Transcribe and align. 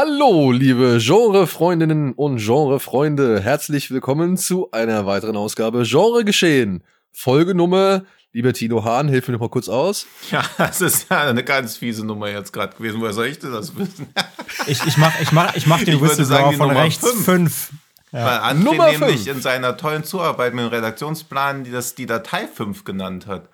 Hallo, 0.00 0.52
liebe 0.52 0.98
Genre-Freundinnen 1.00 2.12
und 2.12 2.36
Genre-Freunde. 2.38 3.40
Herzlich 3.40 3.90
willkommen 3.90 4.36
zu 4.36 4.70
einer 4.70 5.06
weiteren 5.06 5.36
Ausgabe 5.36 5.82
Genre 5.82 6.24
Geschehen. 6.24 6.84
Folge 7.10 7.52
Nummer, 7.52 8.04
lieber 8.32 8.52
Tino 8.52 8.84
Hahn, 8.84 9.08
hilf 9.08 9.26
mir 9.26 9.32
noch 9.32 9.40
mal 9.40 9.48
kurz 9.48 9.68
aus. 9.68 10.06
Ja, 10.30 10.44
das 10.56 10.80
ist 10.82 11.10
ja 11.10 11.22
eine 11.22 11.42
ganz 11.42 11.78
fiese 11.78 12.06
Nummer 12.06 12.30
jetzt 12.30 12.52
gerade 12.52 12.76
gewesen. 12.76 13.00
Woher 13.00 13.12
soll 13.12 13.26
ich 13.26 13.40
denn 13.40 13.50
das 13.50 13.76
wissen? 13.76 14.06
ich, 14.68 14.86
ich 14.86 14.96
mach, 14.98 15.20
ich 15.20 15.32
mach, 15.32 15.56
ich 15.56 15.66
mach 15.66 15.82
den 15.82 15.96
Ich 15.96 16.00
würde 16.00 16.24
sagen, 16.24 16.50
Whistleblower 16.50 16.50
die 16.52 16.56
von 16.58 16.68
Nummer 16.68 16.80
rechts 16.80 17.04
fünf. 17.04 17.24
fünf. 17.24 17.70
Weil 18.12 18.38
André 18.38 18.54
Nummer 18.62 18.92
nämlich 18.92 19.24
fünf. 19.24 19.26
in 19.26 19.42
seiner 19.42 19.76
tollen 19.76 20.04
Zuarbeit 20.04 20.54
mit 20.54 20.64
dem 20.64 20.68
Redaktionsplan 20.70 21.64
die 21.64 21.72
das 21.72 21.96
die 21.96 22.06
Datei 22.06 22.46
5 22.46 22.84
genannt 22.84 23.26
hat. 23.26 23.48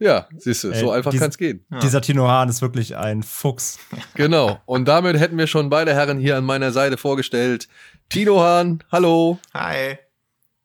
Ja, 0.00 0.26
siehst 0.36 0.64
du, 0.64 0.72
so 0.74 0.90
Ey, 0.90 0.98
einfach 0.98 1.10
dies- 1.12 1.20
kann's 1.20 1.38
gehen. 1.38 1.64
Dieser 1.82 2.00
Tino 2.00 2.26
Hahn 2.28 2.48
ist 2.48 2.60
wirklich 2.62 2.96
ein 2.96 3.22
Fuchs. 3.22 3.78
Genau. 4.14 4.58
Und 4.66 4.86
damit 4.86 5.18
hätten 5.18 5.38
wir 5.38 5.46
schon 5.46 5.70
beide 5.70 5.94
Herren 5.94 6.18
hier 6.18 6.36
an 6.36 6.44
meiner 6.44 6.72
Seite 6.72 6.96
vorgestellt. 6.96 7.68
Tino 8.08 8.40
Hahn, 8.40 8.82
hallo. 8.92 9.38
Hi. 9.54 9.96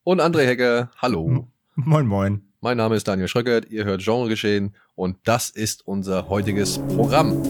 Und 0.04 0.20
André 0.22 0.46
Hecker, 0.46 0.92
hallo. 0.98 1.48
Moin, 1.76 2.06
moin. 2.08 2.42
Mein 2.62 2.76
Name 2.78 2.96
ist 2.98 3.08
Daniel 3.08 3.30
Schröckert, 3.30 3.70
ihr 3.70 3.86
hört 3.86 4.02
Genre 4.04 4.28
geschehen 4.28 4.76
und 4.96 5.16
das 5.24 5.50
ist 5.50 5.88
unser 5.88 6.28
heutiges 6.28 6.80
Programm. 6.96 7.42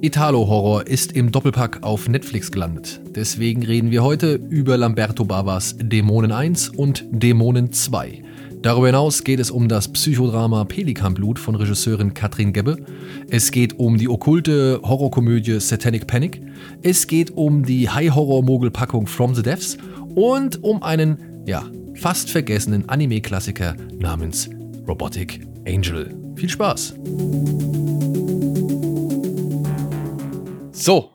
Italo-Horror 0.00 0.86
ist 0.86 1.12
im 1.12 1.30
Doppelpack 1.30 1.82
auf 1.82 2.08
Netflix 2.08 2.50
gelandet. 2.50 3.01
Deswegen 3.14 3.62
reden 3.62 3.90
wir 3.90 4.02
heute 4.02 4.40
über 4.48 4.78
Lamberto 4.78 5.26
Bavas 5.26 5.76
Dämonen 5.78 6.32
1 6.32 6.70
und 6.70 7.04
Dämonen 7.10 7.70
2. 7.70 8.22
Darüber 8.62 8.86
hinaus 8.86 9.22
geht 9.22 9.38
es 9.38 9.50
um 9.50 9.68
das 9.68 9.92
Psychodrama 9.92 10.64
Pelikanblut 10.64 11.38
von 11.38 11.54
Regisseurin 11.54 12.14
Katrin 12.14 12.54
Gebbe. 12.54 12.78
Es 13.28 13.50
geht 13.50 13.78
um 13.78 13.98
die 13.98 14.08
okkulte 14.08 14.80
Horrorkomödie 14.82 15.60
Satanic 15.60 16.06
Panic. 16.06 16.40
Es 16.80 17.06
geht 17.06 17.32
um 17.32 17.66
die 17.66 17.90
High-Horror-Mogelpackung 17.90 19.06
From 19.06 19.34
the 19.34 19.42
Depths 19.42 19.76
und 20.14 20.64
um 20.64 20.82
einen, 20.82 21.44
ja, 21.44 21.64
fast 21.94 22.30
vergessenen 22.30 22.88
Anime-Klassiker 22.88 23.76
namens 23.98 24.48
Robotic 24.88 25.46
Angel. 25.66 26.16
Viel 26.36 26.48
Spaß! 26.48 26.94
So, 30.72 31.10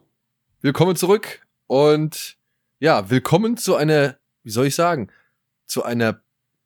willkommen 0.62 0.96
zurück 0.96 1.47
und 1.68 2.38
ja, 2.80 3.10
willkommen 3.10 3.58
zu 3.58 3.76
einer, 3.76 4.18
wie 4.44 4.50
soll 4.50 4.68
ich 4.68 4.76
sagen, 4.76 5.10
zu 5.66 5.84
einer 5.84 6.22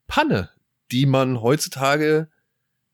Panne, 0.08 0.50
die 0.92 1.06
man 1.06 1.42
heutzutage 1.42 2.28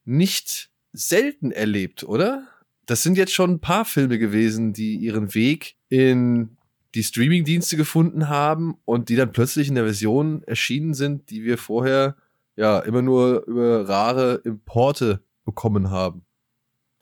nicht 0.06 0.70
selten 0.94 1.52
erlebt, 1.52 2.04
oder? 2.04 2.48
Das 2.86 3.04
sind 3.04 3.18
jetzt 3.18 3.34
schon 3.34 3.52
ein 3.52 3.60
paar 3.60 3.86
Filme 3.86 4.18
gewesen, 4.18 4.72
die 4.72 4.96
ihren 4.96 5.34
Weg 5.34 5.76
in 5.90 6.58
die 6.96 7.04
Streamingdienste 7.04 7.76
gefunden 7.76 8.30
haben 8.30 8.78
und 8.86 9.10
die 9.10 9.16
dann 9.16 9.34
plötzlich 9.34 9.68
in 9.68 9.76
der 9.76 9.84
Version 9.84 10.44
erschienen 10.44 10.94
sind, 10.94 11.30
die 11.30 11.44
wir 11.44 11.58
vorher 11.58 12.16
ja 12.56 12.80
immer 12.80 13.02
nur 13.02 13.46
über 13.46 13.88
rare 13.88 14.42
Importe 14.46 15.22
bekommen 15.44 15.92
haben. 15.92 16.27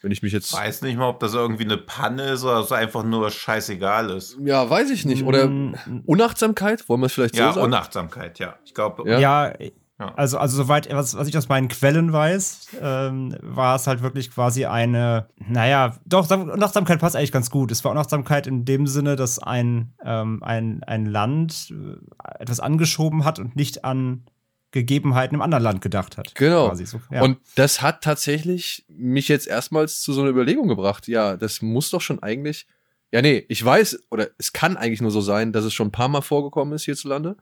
Wenn 0.02 0.12
ich 0.12 0.22
mich 0.22 0.34
jetzt 0.34 0.54
Weiß 0.54 0.82
nicht 0.84 0.98
mal, 0.98 1.10
ob 1.10 1.20
das 1.20 1.34
irgendwie 1.34 1.64
eine 1.64 1.78
Panne 1.78 2.32
ist 2.32 2.44
oder 2.44 2.60
es 2.60 2.72
einfach 2.72 3.04
nur 3.04 3.32
scheißegal 3.32 4.10
ist. 4.12 4.38
ja, 4.44 4.70
weiß 4.70 4.90
ich 4.92 5.06
nicht 5.06 5.24
oder 5.24 5.48
Mm, 5.48 5.76
Unachtsamkeit, 6.06 6.88
wollen 6.90 7.02
wir 7.02 7.08
es 7.08 7.14
vielleicht 7.14 7.36
Ja, 7.36 7.50
so 7.50 7.56
sagen? 7.56 7.66
Unachtsamkeit, 7.68 8.40
ja. 8.40 8.56
Ich 8.66 8.74
glaube, 8.74 9.10
Ja. 9.10 9.20
Ja, 9.20 9.54
Ja. 9.98 10.14
also, 10.16 10.38
also 10.38 10.58
soweit, 10.58 10.94
was, 10.94 11.16
was 11.18 11.28
ich 11.30 11.38
aus 11.38 11.48
meinen 11.48 11.70
Quellen 11.70 12.12
weiß, 12.12 12.68
ähm, 12.82 13.36
war 13.42 13.78
es 13.78 13.88
halt 13.88 14.02
wirklich 14.02 14.30
quasi 14.30 14.66
eine, 14.66 15.30
naja, 15.38 15.96
doch, 16.06 16.26
Sam- 16.26 16.50
Unachtsamkeit 16.50 17.00
passt 17.00 17.16
eigentlich 17.16 17.32
ganz 17.32 17.50
gut. 17.50 17.72
Es 17.72 17.84
war 17.86 17.92
Unachtsamkeit 17.92 18.46
in 18.46 18.66
dem 18.66 18.88
Sinne, 18.88 19.16
dass 19.16 19.40
ein, 19.40 19.94
ähm, 20.04 20.44
ein, 20.44 20.84
ein 20.84 21.06
Land 21.06 21.72
äh, 21.72 22.42
etwas 22.42 22.60
angeschoben 22.60 23.24
hat 23.24 23.40
und 23.40 23.56
nicht 23.56 23.86
an 23.86 24.26
Gegebenheiten 24.76 25.36
im 25.36 25.42
anderen 25.42 25.64
Land 25.64 25.82
gedacht 25.82 26.18
hat. 26.18 26.36
Genau. 26.36 26.68
Quasi 26.68 26.86
so. 26.86 27.00
Ja. 27.10 27.22
Und 27.22 27.38
das 27.56 27.82
hat 27.82 28.04
tatsächlich 28.04 28.84
mich 28.90 29.30
jetzt 29.30 29.48
erstmals 29.48 30.02
zu 30.02 30.12
so 30.12 30.20
einer 30.20 30.30
Überlegung 30.30 30.68
gebracht. 30.68 31.08
Ja, 31.08 31.38
das 31.38 31.62
muss 31.62 31.92
doch 31.92 32.02
schon 32.02 32.22
eigentlich. 32.22 32.68
Ja, 33.10 33.22
nee, 33.22 33.46
ich 33.48 33.64
weiß, 33.64 34.08
oder 34.12 34.32
es 34.38 34.52
kann 34.52 34.76
eigentlich 34.76 35.00
nur 35.00 35.12
so 35.12 35.22
sein, 35.22 35.54
dass 35.54 35.64
es 35.64 35.74
schon 35.74 35.88
ein 35.88 35.94
paar 35.94 36.10
Mal 36.10 36.20
vorgekommen 36.20 36.74
ist 36.74 36.84
hierzulande. 36.84 37.38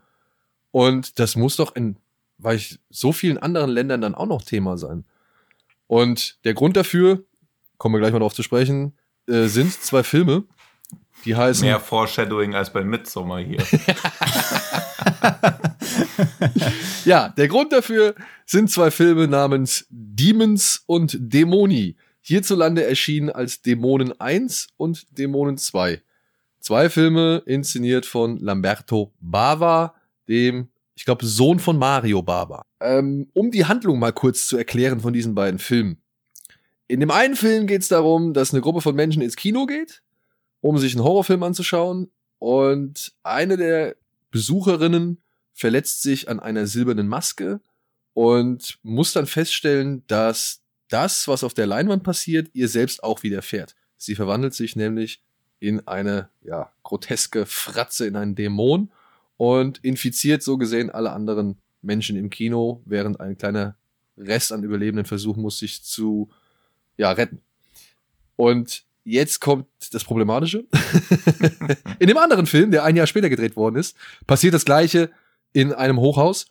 Und 0.69 1.17
das 1.17 1.35
muss 1.35 1.55
doch 1.55 1.75
in, 1.75 1.97
weil 2.37 2.57
ich 2.57 2.79
so 2.91 3.11
vielen 3.11 3.39
anderen 3.39 3.71
Ländern 3.71 4.01
dann 4.01 4.13
auch 4.13 4.27
noch 4.27 4.43
Thema 4.43 4.77
sein. 4.77 5.03
Und 5.87 6.37
der 6.45 6.53
Grund 6.53 6.77
dafür, 6.77 7.23
kommen 7.79 7.95
wir 7.95 7.99
gleich 7.99 8.13
mal 8.13 8.19
drauf 8.19 8.35
zu 8.35 8.43
sprechen, 8.43 8.93
äh, 9.27 9.47
sind 9.47 9.73
zwei 9.73 10.03
Filme, 10.03 10.43
die 11.25 11.35
heißen. 11.35 11.65
mehr 11.65 11.79
Foreshadowing 11.79 12.53
als 12.53 12.71
bei 12.71 12.83
Midsommar 12.83 13.39
hier. 13.39 13.57
Ja, 17.05 17.29
der 17.29 17.47
Grund 17.47 17.71
dafür 17.73 18.15
sind 18.45 18.69
zwei 18.71 18.91
Filme 18.91 19.27
namens 19.27 19.85
Demons 19.89 20.83
und 20.85 21.17
Dämoni. 21.19 21.97
Hierzulande 22.21 22.85
erschienen 22.85 23.29
als 23.29 23.61
Dämonen 23.61 24.19
1 24.19 24.69
und 24.77 25.17
Dämonen 25.17 25.57
2. 25.57 26.01
Zwei 26.59 26.89
Filme 26.89 27.43
inszeniert 27.45 28.05
von 28.05 28.37
Lamberto 28.37 29.13
Bava, 29.19 29.95
dem, 30.29 30.69
ich 30.95 31.03
glaube, 31.03 31.25
Sohn 31.25 31.59
von 31.59 31.77
Mario 31.77 32.21
Bava. 32.21 32.65
Ähm, 32.79 33.29
um 33.33 33.51
die 33.51 33.65
Handlung 33.65 33.99
mal 33.99 34.13
kurz 34.13 34.47
zu 34.47 34.55
erklären 34.55 35.01
von 35.01 35.11
diesen 35.11 35.35
beiden 35.35 35.59
Filmen. 35.59 35.97
In 36.87 37.01
dem 37.01 37.11
einen 37.11 37.35
Film 37.35 37.67
geht 37.67 37.81
es 37.81 37.89
darum, 37.89 38.33
dass 38.33 38.53
eine 38.53 38.61
Gruppe 38.61 38.79
von 38.79 38.95
Menschen 38.95 39.21
ins 39.21 39.35
Kino 39.35 39.65
geht, 39.65 40.01
um 40.61 40.77
sich 40.77 40.95
einen 40.95 41.03
Horrorfilm 41.03 41.43
anzuschauen. 41.43 42.09
Und 42.39 43.13
eine 43.23 43.57
der 43.57 43.95
Besucherinnen 44.31 45.22
verletzt 45.53 46.01
sich 46.01 46.29
an 46.29 46.39
einer 46.39 46.67
silbernen 46.67 47.07
Maske 47.07 47.59
und 48.13 48.79
muss 48.83 49.13
dann 49.13 49.25
feststellen, 49.25 50.03
dass 50.07 50.61
das, 50.89 51.27
was 51.27 51.43
auf 51.43 51.53
der 51.53 51.67
Leinwand 51.67 52.03
passiert, 52.03 52.49
ihr 52.53 52.67
selbst 52.67 53.03
auch 53.03 53.23
widerfährt. 53.23 53.75
Sie 53.97 54.15
verwandelt 54.15 54.53
sich 54.53 54.75
nämlich 54.75 55.21
in 55.59 55.87
eine 55.87 56.29
ja, 56.43 56.71
groteske 56.83 57.45
Fratze, 57.45 58.05
in 58.05 58.15
einen 58.15 58.35
Dämon 58.35 58.91
und 59.37 59.83
infiziert 59.83 60.43
so 60.43 60.57
gesehen 60.57 60.89
alle 60.89 61.11
anderen 61.11 61.57
Menschen 61.81 62.17
im 62.17 62.29
Kino, 62.29 62.81
während 62.85 63.19
ein 63.19 63.37
kleiner 63.37 63.75
Rest 64.17 64.51
an 64.51 64.63
Überlebenden 64.63 65.05
versuchen 65.05 65.41
muss, 65.41 65.59
sich 65.59 65.83
zu 65.83 66.29
ja, 66.97 67.11
retten. 67.11 67.41
Und 68.35 68.83
jetzt 69.03 69.39
kommt 69.39 69.67
das 69.91 70.03
Problematische. 70.03 70.65
in 71.99 72.07
dem 72.07 72.17
anderen 72.17 72.45
Film, 72.45 72.71
der 72.71 72.83
ein 72.83 72.95
Jahr 72.95 73.07
später 73.07 73.29
gedreht 73.29 73.55
worden 73.55 73.75
ist, 73.75 73.95
passiert 74.27 74.53
das 74.53 74.65
gleiche 74.65 75.11
in 75.53 75.71
einem 75.71 75.99
Hochhaus. 75.99 76.47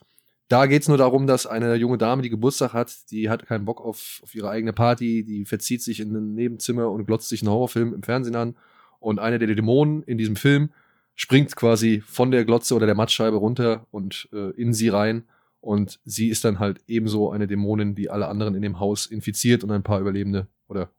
Da 0.49 0.67
geht's 0.67 0.89
nur 0.89 0.99
darum, 0.99 1.27
dass 1.27 1.47
eine 1.47 1.76
junge 1.76 1.99
Dame, 1.99 2.23
die 2.23 2.31
Geburtstag 2.31 2.73
hat, 2.73 3.11
die 3.11 3.31
hat 3.31 3.47
keinen 3.47 3.65
Bock 3.65 3.81
auf, 3.81 4.21
auf 4.23 4.35
ihre 4.35 4.50
eigene 4.50 4.73
Party, 4.73 5.25
die 5.25 5.44
verzieht 5.44 5.82
sich 5.82 6.00
in 6.00 6.15
ein 6.15 6.35
Nebenzimmer 6.35 6.91
und 6.91 7.06
glotzt 7.06 7.29
sich 7.29 7.43
einen 7.43 7.50
Horrorfilm 7.50 7.94
im 7.94 8.03
Fernsehen 8.03 8.37
an. 8.37 8.56
Und 9.00 9.19
einer 9.19 9.38
der 9.38 9.55
Dämonen 9.55 10.03
in 10.03 10.19
diesem 10.19 10.37
Film 10.37 10.71
springt 11.15 11.56
quasi 11.56 12.03
von 12.06 12.31
der 12.31 12.44
Glotze 12.44 12.75
oder 12.75 12.87
der 12.87 12.94
Mattscheibe 12.94 13.37
runter 13.37 13.87
und 13.91 14.29
äh, 14.32 14.50
in 14.50 14.73
sie 14.75 14.88
rein. 14.88 15.25
Und 15.61 16.00
sie 16.05 16.29
ist 16.29 16.44
dann 16.44 16.59
halt 16.59 16.81
ebenso 16.87 17.31
eine 17.31 17.47
Dämonin, 17.47 17.94
die 17.94 18.11
alle 18.11 18.29
anderen 18.29 18.55
in 18.55 18.62
dem 18.62 18.79
Haus 18.81 19.06
infiziert 19.06 19.65
und 19.65 19.71
ein 19.71 19.82
paar 19.82 20.00
Überlebende 20.00 20.49
oder 20.69 20.91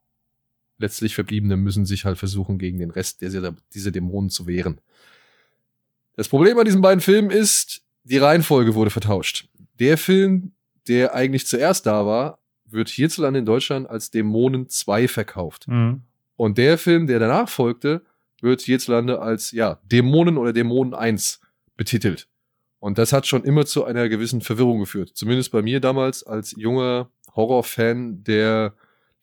letztlich 0.77 1.16
Verbliebene 1.16 1.57
müssen 1.57 1.86
sich 1.86 2.06
halt 2.06 2.18
versuchen, 2.18 2.57
gegen 2.57 2.80
den 2.80 2.92
Rest 2.92 3.22
dieser, 3.22 3.56
dieser 3.74 3.92
Dämonen 3.92 4.30
zu 4.30 4.48
wehren. 4.48 4.80
Das 6.16 6.27
Problem 6.27 6.57
an 6.57 6.66
diesen 6.66 6.81
beiden 6.81 7.01
Filmen 7.01 7.31
ist, 7.31 7.82
die 8.03 8.17
Reihenfolge 8.17 8.75
wurde 8.75 8.89
vertauscht. 8.89 9.47
Der 9.79 9.97
Film, 9.97 10.53
der 10.88 11.15
eigentlich 11.15 11.47
zuerst 11.47 11.85
da 11.85 12.05
war, 12.05 12.39
wird 12.65 12.89
hierzulande 12.89 13.39
in 13.39 13.45
Deutschland 13.45 13.89
als 13.89 14.11
Dämonen 14.11 14.67
2 14.67 15.07
verkauft. 15.07 15.67
Mhm. 15.67 16.01
Und 16.35 16.57
der 16.57 16.77
Film, 16.77 17.07
der 17.07 17.19
danach 17.19 17.50
folgte, 17.50 18.03
wird 18.41 18.61
hierzulande 18.61 19.21
als 19.21 19.51
ja, 19.51 19.79
Dämonen 19.85 20.38
oder 20.38 20.51
Dämonen 20.53 20.94
1 20.94 21.39
betitelt. 21.77 22.27
Und 22.79 22.97
das 22.97 23.13
hat 23.13 23.25
schon 23.25 23.45
immer 23.45 23.65
zu 23.65 23.85
einer 23.85 24.09
gewissen 24.09 24.41
Verwirrung 24.41 24.79
geführt. 24.79 25.11
Zumindest 25.13 25.51
bei 25.51 25.61
mir 25.61 25.79
damals 25.79 26.23
als 26.23 26.53
junger 26.57 27.09
Horrorfan, 27.33 28.23
der 28.23 28.73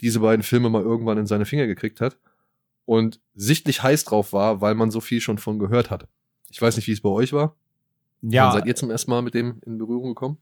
diese 0.01 0.21
beiden 0.21 0.43
Filme 0.43 0.71
mal 0.71 0.83
irgendwann 0.83 1.19
in 1.19 1.27
seine 1.27 1.45
Finger 1.45 1.67
gekriegt 1.67 2.01
hat 2.01 2.17
und 2.87 3.21
sichtlich 3.35 3.83
heiß 3.83 4.05
drauf 4.05 4.33
war, 4.33 4.63
weil 4.63 4.75
man 4.75 4.91
so 4.91 5.01
viel 5.01 5.21
schon 5.21 5.37
von 5.37 5.59
gehört 5.59 5.91
hatte. 5.91 6.09
Ich 6.51 6.61
weiß 6.61 6.77
nicht, 6.77 6.89
wie 6.89 6.93
es 6.93 7.03
bei 7.03 7.11
euch 7.11 7.33
war. 7.33 7.55
Ja, 8.23 8.47
Wann 8.47 8.53
seid 8.53 8.67
ihr 8.67 8.77
zum 8.77 8.91
ersten 8.91 9.11
Mal 9.11 9.23
mit 9.23 9.35
dem 9.35 9.61
in 9.65 9.79
Berührung 9.79 10.11
gekommen? 10.11 10.39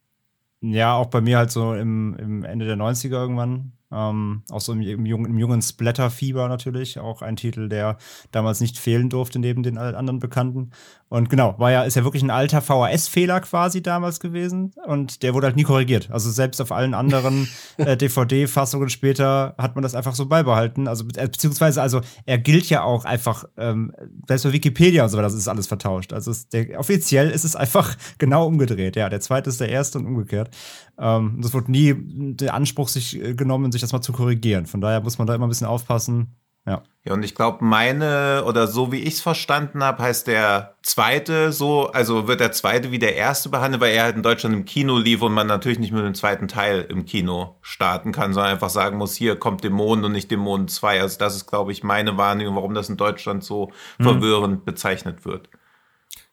Ja, 0.61 0.97
auch 0.97 1.07
bei 1.07 1.21
mir 1.21 1.39
halt 1.39 1.51
so 1.53 1.75
im, 1.75 2.17
im 2.17 2.45
Ende 2.45 2.67
der 2.67 2.77
90er 2.77 3.13
irgendwann. 3.13 3.73
Ähm, 3.91 4.43
auch 4.51 4.61
so 4.61 4.73
im, 4.73 4.83
im, 4.83 5.07
jungen, 5.07 5.27
im 5.27 5.39
jungen 5.39 5.63
Splatter-Fieber 5.63 6.49
natürlich. 6.49 6.99
Auch 6.99 7.23
ein 7.23 7.37
Titel, 7.37 7.69
der 7.69 7.97
damals 8.33 8.61
nicht 8.61 8.79
fehlen 8.79 9.09
durfte 9.09 9.39
neben 9.39 9.63
den 9.63 9.79
anderen 9.79 10.19
Bekannten. 10.19 10.71
Und 11.11 11.31
genau, 11.31 11.55
war 11.59 11.71
ja, 11.71 11.85
ist 11.85 11.97
ja 11.97 12.05
wirklich 12.05 12.23
ein 12.23 12.31
alter 12.31 12.61
VHS-Fehler 12.61 13.41
quasi 13.41 13.83
damals 13.83 14.21
gewesen. 14.21 14.73
Und 14.87 15.23
der 15.23 15.33
wurde 15.33 15.47
halt 15.47 15.57
nie 15.57 15.63
korrigiert. 15.63 16.11
Also 16.11 16.31
selbst 16.31 16.61
auf 16.61 16.71
allen 16.71 16.93
anderen 16.93 17.49
äh, 17.79 17.97
DVD-Fassungen 17.97 18.91
später 18.91 19.55
hat 19.57 19.75
man 19.75 19.83
das 19.83 19.95
einfach 19.95 20.15
so 20.15 20.27
beibehalten. 20.27 20.87
Also 20.87 21.05
be 21.05 21.15
beziehungsweise, 21.15 21.81
also 21.81 22.03
er 22.27 22.39
gilt 22.39 22.69
ja 22.69 22.83
auch 22.83 23.07
einfach, 23.07 23.45
ähm, 23.57 23.93
selbst 24.27 24.45
bei 24.45 24.53
Wikipedia 24.53 25.05
und 25.05 25.09
so 25.09 25.17
weiter, 25.17 25.29
das 25.29 25.35
ist 25.35 25.49
alles 25.49 25.67
vertauscht. 25.67 26.13
Also 26.13 26.31
es, 26.31 26.49
der, 26.49 26.79
offiziell 26.79 27.31
ist 27.31 27.45
es 27.45 27.57
einfach 27.57 27.97
genau 28.19 28.47
umgedreht. 28.47 28.97
Ja, 28.97 29.09
der 29.09 29.21
zweite 29.21 29.49
ist 29.49 29.61
der 29.61 29.71
erste 29.71 29.99
und 29.99 30.07
umgekehrt. 30.07 30.55
Ähm, 30.99 31.39
das 31.41 31.55
wurde 31.55 31.71
nie 31.71 31.95
der 32.35 32.53
Anspruch 32.53 32.89
sich 32.89 33.19
äh, 33.19 33.35
genommen, 33.35 33.73
sich 33.73 33.81
das 33.81 33.93
mal 33.93 34.03
zu 34.03 34.13
korrigieren. 34.13 34.67
Von 34.67 34.83
daher 34.83 35.01
muss 35.01 35.17
man 35.17 35.27
da 35.27 35.35
immer 35.35 35.47
ein 35.47 35.51
bisschen 35.51 35.67
aufpassen. 35.67 36.37
Ja. 36.67 36.83
Ja, 37.09 37.15
und 37.15 37.23
ich 37.23 37.35
glaube, 37.35 37.65
meine, 37.65 38.45
oder 38.45 38.67
so 38.67 38.93
wie 38.93 38.99
ich 38.99 39.15
es 39.15 39.21
verstanden 39.23 39.83
habe, 39.83 40.03
heißt 40.03 40.27
der 40.27 40.75
zweite 40.83 41.53
so, 41.53 41.87
also 41.87 42.29
wird 42.29 42.41
der 42.41 42.53
zweite 42.53 42.91
wie 42.91 42.99
der 42.99 43.17
erste 43.17 43.49
behandelt, 43.49 43.81
weil 43.81 43.95
er 43.95 44.03
halt 44.03 44.17
in 44.17 44.23
Deutschland 44.23 44.55
im 44.55 44.67
Kino 44.67 44.99
lief 44.99 45.23
und 45.23 45.33
man 45.33 45.47
natürlich 45.47 45.79
nicht 45.79 45.93
mit 45.93 46.05
dem 46.05 46.15
zweiten 46.15 46.49
Teil 46.49 46.85
im 46.91 47.07
Kino 47.07 47.57
starten 47.63 48.13
kann, 48.13 48.35
sondern 48.35 48.53
einfach 48.53 48.69
sagen 48.69 48.99
muss, 48.99 49.15
hier 49.15 49.37
kommt 49.37 49.65
Dämonen 49.65 50.05
und 50.05 50.13
nicht 50.13 50.31
Dämonen 50.31 50.69
2. 50.69 51.01
Also 51.01 51.19
das 51.19 51.35
ist, 51.35 51.47
glaube 51.47 51.73
ich, 51.73 51.83
meine 51.83 52.19
Wahrnehmung, 52.19 52.57
warum 52.57 52.75
das 52.75 52.91
in 52.91 52.99
Deutschland 52.99 53.43
so 53.43 53.73
mhm. 53.99 54.05
verwirrend 54.05 54.65
bezeichnet 54.67 55.25
wird. 55.25 55.49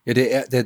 Ja, 0.04 0.14
der, 0.14 0.48
der, 0.50 0.66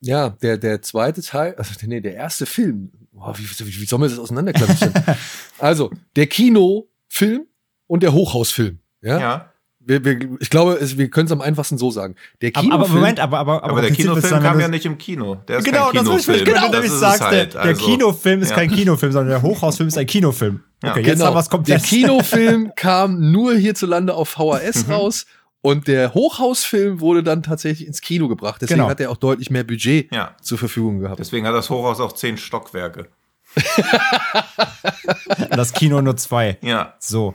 ja, 0.00 0.30
der, 0.30 0.58
der 0.58 0.82
zweite 0.82 1.22
Teil, 1.22 1.54
also 1.54 1.72
nee, 1.86 2.00
der 2.00 2.14
erste 2.14 2.46
Film, 2.46 2.90
boah, 3.12 3.38
wie, 3.38 3.44
wie, 3.44 3.80
wie 3.80 3.86
soll 3.86 4.00
man 4.00 4.08
das 4.08 4.18
auseinanderklappen? 4.18 4.92
also, 5.58 5.92
der 6.16 6.26
Kinofilm 6.26 7.46
und 7.86 8.02
der 8.02 8.12
Hochhausfilm. 8.12 8.80
Ja. 9.06 9.18
ja. 9.18 9.50
Wir, 9.88 10.04
wir, 10.04 10.18
ich 10.40 10.50
glaube, 10.50 10.72
es, 10.72 10.98
wir 10.98 11.08
können 11.10 11.26
es 11.26 11.32
am 11.32 11.40
einfachsten 11.40 11.78
so 11.78 11.92
sagen. 11.92 12.16
Der 12.40 12.50
Kinofilm, 12.50 12.72
aber, 12.72 12.84
aber 12.86 12.94
Moment, 12.94 13.20
aber, 13.20 13.38
aber, 13.38 13.62
aber, 13.62 13.70
aber 13.70 13.82
der 13.82 13.92
Kinofilm 13.92 14.42
kam 14.42 14.58
ja 14.58 14.66
nicht 14.66 14.84
im 14.84 14.98
Kino. 14.98 15.36
Der 15.46 15.58
ist 15.58 15.64
genau, 15.64 15.90
kein 15.90 16.02
Kinofilm. 16.02 16.44
Das 16.44 16.54
genau, 16.54 16.72
das 16.72 16.84
ist 16.86 16.98
sagst, 16.98 17.20
halt. 17.20 17.54
der, 17.54 17.62
der 17.62 17.70
also, 17.70 17.86
Kinofilm 17.86 18.42
ist 18.42 18.50
ja. 18.50 18.56
kein 18.56 18.70
Kinofilm, 18.70 19.12
sondern 19.12 19.30
der 19.30 19.42
Hochhausfilm 19.42 19.86
ist 19.86 19.96
ein 19.96 20.06
Kinofilm. 20.06 20.60
Okay, 20.82 20.88
ja. 20.88 20.96
jetzt 21.06 21.18
genau. 21.18 21.26
haben 21.26 21.34
wir 21.34 21.40
es 21.40 21.50
komplett. 21.50 21.80
Der 21.80 21.86
Kinofilm 21.86 22.72
kam 22.76 23.30
nur 23.30 23.54
hierzulande 23.54 24.14
auf 24.14 24.30
VHS 24.30 24.88
mhm. 24.88 24.92
raus 24.92 25.26
und 25.62 25.86
der 25.86 26.14
Hochhausfilm 26.14 27.00
wurde 27.00 27.22
dann 27.22 27.44
tatsächlich 27.44 27.86
ins 27.86 28.00
Kino 28.00 28.26
gebracht. 28.26 28.62
Deswegen 28.62 28.78
genau. 28.78 28.90
hat 28.90 29.00
er 29.00 29.10
auch 29.10 29.16
deutlich 29.16 29.50
mehr 29.50 29.62
Budget 29.62 30.12
ja. 30.12 30.34
zur 30.42 30.58
Verfügung 30.58 30.98
gehabt. 30.98 31.20
Deswegen 31.20 31.46
hat 31.46 31.54
das 31.54 31.70
Hochhaus 31.70 32.00
auch 32.00 32.12
zehn 32.12 32.36
Stockwerke. 32.36 33.06
das 35.50 35.72
Kino 35.72 36.00
nur 36.02 36.16
zwei. 36.16 36.58
Ja. 36.60 36.94
So. 36.98 37.34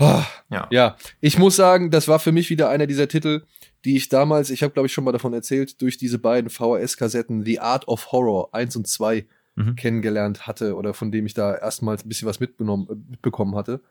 Oh, 0.00 0.22
ja. 0.50 0.66
ja, 0.70 0.96
ich 1.20 1.38
muss 1.38 1.56
sagen, 1.56 1.90
das 1.90 2.08
war 2.08 2.18
für 2.18 2.32
mich 2.32 2.48
wieder 2.48 2.70
einer 2.70 2.86
dieser 2.86 3.06
Titel, 3.06 3.42
die 3.84 3.96
ich 3.96 4.08
damals, 4.08 4.48
ich 4.48 4.62
habe 4.62 4.72
glaube 4.72 4.86
ich 4.86 4.94
schon 4.94 5.04
mal 5.04 5.12
davon 5.12 5.34
erzählt, 5.34 5.80
durch 5.82 5.98
diese 5.98 6.18
beiden 6.18 6.48
VHS-Kassetten 6.48 7.44
The 7.44 7.60
Art 7.60 7.86
of 7.86 8.10
Horror 8.10 8.54
1 8.54 8.76
und 8.76 8.88
2 8.88 9.26
mhm. 9.56 9.76
kennengelernt 9.76 10.46
hatte 10.46 10.74
oder 10.76 10.94
von 10.94 11.12
dem 11.12 11.26
ich 11.26 11.34
da 11.34 11.54
erstmals 11.54 12.04
ein 12.04 12.08
bisschen 12.08 12.26
was 12.26 12.40
mitbekommen, 12.40 13.06
mitbekommen 13.10 13.54
hatte. 13.54 13.82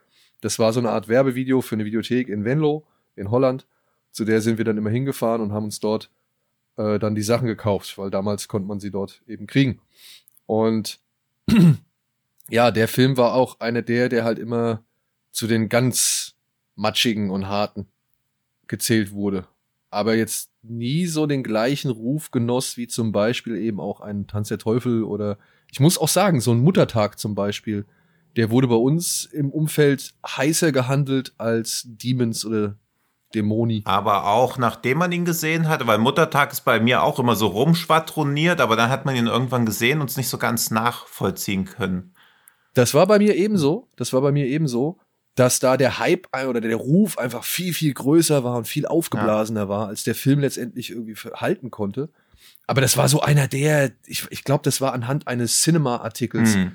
Das 0.41 0.57
war 0.57 0.73
so 0.73 0.79
eine 0.79 0.89
Art 0.89 1.09
Werbevideo 1.09 1.61
für 1.61 1.75
eine 1.75 1.85
Videothek 1.85 2.27
in 2.27 2.43
Venlo 2.43 2.87
in 3.15 3.29
Holland. 3.29 3.67
Zu 4.11 4.25
der 4.25 4.41
sind 4.41 4.57
wir 4.57 4.65
dann 4.65 4.77
immer 4.77 4.89
hingefahren 4.89 5.41
und 5.41 5.53
haben 5.53 5.65
uns 5.65 5.79
dort 5.79 6.09
äh, 6.77 6.97
dann 6.97 7.13
die 7.13 7.21
Sachen 7.21 7.45
gekauft, 7.45 7.99
weil 7.99 8.09
damals 8.09 8.47
konnte 8.47 8.67
man 8.67 8.79
sie 8.79 8.89
dort 8.89 9.21
eben 9.27 9.45
kriegen. 9.45 9.79
Und 10.47 10.99
ja, 12.49 12.71
der 12.71 12.87
Film 12.87 13.15
war 13.15 13.35
auch 13.35 13.59
einer 13.59 13.83
der, 13.83 14.09
der 14.09 14.23
halt 14.23 14.39
immer 14.39 14.83
zu 15.31 15.47
den 15.47 15.69
ganz 15.69 16.35
matschigen 16.75 17.29
und 17.29 17.47
harten 17.47 17.87
gezählt 18.67 19.11
wurde. 19.11 19.47
Aber 19.89 20.15
jetzt 20.15 20.49
nie 20.61 21.05
so 21.05 21.25
den 21.25 21.43
gleichen 21.43 21.91
Ruf 21.91 22.31
genoss 22.31 22.77
wie 22.77 22.87
zum 22.87 23.11
Beispiel 23.11 23.55
eben 23.57 23.79
auch 23.79 24.01
ein 24.01 24.27
Tanz 24.27 24.49
der 24.49 24.57
Teufel 24.57 25.03
oder 25.03 25.37
ich 25.71 25.79
muss 25.79 25.97
auch 25.97 26.07
sagen, 26.07 26.41
so 26.41 26.51
ein 26.51 26.61
Muttertag 26.61 27.19
zum 27.19 27.35
Beispiel, 27.35 27.85
der 28.35 28.49
wurde 28.49 28.67
bei 28.67 28.75
uns 28.75 29.25
im 29.25 29.51
Umfeld 29.51 30.13
heißer 30.25 30.71
gehandelt 30.71 31.33
als 31.37 31.83
Demons 31.85 32.45
oder 32.45 32.75
Dämoni. 33.33 33.83
Aber 33.85 34.27
auch 34.27 34.57
nachdem 34.57 34.99
man 34.99 35.11
ihn 35.11 35.25
gesehen 35.25 35.67
hatte, 35.67 35.85
weil 35.87 35.99
Muttertag 35.99 36.51
ist 36.51 36.61
bei 36.61 36.79
mir 36.79 37.03
auch 37.03 37.19
immer 37.19 37.35
so 37.35 37.47
rumschwadroniert, 37.47 38.61
aber 38.61 38.75
dann 38.75 38.89
hat 38.89 39.05
man 39.05 39.15
ihn 39.15 39.27
irgendwann 39.27 39.65
gesehen 39.65 40.01
und 40.01 40.09
es 40.09 40.17
nicht 40.17 40.29
so 40.29 40.37
ganz 40.37 40.71
nachvollziehen 40.71 41.65
können. 41.65 42.13
Das 42.73 42.93
war 42.93 43.07
bei 43.07 43.19
mir 43.19 43.35
ebenso. 43.35 43.87
Das 43.95 44.13
war 44.13 44.21
bei 44.21 44.31
mir 44.31 44.45
ebenso 44.45 44.99
dass 45.39 45.59
da 45.59 45.77
der 45.77 45.99
Hype 45.99 46.27
oder 46.47 46.59
der 46.59 46.75
Ruf 46.75 47.17
einfach 47.17 47.45
viel, 47.45 47.73
viel 47.73 47.93
größer 47.93 48.43
war 48.43 48.57
und 48.57 48.67
viel 48.67 48.85
aufgeblasener 48.85 49.61
ja. 49.61 49.69
war, 49.69 49.87
als 49.87 50.03
der 50.03 50.13
Film 50.13 50.41
letztendlich 50.41 50.89
irgendwie 50.89 51.15
halten 51.15 51.71
konnte. 51.71 52.09
Aber 52.67 52.81
das 52.81 52.97
war 52.97 53.07
so 53.07 53.21
einer 53.21 53.47
der, 53.47 53.93
ich, 54.05 54.27
ich 54.31 54.43
glaube, 54.43 54.63
das 54.63 54.81
war 54.81 54.93
anhand 54.93 55.29
eines 55.29 55.61
Cinema-Artikels, 55.61 56.55
mhm. 56.55 56.73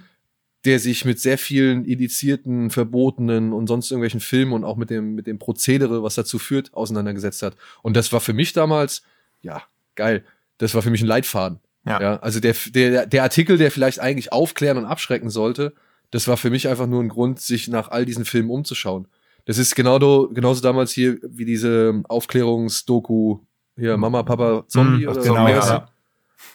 der 0.65 0.81
sich 0.81 1.05
mit 1.05 1.21
sehr 1.21 1.37
vielen 1.37 1.85
indizierten, 1.85 2.71
verbotenen 2.71 3.53
und 3.53 3.67
sonst 3.67 3.91
irgendwelchen 3.91 4.21
Filmen 4.21 4.55
und 4.55 4.65
auch 4.65 4.77
mit 4.77 4.89
dem, 4.89 5.15
mit 5.15 5.27
dem 5.27 5.39
Prozedere, 5.39 6.03
was 6.03 6.15
dazu 6.15 6.39
führt, 6.39 6.73
auseinandergesetzt 6.73 7.43
hat. 7.43 7.57
Und 7.83 7.99
das 7.99 8.15
war 8.15 8.21
für 8.21 8.33
mich 8.33 8.55
damals, 8.55 9.03
ja, 9.43 9.63
geil. 9.95 10.25
Das 10.57 10.75
war 10.75 10.81
für 10.81 10.91
mich 10.91 11.03
ein 11.03 11.07
Leitfaden. 11.07 11.61
Ja. 11.87 12.01
ja 12.01 12.17
also 12.21 12.41
der, 12.41 12.55
der, 12.71 13.05
der 13.05 13.23
Artikel, 13.25 13.59
der 13.59 13.71
vielleicht 13.71 14.01
eigentlich 14.01 14.33
aufklären 14.33 14.79
und 14.79 14.87
abschrecken 14.87 15.29
sollte, 15.29 15.75
das 16.15 16.29
war 16.29 16.37
für 16.37 16.49
mich 16.49 16.69
einfach 16.69 16.87
nur 16.87 17.03
ein 17.03 17.09
Grund, 17.09 17.41
sich 17.41 17.67
nach 17.67 17.89
all 17.89 18.05
diesen 18.05 18.25
Filmen 18.25 18.49
umzuschauen. 18.49 19.09
Das 19.47 19.59
ist 19.59 19.75
genau 19.75 20.29
genauso 20.29 20.63
damals 20.63 20.93
hier 20.93 21.19
wie 21.25 21.45
diese 21.45 22.05
Aufklärungsdoku 22.09 23.41
hier 23.77 23.97
Mama, 23.97 24.23
Papa, 24.23 24.63
Zombie 24.69 25.07
mhm, 25.07 25.09
oder 25.09 25.23
genau, 25.23 25.49
ja. 25.49 25.89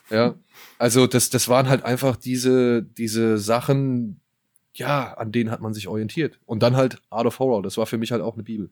ja. 0.10 0.36
Also 0.78 1.08
das, 1.08 1.30
das 1.30 1.50
waren 1.50 1.68
halt 1.68 1.84
einfach 1.84 2.16
diese, 2.16 2.84
diese 2.84 3.38
Sachen, 3.38 4.22
ja, 4.76 5.14
an 5.16 5.34
denen 5.34 5.52
hat 5.52 5.60
man 5.60 5.74
sich 5.74 5.90
orientiert. 5.90 6.40
Und 6.46 6.64
dann 6.64 6.78
halt 6.78 7.02
Art 7.10 7.26
of 7.26 7.40
Horror, 7.40 7.62
das 7.62 7.78
war 7.78 7.86
für 7.86 7.98
mich 7.98 8.14
halt 8.14 8.22
auch 8.22 8.36
eine 8.36 8.44
Bibel. 8.44 8.70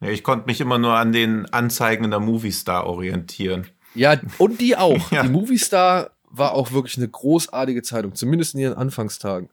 Ja, 0.00 0.08
ich 0.08 0.24
konnte 0.24 0.46
mich 0.46 0.62
immer 0.62 0.78
nur 0.78 0.94
an 0.94 1.12
den 1.12 1.44
Anzeigen 1.52 2.04
in 2.04 2.10
der 2.10 2.20
Movie 2.20 2.52
Star 2.52 2.86
orientieren. 2.86 3.66
Ja, 3.94 4.18
und 4.38 4.62
die 4.62 4.78
auch. 4.78 5.10
ja. 5.12 5.24
Die 5.24 5.28
Movie 5.28 5.58
Star 5.58 6.12
war 6.30 6.54
auch 6.54 6.72
wirklich 6.72 6.96
eine 6.96 7.08
großartige 7.08 7.82
Zeitung, 7.82 8.14
zumindest 8.14 8.54
in 8.54 8.60
ihren 8.60 8.78
Anfangstagen. 8.78 9.50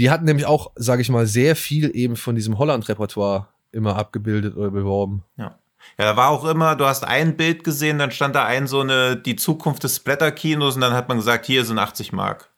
Die 0.00 0.10
hatten 0.10 0.24
nämlich 0.24 0.46
auch, 0.46 0.72
sage 0.76 1.02
ich 1.02 1.10
mal, 1.10 1.26
sehr 1.26 1.54
viel 1.54 1.94
eben 1.94 2.16
von 2.16 2.34
diesem 2.34 2.56
Holland-Repertoire 2.56 3.48
immer 3.70 3.96
abgebildet 3.96 4.56
oder 4.56 4.70
beworben. 4.70 5.24
Ja. 5.36 5.58
Ja, 5.98 6.06
da 6.06 6.16
war 6.16 6.30
auch 6.30 6.46
immer, 6.46 6.74
du 6.74 6.86
hast 6.86 7.04
ein 7.04 7.36
Bild 7.36 7.64
gesehen, 7.64 7.98
dann 7.98 8.10
stand 8.10 8.34
da 8.34 8.46
ein 8.46 8.66
so 8.66 8.80
eine, 8.80 9.14
die 9.16 9.36
Zukunft 9.36 9.84
des 9.84 9.96
Splatter-Kinos 9.96 10.76
und 10.76 10.80
dann 10.80 10.94
hat 10.94 11.08
man 11.08 11.18
gesagt, 11.18 11.44
hier 11.44 11.66
sind 11.66 11.78
80 11.78 12.12
Mark. 12.12 12.48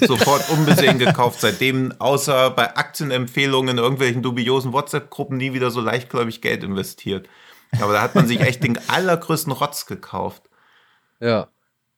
Sofort 0.00 0.50
unbesehen 0.50 0.98
gekauft. 0.98 1.40
Seitdem, 1.40 1.94
außer 2.00 2.50
bei 2.50 2.76
Aktienempfehlungen 2.76 3.76
in 3.76 3.82
irgendwelchen 3.82 4.22
dubiosen 4.22 4.72
WhatsApp-Gruppen, 4.72 5.36
nie 5.36 5.52
wieder 5.52 5.70
so 5.70 5.80
leichtgläubig 5.80 6.40
Geld 6.40 6.64
investiert. 6.64 7.28
Aber 7.80 7.92
da 7.92 8.02
hat 8.02 8.16
man 8.16 8.26
sich 8.26 8.40
echt 8.40 8.64
den 8.64 8.78
allergrößten 8.88 9.52
Rotz 9.52 9.86
gekauft. 9.86 10.42
Ja. 11.20 11.46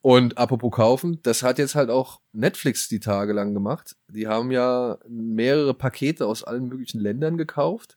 Und 0.04 0.36
apropos 0.36 0.70
kaufen, 0.70 1.18
das 1.22 1.42
hat 1.42 1.58
jetzt 1.58 1.74
halt 1.74 1.88
auch 1.88 2.20
Netflix 2.34 2.88
die 2.90 3.00
Tage 3.00 3.32
lang 3.32 3.54
gemacht. 3.54 3.96
Die 4.08 4.28
haben 4.28 4.50
ja 4.50 4.98
mehrere 5.08 5.72
Pakete 5.72 6.26
aus 6.26 6.44
allen 6.44 6.68
möglichen 6.68 7.00
Ländern 7.00 7.38
gekauft, 7.38 7.96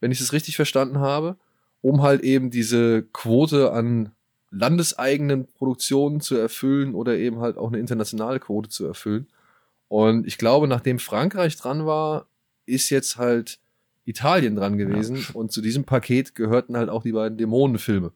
wenn 0.00 0.10
ich 0.10 0.20
es 0.20 0.32
richtig 0.32 0.56
verstanden 0.56 0.98
habe, 0.98 1.36
um 1.82 2.02
halt 2.02 2.22
eben 2.22 2.50
diese 2.50 3.04
Quote 3.12 3.70
an 3.70 4.10
landeseigenen 4.50 5.46
Produktionen 5.46 6.20
zu 6.20 6.34
erfüllen 6.34 6.96
oder 6.96 7.16
eben 7.16 7.38
halt 7.38 7.58
auch 7.58 7.68
eine 7.68 7.78
internationale 7.78 8.40
Quote 8.40 8.68
zu 8.68 8.84
erfüllen. 8.84 9.28
Und 9.86 10.26
ich 10.26 10.36
glaube, 10.36 10.66
nachdem 10.66 10.98
Frankreich 10.98 11.56
dran 11.56 11.86
war, 11.86 12.26
ist 12.66 12.90
jetzt 12.90 13.18
halt 13.18 13.60
Italien 14.04 14.56
dran 14.56 14.78
gewesen. 14.78 15.14
Ja. 15.14 15.22
Und 15.34 15.52
zu 15.52 15.60
diesem 15.60 15.84
Paket 15.84 16.34
gehörten 16.34 16.76
halt 16.76 16.88
auch 16.88 17.04
die 17.04 17.12
beiden 17.12 17.38
Dämonenfilme. 17.38 18.10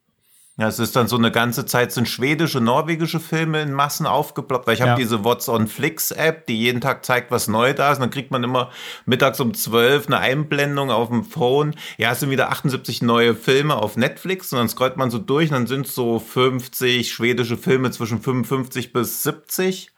Ja, 0.56 0.68
es 0.68 0.78
ist 0.78 0.94
dann 0.94 1.08
so 1.08 1.16
eine 1.16 1.32
ganze 1.32 1.66
Zeit 1.66 1.90
sind 1.90 2.08
schwedische, 2.08 2.60
norwegische 2.60 3.18
Filme 3.18 3.60
in 3.60 3.72
Massen 3.72 4.06
aufgeploppt, 4.06 4.68
weil 4.68 4.74
ich 4.74 4.80
ja. 4.80 4.90
habe 4.90 5.00
diese 5.00 5.24
What's 5.24 5.48
on 5.48 5.66
Flix 5.66 6.12
App, 6.12 6.46
die 6.46 6.56
jeden 6.56 6.80
Tag 6.80 7.04
zeigt, 7.04 7.32
was 7.32 7.48
neu 7.48 7.74
da 7.74 7.90
ist. 7.90 7.98
Und 7.98 8.02
dann 8.02 8.10
kriegt 8.10 8.30
man 8.30 8.44
immer 8.44 8.70
mittags 9.04 9.40
um 9.40 9.52
12 9.52 10.06
eine 10.06 10.18
Einblendung 10.18 10.92
auf 10.92 11.08
dem 11.08 11.24
Phone. 11.24 11.74
Ja, 11.98 12.12
es 12.12 12.20
sind 12.20 12.30
wieder 12.30 12.50
78 12.50 13.02
neue 13.02 13.34
Filme 13.34 13.74
auf 13.74 13.96
Netflix 13.96 14.52
und 14.52 14.58
dann 14.58 14.68
scrollt 14.68 14.96
man 14.96 15.10
so 15.10 15.18
durch 15.18 15.50
und 15.50 15.54
dann 15.54 15.66
sind 15.66 15.86
es 15.86 15.94
so 15.96 16.20
50 16.20 17.10
schwedische 17.12 17.56
Filme 17.56 17.90
zwischen 17.90 18.20
55 18.20 18.92
bis 18.92 19.24
70. 19.24 19.93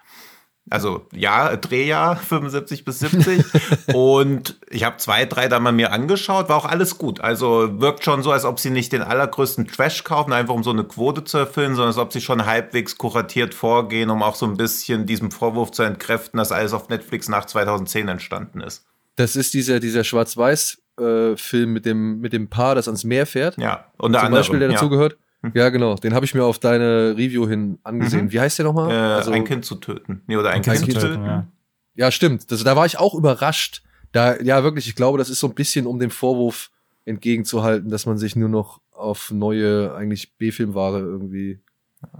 Also 0.68 1.06
ja, 1.12 1.56
Drehjahr 1.56 2.16
75 2.16 2.84
bis 2.84 2.98
70. 2.98 3.44
und 3.94 4.58
ich 4.68 4.84
habe 4.84 4.96
zwei, 4.96 5.24
drei 5.24 5.48
da 5.48 5.60
mal 5.60 5.72
mir 5.72 5.92
angeschaut, 5.92 6.48
war 6.48 6.56
auch 6.56 6.64
alles 6.64 6.98
gut. 6.98 7.20
Also 7.20 7.80
wirkt 7.80 8.04
schon 8.04 8.22
so, 8.22 8.32
als 8.32 8.44
ob 8.44 8.58
sie 8.58 8.70
nicht 8.70 8.92
den 8.92 9.02
allergrößten 9.02 9.68
Trash 9.68 10.02
kaufen, 10.02 10.32
einfach 10.32 10.54
um 10.54 10.64
so 10.64 10.70
eine 10.70 10.84
Quote 10.84 11.22
zu 11.24 11.38
erfüllen, 11.38 11.76
sondern 11.76 11.88
als 11.88 11.98
ob 11.98 12.12
sie 12.12 12.20
schon 12.20 12.46
halbwegs 12.46 12.98
kuratiert 12.98 13.54
vorgehen, 13.54 14.10
um 14.10 14.22
auch 14.22 14.34
so 14.34 14.46
ein 14.46 14.56
bisschen 14.56 15.06
diesem 15.06 15.30
Vorwurf 15.30 15.70
zu 15.70 15.84
entkräften, 15.84 16.38
dass 16.38 16.50
alles 16.50 16.72
auf 16.72 16.88
Netflix 16.88 17.28
nach 17.28 17.44
2010 17.44 18.08
entstanden 18.08 18.60
ist. 18.60 18.84
Das 19.14 19.36
ist 19.36 19.54
dieser, 19.54 19.80
dieser 19.80 20.04
Schwarz-Weiß-Film 20.04 21.72
mit, 21.72 21.86
dem, 21.86 22.20
mit 22.20 22.32
dem 22.32 22.48
Paar, 22.48 22.74
das 22.74 22.88
ans 22.88 23.04
Meer 23.04 23.26
fährt. 23.26 23.56
Ja, 23.56 23.86
unter 23.98 24.18
Zum 24.18 24.26
anderem. 24.26 24.32
Beispiel, 24.32 24.58
der 24.58 24.68
dazugehört. 24.70 25.12
Ja, 25.12 25.18
genau. 25.52 25.94
Den 25.96 26.14
habe 26.14 26.24
ich 26.24 26.34
mir 26.34 26.44
auf 26.44 26.58
deine 26.58 27.14
Review 27.16 27.46
hin 27.48 27.78
angesehen. 27.82 28.26
Mhm. 28.26 28.32
Wie 28.32 28.40
heißt 28.40 28.58
der 28.58 28.64
nochmal? 28.66 28.90
Äh, 28.90 28.94
Also- 28.94 29.30
ein 29.32 29.44
Kind 29.44 29.64
zu 29.64 29.76
töten. 29.76 30.22
Nee, 30.26 30.36
oder 30.36 30.50
ein, 30.50 30.56
Ein 30.56 30.62
Kind, 30.62 30.76
Kind 30.78 30.92
zu 30.94 31.00
zu 31.00 31.06
töten. 31.08 31.24
ja. 31.24 31.46
Ja, 31.94 32.10
stimmt. 32.10 32.50
Das, 32.50 32.62
da 32.62 32.76
war 32.76 32.84
ich 32.86 32.98
auch 32.98 33.14
überrascht. 33.14 33.82
Da, 34.12 34.38
ja, 34.40 34.62
wirklich, 34.62 34.86
ich 34.86 34.94
glaube, 34.94 35.18
das 35.18 35.30
ist 35.30 35.40
so 35.40 35.46
ein 35.48 35.54
bisschen, 35.54 35.86
um 35.86 35.98
dem 35.98 36.10
Vorwurf 36.10 36.70
entgegenzuhalten, 37.06 37.88
dass 37.90 38.04
man 38.06 38.18
sich 38.18 38.36
nur 38.36 38.48
noch 38.48 38.80
auf 38.92 39.30
neue, 39.30 39.94
eigentlich 39.94 40.34
B-Filmware 40.36 40.98
irgendwie 41.00 41.60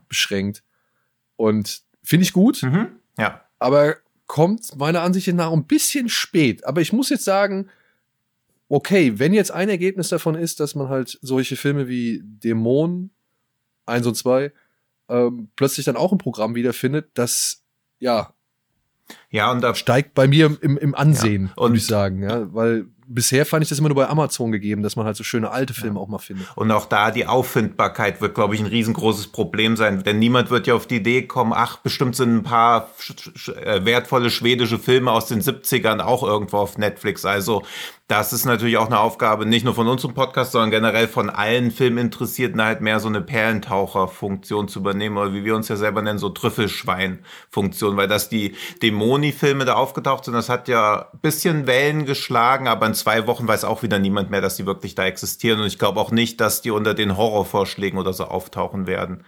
beschränkt. 0.09 0.62
Und 1.37 1.83
finde 2.02 2.23
ich 2.25 2.33
gut, 2.33 2.62
Mhm. 2.62 2.88
Ja. 3.18 3.42
aber 3.59 3.97
kommt 4.26 4.76
meiner 4.76 5.02
Ansicht 5.02 5.33
nach 5.35 5.52
ein 5.52 5.64
bisschen 5.66 6.09
spät. 6.09 6.64
Aber 6.64 6.80
ich 6.80 6.92
muss 6.92 7.11
jetzt 7.11 7.25
sagen, 7.25 7.68
okay, 8.68 9.18
wenn 9.18 9.33
jetzt 9.33 9.50
ein 9.52 9.68
Ergebnis 9.68 10.09
davon 10.09 10.35
ist, 10.35 10.59
dass 10.61 10.75
man 10.75 10.88
halt 10.88 11.18
solche 11.23 11.56
Filme 11.56 11.87
wie 11.88 12.23
Dämon 12.25 13.11
1 13.87 14.07
und 14.07 14.14
2 14.14 14.52
ähm, 15.09 15.49
plötzlich 15.57 15.87
dann 15.87 15.97
auch 15.97 16.12
im 16.12 16.19
Programm 16.19 16.55
wiederfindet, 16.55 17.11
das 17.14 17.62
ja 17.99 18.33
Ja, 19.31 19.50
und 19.50 19.61
da 19.61 19.75
steigt 19.75 20.14
bei 20.14 20.26
mir 20.26 20.57
im, 20.61 20.76
im 20.76 20.95
Ansehen, 20.95 21.50
Ja, 21.57 21.62
würde 21.62 21.76
ich 21.76 21.87
sagen. 21.87 22.23
Ja, 22.23 22.52
weil 22.55 22.87
bisher 23.09 23.47
fand 23.47 23.62
ich 23.62 23.69
das 23.69 23.78
immer 23.78 23.88
nur 23.88 23.97
bei 23.97 24.09
Amazon 24.09 24.52
gegeben, 24.52 24.83
dass 24.83 24.97
man 24.97 25.07
halt 25.07 25.16
so 25.16 25.25
schöne 25.25 25.50
alte 25.50 25.75
Filme 25.75 26.00
auch 26.00 26.09
mal 26.09 26.19
findet. 26.19 26.49
Und 26.57 26.71
auch 26.71 26.87
da 26.87 27.11
die 27.11 27.26
Auffindbarkeit 27.26 28.21
wird, 28.21 28.35
glaube 28.35 28.55
ich, 28.55 28.61
ein 28.61 28.66
riesengroßes 28.66 29.28
Problem 29.28 29.76
sein. 29.76 30.02
Denn 30.02 30.19
niemand 30.19 30.50
wird 30.50 30.66
ja 30.66 30.75
auf 30.75 30.87
die 30.87 30.97
Idee 30.97 31.23
kommen, 31.23 31.52
ach, 31.55 31.78
bestimmt 31.78 32.16
sind 32.16 32.37
ein 32.37 32.43
paar 32.43 32.90
äh, 33.62 33.85
wertvolle 33.85 34.31
schwedische 34.31 34.78
Filme 34.78 35.12
aus 35.12 35.26
den 35.26 35.40
70ern 35.40 36.00
auch 36.00 36.23
irgendwo 36.23 36.59
auf 36.59 36.78
Netflix. 36.78 37.25
Also 37.25 37.62
das 38.08 38.32
ist 38.32 38.44
natürlich 38.44 38.76
auch 38.76 38.86
eine 38.86 39.00
Aufgabe, 39.00 39.46
nicht 39.46 39.64
nur 39.64 39.75
von 39.75 39.88
uns 39.88 40.04
im 40.04 40.14
Podcast, 40.14 40.52
sondern 40.52 40.70
generell 40.70 41.08
von 41.08 41.28
allen 41.28 41.72
Filminteressierten 41.72 42.62
halt 42.62 42.80
mehr 42.80 43.00
so 43.00 43.08
eine 43.08 43.20
Perlentaucher-Funktion 43.20 44.68
zu 44.68 44.78
übernehmen. 44.78 45.16
Oder 45.16 45.32
wie 45.34 45.44
wir 45.44 45.56
uns 45.56 45.66
ja 45.68 45.75
selber 45.75 46.02
nennen, 46.02 46.20
so 46.20 46.28
Trüffelschwein-Funktion. 46.28 47.96
Weil 47.96 48.08
dass 48.08 48.28
die 48.28 48.54
Dämoni-Filme 48.82 49.64
da 49.64 49.75
aufgetaucht 49.75 50.25
sind, 50.25 50.34
das 50.34 50.48
hat 50.48 50.68
ja 50.68 51.10
ein 51.12 51.18
bisschen 51.20 51.66
Wellen 51.66 52.06
geschlagen, 52.06 52.68
aber 52.68 52.86
in 52.86 52.94
zwei 52.94 53.26
Wochen 53.26 53.48
weiß 53.48 53.64
auch 53.64 53.82
wieder 53.82 53.98
niemand 53.98 54.30
mehr, 54.30 54.40
dass 54.40 54.56
die 54.56 54.66
wirklich 54.66 54.94
da 54.94 55.04
existieren. 55.04 55.60
Und 55.60 55.66
ich 55.66 55.78
glaube 55.78 56.00
auch 56.00 56.12
nicht, 56.12 56.40
dass 56.40 56.62
die 56.62 56.70
unter 56.70 56.94
den 56.94 57.16
Horrorvorschlägen 57.16 57.98
oder 57.98 58.12
so 58.12 58.25
auftauchen 58.25 58.86
werden. 58.86 59.25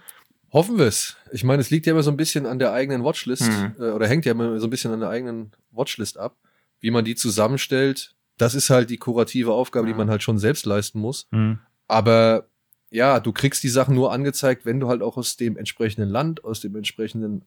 Hoffen 0.51 0.77
wir 0.77 0.85
es. 0.87 1.17
Ich 1.31 1.43
meine, 1.43 1.61
es 1.61 1.69
liegt 1.69 1.85
ja 1.85 1.91
immer 1.91 2.01
so 2.03 2.11
ein 2.11 2.17
bisschen 2.17 2.45
an 2.45 2.59
der 2.59 2.73
eigenen 2.73 3.03
Watchlist 3.03 3.43
Mhm. 3.51 3.75
äh, 3.79 3.91
oder 3.91 4.07
hängt 4.07 4.25
ja 4.25 4.31
immer 4.31 4.59
so 4.59 4.67
ein 4.67 4.69
bisschen 4.71 4.91
an 4.93 4.99
der 5.01 5.09
eigenen 5.09 5.51
Watchlist 5.71 6.17
ab, 6.17 6.37
wie 6.79 6.91
man 6.91 7.05
die 7.05 7.15
zusammenstellt. 7.15 8.15
Das 8.39 8.55
ist 8.55 8.69
halt 8.69 8.89
die 8.89 8.97
kurative 8.97 9.51
Aufgabe, 9.53 9.85
die 9.87 9.93
Mhm. 9.93 9.97
man 9.99 10.09
halt 10.09 10.23
schon 10.23 10.39
selbst 10.39 10.65
leisten 10.65 10.99
muss. 10.99 11.27
Hm. 11.31 11.59
Aber 11.87 12.47
ja, 12.89 13.19
du 13.19 13.31
kriegst 13.31 13.61
die 13.63 13.69
Sachen 13.69 13.93
nur 13.95 14.11
angezeigt, 14.11 14.65
wenn 14.65 14.79
du 14.79 14.87
halt 14.87 15.01
auch 15.03 15.17
aus 15.17 15.37
dem 15.37 15.57
entsprechenden 15.57 16.09
Land, 16.09 16.43
aus 16.43 16.59
dem 16.61 16.75
entsprechenden 16.75 17.43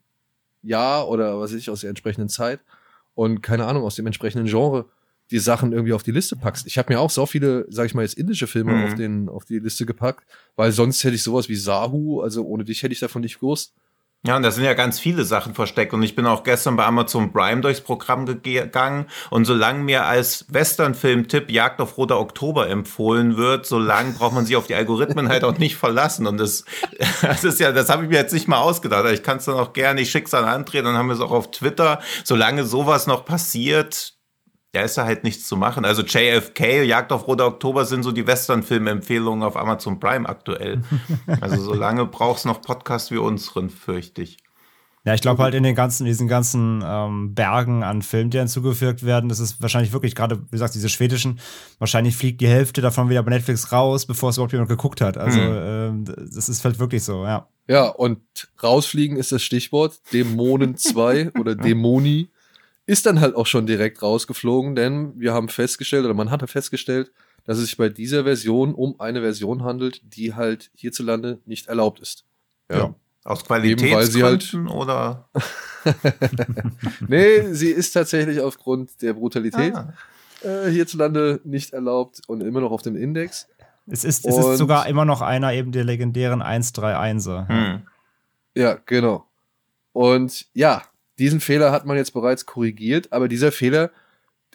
Jahr 0.63 1.09
oder 1.09 1.41
was 1.41 1.51
weiß 1.53 1.59
ich, 1.59 1.71
aus 1.71 1.81
der 1.81 1.91
entsprechenden 1.91 2.29
Zeit 2.29 2.61
und 3.15 3.43
keine 3.43 3.67
Ahnung, 3.67 3.83
aus 3.83 3.97
dem 3.97 4.07
entsprechenden 4.07 4.47
Genre 4.47 4.87
die 5.31 5.39
Sachen 5.39 5.73
irgendwie 5.73 5.95
auf 5.95 6.03
die 6.03 6.11
Liste 6.13 6.37
packst. 6.37 6.67
Ich 6.67 6.77
habe 6.79 6.93
mir 6.93 7.01
auch 7.01 7.11
so 7.11 7.25
viele, 7.27 7.67
sag 7.71 7.87
ich 7.87 7.95
mal 7.95 8.03
jetzt 8.03 8.15
indische 8.19 8.47
Filme 8.47 8.73
Mhm. 8.75 8.85
auf 8.85 8.95
den 8.95 9.29
auf 9.29 9.45
die 9.45 9.59
Liste 9.59 9.87
gepackt, 9.87 10.25
weil 10.57 10.71
sonst 10.73 11.03
hätte 11.05 11.15
ich 11.15 11.23
sowas 11.23 11.49
wie 11.49 11.57
Sahu, 11.57 12.21
also 12.21 12.45
ohne 12.45 12.65
dich 12.65 12.83
hätte 12.83 12.93
ich 12.93 13.01
davon 13.01 13.23
nicht 13.23 13.41
gewusst. 13.41 13.75
Ja, 14.25 14.37
und 14.37 14.45
da 14.45 14.53
sind 14.53 14.63
ja 14.63 14.75
ganz 14.75 15.01
viele 15.01 15.25
Sachen 15.25 15.53
versteckt. 15.53 15.93
Und 15.93 16.05
ich 16.05 16.15
bin 16.15 16.27
auch 16.27 16.45
gestern 16.45 16.77
bei 16.77 16.85
Amazon 16.85 17.33
Prime 17.33 17.61
durchs 17.61 17.81
Programm 17.81 18.25
gegangen. 18.25 19.07
Und 19.31 19.47
solange 19.47 19.83
mir 19.83 20.07
als 20.07 20.47
Western-Film-Tipp 20.49 21.51
Jagd 21.51 21.81
auf 21.81 21.99
Roter 21.99 22.21
Oktober 22.21 22.69
empfohlen 22.69 23.37
wird, 23.37 23.67
solange 23.67 24.13
braucht 24.13 24.35
man 24.35 24.47
sich 24.47 24.55
auf 24.55 24.69
die 24.69 24.77
Algorithmen 24.77 25.29
halt 25.29 25.43
auch 25.43 25.59
nicht 25.59 25.75
verlassen. 25.75 26.29
Und 26.29 26.39
das, 26.39 26.65
das 27.23 27.43
ist 27.43 27.59
ja, 27.59 27.73
das 27.73 27.89
habe 27.89 28.05
ich 28.05 28.11
mir 28.11 28.19
jetzt 28.19 28.33
nicht 28.33 28.47
mal 28.47 28.61
ausgedacht. 28.61 29.05
Ich 29.13 29.25
kann 29.25 29.39
es 29.39 29.47
dann 29.47 29.57
auch 29.57 29.73
gerne, 29.73 30.01
ich 30.01 30.13
schick's 30.13 30.35
an 30.35 30.45
André, 30.45 30.83
dann 30.83 30.97
haben 30.97 31.09
wir 31.09 31.15
es 31.15 31.21
auch 31.21 31.33
auf 31.33 31.51
Twitter. 31.51 32.01
Solange 32.23 32.65
sowas 32.65 33.09
noch 33.09 33.25
passiert, 33.25 34.15
ja, 34.75 34.83
ist 34.83 34.97
da 34.97 35.05
halt 35.05 35.23
nichts 35.23 35.47
zu 35.47 35.57
machen. 35.57 35.85
Also 35.85 36.03
JFK, 36.03 36.83
Jagd 36.85 37.13
auf 37.13 37.27
Roter 37.27 37.47
Oktober 37.47 37.85
sind 37.85 38.03
so 38.03 38.13
die 38.13 38.27
Western-Film-Empfehlungen 38.27 39.43
auf 39.43 39.57
Amazon 39.57 40.01
Prime 40.01 40.29
aktuell. 40.29 40.83
Also 41.41 41.61
solange 41.61 42.07
brauchst 42.07 42.47
noch 42.47 42.63
Podcasts 42.63 43.11
wie 43.11 43.17
unseren, 43.17 43.71
fürchte 43.71 44.23
ich. 44.23 44.39
Ja, 45.05 45.15
ich 45.15 45.21
glaube 45.21 45.43
halt 45.43 45.55
in 45.55 45.65
den 45.65 45.75
ganzen, 45.75 46.05
diesen 46.05 46.29
ganzen 46.29 46.83
ähm, 46.87 47.35
Bergen 47.35 47.83
an 47.83 48.03
Filmen, 48.03 48.31
die 48.31 48.39
hinzugefügt 48.39 49.05
werden, 49.05 49.29
das 49.29 49.41
ist 49.41 49.61
wahrscheinlich 49.61 49.93
wirklich 49.93 50.15
gerade, 50.15 50.39
wie 50.39 50.51
gesagt, 50.53 50.75
diese 50.75 50.89
schwedischen, 50.89 51.41
wahrscheinlich 51.79 52.17
fliegt 52.17 52.41
die 52.41 52.47
Hälfte 52.47 52.81
davon 52.81 53.11
wieder 53.11 53.23
bei 53.25 53.31
Netflix 53.31 53.73
raus, 53.73 54.07
bevor 54.07 54.31
es 54.31 54.37
überhaupt 54.37 54.53
jemand 54.53 54.71
geguckt 54.71 55.01
hat. 55.01 55.19
Also 55.19 55.41
ähm, 55.41 56.05
das 56.05 56.49
ist 56.49 56.65
halt 56.65 56.79
wirklich 56.79 57.03
so, 57.03 57.25
ja. 57.25 57.49
Ja, 57.67 57.89
und 57.89 58.21
rausfliegen 58.63 59.17
ist 59.17 59.33
das 59.33 59.43
Stichwort. 59.43 60.01
Dämonen 60.13 60.77
2 60.77 61.33
oder 61.39 61.57
Dämoni 61.57 62.29
ist 62.87 63.07
dann 63.07 63.21
halt 63.21 63.35
auch 63.37 63.47
schon 63.47 63.67
direkt 63.67 64.03
rausgeflogen, 64.03 64.75
denn 64.75 65.13
wir 65.19 65.33
haben 65.35 65.49
festgestellt, 65.49 66.05
oder 66.05 66.15
man 66.15 66.31
hatte 66.31 66.47
festgestellt, 66.47 67.13
dass 67.45 67.59
es 67.59 67.65
sich 67.67 67.77
bei 67.77 67.89
dieser 67.89 68.25
Version 68.25 68.75
um 68.75 68.99
eine 69.01 69.21
Version 69.21 69.65
handelt, 69.65 70.01
die 70.05 70.35
halt 70.35 70.71
hierzulande 70.75 71.41
nicht 71.45 71.67
erlaubt 71.69 72.01
ist. 72.01 72.25
Ja. 72.71 72.95
Aus 73.25 73.43
Eben 73.43 73.49
weil 73.51 74.05
sie 74.07 74.23
halt- 74.25 74.41
Qualitätsgründen 74.43 74.69
oder? 74.69 75.29
Nee, 77.09 77.53
sie 77.53 77.71
ist 77.71 77.93
tatsächlich 77.93 78.41
aufgrund 78.41 79.01
der 79.03 79.15
Brutalität 79.15 79.75
Ah. 79.75 79.93
äh, 80.43 80.71
hierzulande 80.71 81.41
nicht 81.45 81.73
erlaubt 81.73 82.21
und 82.27 82.41
immer 82.43 82.61
noch 82.61 82.71
auf 82.73 82.83
dem 82.83 82.97
Index. 82.97 83.49
Es 83.87 84.05
ist, 84.05 84.27
es 84.27 84.35
Und- 84.37 84.53
ist 84.53 84.59
sogar 84.59 84.87
immer 84.87 85.05
noch 85.05 85.23
einer 85.23 85.53
eben 85.53 85.73
der 85.73 85.85
legendären 85.85 86.43
131er. 86.43 87.49
Hm. 87.49 87.83
Ja, 88.55 88.79
genau. 88.87 89.27
Und 89.93 90.47
ja, 90.55 90.83
diesen 91.19 91.41
Fehler 91.41 91.73
hat 91.73 91.87
man 91.87 91.97
jetzt 91.97 92.13
bereits 92.13 92.47
korrigiert, 92.47 93.13
aber 93.13 93.29
dieser 93.29 93.53
Fehler, 93.53 93.91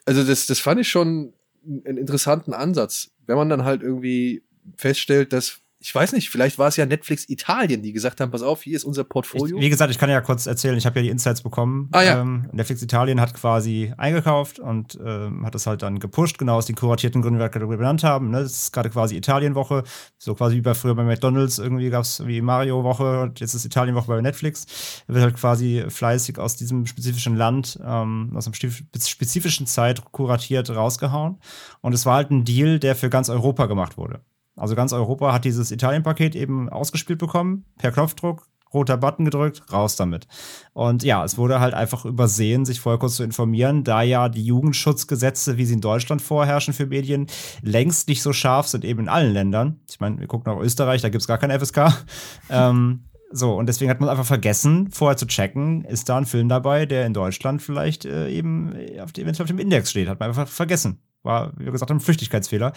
also 0.06 0.24
das, 0.24 0.46
das 0.46 0.60
fand 0.60 0.82
ich 0.82 0.90
schon 0.90 1.34
einen 1.66 1.98
interessanten 1.98 2.54
Ansatz, 2.54 3.12
wenn 3.26 3.38
man 3.38 3.50
dann 3.50 3.66
halt 3.66 3.82
irgendwie 3.82 4.44
feststellt, 4.78 5.34
dass, 5.34 5.60
ich 5.88 5.96
weiß 5.96 6.12
nicht, 6.12 6.29
vielleicht 6.29 6.60
war 6.60 6.67
es 6.67 6.75
ja 6.75 6.86
Netflix 6.86 7.29
Italien, 7.29 7.82
die 7.82 7.94
gesagt 7.94 8.20
haben, 8.20 8.29
pass 8.29 8.41
auf, 8.41 8.62
hier 8.62 8.75
ist 8.75 8.84
unser 8.84 9.03
Ich, 9.03 9.08
Portfolio. 9.08 9.58
wie 9.58 9.70
gesagt, 9.70 9.89
ich 9.89 9.98
kann 9.98 10.10
ja 10.10 10.20
kurz 10.20 10.46
erzählen, 10.46 10.77
ich 10.77 10.86
habe 10.86 11.00
ja 11.00 11.03
die 11.03 11.10
Insights 11.10 11.41
bekommen. 11.41 11.88
Ah, 11.94 12.01
ja. 12.01 12.20
ähm, 12.20 12.50
Netflix 12.51 12.82
Italien 12.82 13.22
hat 13.22 13.34
quasi 13.34 13.94
eingekauft 13.96 14.60
und 14.60 15.00
ähm, 15.01 15.46
hat 15.46 15.56
das 15.56 15.65
halt 15.65 15.84
dann 15.84 16.00
gepusht, 16.00 16.39
genau 16.39 16.58
aus 16.58 16.65
den 16.65 16.75
kuratierten 16.75 17.22
Gründen, 17.22 17.39
die 17.39 17.70
wir 17.70 17.77
benannt 17.77 18.03
haben. 18.03 18.32
Ne? 18.32 18.41
Das 18.44 18.51
ist 18.51 18.74
gerade 18.74 18.89
quasi 18.89 19.15
Italienwoche, 19.15 19.84
so 20.17 20.36
quasi 20.36 20.58
wie 20.58 20.62
bei 20.62 20.74
früher 20.74 20.94
bei 20.94 21.03
McDonalds, 21.06 21.58
irgendwie 21.58 21.89
gab 21.89 22.01
es 22.01 22.27
wie 22.27 22.41
Mario-Woche 22.41 23.22
und 23.22 23.39
jetzt 23.39 23.53
ist 23.53 23.63
Italienwoche 23.63 24.08
bei 24.08 24.20
Netflix. 24.20 24.65
Da 25.08 25.13
wird 25.13 25.24
halt 25.24 25.38
quasi 25.38 25.86
fleißig 25.88 26.38
aus 26.38 26.58
diesem 26.58 26.86
spezifischen 26.86 27.38
Land, 27.38 27.79
ähm, 27.82 28.34
aus 28.36 28.46
einer 28.46 28.56
spezif- 28.56 28.84
spezifischen 29.08 29.67
Zeit 29.67 30.03
kuratiert 30.12 30.70
rausgehauen. 30.70 31.39
Und 31.79 31.94
es 31.94 32.06
war 32.06 32.15
halt 32.15 32.29
ein 32.29 32.44
Deal, 32.44 32.77
der 32.77 32.98
für 32.98 33.10
ganz 33.10 33.29
Europa 33.29 33.67
gemacht 33.67 33.98
wurde. 33.98 34.20
Also 34.58 34.76
ganz 34.76 34.92
Europa 34.92 35.32
hat 35.32 35.46
dieses 35.46 35.72
Italien-Paket 35.72 36.36
eben 36.36 36.70
ausgespielt 36.70 37.20
bekommen, 37.20 37.66
per 37.78 37.92
Knopfdruck, 37.92 38.48
roter 38.74 38.98
Button 38.98 39.26
gedrückt, 39.26 39.62
raus 39.72 39.96
damit. 39.96 40.28
Und 40.74 41.04
ja, 41.04 41.24
es 41.24 41.38
wurde 41.38 41.60
halt 41.60 41.74
einfach 41.74 42.06
übersehen, 42.06 42.66
sich 42.66 42.80
vorher 42.80 43.00
kurz 43.00 43.16
zu 43.16 43.24
informieren, 43.24 43.84
da 43.84 44.02
ja 44.02 44.30
die 44.30 44.44
Jugendschutzgesetze, 44.44 45.58
wie 45.58 45.66
sie 45.66 45.76
in 45.76 45.82
Deutschland 45.82 46.22
vorherrschen 46.22 46.74
für 46.74 46.88
Medien, 46.88 47.28
längst 47.62 48.08
nicht 48.08 48.22
so 48.22 48.34
scharf 48.34 48.68
sind, 48.68 48.84
eben 48.84 49.02
in 49.02 49.10
allen 49.10 49.34
Ländern. 49.34 49.80
Ich 49.90 50.00
meine, 50.00 50.20
wir 50.20 50.28
gucken 50.28 50.52
nach 50.52 50.60
Österreich, 50.60 51.02
da 51.02 51.10
gibt's 51.10 51.28
gar 51.28 51.38
kein 51.38 51.58
FSK. 51.58 51.94
ähm, 52.50 53.04
so, 53.30 53.56
und 53.56 53.68
deswegen 53.68 53.92
hat 53.92 54.00
man 54.00 54.10
einfach 54.10 54.26
vergessen, 54.26 54.90
vorher 54.90 55.18
zu 55.18 55.28
checken, 55.28 55.84
ist 55.84 56.08
da 56.08 56.18
ein 56.18 56.26
Film 56.26 56.48
dabei, 56.48 56.86
der 56.86 57.06
in 57.06 57.14
Deutschland 57.14 57.62
vielleicht 57.62 58.06
äh, 58.06 58.30
eben 58.30 58.74
auf 59.02 59.12
eventuell 59.18 59.44
auf 59.44 59.48
dem 59.48 59.60
Index 59.60 59.92
steht. 59.92 60.08
Hat 60.08 60.20
man 60.20 60.30
einfach 60.30 60.48
vergessen. 60.48 61.00
War, 61.24 61.51
wie 61.57 61.65
gesagt, 61.65 61.91
ein 61.91 62.00
Flüchtigkeitsfehler. 62.00 62.71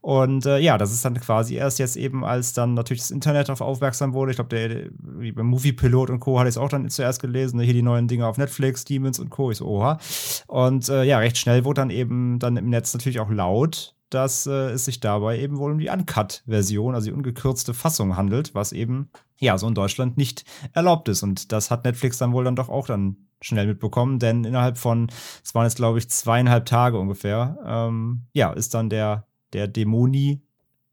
Und 0.00 0.46
äh, 0.46 0.58
ja, 0.58 0.78
das 0.78 0.92
ist 0.92 1.04
dann 1.04 1.18
quasi 1.18 1.56
erst 1.56 1.78
jetzt 1.78 1.96
eben, 1.96 2.24
als 2.24 2.52
dann 2.52 2.74
natürlich 2.74 3.02
das 3.02 3.10
Internet 3.10 3.48
darauf 3.48 3.60
aufmerksam 3.60 4.12
wurde. 4.12 4.30
Ich 4.30 4.36
glaube, 4.36 4.50
der, 4.56 4.90
wie 5.18 5.32
beim 5.32 5.46
Moviepilot 5.46 6.10
und 6.10 6.20
Co. 6.20 6.38
hatte 6.38 6.48
ich 6.48 6.54
es 6.54 6.58
auch 6.58 6.68
dann 6.68 6.88
zuerst 6.88 7.20
gelesen. 7.20 7.56
ne, 7.56 7.64
Hier 7.64 7.74
die 7.74 7.82
neuen 7.82 8.06
Dinge 8.06 8.26
auf 8.26 8.38
Netflix, 8.38 8.84
Demons 8.84 9.18
und 9.18 9.30
Co. 9.30 9.50
Ich 9.50 9.58
so, 9.58 9.66
oha. 9.66 9.98
Und 10.46 10.88
äh, 10.88 11.02
ja, 11.04 11.18
recht 11.18 11.38
schnell 11.38 11.64
wurde 11.64 11.80
dann 11.80 11.90
eben 11.90 12.38
dann 12.38 12.56
im 12.56 12.68
Netz 12.68 12.94
natürlich 12.94 13.18
auch 13.18 13.30
laut, 13.30 13.95
dass 14.10 14.46
äh, 14.46 14.70
es 14.70 14.84
sich 14.84 15.00
dabei 15.00 15.38
eben 15.38 15.58
wohl 15.58 15.72
um 15.72 15.78
die 15.78 15.88
Uncut-Version, 15.88 16.94
also 16.94 17.06
die 17.06 17.12
ungekürzte 17.12 17.74
Fassung 17.74 18.16
handelt, 18.16 18.54
was 18.54 18.72
eben 18.72 19.10
ja 19.38 19.58
so 19.58 19.66
in 19.66 19.74
Deutschland 19.74 20.16
nicht 20.16 20.44
erlaubt 20.72 21.08
ist. 21.08 21.22
Und 21.22 21.52
das 21.52 21.70
hat 21.70 21.84
Netflix 21.84 22.18
dann 22.18 22.32
wohl 22.32 22.44
dann 22.44 22.56
doch 22.56 22.68
auch 22.68 22.86
dann 22.86 23.16
schnell 23.40 23.66
mitbekommen, 23.66 24.18
denn 24.18 24.44
innerhalb 24.44 24.78
von, 24.78 25.08
es 25.44 25.54
waren 25.54 25.64
jetzt 25.64 25.76
glaube 25.76 25.98
ich 25.98 26.08
zweieinhalb 26.08 26.66
Tage 26.66 26.98
ungefähr, 26.98 27.58
ähm, 27.64 28.26
ja, 28.32 28.52
ist 28.52 28.74
dann 28.74 28.88
der, 28.88 29.26
der 29.52 29.68
Dämoni 29.68 30.42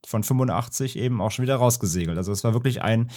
von 0.06 0.24
85 0.24 0.98
eben 0.98 1.22
auch 1.22 1.32
schon 1.32 1.44
wieder 1.44 1.56
rausgesegelt. 1.56 2.18
Also 2.18 2.32
es 2.32 2.44
war 2.44 2.54
wirklich 2.54 2.82
ein, 2.82 3.10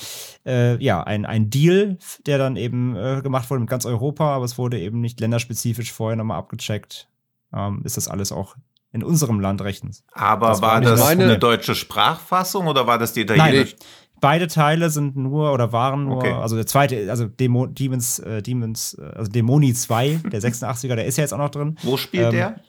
äh, 0.45 0.83
ja, 0.83 1.03
ein, 1.03 1.27
ein 1.27 1.51
Deal, 1.51 1.99
der 2.27 2.39
dann 2.39 2.57
eben 2.57 2.95
äh, 2.95 3.21
gemacht 3.23 3.51
wurde 3.51 3.61
mit 3.61 3.71
ganz 3.71 3.87
Europa, 3.87 4.35
aber 4.35 4.45
es 4.45 4.57
wurde 4.57 4.79
eben 4.79 5.01
nicht 5.01 5.21
länderspezifisch 5.21 5.93
vorher 5.93 6.17
nochmal 6.17 6.39
abgecheckt. 6.39 7.09
Ähm, 7.53 7.83
ist 7.85 7.97
das 7.97 8.09
alles 8.09 8.31
auch 8.31 8.57
in 8.97 9.05
unserem 9.05 9.39
Land 9.41 9.61
rechtens. 9.63 10.03
Aber 10.13 10.49
Das 10.49 10.63
war 10.63 10.73
war 10.73 10.81
das 10.81 10.99
meine- 11.01 11.25
eine 11.25 11.39
deutsche 11.39 11.75
Sprachfassung 11.75 12.67
oder 12.67 12.87
war 12.87 12.99
das 12.99 13.13
die 13.13 13.21
italienische? 13.21 13.77
beide 14.21 14.47
Teile 14.49 14.89
sind 14.91 15.15
nur 15.17 15.53
oder 15.53 15.73
waren 15.73 16.05
nur, 16.07 16.17
Okay. 16.17 16.33
also 16.33 16.57
der 16.57 16.67
zweite, 16.67 17.09
also 17.11 17.27
Demo, 17.27 17.67
Demons, 17.67 18.19
äh, 18.21 18.43
Demons, 18.43 18.95
äh, 18.95 19.03
also 19.15 19.31
Dämoni 19.31 19.75
2, 19.75 20.21
der 20.33 20.41
86er, 20.41 20.97
der 20.97 21.05
ist 21.05 21.19
ja 21.19 21.23
jetzt 21.23 21.35
auch 21.35 21.39
noch 21.39 21.51
drin. 21.51 21.77
Wo 21.83 21.97
spielt 21.99 22.25
Ähm, 22.27 22.33
der? 22.33 22.61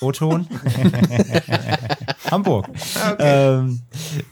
O-Ton. 0.00 0.46
Hamburg. 2.30 2.68
Okay. 2.68 3.16
Ähm, 3.18 3.80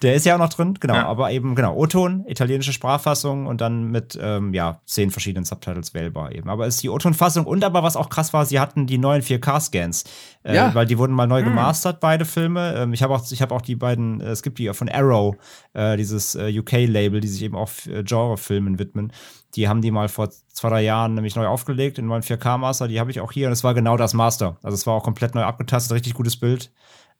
der 0.03 0.15
ist 0.15 0.27
ja 0.27 0.35
auch 0.35 0.39
noch 0.39 0.49
drin, 0.49 0.75
genau, 0.81 0.95
Ja. 0.95 1.07
aber 1.07 1.31
eben, 1.31 1.55
genau, 1.55 1.75
O-Ton, 1.77 2.25
italienische 2.27 2.73
Sprachfassung 2.73 3.47
und 3.47 3.61
dann 3.61 3.91
mit, 3.91 4.19
ähm, 4.21 4.53
ja, 4.53 4.81
zehn 4.87 5.11
verschiedenen 5.11 5.45
Subtitles 5.45 5.95
wählbar 5.95 6.33
eben. 6.33 6.49
Aber 6.51 6.67
es 6.67 6.77
ist 6.77 6.83
die 6.83 6.89
O-Ton-Fassung 6.91 7.47
und 7.47 7.65
aber 7.65 7.83
was 7.83 7.97
auch 7.97 8.09
krass 8.09 8.33
war, 8.33 8.45
sie 8.47 8.59
hatten 8.61 8.87
die 8.87 8.99
neuen 8.99 9.23
4K-Scans, 9.23 10.05
äh, 10.43 10.55
Ja. 10.55 10.75
weil 10.75 10.87
die 10.87 10.99
wurden 10.99 11.15
mal 11.15 11.27
neu 11.27 11.39
Hm. 11.41 11.47
gemastert, 11.51 12.01
beide 12.01 12.25
Filme. 12.25 12.75
Ähm, 12.77 12.93
ich 12.93 13.03
habe 13.03 13.15
auch, 13.15 13.23
ich 13.31 13.41
habe 13.43 13.55
auch 13.55 13.63
die 13.63 13.77
beiden, 13.77 14.21
äh, 14.21 14.27
es 14.31 14.43
gibt 14.43 14.59
die 14.59 14.73
von 14.75 14.89
Arrow, 14.89 15.37
äh, 15.73 15.97
dieses 15.97 16.35
äh, 16.35 16.53
UK-Label, 16.59 17.21
die 17.21 17.29
sich 17.29 17.43
eben 17.43 17.55
auch 17.57 17.71
äh, 17.87 18.03
Genre-Filmen 18.03 18.79
widmen. 18.79 19.13
Die 19.55 19.69
haben 19.69 19.81
die 19.83 19.91
mal 19.91 20.09
vor 20.09 20.31
zwei, 20.31 20.69
drei 20.69 20.83
Jahren 20.83 21.15
nämlich 21.15 21.37
neu 21.37 21.47
aufgelegt 21.47 21.99
in 21.99 22.07
neuen 22.07 22.23
4K-Master. 22.23 22.89
Die 22.89 22.99
habe 23.01 23.11
ich 23.11 23.21
auch 23.21 23.33
hier 23.33 23.47
und 23.47 23.53
es 23.53 23.65
war 23.65 23.75
genau 23.75 23.97
das 23.97 24.15
Master. 24.15 24.57
Also 24.63 24.75
es 24.75 24.87
war 24.87 24.95
auch 24.95 25.05
komplett 25.05 25.35
neu 25.35 25.43
abgetastet, 25.43 25.93
richtig 25.95 26.15
gutes 26.15 26.37
Bild 26.37 26.73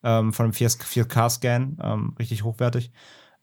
ähm, 0.03 0.33
von 0.33 0.45
einem 0.45 0.53
4K-Scan, 0.53 1.77
ähm, 1.83 2.15
richtig 2.19 2.45
hochwertig. 2.45 2.91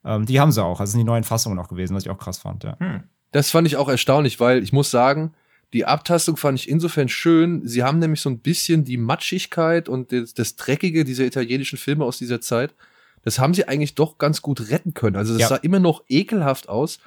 Ähm, 0.03 0.25
die 0.25 0.39
haben 0.39 0.51
sie 0.51 0.63
auch. 0.63 0.79
Also 0.79 0.91
sind 0.91 1.00
die 1.00 1.05
neuen 1.05 1.24
Fassungen 1.24 1.60
auch 1.60 1.67
gewesen, 1.67 1.95
was 1.95 2.03
ich 2.03 2.10
auch 2.10 2.17
krass 2.17 2.39
fand. 2.39 2.63
Ja. 2.63 2.77
Hm. 2.79 3.03
Das 3.31 3.50
fand 3.51 3.67
ich 3.67 3.77
auch 3.77 3.88
erstaunlich, 3.88 4.39
weil 4.39 4.62
ich 4.63 4.74
muss 4.74 4.91
sagen, 4.91 5.33
die 5.74 5.86
Abtastung 5.86 6.36
fand 6.36 6.60
ich 6.60 6.67
insofern 6.67 7.07
schön. 7.07 7.65
Sie 7.65 7.83
haben 7.83 8.00
nämlich 8.00 8.19
so 8.19 8.29
ein 8.29 8.39
bisschen 8.39 8.83
die 8.83 8.98
Matschigkeit 8.98 9.88
und 9.88 10.12
das, 10.12 10.33
das 10.33 10.57
Dreckige 10.57 11.05
dieser 11.05 11.24
italienischen 11.24 11.77
Filme 11.77 12.03
aus 12.03 12.17
dieser 12.17 12.41
Zeit. 12.41 12.75
Das 13.24 13.39
haben 13.39 13.53
sie 13.53 13.67
eigentlich 13.67 13.95
doch 13.95 14.17
ganz 14.17 14.41
gut 14.41 14.69
retten 14.69 14.93
können. 14.93 15.15
Also 15.15 15.33
das 15.33 15.43
Ja. 15.43 15.48
sah 15.50 15.55
immer 15.57 15.79
noch 15.79 16.03
ekelhaft 16.10 16.67
aus 16.67 17.00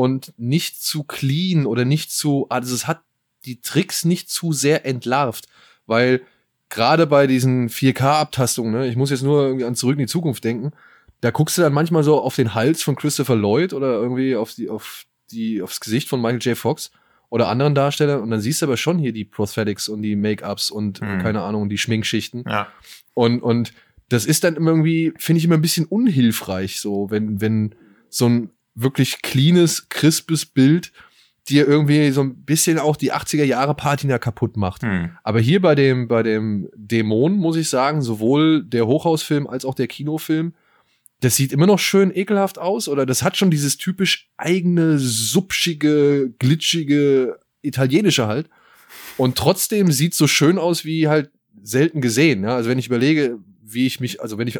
und 0.00 0.32
nicht 0.38 0.82
zu 0.82 1.02
clean 1.02 1.66
oder 1.66 1.84
nicht 1.84 2.10
zu, 2.10 2.46
also 2.48 2.74
es 2.74 2.86
hat 2.86 3.02
die 3.44 3.60
Tricks 3.60 4.06
nicht 4.06 4.30
zu 4.30 4.54
sehr 4.54 4.86
entlarvt, 4.86 5.46
weil 5.84 6.22
gerade 6.70 7.06
bei 7.06 7.26
diesen 7.26 7.68
4K-Abtastungen, 7.68 8.72
ne, 8.72 8.88
ich 8.88 8.96
muss 8.96 9.10
jetzt 9.10 9.22
nur 9.22 9.44
irgendwie 9.44 9.66
an 9.66 9.74
Zurück 9.74 9.96
in 9.96 10.06
die 10.06 10.06
Zukunft 10.06 10.42
denken, 10.42 10.72
da 11.20 11.30
guckst 11.30 11.58
du 11.58 11.62
dann 11.62 11.74
manchmal 11.74 12.02
so 12.02 12.18
auf 12.18 12.34
den 12.34 12.54
Hals 12.54 12.82
von 12.82 12.96
Christopher 12.96 13.36
Lloyd 13.36 13.74
oder 13.74 13.92
irgendwie 14.00 14.36
auf 14.36 14.54
die, 14.54 14.70
auf 14.70 15.04
die, 15.32 15.60
aufs 15.60 15.80
Gesicht 15.80 16.08
von 16.08 16.22
Michael 16.22 16.40
J. 16.40 16.56
Fox 16.56 16.92
oder 17.28 17.48
anderen 17.48 17.74
Darstellern 17.74 18.22
und 18.22 18.30
dann 18.30 18.40
siehst 18.40 18.62
du 18.62 18.66
aber 18.66 18.78
schon 18.78 18.98
hier 18.98 19.12
die 19.12 19.26
Prosthetics 19.26 19.90
und 19.90 20.00
die 20.00 20.16
Make-ups 20.16 20.70
und 20.70 21.02
Hm. 21.02 21.18
keine 21.18 21.42
Ahnung, 21.42 21.68
die 21.68 21.76
Schminkschichten. 21.76 22.44
Ja. 22.48 22.68
Und, 23.12 23.42
und 23.42 23.74
das 24.08 24.24
ist 24.24 24.44
dann 24.44 24.56
irgendwie, 24.56 25.12
finde 25.18 25.40
ich 25.40 25.44
immer 25.44 25.56
ein 25.58 25.62
bisschen 25.62 25.84
unhilfreich, 25.84 26.80
so, 26.80 27.10
wenn, 27.10 27.42
wenn 27.42 27.74
so 28.08 28.30
ein 28.30 28.50
wirklich 28.82 29.22
cleanes, 29.22 29.88
crispes 29.88 30.46
Bild 30.46 30.92
dir 31.48 31.66
irgendwie 31.66 32.10
so 32.10 32.22
ein 32.22 32.44
bisschen 32.44 32.78
auch 32.78 32.96
die 32.96 33.12
80er 33.12 33.44
Jahre 33.44 33.74
Patina 33.74 34.18
kaputt 34.18 34.56
macht. 34.56 34.82
Hm. 34.82 35.10
Aber 35.24 35.40
hier 35.40 35.60
bei 35.60 35.74
dem, 35.74 36.06
bei 36.06 36.22
dem 36.22 36.68
Dämon 36.76 37.36
muss 37.36 37.56
ich 37.56 37.68
sagen, 37.68 38.02
sowohl 38.02 38.62
der 38.62 38.86
Hochhausfilm 38.86 39.46
als 39.46 39.64
auch 39.64 39.74
der 39.74 39.88
Kinofilm, 39.88 40.54
das 41.20 41.36
sieht 41.36 41.52
immer 41.52 41.66
noch 41.66 41.78
schön 41.78 42.14
ekelhaft 42.14 42.58
aus 42.58 42.88
oder 42.88 43.04
das 43.04 43.22
hat 43.22 43.36
schon 43.36 43.50
dieses 43.50 43.76
typisch 43.76 44.30
eigene, 44.36 44.98
subschige, 44.98 46.32
glitschige 46.38 47.38
italienische 47.62 48.26
halt. 48.26 48.48
Und 49.16 49.36
trotzdem 49.36 49.92
sieht 49.92 50.14
so 50.14 50.26
schön 50.26 50.56
aus 50.56 50.84
wie 50.84 51.08
halt 51.08 51.30
selten 51.62 52.00
gesehen. 52.00 52.44
Ja? 52.44 52.56
Also 52.56 52.70
wenn 52.70 52.78
ich 52.78 52.86
überlege, 52.86 53.38
wie 53.62 53.86
ich 53.86 54.00
mich, 54.00 54.22
also 54.22 54.38
wenn 54.38 54.48
ich 54.48 54.58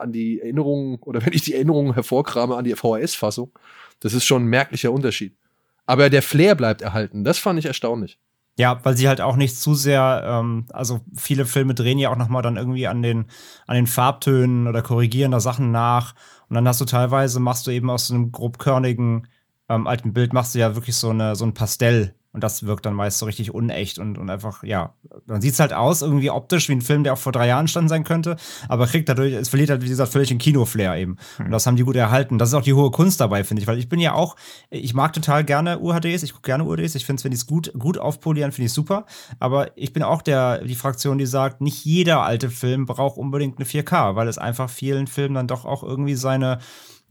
an 0.00 0.12
die 0.12 0.40
Erinnerungen 0.40 0.98
oder 1.00 1.20
wenn 1.26 1.32
ich 1.32 1.42
die 1.42 1.54
Erinnerungen 1.54 1.94
hervorkrame 1.94 2.56
an 2.56 2.64
die 2.64 2.74
VHS-Fassung, 2.74 3.52
das 4.00 4.14
ist 4.14 4.24
schon 4.24 4.44
ein 4.44 4.48
merklicher 4.48 4.92
Unterschied. 4.92 5.36
Aber 5.86 6.08
der 6.08 6.22
Flair 6.22 6.54
bleibt 6.54 6.82
erhalten. 6.82 7.24
Das 7.24 7.38
fand 7.38 7.58
ich 7.58 7.66
erstaunlich. 7.66 8.18
Ja, 8.58 8.78
weil 8.84 8.96
sie 8.96 9.08
halt 9.08 9.20
auch 9.20 9.36
nicht 9.36 9.56
zu 9.56 9.74
sehr, 9.74 10.22
ähm, 10.24 10.66
also 10.70 11.00
viele 11.16 11.46
Filme 11.46 11.74
drehen 11.74 11.98
ja 11.98 12.10
auch 12.10 12.16
noch 12.16 12.28
mal 12.28 12.42
dann 12.42 12.56
irgendwie 12.56 12.86
an 12.86 13.02
den, 13.02 13.26
an 13.66 13.76
den 13.76 13.86
Farbtönen 13.86 14.66
oder 14.66 14.82
korrigieren 14.82 15.32
da 15.32 15.40
Sachen 15.40 15.70
nach. 15.72 16.14
Und 16.48 16.54
dann 16.56 16.68
hast 16.68 16.80
du 16.80 16.84
teilweise, 16.84 17.40
machst 17.40 17.66
du 17.66 17.70
eben 17.70 17.88
aus 17.88 18.10
einem 18.10 18.32
grobkörnigen 18.32 19.28
ähm, 19.68 19.86
alten 19.86 20.12
Bild, 20.12 20.32
machst 20.32 20.54
du 20.54 20.58
ja 20.58 20.74
wirklich 20.74 20.96
so, 20.96 21.10
eine, 21.10 21.36
so 21.36 21.44
ein 21.44 21.54
Pastell. 21.54 22.14
Und 22.32 22.44
das 22.44 22.64
wirkt 22.64 22.86
dann 22.86 22.94
meist 22.94 23.18
so 23.18 23.26
richtig 23.26 23.52
unecht 23.52 23.98
und, 23.98 24.16
und 24.16 24.30
einfach, 24.30 24.62
ja, 24.62 24.94
dann 25.26 25.40
sieht's 25.40 25.58
halt 25.58 25.72
aus, 25.72 26.00
irgendwie 26.02 26.30
optisch, 26.30 26.68
wie 26.68 26.74
ein 26.74 26.80
Film, 26.80 27.02
der 27.02 27.14
auch 27.14 27.18
vor 27.18 27.32
drei 27.32 27.48
Jahren 27.48 27.62
entstanden 27.62 27.88
sein 27.88 28.04
könnte, 28.04 28.36
aber 28.68 28.86
kriegt 28.86 29.08
dadurch, 29.08 29.32
es 29.32 29.48
verliert 29.48 29.70
halt, 29.70 29.82
wie 29.82 29.88
gesagt, 29.88 30.12
völlig 30.12 30.28
den 30.28 30.38
Kinoflair 30.38 30.96
eben. 30.96 31.16
Und 31.38 31.50
das 31.50 31.66
haben 31.66 31.74
die 31.74 31.82
gut 31.82 31.96
erhalten. 31.96 32.38
Das 32.38 32.50
ist 32.50 32.54
auch 32.54 32.62
die 32.62 32.74
hohe 32.74 32.92
Kunst 32.92 33.20
dabei, 33.20 33.42
finde 33.42 33.62
ich, 33.62 33.66
weil 33.66 33.78
ich 33.78 33.88
bin 33.88 33.98
ja 33.98 34.14
auch, 34.14 34.36
ich 34.70 34.94
mag 34.94 35.12
total 35.12 35.44
gerne 35.44 35.80
UHDs, 35.80 36.22
ich 36.22 36.32
gucke 36.32 36.46
gerne 36.46 36.64
UHDs, 36.64 36.94
ich 36.94 37.04
finde, 37.04 37.24
wenn 37.24 37.32
die 37.32 37.36
es 37.36 37.46
gut, 37.46 37.72
gut 37.76 37.98
aufpolieren, 37.98 38.52
finde 38.52 38.66
ich 38.66 38.72
super. 38.72 39.06
Aber 39.40 39.76
ich 39.76 39.92
bin 39.92 40.04
auch 40.04 40.22
der, 40.22 40.64
die 40.64 40.76
Fraktion, 40.76 41.18
die 41.18 41.26
sagt, 41.26 41.60
nicht 41.60 41.84
jeder 41.84 42.22
alte 42.22 42.50
Film 42.50 42.86
braucht 42.86 43.18
unbedingt 43.18 43.58
eine 43.58 43.66
4K, 43.66 44.14
weil 44.14 44.28
es 44.28 44.38
einfach 44.38 44.70
vielen 44.70 45.08
Filmen 45.08 45.34
dann 45.34 45.48
doch 45.48 45.64
auch 45.64 45.82
irgendwie 45.82 46.14
seine, 46.14 46.58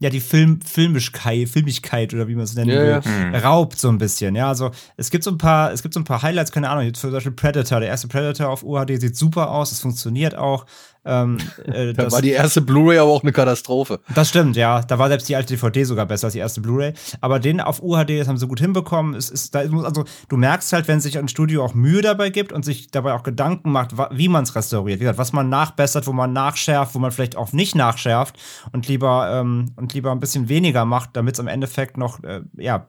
ja, 0.00 0.08
die 0.08 0.20
Film, 0.20 0.60
Filmischkeit, 0.62 1.48
Filmigkeit 1.48 2.14
oder 2.14 2.26
wie 2.26 2.34
man 2.34 2.44
es 2.44 2.54
nennen 2.54 2.70
Ja, 2.70 2.80
will, 2.80 2.88
ja. 2.88 3.04
Hm. 3.04 3.34
raubt 3.34 3.78
so 3.78 3.88
ein 3.90 3.98
bisschen. 3.98 4.34
Ja, 4.34 4.48
also 4.48 4.70
es 4.96 5.10
gibt 5.10 5.24
so 5.24 5.30
ein 5.30 5.38
paar, 5.38 5.72
es 5.72 5.82
gibt 5.82 5.92
so 5.92 6.00
ein 6.00 6.04
paar 6.04 6.22
Highlights, 6.22 6.52
keine 6.52 6.70
Ahnung, 6.70 6.84
jetzt 6.84 7.00
zum 7.00 7.12
Beispiel 7.12 7.32
Predator, 7.32 7.80
der 7.80 7.90
erste 7.90 8.08
Predator 8.08 8.48
auf 8.48 8.62
UHD 8.64 8.98
sieht 8.98 9.14
super 9.14 9.50
aus, 9.50 9.72
es 9.72 9.80
funktioniert 9.80 10.34
auch. 10.34 10.64
Ähm, 11.04 11.38
äh, 11.64 11.92
Da 12.00 12.04
das, 12.04 12.12
war 12.12 12.22
die 12.22 12.30
erste 12.30 12.60
Blu-ray 12.60 12.98
aber 12.98 13.10
auch 13.10 13.22
eine 13.22 13.32
Katastrophe. 13.32 14.00
das 14.14 14.28
stimmt, 14.28 14.56
ja. 14.56 14.82
Da 14.82 14.98
war 14.98 15.08
selbst 15.08 15.28
die 15.28 15.36
alte 15.36 15.54
DVD 15.54 15.84
sogar 15.84 16.06
besser 16.06 16.26
als 16.26 16.34
die 16.34 16.38
erste 16.38 16.60
Blu-ray. 16.60 16.94
Aber 17.20 17.38
den 17.38 17.60
auf 17.60 17.82
UHD, 17.82 18.20
das 18.20 18.28
haben 18.28 18.36
sie 18.36 18.46
gut 18.46 18.60
hinbekommen. 18.60 19.14
Es 19.14 19.30
ist, 19.30 19.54
da 19.54 19.60
also, 19.60 20.04
du 20.28 20.36
merkst 20.36 20.72
halt, 20.72 20.88
wenn 20.88 21.00
sich 21.00 21.18
ein 21.18 21.28
Studio 21.28 21.64
auch 21.64 21.74
Mühe 21.74 22.02
dabei 22.02 22.30
gibt 22.30 22.52
und 22.52 22.64
sich 22.64 22.90
dabei 22.90 23.14
auch 23.14 23.22
Gedanken 23.22 23.72
macht, 23.72 23.92
wie 24.10 24.28
man 24.28 24.44
es 24.44 24.54
restauriert. 24.54 25.00
Wie 25.00 25.04
gesagt, 25.04 25.18
was 25.18 25.32
man 25.32 25.48
nachbessert, 25.48 26.06
wo 26.06 26.12
man 26.12 26.32
nachschärft, 26.32 26.94
wo 26.94 26.98
man 26.98 27.10
vielleicht 27.10 27.36
auch 27.36 27.52
nicht 27.52 27.74
nachschärft 27.74 28.38
und 28.72 28.88
lieber, 28.88 29.30
ähm, 29.32 29.72
und 29.76 29.94
lieber 29.94 30.12
ein 30.12 30.20
bisschen 30.20 30.48
weniger 30.48 30.84
macht, 30.84 31.10
damit 31.14 31.34
es 31.34 31.40
am 31.40 31.48
Endeffekt 31.48 31.96
noch, 31.96 32.22
äh, 32.22 32.42
ja, 32.56 32.86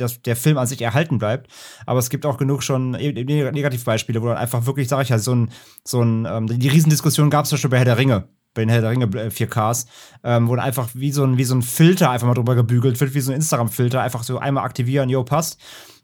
dass 0.00 0.22
der 0.22 0.36
Film 0.36 0.58
an 0.58 0.66
sich 0.66 0.80
erhalten 0.82 1.18
bleibt. 1.18 1.50
Aber 1.86 1.98
es 1.98 2.10
gibt 2.10 2.26
auch 2.26 2.38
genug 2.38 2.62
schon 2.62 2.94
e- 2.94 3.10
e- 3.10 3.50
Negativbeispiele, 3.52 4.22
wo 4.22 4.26
dann 4.26 4.36
einfach 4.36 4.66
wirklich, 4.66 4.88
sag 4.88 5.02
ich 5.02 5.08
ja, 5.10 5.18
so 5.18 5.34
ein, 5.34 5.50
so 5.84 6.02
ein, 6.02 6.26
ähm, 6.26 6.46
die 6.46 6.68
Riesendiskussion 6.68 7.30
gab 7.30 7.44
es 7.44 7.50
zum 7.50 7.56
Beispiel 7.56 7.70
bei 7.70 7.78
Herr 7.78 7.84
der 7.84 7.98
Ringe, 7.98 8.28
bei 8.54 8.62
den 8.62 8.68
Herr 8.68 8.80
der 8.80 8.90
Ringe 8.90 9.04
äh, 9.04 9.30
4Ks, 9.30 9.86
ähm, 10.24 10.48
wo 10.48 10.56
dann 10.56 10.64
einfach 10.64 10.88
wie 10.94 11.12
so, 11.12 11.24
ein, 11.24 11.38
wie 11.38 11.44
so 11.44 11.54
ein 11.54 11.62
Filter 11.62 12.10
einfach 12.10 12.26
mal 12.26 12.34
drüber 12.34 12.54
gebügelt 12.54 13.00
wird, 13.00 13.14
wie 13.14 13.20
so 13.20 13.32
ein 13.32 13.36
Instagram-Filter, 13.36 14.00
einfach 14.00 14.22
so 14.22 14.38
einmal 14.38 14.64
aktivieren, 14.64 15.08
jo, 15.08 15.22
passt. 15.24 15.60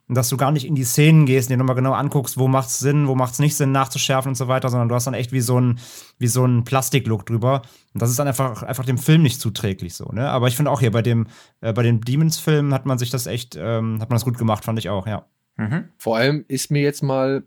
Und 0.09 0.14
dass 0.14 0.29
du 0.29 0.37
gar 0.37 0.53
nicht 0.53 0.66
in 0.66 0.77
die 0.77 0.85
Szenen 0.85 1.27
gehst, 1.27 1.51
dir 1.51 1.57
nochmal 1.57 1.75
genau 1.75 1.92
anguckst, 1.92 2.38
wo 2.38 2.47
macht's 2.47 2.79
Sinn, 2.79 3.09
wo 3.09 3.16
macht's 3.16 3.40
nicht 3.40 3.57
Sinn, 3.57 3.73
nachzuschärfen 3.73 4.31
und 4.31 4.35
so 4.37 4.47
weiter, 4.47 4.69
sondern 4.69 4.88
du 4.88 4.95
hast 4.95 5.07
dann 5.07 5.14
echt 5.14 5.33
wie 5.33 5.40
so 5.40 5.61
ein, 5.61 5.81
wie 6.19 6.29
so 6.29 6.45
ein 6.45 6.62
Plastiklook 6.62 7.27
drüber. 7.27 7.62
Und 7.92 8.03
das 8.03 8.11
ist 8.11 8.19
dann 8.19 8.29
einfach, 8.29 8.62
einfach 8.62 8.85
dem 8.85 8.99
Film 8.99 9.23
nicht 9.23 9.40
zuträglich 9.40 9.95
so, 9.95 10.05
ne? 10.12 10.31
Aber 10.31 10.47
ich 10.47 10.55
finde 10.55 10.71
auch 10.71 10.81
hier 10.81 10.92
bei 10.92 11.03
dem, 11.03 11.27
äh, 11.61 11.73
bei 11.73 11.83
den 11.83 12.01
Demons-Filmen 12.01 12.73
hat 12.73 12.87
man 12.87 12.99
sich 12.99 13.11
das 13.11 13.27
echt, 13.27 13.57
ähm, 13.57 14.01
hat 14.01 14.09
man 14.09 14.16
das 14.16 14.25
gut 14.25 14.38
gemacht, 14.38 14.64
fand 14.64 14.79
ich 14.79 14.88
auch, 14.88 15.09
ja. 15.09 15.27
Mhm. 15.57 15.88
Vor 15.99 16.16
allem 16.16 16.45
ist 16.47 16.71
mir 16.71 16.83
jetzt 16.83 17.03
mal 17.03 17.45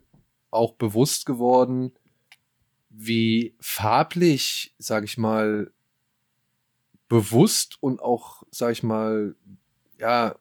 auch 0.50 0.74
bewusst 0.74 1.24
geworden, 1.24 1.92
wie 2.90 3.54
farblich, 3.60 4.74
sag 4.78 5.04
ich 5.04 5.16
mal, 5.16 5.70
bewusst 7.08 7.78
und 7.80 8.02
auch, 8.02 8.42
sag 8.50 8.72
ich 8.72 8.82
mal, 8.82 9.34
ja, 9.98 10.34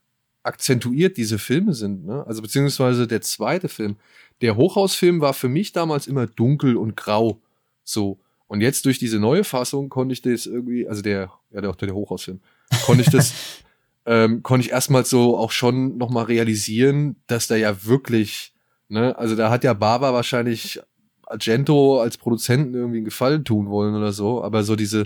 akzentuiert 0.49 1.15
diese 1.15 1.38
Filme 1.38 1.73
sind. 1.73 2.05
Ne? 2.05 2.25
Also 2.27 2.41
beziehungsweise 2.41 3.07
der 3.07 3.21
zweite 3.21 3.69
Film. 3.69 3.97
Der 4.41 4.55
Hochhausfilm 4.55 5.21
war 5.21 5.33
für 5.33 5.47
mich 5.47 5.73
damals 5.73 6.07
immer 6.07 6.25
dunkel 6.25 6.75
und 6.75 6.97
grau. 6.97 7.39
So. 7.83 8.19
Und 8.47 8.62
jetzt 8.62 8.85
durch 8.85 8.97
diese 8.97 9.19
neue 9.19 9.43
Fassung 9.43 9.89
konnte 9.89 10.13
ich 10.13 10.23
das 10.23 10.47
irgendwie, 10.47 10.88
also 10.88 11.03
der, 11.03 11.31
ja, 11.51 11.62
der, 11.62 11.71
der 11.71 11.93
Hochhausfilm, 11.93 12.39
konnte 12.83 13.03
ich 13.03 13.09
das, 13.12 13.33
ähm, 14.07 14.41
konnte 14.41 14.65
ich 14.65 14.71
erstmal 14.71 15.05
so 15.05 15.38
auch 15.38 15.51
schon 15.51 15.97
nochmal 15.97 16.25
realisieren, 16.25 17.15
dass 17.27 17.47
da 17.47 17.55
ja 17.55 17.85
wirklich, 17.85 18.53
ne, 18.88 19.15
also 19.19 19.35
da 19.35 19.51
hat 19.51 19.63
ja 19.63 19.73
Barber 19.75 20.13
wahrscheinlich 20.13 20.81
Argento 21.27 22.01
als 22.01 22.17
Produzenten 22.17 22.73
irgendwie 22.73 22.97
einen 22.97 23.05
Gefallen 23.05 23.45
tun 23.45 23.69
wollen 23.69 23.93
oder 23.93 24.13
so, 24.13 24.43
aber 24.43 24.63
so 24.63 24.75
diese 24.75 25.05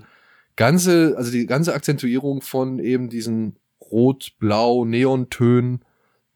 ganze, 0.56 1.16
also 1.18 1.30
die 1.30 1.46
ganze 1.46 1.74
Akzentuierung 1.74 2.42
von 2.42 2.80
eben 2.80 3.10
diesen 3.10 3.58
Rot, 3.92 4.34
Blau, 4.40 4.86
Neontönen, 4.86 5.84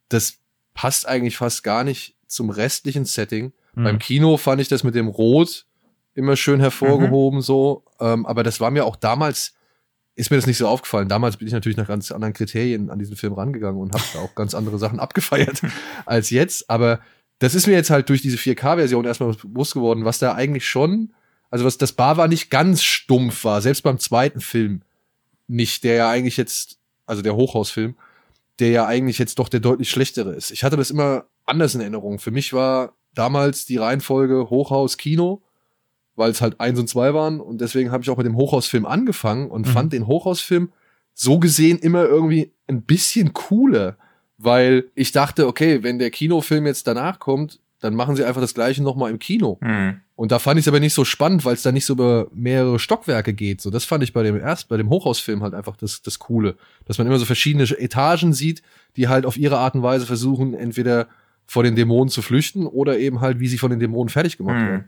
das 0.10 0.38
passt 0.74 1.08
eigentlich 1.08 1.38
fast 1.38 1.64
gar 1.64 1.84
nicht 1.84 2.16
zum 2.28 2.50
restlichen 2.50 3.06
Setting. 3.06 3.54
Mhm. 3.76 3.84
Beim 3.84 4.00
Kino 4.00 4.38
fand 4.38 4.62
ich 4.62 4.68
das 4.68 4.84
mit 4.84 4.96
dem 4.96 5.08
Rot 5.08 5.66
immer 6.14 6.36
schön 6.36 6.60
hervorgehoben, 6.60 7.42
so. 7.42 7.84
Ähm, 8.00 8.26
aber 8.26 8.44
das 8.44 8.60
war 8.60 8.72
mir 8.72 8.86
auch 8.86 8.96
damals, 8.96 9.54
ist 10.16 10.32
mir 10.32 10.38
das 10.38 10.48
nicht 10.48 10.58
so 10.58 10.68
aufgefallen. 10.68 11.08
Damals 11.08 11.38
bin 11.38 11.48
ich 11.48 11.54
natürlich 11.54 11.78
nach 11.78 11.88
ganz 11.88 12.12
anderen 12.12 12.34
Kriterien 12.34 12.90
an 12.90 12.98
diesen 12.98 13.16
Film 13.16 13.34
rangegangen 13.34 13.80
und 13.80 13.94
habe 13.94 14.04
da 14.14 14.20
auch 14.20 14.34
ganz 14.36 14.56
andere 14.56 14.80
Sachen 14.80 15.00
abgefeiert 15.02 15.62
als 16.06 16.32
jetzt. 16.32 16.70
Aber 16.70 17.00
das 17.40 17.54
ist 17.54 17.68
mir 17.68 17.74
jetzt 17.74 17.92
halt 17.92 18.10
durch 18.10 18.22
diese 18.22 18.38
4K-Version 18.38 19.06
erstmal 19.06 19.34
bewusst 19.34 19.76
geworden, 19.76 20.06
was 20.06 20.18
da 20.18 20.34
eigentlich 20.34 20.68
schon, 20.68 21.14
also 21.52 21.66
was 21.66 21.78
das 21.78 21.94
Bar 21.94 22.18
war 22.18 22.28
nicht 22.28 22.50
ganz 22.50 22.82
stumpf 22.82 23.44
war, 23.44 23.62
selbst 23.62 23.84
beim 23.84 24.00
zweiten 24.00 24.42
Film 24.42 24.82
nicht, 25.48 25.84
der 25.84 25.96
ja 25.96 26.10
eigentlich 26.10 26.38
jetzt, 26.38 26.77
also 27.08 27.24
der 27.24 27.36
Hochhausfilm, 27.36 27.96
der 28.60 28.70
ja 28.70 28.86
eigentlich 28.86 29.18
jetzt 29.18 29.40
doch 29.40 29.50
der 29.50 29.60
deutlich 29.60 29.90
schlechtere 29.90 30.34
ist. 30.34 30.52
Ich 30.52 30.64
hatte 30.64 30.78
das 30.78 30.92
immer 30.92 31.26
anders 31.46 31.74
in 31.74 31.82
Erinnerung. 31.82 32.20
Für 32.20 32.32
mich 32.32 32.54
war 32.54 32.94
damals 33.16 33.66
die 33.66 33.78
Reihenfolge 33.78 34.50
Hochhaus 34.52 34.98
Kino, 34.98 35.42
weil 36.16 36.30
es 36.32 36.42
halt 36.42 36.60
eins 36.60 36.80
und 36.80 36.88
zwei 36.88 37.14
waren 37.14 37.40
und 37.40 37.62
deswegen 37.62 37.92
habe 37.92 38.04
ich 38.04 38.10
auch 38.10 38.18
mit 38.18 38.26
dem 38.26 38.36
Hochhausfilm 38.36 38.86
angefangen 38.86 39.50
und 39.50 39.66
Mhm. 39.68 39.72
fand 39.72 39.94
den 39.94 40.06
Hochhausfilm 40.08 40.72
so 41.14 41.40
gesehen 41.40 41.80
immer 41.80 42.06
irgendwie 42.06 42.52
ein 42.68 42.84
bisschen 42.84 43.34
cooler, 43.34 43.98
weil 44.38 44.92
ich 44.94 45.12
dachte, 45.12 45.48
okay, 45.48 45.82
wenn 45.82 45.98
der 46.00 46.12
Kinofilm 46.12 46.66
jetzt 46.68 46.86
danach 46.88 47.18
kommt, 47.20 47.60
dann 47.80 47.96
machen 47.96 48.16
sie 48.16 48.24
einfach 48.24 48.42
das 48.42 48.54
gleiche 48.54 48.84
nochmal 48.84 49.10
im 49.12 49.20
Kino. 49.20 49.58
Hm. 49.62 50.02
Und 50.18 50.32
da 50.32 50.40
fand 50.40 50.60
ich 50.60 50.64
es 50.64 50.68
aber 50.68 50.80
nicht 50.80 50.96
so 50.96 51.06
spannend, 51.06 51.46
weil 51.46 51.54
es 51.54 51.62
da 51.62 51.72
nicht 51.72 51.86
so 51.86 51.94
über 51.94 52.28
mehrere 52.34 52.80
Stockwerke 52.80 53.36
geht. 53.36 53.62
So, 53.62 53.70
das 53.70 53.86
fand 53.86 54.04
ich 54.04 54.14
bei 54.14 54.24
dem 54.24 54.36
erst, 54.36 54.68
bei 54.68 54.76
dem 54.76 54.90
Hochhausfilm 54.90 55.44
halt 55.44 55.54
einfach 55.54 55.78
das, 55.78 56.02
das 56.02 56.18
Coole. 56.18 56.56
Dass 56.86 56.98
man 56.98 57.06
immer 57.06 57.20
so 57.20 57.26
verschiedene 57.26 57.66
Etagen 57.66 58.34
sieht, 58.34 58.64
die 58.96 59.10
halt 59.10 59.28
auf 59.28 59.38
ihre 59.38 59.60
Art 59.60 59.76
und 59.76 59.84
Weise 59.84 60.08
versuchen, 60.08 60.56
entweder 60.56 61.08
vor 61.46 61.62
den 61.62 61.76
Dämonen 61.76 62.10
zu 62.10 62.24
flüchten 62.24 62.66
oder 62.66 62.98
eben 62.98 63.22
halt, 63.22 63.40
wie 63.40 63.48
sie 63.48 63.60
von 63.60 63.70
den 63.70 63.80
Dämonen 63.80 64.10
fertig 64.10 64.38
gemacht 64.38 64.58
Hm. 64.58 64.68
werden. 64.68 64.86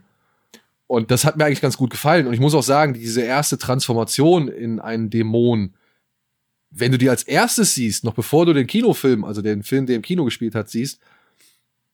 Und 0.88 1.12
das 1.12 1.24
hat 1.24 1.36
mir 1.36 1.44
eigentlich 1.44 1.60
ganz 1.60 1.76
gut 1.76 1.90
gefallen. 1.90 2.26
Und 2.26 2.34
ich 2.34 2.40
muss 2.40 2.52
auch 2.56 2.64
sagen, 2.64 2.94
diese 2.94 3.20
erste 3.22 3.56
Transformation 3.56 4.48
in 4.48 4.80
einen 4.80 5.10
Dämon, 5.10 5.74
wenn 6.70 6.90
du 6.90 6.98
die 6.98 7.08
als 7.08 7.22
erstes 7.22 7.74
siehst, 7.74 8.02
noch 8.02 8.14
bevor 8.14 8.46
du 8.46 8.52
den 8.52 8.66
Kinofilm, 8.66 9.24
also 9.24 9.42
den 9.42 9.62
Film, 9.62 9.86
der 9.86 9.94
im 9.94 10.02
Kino 10.02 10.24
gespielt 10.24 10.56
hat, 10.56 10.68
siehst, 10.68 11.00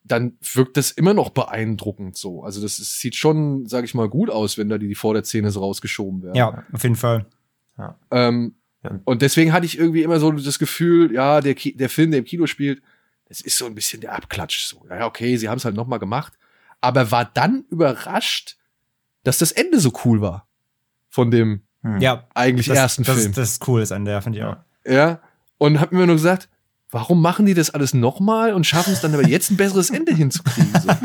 dann 0.06 0.38
wirkt 0.54 0.76
das 0.76 0.90
immer 0.90 1.14
noch 1.14 1.30
beeindruckend 1.30 2.16
so. 2.16 2.42
Also 2.42 2.60
das 2.60 2.78
ist, 2.78 3.00
sieht 3.00 3.14
schon, 3.14 3.66
sag 3.66 3.84
ich 3.84 3.94
mal, 3.94 4.08
gut 4.08 4.30
aus, 4.30 4.58
wenn 4.58 4.68
da 4.68 4.78
die, 4.78 4.88
die 4.88 4.94
Vorderzähne 4.94 5.50
so 5.50 5.60
rausgeschoben 5.60 6.22
werden. 6.22 6.36
Ja, 6.36 6.64
auf 6.72 6.82
jeden 6.82 6.96
Fall. 6.96 7.26
Ähm, 8.10 8.54
Ja. 8.82 9.00
Und 9.04 9.22
deswegen 9.22 9.52
hatte 9.52 9.66
ich 9.66 9.78
irgendwie 9.78 10.02
immer 10.02 10.20
so 10.20 10.30
das 10.32 10.58
Gefühl, 10.58 11.12
ja, 11.12 11.40
der, 11.40 11.54
Ki 11.54 11.76
der 11.76 11.88
Film, 11.88 12.10
der 12.12 12.20
im 12.20 12.24
Kino 12.24 12.46
spielt, 12.46 12.82
das 13.28 13.40
ist 13.40 13.58
so 13.58 13.66
ein 13.66 13.74
bisschen 13.74 14.00
der 14.00 14.14
Abklatsch. 14.14 14.64
So, 14.64 14.86
ja, 14.88 15.06
okay, 15.06 15.36
sie 15.36 15.48
haben 15.48 15.58
es 15.58 15.64
halt 15.64 15.74
noch 15.74 15.86
mal 15.86 15.98
gemacht, 15.98 16.34
aber 16.80 17.10
war 17.10 17.24
dann 17.24 17.64
überrascht, 17.70 18.56
dass 19.24 19.38
das 19.38 19.50
Ende 19.50 19.80
so 19.80 19.92
cool 20.04 20.20
war 20.20 20.46
von 21.08 21.30
dem 21.30 21.62
Hm. 21.86 22.00
Ja, 22.00 22.26
eigentlich 22.34 22.66
das, 22.66 22.76
ersten 22.76 23.04
das, 23.04 23.18
Film. 23.18 23.32
das 23.32 23.52
ist 23.52 23.68
cool 23.68 23.80
ist 23.80 23.92
an 23.92 24.04
der, 24.04 24.20
finde 24.20 24.38
ich 24.38 24.44
auch. 24.44 24.56
Ja. 24.84 25.20
Und 25.58 25.80
hab 25.80 25.92
mir 25.92 26.06
nur 26.06 26.16
gesagt, 26.16 26.48
warum 26.90 27.20
machen 27.20 27.46
die 27.46 27.54
das 27.54 27.70
alles 27.70 27.94
nochmal 27.94 28.52
und 28.52 28.66
schaffen 28.66 28.92
es 28.92 29.00
dann 29.00 29.12
aber 29.14 29.26
jetzt 29.26 29.50
ein 29.50 29.56
besseres 29.56 29.90
Ende 29.90 30.14
hinzukriegen? 30.14 30.72
So. 30.80 30.88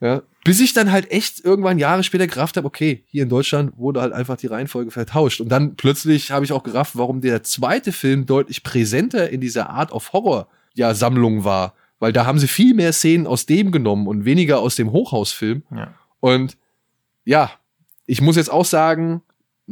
Ja. 0.00 0.22
Bis 0.42 0.58
ich 0.58 0.72
dann 0.72 0.90
halt 0.90 1.12
echt 1.12 1.44
irgendwann 1.44 1.78
Jahre 1.78 2.02
später 2.02 2.26
gerafft 2.26 2.56
habe, 2.56 2.66
okay, 2.66 3.04
hier 3.06 3.22
in 3.22 3.28
Deutschland 3.28 3.72
wurde 3.76 4.00
halt 4.00 4.12
einfach 4.12 4.36
die 4.36 4.48
Reihenfolge 4.48 4.90
vertauscht. 4.90 5.40
Und 5.40 5.48
dann 5.48 5.76
plötzlich 5.76 6.32
habe 6.32 6.44
ich 6.44 6.50
auch 6.50 6.64
gerafft, 6.64 6.96
warum 6.96 7.20
der 7.20 7.44
zweite 7.44 7.92
Film 7.92 8.26
deutlich 8.26 8.64
präsenter 8.64 9.30
in 9.30 9.40
dieser 9.40 9.70
Art 9.70 9.92
of 9.92 10.12
Horror 10.12 10.48
ja 10.74 10.92
Sammlung 10.94 11.44
war. 11.44 11.74
Weil 12.00 12.12
da 12.12 12.26
haben 12.26 12.40
sie 12.40 12.48
viel 12.48 12.74
mehr 12.74 12.92
Szenen 12.92 13.28
aus 13.28 13.46
dem 13.46 13.70
genommen 13.70 14.08
und 14.08 14.24
weniger 14.24 14.58
aus 14.58 14.74
dem 14.74 14.90
Hochhausfilm. 14.90 15.62
Ja. 15.70 15.94
Und 16.18 16.58
ja, 17.24 17.52
ich 18.06 18.20
muss 18.20 18.34
jetzt 18.34 18.50
auch 18.50 18.64
sagen, 18.64 19.22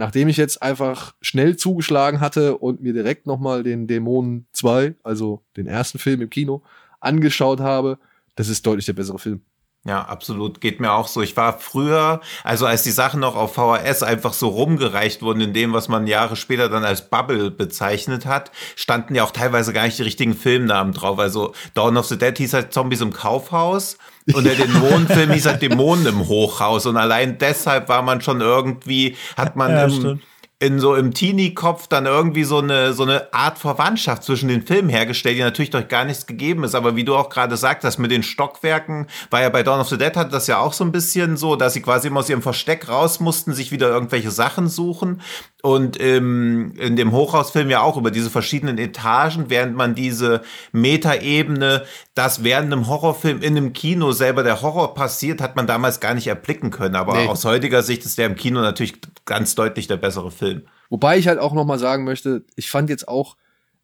nachdem 0.00 0.28
ich 0.28 0.38
jetzt 0.38 0.62
einfach 0.62 1.14
schnell 1.20 1.56
zugeschlagen 1.56 2.20
hatte 2.20 2.56
und 2.56 2.80
mir 2.80 2.94
direkt 2.94 3.26
nochmal 3.26 3.62
den 3.62 3.86
Dämonen 3.86 4.46
2, 4.54 4.94
also 5.02 5.42
den 5.58 5.66
ersten 5.66 5.98
Film 5.98 6.22
im 6.22 6.30
Kino, 6.30 6.62
angeschaut 7.00 7.60
habe, 7.60 7.98
das 8.34 8.48
ist 8.48 8.66
deutlich 8.66 8.86
der 8.86 8.94
bessere 8.94 9.18
Film. 9.18 9.42
Ja, 9.84 10.02
absolut. 10.02 10.62
Geht 10.62 10.80
mir 10.80 10.92
auch 10.92 11.06
so. 11.06 11.20
Ich 11.20 11.36
war 11.36 11.58
früher, 11.58 12.22
also 12.44 12.64
als 12.64 12.82
die 12.82 12.90
Sachen 12.90 13.20
noch 13.20 13.36
auf 13.36 13.54
VHS 13.54 14.02
einfach 14.02 14.32
so 14.32 14.48
rumgereicht 14.48 15.20
wurden, 15.20 15.42
in 15.42 15.52
dem, 15.52 15.74
was 15.74 15.88
man 15.88 16.06
Jahre 16.06 16.36
später 16.36 16.70
dann 16.70 16.84
als 16.84 17.10
Bubble 17.10 17.50
bezeichnet 17.50 18.24
hat, 18.24 18.52
standen 18.76 19.14
ja 19.14 19.24
auch 19.24 19.32
teilweise 19.32 19.74
gar 19.74 19.84
nicht 19.84 19.98
die 19.98 20.02
richtigen 20.02 20.34
Filmnamen 20.34 20.94
drauf. 20.94 21.18
Also 21.18 21.52
Dawn 21.74 21.98
of 21.98 22.06
the 22.06 22.16
Dead 22.16 22.36
hieß 22.36 22.54
halt 22.54 22.72
Zombies 22.72 23.02
im 23.02 23.12
Kaufhaus 23.12 23.98
und 24.32 24.44
der 24.44 24.54
Dämonenfilm 24.54 25.32
hieß 25.32 25.46
halt 25.46 25.62
Dämonen 25.62 26.06
im 26.06 26.28
Hochhaus. 26.28 26.86
Und 26.86 26.96
allein 26.96 27.38
deshalb 27.38 27.88
war 27.88 28.02
man 28.02 28.20
schon 28.20 28.40
irgendwie, 28.40 29.16
hat 29.36 29.56
man 29.56 29.70
Ja, 29.70 29.84
im, 29.84 30.20
in 30.62 30.78
so 30.78 30.94
im 30.94 31.14
Teenie-Kopf 31.14 31.86
dann 31.86 32.04
irgendwie 32.04 32.44
so 32.44 32.58
eine, 32.58 32.92
so 32.92 33.02
eine 33.02 33.32
Art 33.32 33.58
Verwandtschaft 33.58 34.24
zwischen 34.24 34.48
den 34.50 34.60
Filmen 34.60 34.90
hergestellt, 34.90 35.38
die 35.38 35.42
natürlich 35.42 35.70
durch 35.70 35.88
gar 35.88 36.04
nichts 36.04 36.26
gegeben 36.26 36.64
ist. 36.64 36.74
Aber 36.74 36.96
wie 36.96 37.04
du 37.04 37.16
auch 37.16 37.30
gerade 37.30 37.56
sagtest, 37.56 37.98
mit 37.98 38.10
den 38.10 38.22
Stockwerken, 38.22 39.06
war 39.30 39.40
ja 39.40 39.48
bei 39.48 39.62
Dawn 39.62 39.80
of 39.80 39.88
the 39.88 39.96
Dead 39.96 40.14
hatte 40.14 40.30
das 40.30 40.46
ja 40.48 40.58
auch 40.58 40.74
so 40.74 40.84
ein 40.84 40.92
bisschen 40.92 41.38
so, 41.38 41.56
dass 41.56 41.72
sie 41.72 41.80
quasi 41.80 42.08
immer 42.08 42.20
aus 42.20 42.28
ihrem 42.28 42.42
Versteck 42.42 42.90
raus 42.90 43.20
mussten, 43.20 43.54
sich 43.54 43.72
wieder 43.72 43.88
irgendwelche 43.88 44.30
Sachen 44.30 44.68
suchen. 44.68 45.22
Und 45.62 45.96
im, 45.98 46.72
in 46.76 46.96
dem 46.96 47.12
Hochhausfilm 47.12 47.68
ja 47.68 47.82
auch 47.82 47.96
über 47.98 48.10
diese 48.10 48.30
verschiedenen 48.30 48.78
Etagen, 48.78 49.50
während 49.50 49.76
man 49.76 49.94
diese 49.94 50.40
Metaebene, 50.72 51.84
das 52.14 52.44
während 52.44 52.72
einem 52.72 52.86
Horrorfilm 52.88 53.42
in 53.42 53.56
einem 53.56 53.72
Kino 53.72 54.12
selber 54.12 54.42
der 54.42 54.62
Horror 54.62 54.94
passiert, 54.94 55.40
hat 55.40 55.56
man 55.56 55.66
damals 55.66 56.00
gar 56.00 56.14
nicht 56.14 56.26
erblicken 56.26 56.70
können. 56.70 56.94
Aber 56.96 57.14
Nee. 57.14 57.26
aus 57.26 57.44
heutiger 57.44 57.82
Sicht 57.82 58.04
ist 58.04 58.18
der 58.18 58.26
im 58.26 58.36
Kino 58.36 58.60
natürlich 58.60 58.94
ganz 59.24 59.54
deutlich 59.54 59.86
der 59.86 59.96
bessere 59.96 60.30
Film. 60.30 60.62
Wobei 60.88 61.18
ich 61.18 61.28
halt 61.28 61.38
auch 61.38 61.52
noch 61.52 61.64
mal 61.64 61.78
sagen 61.78 62.04
möchte, 62.04 62.44
ich 62.56 62.70
fand 62.70 62.90
jetzt 62.90 63.06
auch, 63.08 63.36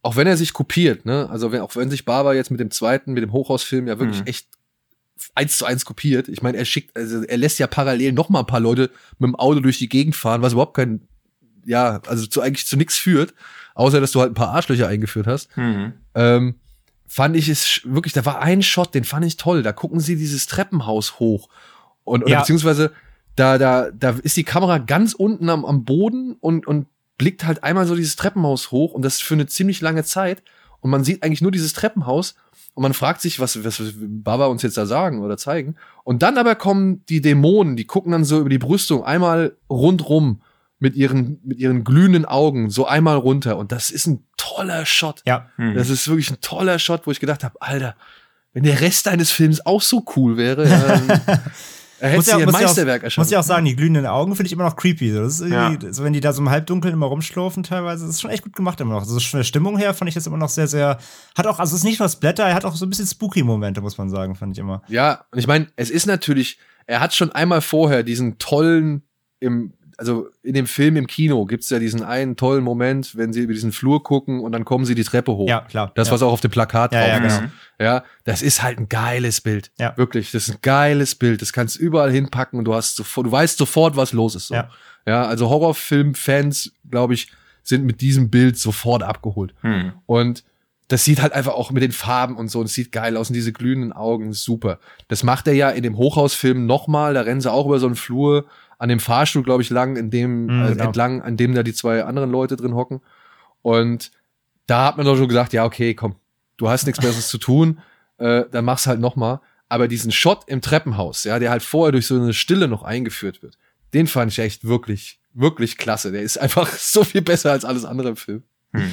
auch 0.02 0.16
wenn 0.16 0.26
er 0.26 0.36
sich 0.36 0.52
kopiert, 0.52 1.04
ne, 1.06 1.28
also 1.30 1.52
wenn, 1.52 1.60
auch 1.60 1.74
wenn 1.76 1.90
sich 1.90 2.04
Barber 2.04 2.34
jetzt 2.34 2.50
mit 2.50 2.60
dem 2.60 2.70
zweiten, 2.70 3.12
mit 3.12 3.22
dem 3.22 3.32
Hochhausfilm 3.32 3.86
ja 3.86 3.98
wirklich 3.98 4.20
Mhm. 4.20 4.26
echt 4.26 4.48
eins 5.34 5.56
zu 5.58 5.64
eins 5.64 5.84
kopiert. 5.84 6.28
Ich 6.28 6.42
meine, 6.42 6.58
er 6.58 6.64
schickt, 6.64 6.96
also 6.96 7.22
er 7.22 7.36
lässt 7.38 7.58
ja 7.58 7.66
parallel 7.66 8.12
noch 8.12 8.28
mal 8.28 8.40
ein 8.40 8.46
paar 8.46 8.60
Leute 8.60 8.90
mit 9.18 9.28
dem 9.28 9.34
Auto 9.36 9.60
durch 9.60 9.78
die 9.78 9.88
Gegend 9.88 10.14
fahren, 10.14 10.42
was 10.42 10.52
überhaupt 10.52 10.74
kein, 10.76 11.08
ja, 11.66 12.00
also 12.07 12.26
zu, 12.26 12.40
eigentlich 12.40 12.66
zu 12.66 12.76
nichts 12.76 12.96
führt, 12.96 13.35
außer 13.74 14.00
dass 14.00 14.12
du 14.12 14.20
halt 14.20 14.31
ein 14.31 14.35
paar 14.35 14.50
Arschlöcher 14.55 14.88
eingeführt 14.88 15.26
hast. 15.26 15.55
Mhm. 15.57 15.92
ähm, 16.14 16.55
fand 17.09 17.37
ich 17.37 17.48
es 17.48 17.83
wirklich, 17.85 18.12
da 18.14 18.24
war 18.24 18.40
ein 18.40 18.62
Shot, 18.62 18.94
den 18.94 19.05
fand 19.05 19.24
ich 19.24 19.37
toll. 19.37 19.62
Da 19.62 19.72
gucken 19.72 20.00
sie 20.00 20.16
dieses 20.16 20.46
Treppenhaus 20.46 21.20
hoch. 21.20 21.48
Und, 22.05 22.24
oder 22.24 22.33
Ja. 22.33 22.40
beziehungsweise, 22.40 22.92
da, 23.37 23.59
da, 23.59 23.90
da 23.92 24.16
ist 24.22 24.37
die 24.37 24.44
Kamera 24.44 24.79
ganz 24.79 25.12
unten 25.12 25.48
am, 25.48 25.64
am 25.64 25.85
Boden 25.85 26.37
und, 26.40 26.66
und 26.66 26.87
blickt 27.18 27.44
halt 27.44 27.62
einmal 27.62 27.87
so 27.87 27.94
dieses 27.94 28.16
Treppenhaus 28.16 28.70
hoch 28.72 28.92
und 28.92 29.02
das 29.02 29.20
für 29.20 29.35
eine 29.35 29.46
ziemlich 29.46 29.81
lange 29.81 30.02
Zeit. 30.05 30.42
Und 30.81 30.90
man 30.90 31.05
sieht 31.05 31.22
eigentlich 31.22 31.42
nur 31.42 31.52
dieses 31.52 31.72
Treppenhaus 31.74 32.35
und 32.74 32.83
man 32.83 32.92
fragt 32.92 33.20
sich, 33.20 33.38
was, 33.40 33.64
was 33.64 33.81
Baba 33.96 34.46
uns 34.46 34.62
jetzt 34.62 34.76
da 34.76 34.85
sagen 34.87 35.22
oder 35.22 35.37
zeigen. 35.37 35.76
Und 36.05 36.22
dann 36.22 36.38
aber 36.38 36.55
kommen 36.57 37.05
die 37.09 37.20
Dämonen, 37.20 37.76
die 37.76 37.87
gucken 37.87 38.12
dann 38.12 38.24
so 38.24 38.40
über 38.40 38.50
die 38.50 38.59
Brüstung 38.59 39.05
einmal 39.05 39.57
rundrum 39.70 40.40
mit 40.78 40.94
ihren, 40.96 41.40
mit 41.44 41.58
ihren 41.58 41.84
glühenden 41.84 42.24
Augen 42.26 42.68
so 42.70 42.86
einmal 42.86 43.16
runter. 43.16 43.56
Und 43.56 43.72
das 43.72 43.90
ist 43.90 44.06
ein 44.06 44.24
toller 44.36 44.84
Shot. 44.86 45.22
Ja, 45.26 45.48
Mhm. 45.56 45.74
Das 45.74 45.88
ist 45.90 46.06
wirklich 46.08 46.30
ein 46.30 46.40
toller 46.40 46.78
Shot, 46.78 47.06
wo 47.06 47.10
ich 47.10 47.20
gedacht 47.20 47.44
habe, 47.44 47.60
Alter, 47.60 47.96
wenn 48.52 48.62
der 48.64 48.80
Rest 48.80 49.06
deines 49.06 49.30
Films 49.30 49.64
auch 49.64 49.80
so 49.82 50.04
cool 50.16 50.36
wäre, 50.36 50.64
dann 50.68 51.08
ja- 51.08 51.40
hier 51.98 52.08
ein 52.10 52.16
muss 52.16 52.26
ja 52.26 52.36
auch- 52.36 52.52
Meisterwerk 52.52 53.00
Muss 53.00 53.04
erschaffen. 53.04 53.30
ich 53.30 53.36
auch 53.38 53.42
sagen, 53.42 53.64
die 53.64 53.74
glühenden 53.74 54.04
Augen 54.06 54.36
finde 54.36 54.46
ich 54.48 54.52
immer 54.52 54.64
noch 54.64 54.76
creepy. 54.76 55.12
So, 55.12 55.20
Das 55.22 55.40
ist 55.40 55.50
Ja. 55.50 55.74
so, 55.90 56.04
wenn 56.04 56.12
die 56.12 56.20
da 56.20 56.34
so 56.34 56.42
im 56.42 56.50
Halbdunkeln 56.50 56.92
immer 56.92 57.06
rumschlurfen 57.06 57.62
teilweise, 57.62 58.04
das 58.04 58.16
ist 58.16 58.20
schon 58.20 58.30
echt 58.30 58.44
gut 58.44 58.54
gemacht 58.54 58.78
immer 58.82 58.92
noch. 58.94 59.00
Also 59.00 59.18
von 59.18 59.40
der 59.40 59.44
Stimmung 59.44 59.78
her 59.78 59.94
fand 59.94 60.08
ich 60.10 60.14
das 60.14 60.26
immer 60.26 60.36
noch 60.36 60.50
sehr, 60.50 60.66
sehr, 60.66 60.98
hat 61.36 61.46
auch, 61.46 61.58
also 61.58 61.74
es 61.74 61.80
ist 61.80 61.84
nicht 61.84 61.98
nur 62.00 62.08
Splatter, 62.10 62.44
er 62.44 62.54
hat 62.54 62.66
auch 62.66 62.76
so 62.76 62.84
ein 62.84 62.90
bisschen 62.90 63.06
spooky 63.06 63.42
Momente, 63.42 63.80
muss 63.80 63.96
man 63.96 64.10
sagen, 64.10 64.34
fand 64.34 64.52
ich 64.52 64.58
immer. 64.58 64.82
Ja, 64.88 65.24
und 65.30 65.38
ich 65.38 65.46
meine, 65.46 65.68
es 65.76 65.88
ist 65.88 66.04
natürlich, 66.06 66.58
er 66.86 67.00
hat 67.00 67.14
schon 67.14 67.32
einmal 67.32 67.62
vorher 67.62 68.02
diesen 68.02 68.36
tollen, 68.38 69.02
im, 69.40 69.72
also 69.98 70.28
in 70.42 70.54
dem 70.54 70.66
Film 70.66 70.96
im 70.96 71.06
Kino 71.06 71.46
gibt's 71.46 71.70
ja 71.70 71.78
diesen 71.78 72.02
einen 72.02 72.37
tollen 72.37 72.62
Moment, 72.62 73.16
wenn 73.16 73.32
sie 73.32 73.40
über 73.40 73.52
diesen 73.52 73.72
Flur 73.72 74.02
gucken 74.02 74.40
und 74.40 74.52
dann 74.52 74.64
kommen 74.64 74.85
sie 74.85 74.94
die 74.94 75.04
Treppe 75.04 75.32
hoch. 75.32 75.48
Ja, 75.48 75.62
klar. 75.62 75.92
Das, 75.94 76.09
ja. 76.09 76.14
was 76.14 76.22
auch 76.22 76.32
auf 76.32 76.40
dem 76.40 76.50
Plakat 76.50 76.92
Ja, 76.92 77.00
drauf 77.00 77.09
ja, 77.09 77.26
ist. 77.26 77.38
genau. 77.38 77.50
Ja, 77.78 78.04
das 78.24 78.42
ist 78.42 78.62
halt 78.62 78.78
ein 78.78 78.88
geiles 78.88 79.40
Bild. 79.40 79.70
Ja. 79.78 79.96
Wirklich, 79.96 80.30
das 80.30 80.48
ist 80.48 80.54
ein 80.56 80.59
geiles 80.62 81.14
Bild. 81.14 81.40
Das 81.40 81.52
kannst 81.52 81.76
du 81.76 81.80
überall 81.80 82.11
hinpacken 82.11 82.59
und 82.59 82.64
du 82.66 82.74
hast 82.74 82.96
sofort, 82.96 83.26
du 83.26 83.32
weißt 83.32 83.59
sofort, 83.59 83.96
was 83.96 84.12
los 84.12 84.35
ist. 84.35 84.48
So. 84.48 84.54
Ja. 84.54 84.70
ja, 85.06 85.24
also 85.24 85.48
Horrorfilm-Fans, 85.48 86.72
glaube 86.90 87.14
ich, 87.14 87.30
sind 87.62 87.85
mit 87.85 88.00
diesem 88.00 88.30
Bild 88.30 88.59
sofort 88.59 89.02
abgeholt. 89.02 89.54
Mhm. 89.62 89.92
Und 90.06 90.44
das 90.88 91.04
sieht 91.04 91.20
halt 91.20 91.32
einfach 91.32 91.54
auch 91.54 91.72
mit 91.72 91.82
den 91.82 91.92
Farben 91.92 92.37
und 92.37 92.48
so, 92.48 92.61
und 92.61 92.66
es 92.66 92.74
sieht 92.74 92.92
geil 92.92 93.16
aus 93.16 93.28
und 93.28 93.35
diese 93.35 93.52
glühenden 93.52 93.92
Augen, 93.92 94.30
ist 94.30 94.44
super. 94.44 94.78
Das 95.09 95.24
macht 95.24 95.48
er 95.48 95.54
ja 95.54 95.70
in 95.70 95.82
dem 95.82 95.96
Hochhausfilm 95.96 96.66
nochmal, 96.66 97.14
da 97.14 97.22
rennen 97.22 97.40
sie 97.40 97.50
auch 97.50 97.66
über 97.66 97.80
so 97.80 97.87
einen 97.87 97.96
Flur 97.96 98.46
an 98.78 98.88
dem 98.88 99.00
Fahrstuhl, 99.00 99.42
glaube 99.42 99.62
ich, 99.62 99.70
lang, 99.70 99.96
in 99.96 100.10
dem, 100.10 100.46
Mhm, 100.46 100.64
äh, 100.64 100.68
genau. 100.72 100.84
entlang, 100.84 101.22
an 101.22 101.36
dem 101.36 101.54
da 101.54 101.62
die 101.62 101.72
zwei 101.74 102.04
anderen 102.04 102.30
Leute 102.30 102.56
drin 102.56 102.74
hocken. 102.74 103.00
Und 103.62 104.10
da 104.66 104.86
hat 104.86 104.96
man 104.96 105.06
doch 105.06 105.16
schon 105.16 105.28
gesagt, 105.28 105.52
ja, 105.52 105.64
okay, 105.64 105.94
komm, 105.94 106.16
du 106.56 106.68
hast 106.68 106.86
nichts 106.86 107.00
Besseres 107.04 107.28
zu 107.28 107.38
tun, 107.38 107.80
äh, 108.18 108.44
dann 108.50 108.64
mach's 108.64 108.86
halt 108.86 109.00
nochmal. 109.00 109.40
Aber 109.68 109.88
diesen 109.88 110.12
Shot 110.12 110.44
im 110.46 110.60
Treppenhaus, 110.60 111.24
ja, 111.24 111.38
der 111.38 111.50
halt 111.50 111.62
vorher 111.62 111.92
durch 111.92 112.06
so 112.06 112.14
eine 112.14 112.32
Stille 112.32 112.68
noch 112.68 112.82
eingeführt 112.82 113.42
wird, 113.42 113.58
den 113.94 114.06
fand 114.06 114.30
ich 114.30 114.38
echt 114.38 114.64
wirklich, 114.66 115.18
wirklich 115.34 115.76
klasse. 115.76 116.12
Der 116.12 116.22
ist 116.22 116.38
einfach 116.38 116.68
so 116.76 117.02
viel 117.04 117.22
besser 117.22 117.50
als 117.52 117.64
alles 117.64 117.84
andere 117.84 118.10
im 118.10 118.16
Film. 118.16 118.42
Hm. 118.72 118.90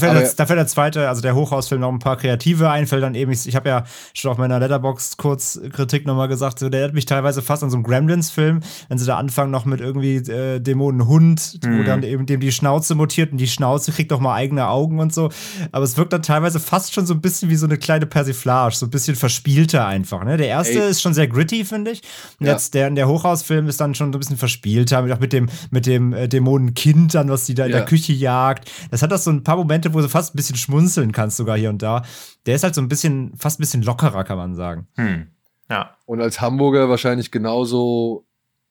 Dafür, 0.00 0.20
der, 0.20 0.32
dafür 0.32 0.56
der 0.56 0.66
zweite, 0.66 1.08
also 1.08 1.22
der 1.22 1.34
Hochhausfilm, 1.34 1.80
noch 1.80 1.92
ein 1.92 1.98
paar 1.98 2.16
kreative 2.16 2.70
Einfälle 2.70 3.02
dann 3.02 3.14
eben. 3.14 3.32
Ich, 3.32 3.46
ich 3.46 3.56
habe 3.56 3.68
ja 3.68 3.84
schon 4.12 4.30
auf 4.30 4.38
meiner 4.38 4.58
Letterbox 4.58 5.16
kurz 5.16 5.60
Kritik 5.72 6.06
nochmal 6.06 6.28
gesagt, 6.28 6.58
so, 6.58 6.68
der 6.68 6.80
erinnert 6.80 6.94
mich 6.94 7.06
teilweise 7.06 7.42
fast 7.42 7.62
an 7.62 7.70
so 7.70 7.76
einen 7.76 7.84
Gremlins-Film, 7.84 8.60
wenn 8.88 8.98
sie 8.98 9.06
da 9.06 9.16
anfangen 9.16 9.50
noch 9.50 9.64
mit 9.64 9.80
irgendwie 9.80 10.16
äh, 10.16 10.60
Dämonenhund, 10.60 11.60
mhm. 11.62 11.78
wo 11.78 11.82
dann 11.82 12.02
eben 12.02 12.26
dem 12.26 12.40
die 12.40 12.52
Schnauze 12.52 12.94
mutiert 12.94 13.32
und 13.32 13.38
die 13.38 13.46
Schnauze 13.46 13.92
kriegt 13.92 14.10
doch 14.10 14.20
mal 14.20 14.34
eigene 14.34 14.68
Augen 14.68 15.00
und 15.00 15.12
so. 15.12 15.30
Aber 15.72 15.84
es 15.84 15.96
wirkt 15.96 16.12
dann 16.12 16.22
teilweise 16.22 16.60
fast 16.60 16.94
schon 16.94 17.06
so 17.06 17.14
ein 17.14 17.20
bisschen 17.20 17.50
wie 17.50 17.56
so 17.56 17.66
eine 17.66 17.78
kleine 17.78 18.06
Persiflage, 18.06 18.74
so 18.74 18.86
ein 18.86 18.90
bisschen 18.90 19.16
verspielter 19.16 19.86
einfach. 19.86 20.24
Ne? 20.24 20.36
Der 20.36 20.48
erste 20.48 20.80
Ey. 20.80 20.90
ist 20.90 21.02
schon 21.02 21.14
sehr 21.14 21.28
gritty, 21.28 21.64
finde 21.64 21.92
ich. 21.92 22.02
Und 22.40 22.46
ja. 22.46 22.52
jetzt 22.52 22.74
der, 22.74 22.90
der 22.90 23.08
Hochhausfilm 23.08 23.68
ist 23.68 23.80
dann 23.80 23.94
schon 23.94 24.12
so 24.12 24.18
ein 24.18 24.20
bisschen 24.20 24.36
verspielter, 24.36 25.00
auch 25.00 25.20
mit 25.20 25.32
dem, 25.32 25.48
mit 25.70 25.86
dem 25.86 26.12
äh, 26.12 26.28
Dämonenkind 26.28 27.14
dann, 27.14 27.28
was 27.28 27.44
die 27.44 27.54
da 27.54 27.64
in 27.64 27.70
ja. 27.70 27.78
der 27.78 27.86
Küche 27.86 28.12
jagt. 28.12 28.70
Das 28.90 29.02
hat 29.02 29.12
das 29.12 29.24
so 29.24 29.30
ein 29.30 29.44
paar 29.44 29.56
Momente 29.56 29.83
Momente, 29.84 29.94
wo 29.94 30.00
du 30.00 30.08
fast 30.08 30.34
ein 30.34 30.36
bisschen 30.36 30.56
schmunzeln 30.56 31.12
kannst, 31.12 31.36
sogar 31.36 31.56
hier 31.56 31.70
und 31.70 31.82
da. 31.82 32.02
Der 32.46 32.56
ist 32.56 32.64
halt 32.64 32.74
so 32.74 32.80
ein 32.80 32.88
bisschen, 32.88 33.32
fast 33.36 33.58
ein 33.58 33.62
bisschen 33.62 33.82
lockerer, 33.82 34.24
kann 34.24 34.38
man 34.38 34.54
sagen. 34.54 34.86
Hm. 34.96 35.28
Ja. 35.70 35.96
Und 36.06 36.20
als 36.20 36.40
Hamburger 36.40 36.88
wahrscheinlich 36.88 37.30
genauso 37.30 38.26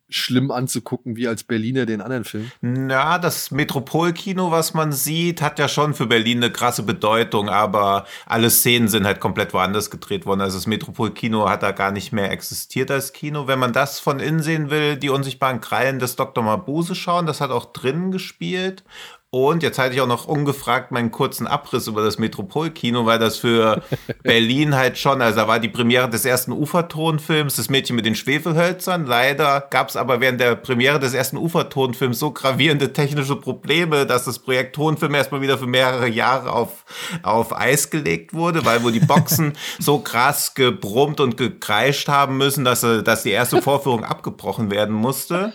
schlimm 0.10 0.52
anzugucken 0.52 1.16
wie 1.16 1.28
als 1.28 1.44
Berliner 1.44 1.88
den 1.88 2.00
anderen 2.00 2.24
Film. 2.24 2.52
Na, 2.62 3.18
das 3.18 3.50
Metropolkino, 3.50 4.52
was 4.52 4.76
man 4.76 4.92
sieht, 4.92 5.42
hat 5.42 5.58
ja 5.58 5.68
schon 5.68 5.96
für 5.96 6.06
Berlin 6.06 6.38
eine 6.38 6.52
krasse 6.52 6.84
Bedeutung, 6.84 7.50
aber 7.50 8.06
alle 8.28 8.52
Szenen 8.52 8.90
sind 8.90 9.06
halt 9.06 9.20
komplett 9.20 9.56
woanders 9.56 9.90
gedreht 9.90 10.28
worden. 10.28 10.42
Also 10.42 10.58
das 10.58 10.68
Metropolkino 10.68 11.50
hat 11.50 11.64
da 11.64 11.72
gar 11.72 11.92
nicht 11.92 12.12
mehr 12.12 12.30
existiert 12.32 12.92
als 12.92 13.14
Kino. 13.14 13.48
Wenn 13.48 13.58
man 13.58 13.74
das 13.74 14.00
von 14.00 14.20
innen 14.20 14.44
sehen 14.44 14.70
will, 14.70 14.98
die 14.98 15.10
unsichtbaren 15.10 15.62
Krallen 15.62 15.98
des 15.98 16.16
Dr. 16.16 16.44
Mabuse 16.44 16.94
schauen, 16.94 17.26
das 17.26 17.42
hat 17.42 17.50
auch 17.50 17.74
drinnen 17.74 18.12
gespielt. 18.12 18.84
Und 19.34 19.64
jetzt 19.64 19.80
halte 19.80 19.96
ich 19.96 20.02
auch 20.02 20.08
noch 20.08 20.28
ungefragt 20.28 20.92
meinen 20.92 21.10
kurzen 21.10 21.48
Abriss 21.48 21.88
über 21.88 22.04
das 22.04 22.20
Metropolkino, 22.20 23.08
weil 23.08 23.18
das 23.18 23.40
für 23.40 23.82
Berlin 24.22 24.76
halt 24.76 25.00
schon, 25.00 25.24
also 25.24 25.40
da 25.40 25.48
war 25.48 25.60
die 25.60 25.70
Premiere 25.70 26.08
des 26.08 26.24
ersten 26.24 26.52
Ufertonfilms, 26.52 27.56
das 27.56 27.68
Mädchen 27.68 27.96
mit 27.96 28.06
den 28.06 28.14
Schwefelhölzern. 28.14 29.08
Leider 29.08 29.62
gab 29.72 29.90
es 29.90 29.96
aber 29.96 30.22
während 30.22 30.40
der 30.40 30.54
Premiere 30.54 31.00
des 31.00 31.16
ersten 31.16 31.38
Ufertonfilms 31.38 32.20
so 32.20 32.30
gravierende 32.30 32.94
technische 32.94 33.36
Probleme, 33.36 34.06
dass 34.06 34.26
das 34.26 34.38
Projekt 34.38 34.76
Tonfilm 34.76 35.16
erstmal 35.16 35.42
wieder 35.42 35.58
für 35.58 35.66
mehrere 35.66 36.08
Jahre 36.08 36.52
auf, 36.52 36.86
auf 37.24 37.60
Eis 37.60 37.90
gelegt 37.90 38.36
wurde, 38.36 38.66
weil 38.66 38.84
wo 38.84 38.92
die 38.92 39.00
Boxen 39.00 39.54
so 39.80 39.98
krass 39.98 40.54
gebrummt 40.54 41.20
und 41.20 41.38
gekreischt 41.38 42.08
haben 42.08 42.38
müssen, 42.38 42.66
dass, 42.66 42.82
dass 42.82 43.24
die 43.24 43.32
erste 43.32 43.64
Vorführung 43.64 44.04
abgebrochen 44.04 44.70
werden 44.70 44.94
musste. 44.94 45.54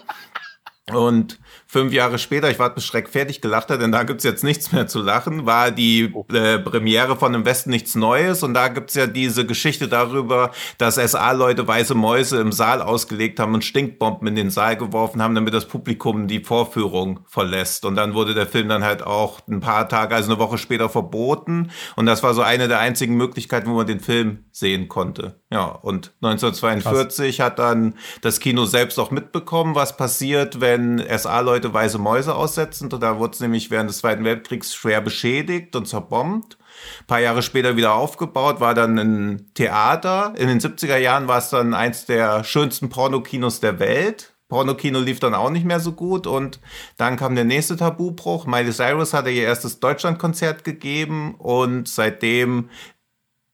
Und 0.92 1.38
fünf 1.70 1.92
Jahre 1.92 2.18
später, 2.18 2.50
ich 2.50 2.58
war 2.58 2.70
bis 2.70 2.86
Schreck 2.86 3.10
fertig 3.10 3.42
gelacht 3.42 3.68
hat, 3.68 3.82
denn 3.82 3.92
da 3.92 4.02
gibt's 4.02 4.24
jetzt 4.24 4.42
nichts 4.42 4.72
mehr 4.72 4.86
zu 4.86 5.02
lachen, 5.02 5.44
war 5.44 5.70
die 5.70 6.10
oh. 6.14 6.24
äh, 6.32 6.58
Premiere 6.58 7.16
von 7.16 7.34
Im 7.34 7.44
Westen 7.44 7.68
nichts 7.68 7.94
Neues 7.94 8.42
und 8.42 8.54
da 8.54 8.68
gibt's 8.68 8.94
ja 8.94 9.06
diese 9.06 9.44
Geschichte 9.44 9.86
darüber, 9.86 10.50
dass 10.78 10.94
SA-Leute 10.94 11.68
weiße 11.68 11.94
Mäuse 11.94 12.40
im 12.40 12.52
Saal 12.52 12.80
ausgelegt 12.80 13.38
haben 13.38 13.52
und 13.52 13.64
Stinkbomben 13.64 14.26
in 14.28 14.34
den 14.34 14.50
Saal 14.50 14.78
geworfen 14.78 15.22
haben, 15.22 15.34
damit 15.34 15.52
das 15.52 15.66
Publikum 15.66 16.26
die 16.26 16.40
Vorführung 16.40 17.20
verlässt. 17.26 17.84
Und 17.84 17.96
dann 17.96 18.14
wurde 18.14 18.32
der 18.32 18.46
Film 18.46 18.70
dann 18.70 18.82
halt 18.82 19.02
auch 19.02 19.40
ein 19.46 19.60
paar 19.60 19.90
Tage, 19.90 20.14
also 20.14 20.32
eine 20.32 20.40
Woche 20.40 20.56
später 20.56 20.88
verboten 20.88 21.70
und 21.96 22.06
das 22.06 22.22
war 22.22 22.32
so 22.32 22.40
eine 22.40 22.68
der 22.68 22.78
einzigen 22.78 23.16
Möglichkeiten, 23.16 23.68
wo 23.68 23.74
man 23.74 23.86
den 23.86 24.00
Film 24.00 24.44
sehen 24.52 24.88
konnte. 24.88 25.42
Ja, 25.50 25.64
und 25.66 26.12
1942 26.22 27.36
Krass. 27.36 27.46
hat 27.46 27.58
dann 27.58 27.94
das 28.22 28.40
Kino 28.40 28.64
selbst 28.64 28.98
auch 28.98 29.10
mitbekommen, 29.10 29.74
was 29.74 29.96
passiert, 29.96 30.60
wenn 30.60 30.98
SA-Leute 30.98 31.57
Leute 31.58 31.74
weiße 31.74 31.98
Mäuse 31.98 32.36
aussetzen. 32.36 32.88
Da 32.88 33.18
wurde 33.18 33.32
es 33.32 33.40
nämlich 33.40 33.68
während 33.72 33.90
des 33.90 33.98
Zweiten 33.98 34.22
Weltkriegs 34.22 34.72
schwer 34.72 35.00
beschädigt 35.00 35.74
und 35.74 35.88
zerbombt. 35.88 36.56
Ein 37.00 37.06
paar 37.08 37.18
Jahre 37.18 37.42
später 37.42 37.76
wieder 37.76 37.94
aufgebaut, 37.94 38.60
war 38.60 38.74
dann 38.74 38.96
ein 38.96 39.50
Theater. 39.54 40.34
In 40.38 40.46
den 40.46 40.60
70er 40.60 40.98
Jahren 40.98 41.26
war 41.26 41.38
es 41.38 41.50
dann 41.50 41.74
eins 41.74 42.06
der 42.06 42.44
schönsten 42.44 42.90
Pornokinos 42.90 43.58
der 43.58 43.80
Welt. 43.80 44.34
Pornokino 44.46 45.00
lief 45.00 45.18
dann 45.18 45.34
auch 45.34 45.50
nicht 45.50 45.66
mehr 45.66 45.80
so 45.80 45.92
gut 45.92 46.28
und 46.28 46.60
dann 46.96 47.16
kam 47.16 47.34
der 47.34 47.44
nächste 47.44 47.76
Tabubruch. 47.76 48.46
Miley 48.46 48.72
Cyrus 48.72 49.12
hatte 49.12 49.30
ihr 49.30 49.42
erstes 49.42 49.80
Deutschlandkonzert 49.80 50.62
gegeben 50.62 51.34
und 51.34 51.88
seitdem 51.88 52.70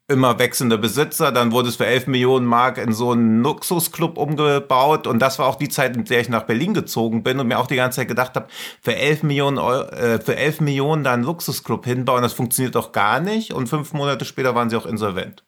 immer 0.07 0.39
wechselnde 0.39 0.77
Besitzer. 0.77 1.33
Dann 1.33 1.53
wurde 1.53 1.69
es 1.69 1.77
für 1.77 1.87
11 1.87 2.07
Millionen 2.09 2.47
Mark 2.47 2.79
in 2.79 2.93
so 2.93 3.13
einen 3.13 3.43
Luxusclub 3.43 4.19
umgebaut. 4.19 5.07
Und 5.07 5.21
das 5.21 5.39
war 5.39 5.47
auch 5.47 5.57
die 5.57 5.69
Zeit, 5.69 5.97
in 5.97 6.05
der 6.05 6.21
ich 6.21 6.29
nach 6.29 6.43
Berlin 6.43 6.75
gezogen 6.75 7.23
bin 7.23 7.41
und 7.41 7.49
mir 7.49 7.59
auch 7.59 7.67
die 7.67 7.77
ganze 7.77 8.01
Zeit 8.01 8.09
gedacht 8.09 8.35
habe, 8.35 8.49
für 8.83 8.95
11 8.95 9.23
Millionen, 9.23 9.59
Euro, 9.59 9.89
äh, 9.91 10.21
für 10.21 10.37
11 10.37 10.61
Millionen 10.61 11.05
da 11.05 11.15
einen 11.15 11.25
Luxusclub 11.25 11.85
hinbauen, 11.85 12.23
das 12.23 12.35
funktioniert 12.35 12.75
doch 12.75 12.93
gar 12.93 13.21
nicht. 13.21 13.53
Und 13.53 13.69
fünf 13.69 13.93
Monate 13.93 14.25
später 14.25 14.55
waren 14.55 14.69
sie 14.69 14.77
auch 14.77 14.87
insolvent. 14.87 15.45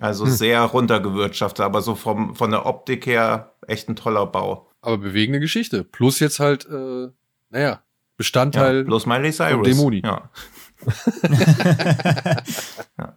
Also 0.00 0.26
hm. 0.26 0.32
sehr 0.32 0.60
runtergewirtschaftet, 0.62 1.64
aber 1.64 1.80
so 1.80 1.94
vom, 1.94 2.34
von 2.34 2.50
der 2.50 2.66
Optik 2.66 3.06
her 3.06 3.54
echt 3.66 3.88
ein 3.88 3.96
toller 3.96 4.26
Bau. 4.26 4.68
Aber 4.82 4.98
bewegende 4.98 5.40
Geschichte. 5.40 5.84
Plus 5.84 6.20
jetzt 6.20 6.38
halt, 6.38 6.66
äh, 6.66 7.08
naja, 7.50 7.82
Bestandteil 8.16 8.78
ja, 8.78 8.84
plus 8.84 9.06
Miley 9.06 9.32
Cyrus. 9.32 9.66
Dämoni. 9.66 10.02
Ja. 10.04 10.30
ja. 12.98 13.16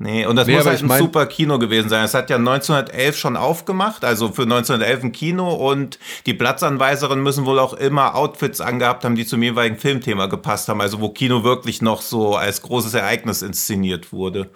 Nee, 0.00 0.26
und 0.26 0.36
das 0.36 0.46
nee, 0.46 0.54
muss 0.54 0.66
halt 0.66 0.80
ein 0.80 0.86
mein... 0.86 1.00
super 1.00 1.26
Kino 1.26 1.58
gewesen 1.58 1.88
sein. 1.88 2.04
Es 2.04 2.14
hat 2.14 2.30
ja 2.30 2.36
1911 2.36 3.16
schon 3.16 3.36
aufgemacht, 3.36 4.04
also 4.04 4.28
für 4.28 4.42
1911 4.42 5.04
ein 5.04 5.12
Kino 5.12 5.52
und 5.52 5.98
die 6.26 6.34
Platzanweiserinnen 6.34 7.22
müssen 7.22 7.46
wohl 7.46 7.58
auch 7.58 7.74
immer 7.74 8.14
Outfits 8.14 8.60
angehabt 8.60 9.04
haben, 9.04 9.16
die 9.16 9.26
zum 9.26 9.42
jeweiligen 9.42 9.76
Filmthema 9.76 10.26
gepasst 10.26 10.68
haben, 10.68 10.80
also 10.80 11.00
wo 11.00 11.08
Kino 11.08 11.42
wirklich 11.42 11.82
noch 11.82 12.00
so 12.00 12.36
als 12.36 12.62
großes 12.62 12.94
Ereignis 12.94 13.42
inszeniert 13.42 14.12
wurde. 14.12 14.50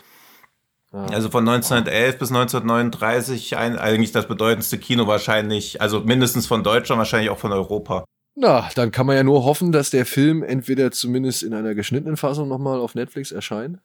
Also 0.93 1.31
von 1.31 1.49
1911 1.49 2.19
bis 2.19 2.29
1939 2.29 3.57
ein, 3.57 3.79
eigentlich 3.79 4.13
das 4.13 4.29
bedeutendste 4.29 4.79
Kino 4.79 5.07
wahrscheinlich, 5.07 5.81
also 5.81 6.01
mindestens 6.01 6.47
von 6.47 6.63
Deutschland, 6.63 6.99
wahrscheinlich 6.99 7.31
auch 7.31 7.39
von 7.39 7.51
Europa. 7.51 8.05
Na, 8.37 8.69
dann 8.77 8.93
kann 8.93 9.07
man 9.07 9.17
ja 9.17 9.25
nur 9.25 9.45
hoffen, 9.45 9.73
dass 9.73 9.91
der 9.91 10.07
Film 10.07 10.43
entweder 10.43 10.91
zumindest 10.91 11.43
in 11.43 11.55
einer 11.55 11.75
geschnittenen 11.75 12.17
Fassung 12.17 12.49
nochmal 12.49 12.79
auf 12.79 12.95
Netflix 12.95 13.33
erscheint 13.33 13.81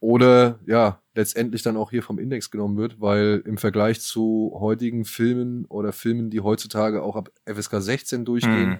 oder 0.00 0.58
ja, 0.66 1.00
letztendlich 1.14 1.62
dann 1.62 1.76
auch 1.76 1.90
hier 1.90 2.02
vom 2.02 2.18
Index 2.18 2.50
genommen 2.50 2.76
wird, 2.76 3.00
weil 3.00 3.42
im 3.44 3.58
Vergleich 3.58 4.00
zu 4.00 4.56
heutigen 4.58 5.04
Filmen 5.04 5.64
oder 5.66 5.92
Filmen, 5.92 6.30
die 6.30 6.40
heutzutage 6.40 7.02
auch 7.02 7.16
ab 7.16 7.30
FSK 7.44 7.80
16 7.80 8.24
durchgehen, 8.24 8.70
mhm. 8.70 8.78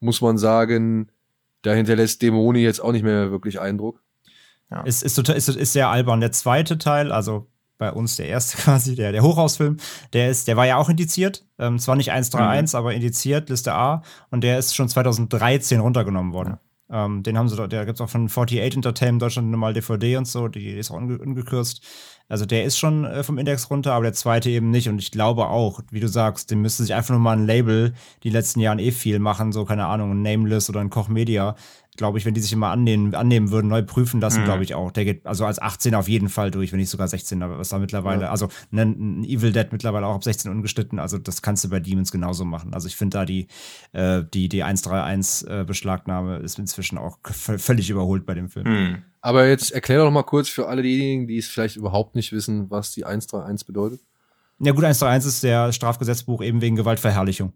muss 0.00 0.20
man 0.20 0.36
sagen, 0.36 1.08
da 1.62 1.72
hinterlässt 1.72 2.20
Dämoni 2.20 2.60
jetzt 2.60 2.80
auch 2.80 2.92
nicht 2.92 3.04
mehr 3.04 3.30
wirklich 3.30 3.60
Eindruck. 3.60 4.02
Ja. 4.70 4.82
Ist, 4.82 5.02
ist, 5.02 5.18
ist, 5.18 5.48
ist 5.48 5.72
sehr 5.72 5.88
albern. 5.88 6.20
Der 6.20 6.32
zweite 6.32 6.78
Teil, 6.78 7.12
also 7.12 7.46
bei 7.78 7.90
uns 7.92 8.16
der 8.16 8.28
erste 8.28 8.56
quasi, 8.62 8.94
der, 8.94 9.12
der 9.12 9.22
Hochhausfilm, 9.22 9.78
der 10.12 10.30
ist, 10.30 10.48
der 10.48 10.56
war 10.56 10.66
ja 10.66 10.76
auch 10.76 10.88
indiziert. 10.88 11.46
Ähm, 11.58 11.78
zwar 11.78 11.96
nicht 11.96 12.10
131, 12.10 12.74
mhm. 12.74 12.78
aber 12.78 12.94
indiziert, 12.94 13.48
Liste 13.48 13.72
A. 13.72 14.02
Und 14.30 14.44
der 14.44 14.58
ist 14.58 14.74
schon 14.74 14.88
2013 14.88 15.80
runtergenommen 15.80 16.32
worden. 16.32 16.50
Ja. 16.50 16.60
Ähm, 16.92 17.22
den 17.22 17.38
haben 17.38 17.48
sie, 17.48 17.56
der 17.68 17.86
gibt 17.86 17.96
es 17.96 18.00
auch 18.02 18.10
von 18.10 18.26
48 18.26 18.76
Entertainment 18.76 19.22
Deutschland 19.22 19.50
normal 19.50 19.72
DVD 19.72 20.18
und 20.18 20.28
so, 20.28 20.46
die 20.48 20.68
ist 20.70 20.90
auch 20.90 20.96
unge 20.96 21.18
ungekürzt. 21.18 21.82
Also 22.28 22.46
der 22.46 22.64
ist 22.64 22.78
schon 22.78 23.04
äh, 23.04 23.22
vom 23.22 23.38
Index 23.38 23.70
runter, 23.70 23.94
aber 23.94 24.04
der 24.04 24.12
zweite 24.12 24.50
eben 24.50 24.70
nicht. 24.70 24.88
Und 24.88 25.00
ich 25.00 25.10
glaube 25.10 25.48
auch, 25.48 25.80
wie 25.90 26.00
du 26.00 26.08
sagst, 26.08 26.50
dem 26.50 26.62
müsste 26.62 26.82
sich 26.82 26.94
einfach 26.94 27.10
nur 27.10 27.20
mal 27.20 27.36
ein 27.36 27.46
Label, 27.46 27.94
die 28.22 28.30
letzten 28.30 28.60
Jahren 28.60 28.78
eh 28.78 28.90
viel 28.90 29.18
machen, 29.18 29.52
so 29.52 29.64
keine 29.64 29.86
Ahnung, 29.86 30.12
ein 30.12 30.22
Nameless 30.22 30.68
oder 30.68 30.80
ein 30.80 30.90
Koch 30.90 31.08
Media, 31.08 31.56
glaube 31.96 32.18
ich, 32.18 32.24
wenn 32.24 32.32
die 32.32 32.40
sich 32.40 32.52
immer 32.52 32.68
annehmen, 32.68 33.14
annehmen 33.14 33.50
würden, 33.50 33.68
neu 33.68 33.82
prüfen 33.82 34.20
lassen, 34.20 34.40
mhm. 34.40 34.44
glaube 34.46 34.64
ich 34.64 34.74
auch. 34.74 34.90
Der 34.92 35.04
geht 35.04 35.26
also 35.26 35.44
als 35.44 35.60
18 35.60 35.94
auf 35.94 36.08
jeden 36.08 36.30
Fall 36.30 36.50
durch, 36.50 36.72
wenn 36.72 36.78
nicht 36.78 36.88
sogar 36.88 37.06
16, 37.06 37.42
aber 37.42 37.58
was 37.58 37.68
da 37.68 37.78
mittlerweile, 37.78 38.22
ja. 38.22 38.30
also 38.30 38.48
ein, 38.72 38.78
ein, 38.78 39.24
Evil 39.24 39.52
Dead 39.52 39.68
mittlerweile 39.72 40.06
auch 40.06 40.14
ab 40.14 40.24
16 40.24 40.50
ungeschnitten, 40.50 40.98
also 40.98 41.18
das 41.18 41.42
kannst 41.42 41.64
du 41.64 41.68
bei 41.68 41.80
Demons 41.80 42.10
genauso 42.10 42.44
machen. 42.44 42.72
Also 42.72 42.88
ich 42.88 42.96
finde 42.96 43.18
da 43.18 43.24
die, 43.26 43.46
äh, 43.92 44.22
die, 44.32 44.48
die 44.48 44.62
131 44.62 45.48
äh, 45.48 45.64
Beschlagnahme 45.64 46.38
ist 46.38 46.58
inzwischen 46.58 46.96
auch 46.96 47.18
völlig 47.22 47.90
überholt 47.90 48.24
bei 48.24 48.34
dem 48.34 48.48
Film. 48.48 48.68
Mhm. 48.68 49.02
Aber 49.20 49.46
jetzt 49.46 49.70
erklär 49.70 49.98
doch 49.98 50.10
mal 50.10 50.22
kurz 50.22 50.48
für 50.48 50.68
alle 50.68 50.82
diejenigen, 50.82 51.28
die 51.28 51.38
es 51.38 51.46
vielleicht 51.46 51.76
überhaupt 51.76 52.16
nicht 52.16 52.32
wissen, 52.32 52.70
was 52.70 52.92
die 52.92 53.04
131 53.04 53.66
bedeutet. 53.66 54.00
Ja 54.58 54.72
gut, 54.72 54.84
131 54.84 55.28
ist 55.28 55.42
der 55.42 55.72
Strafgesetzbuch 55.72 56.42
eben 56.42 56.60
wegen 56.60 56.76
Gewaltverherrlichung 56.76 57.52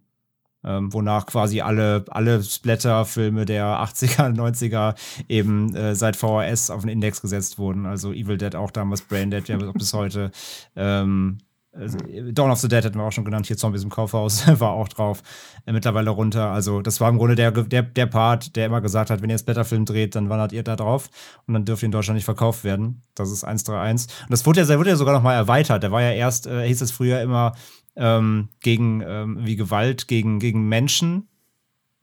ähm, 0.65 0.93
wonach 0.93 1.27
quasi 1.27 1.61
alle, 1.61 2.05
alle 2.09 2.43
Splatter-Filme 2.43 3.45
der 3.45 3.65
80er, 3.65 4.35
90er 4.35 4.95
eben 5.29 5.75
äh, 5.75 5.95
seit 5.95 6.17
VHS 6.17 6.71
auf 6.71 6.83
den 6.83 6.91
Index 6.91 7.21
gesetzt 7.21 7.59
wurden. 7.59 7.87
Also 7.87 8.13
Evil 8.13 8.39
Dead 8.39 8.55
auch 8.55 8.71
damals, 8.71 9.03
Brain 9.03 9.31
Dead 9.31 9.47
ja 9.49 9.57
bis 9.57 9.93
heute. 9.93 10.31
Ähm, 10.75 11.39
äh, 11.79 12.33
Dawn 12.33 12.51
of 12.51 12.59
the 12.59 12.69
Dead 12.69 12.85
hätten 12.85 12.99
wir 12.99 13.05
auch 13.05 13.13
schon 13.13 13.25
genannt, 13.25 13.47
hier 13.47 13.57
Zombies 13.57 13.85
im 13.85 13.91
Kaufhaus 13.91 14.47
war 14.61 14.71
auch 14.71 14.89
drauf, 14.89 15.23
äh, 15.67 15.73
mittlerweile 15.73 16.11
runter. 16.11 16.51
Also 16.51 16.83
das 16.83 17.01
war 17.01 17.09
im 17.11 17.19
Grunde 17.19 17.35
der, 17.35 17.51
der, 17.51 17.83
der 17.83 18.07
Part, 18.07 18.57
der 18.57 18.67
immer 18.67 18.81
gesagt 18.81 19.11
hat, 19.11 19.23
wenn 19.23 19.31
ihr 19.31 19.35
jetzt 19.35 19.47
Blätterfilm 19.47 19.85
dreht, 19.85 20.15
dann 20.15 20.29
wandert 20.29 20.53
ihr 20.53 20.63
da 20.63 20.77
drauf 20.77 21.09
und 21.47 21.55
dann 21.55 21.65
dürft 21.65 21.83
ihr 21.83 21.87
in 21.87 21.93
Deutschland 21.93 22.17
nicht 22.17 22.25
verkauft 22.25 22.65
werden. 22.65 23.03
Das 23.15 23.31
ist 23.31 23.45
131. 23.45 24.23
Und 24.23 24.31
das 24.31 24.47
wurde 24.47 24.61
ja, 24.61 24.79
wurde 24.79 24.91
ja 24.91 24.97
sogar 24.97 25.15
noch 25.15 25.23
mal 25.23 25.35
erweitert. 25.35 25.83
Der 25.83 25.93
war 25.93 26.03
ja 26.03 26.13
erst, 26.13 26.47
äh, 26.47 26.67
hieß 26.67 26.81
es 26.83 26.91
früher 26.91 27.21
immer 27.21 27.55
ähm, 27.97 28.49
gegen 28.61 29.03
ähm, 29.07 29.39
wie 29.41 29.57
Gewalt 29.57 30.09
gegen, 30.09 30.39
gegen 30.39 30.69
Menschen 30.69 31.29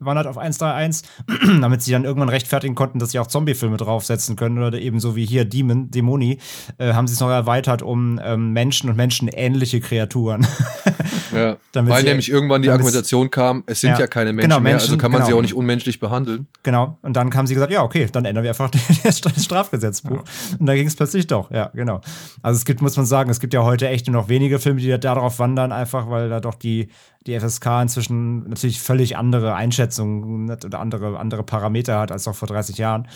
wandert 0.05 0.27
auf 0.27 0.37
131, 0.37 1.07
damit 1.61 1.81
sie 1.81 1.91
dann 1.91 2.03
irgendwann 2.03 2.29
rechtfertigen 2.29 2.75
konnten, 2.75 2.99
dass 2.99 3.11
sie 3.11 3.19
auch 3.19 3.27
Zombie-Filme 3.27 3.77
draufsetzen 3.77 4.35
können 4.35 4.61
oder 4.61 4.79
ebenso 4.79 5.15
wie 5.15 5.25
hier 5.25 5.45
Demon, 5.45 5.91
Dämoni, 5.91 6.39
äh, 6.77 6.93
haben 6.93 7.07
sie 7.07 7.13
es 7.13 7.19
noch 7.19 7.29
erweitert 7.29 7.81
um 7.81 8.19
ähm, 8.23 8.53
Menschen 8.53 8.89
und 8.89 8.95
menschenähnliche 8.95 9.79
Kreaturen. 9.79 10.45
ja, 11.33 11.57
weil 11.73 12.03
nämlich 12.03 12.29
irgendwann 12.29 12.61
die 12.61 12.69
Argumentation 12.69 13.29
kam, 13.29 13.63
es 13.65 13.81
sind 13.81 13.91
ja, 13.91 13.99
ja 13.99 14.07
keine 14.07 14.33
Menschen, 14.33 14.49
genau, 14.49 14.59
Menschen, 14.59 14.75
mehr, 14.75 14.81
also 14.81 14.97
kann 14.97 15.11
man 15.11 15.21
genau. 15.21 15.27
sie 15.27 15.33
auch 15.33 15.41
nicht 15.41 15.53
unmenschlich 15.53 15.99
behandeln. 15.99 16.47
Genau, 16.63 16.97
und 17.01 17.13
dann 17.13 17.33
haben 17.33 17.47
sie 17.47 17.53
gesagt, 17.53 17.71
ja, 17.71 17.83
okay, 17.83 18.07
dann 18.11 18.25
ändern 18.25 18.43
wir 18.43 18.51
einfach 18.51 18.69
das 19.03 19.21
Strafgesetzbuch. 19.43 20.17
Ja. 20.17 20.57
Und 20.59 20.65
da 20.65 20.75
ging 20.75 20.87
es 20.87 20.95
plötzlich 20.95 21.27
doch, 21.27 21.51
ja, 21.51 21.71
genau. 21.73 22.01
Also 22.41 22.57
es 22.57 22.65
gibt, 22.65 22.81
muss 22.81 22.97
man 22.97 23.05
sagen, 23.05 23.29
es 23.29 23.39
gibt 23.39 23.53
ja 23.53 23.63
heute 23.63 23.87
echt 23.87 24.07
nur 24.07 24.21
noch 24.21 24.29
wenige 24.29 24.59
Filme, 24.59 24.81
die 24.81 24.89
da 24.89 24.97
darauf 24.97 25.39
wandern, 25.39 25.71
einfach 25.71 26.09
weil 26.09 26.29
da 26.29 26.39
doch 26.39 26.55
die 26.55 26.89
die 27.25 27.39
FSK 27.39 27.83
inzwischen 27.83 28.49
natürlich 28.49 28.81
völlig 28.81 29.17
andere 29.17 29.55
Einschätzungen 29.55 30.51
oder 30.51 30.79
andere, 30.79 31.17
andere 31.19 31.43
Parameter 31.43 31.99
hat 31.99 32.11
als 32.11 32.25
noch 32.25 32.35
vor 32.35 32.47
30 32.47 32.77
Jahren. 32.77 33.07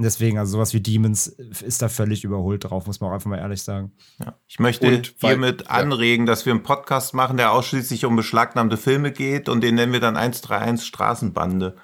Und 0.00 0.04
deswegen, 0.04 0.38
also 0.38 0.52
sowas 0.52 0.72
wie 0.72 0.80
Demons 0.80 1.26
ist 1.26 1.82
da 1.82 1.90
völlig 1.90 2.24
überholt 2.24 2.64
drauf, 2.64 2.86
muss 2.86 3.02
man 3.02 3.10
auch 3.10 3.14
einfach 3.14 3.28
mal 3.28 3.36
ehrlich 3.36 3.62
sagen. 3.62 3.92
Ja. 4.18 4.34
Ich 4.48 4.58
möchte 4.58 4.86
und 4.86 5.12
hiermit 5.20 5.66
weil, 5.68 5.82
anregen, 5.82 6.24
dass 6.24 6.46
wir 6.46 6.54
einen 6.54 6.62
Podcast 6.62 7.12
machen, 7.12 7.36
der 7.36 7.52
ausschließlich 7.52 8.06
um 8.06 8.16
beschlagnahmte 8.16 8.78
Filme 8.78 9.12
geht 9.12 9.50
und 9.50 9.60
den 9.60 9.74
nennen 9.74 9.92
wir 9.92 10.00
dann 10.00 10.16
131 10.16 10.86
Straßenbande. 10.88 11.76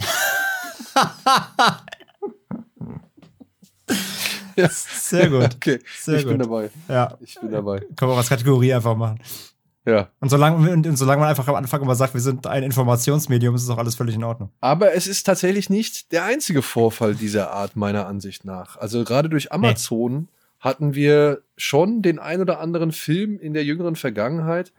ja. 4.56 4.68
Sehr 4.68 5.30
gut. 5.30 5.54
Okay, 5.54 5.78
Sehr 5.96 6.16
ich 6.16 6.24
gut. 6.24 6.32
bin 6.32 6.40
dabei. 6.40 6.70
Ja. 6.88 7.16
Ich 7.20 7.38
bin 7.40 7.52
dabei. 7.52 7.86
Können 7.94 8.10
wir 8.10 8.16
als 8.16 8.30
Kategorie 8.30 8.74
einfach 8.74 8.96
machen. 8.96 9.20
Ja. 9.86 10.10
Und 10.20 10.28
solange, 10.28 10.72
und 10.72 10.96
solange 10.96 11.20
man 11.20 11.30
einfach 11.30 11.48
am 11.48 11.54
Anfang 11.54 11.80
immer 11.80 11.94
sagt, 11.94 12.14
wir 12.14 12.20
sind 12.20 12.46
ein 12.46 12.62
Informationsmedium, 12.62 13.54
ist 13.54 13.62
es 13.62 13.70
auch 13.70 13.78
alles 13.78 13.94
völlig 13.94 14.14
in 14.14 14.24
Ordnung. 14.24 14.50
Aber 14.60 14.94
es 14.94 15.06
ist 15.06 15.24
tatsächlich 15.24 15.70
nicht 15.70 16.12
der 16.12 16.24
einzige 16.24 16.62
Vorfall 16.62 17.14
dieser 17.14 17.50
Art, 17.52 17.76
meiner 17.76 18.06
Ansicht 18.06 18.44
nach. 18.44 18.76
Also 18.76 19.04
gerade 19.04 19.28
durch 19.28 19.52
Amazon 19.52 20.12
nee. 20.14 20.26
hatten 20.60 20.94
wir 20.94 21.42
schon 21.56 22.02
den 22.02 22.18
ein 22.18 22.40
oder 22.40 22.60
anderen 22.60 22.92
Film 22.92 23.38
in 23.38 23.54
der 23.54 23.64
jüngeren 23.64 23.96
Vergangenheit, 23.96 24.72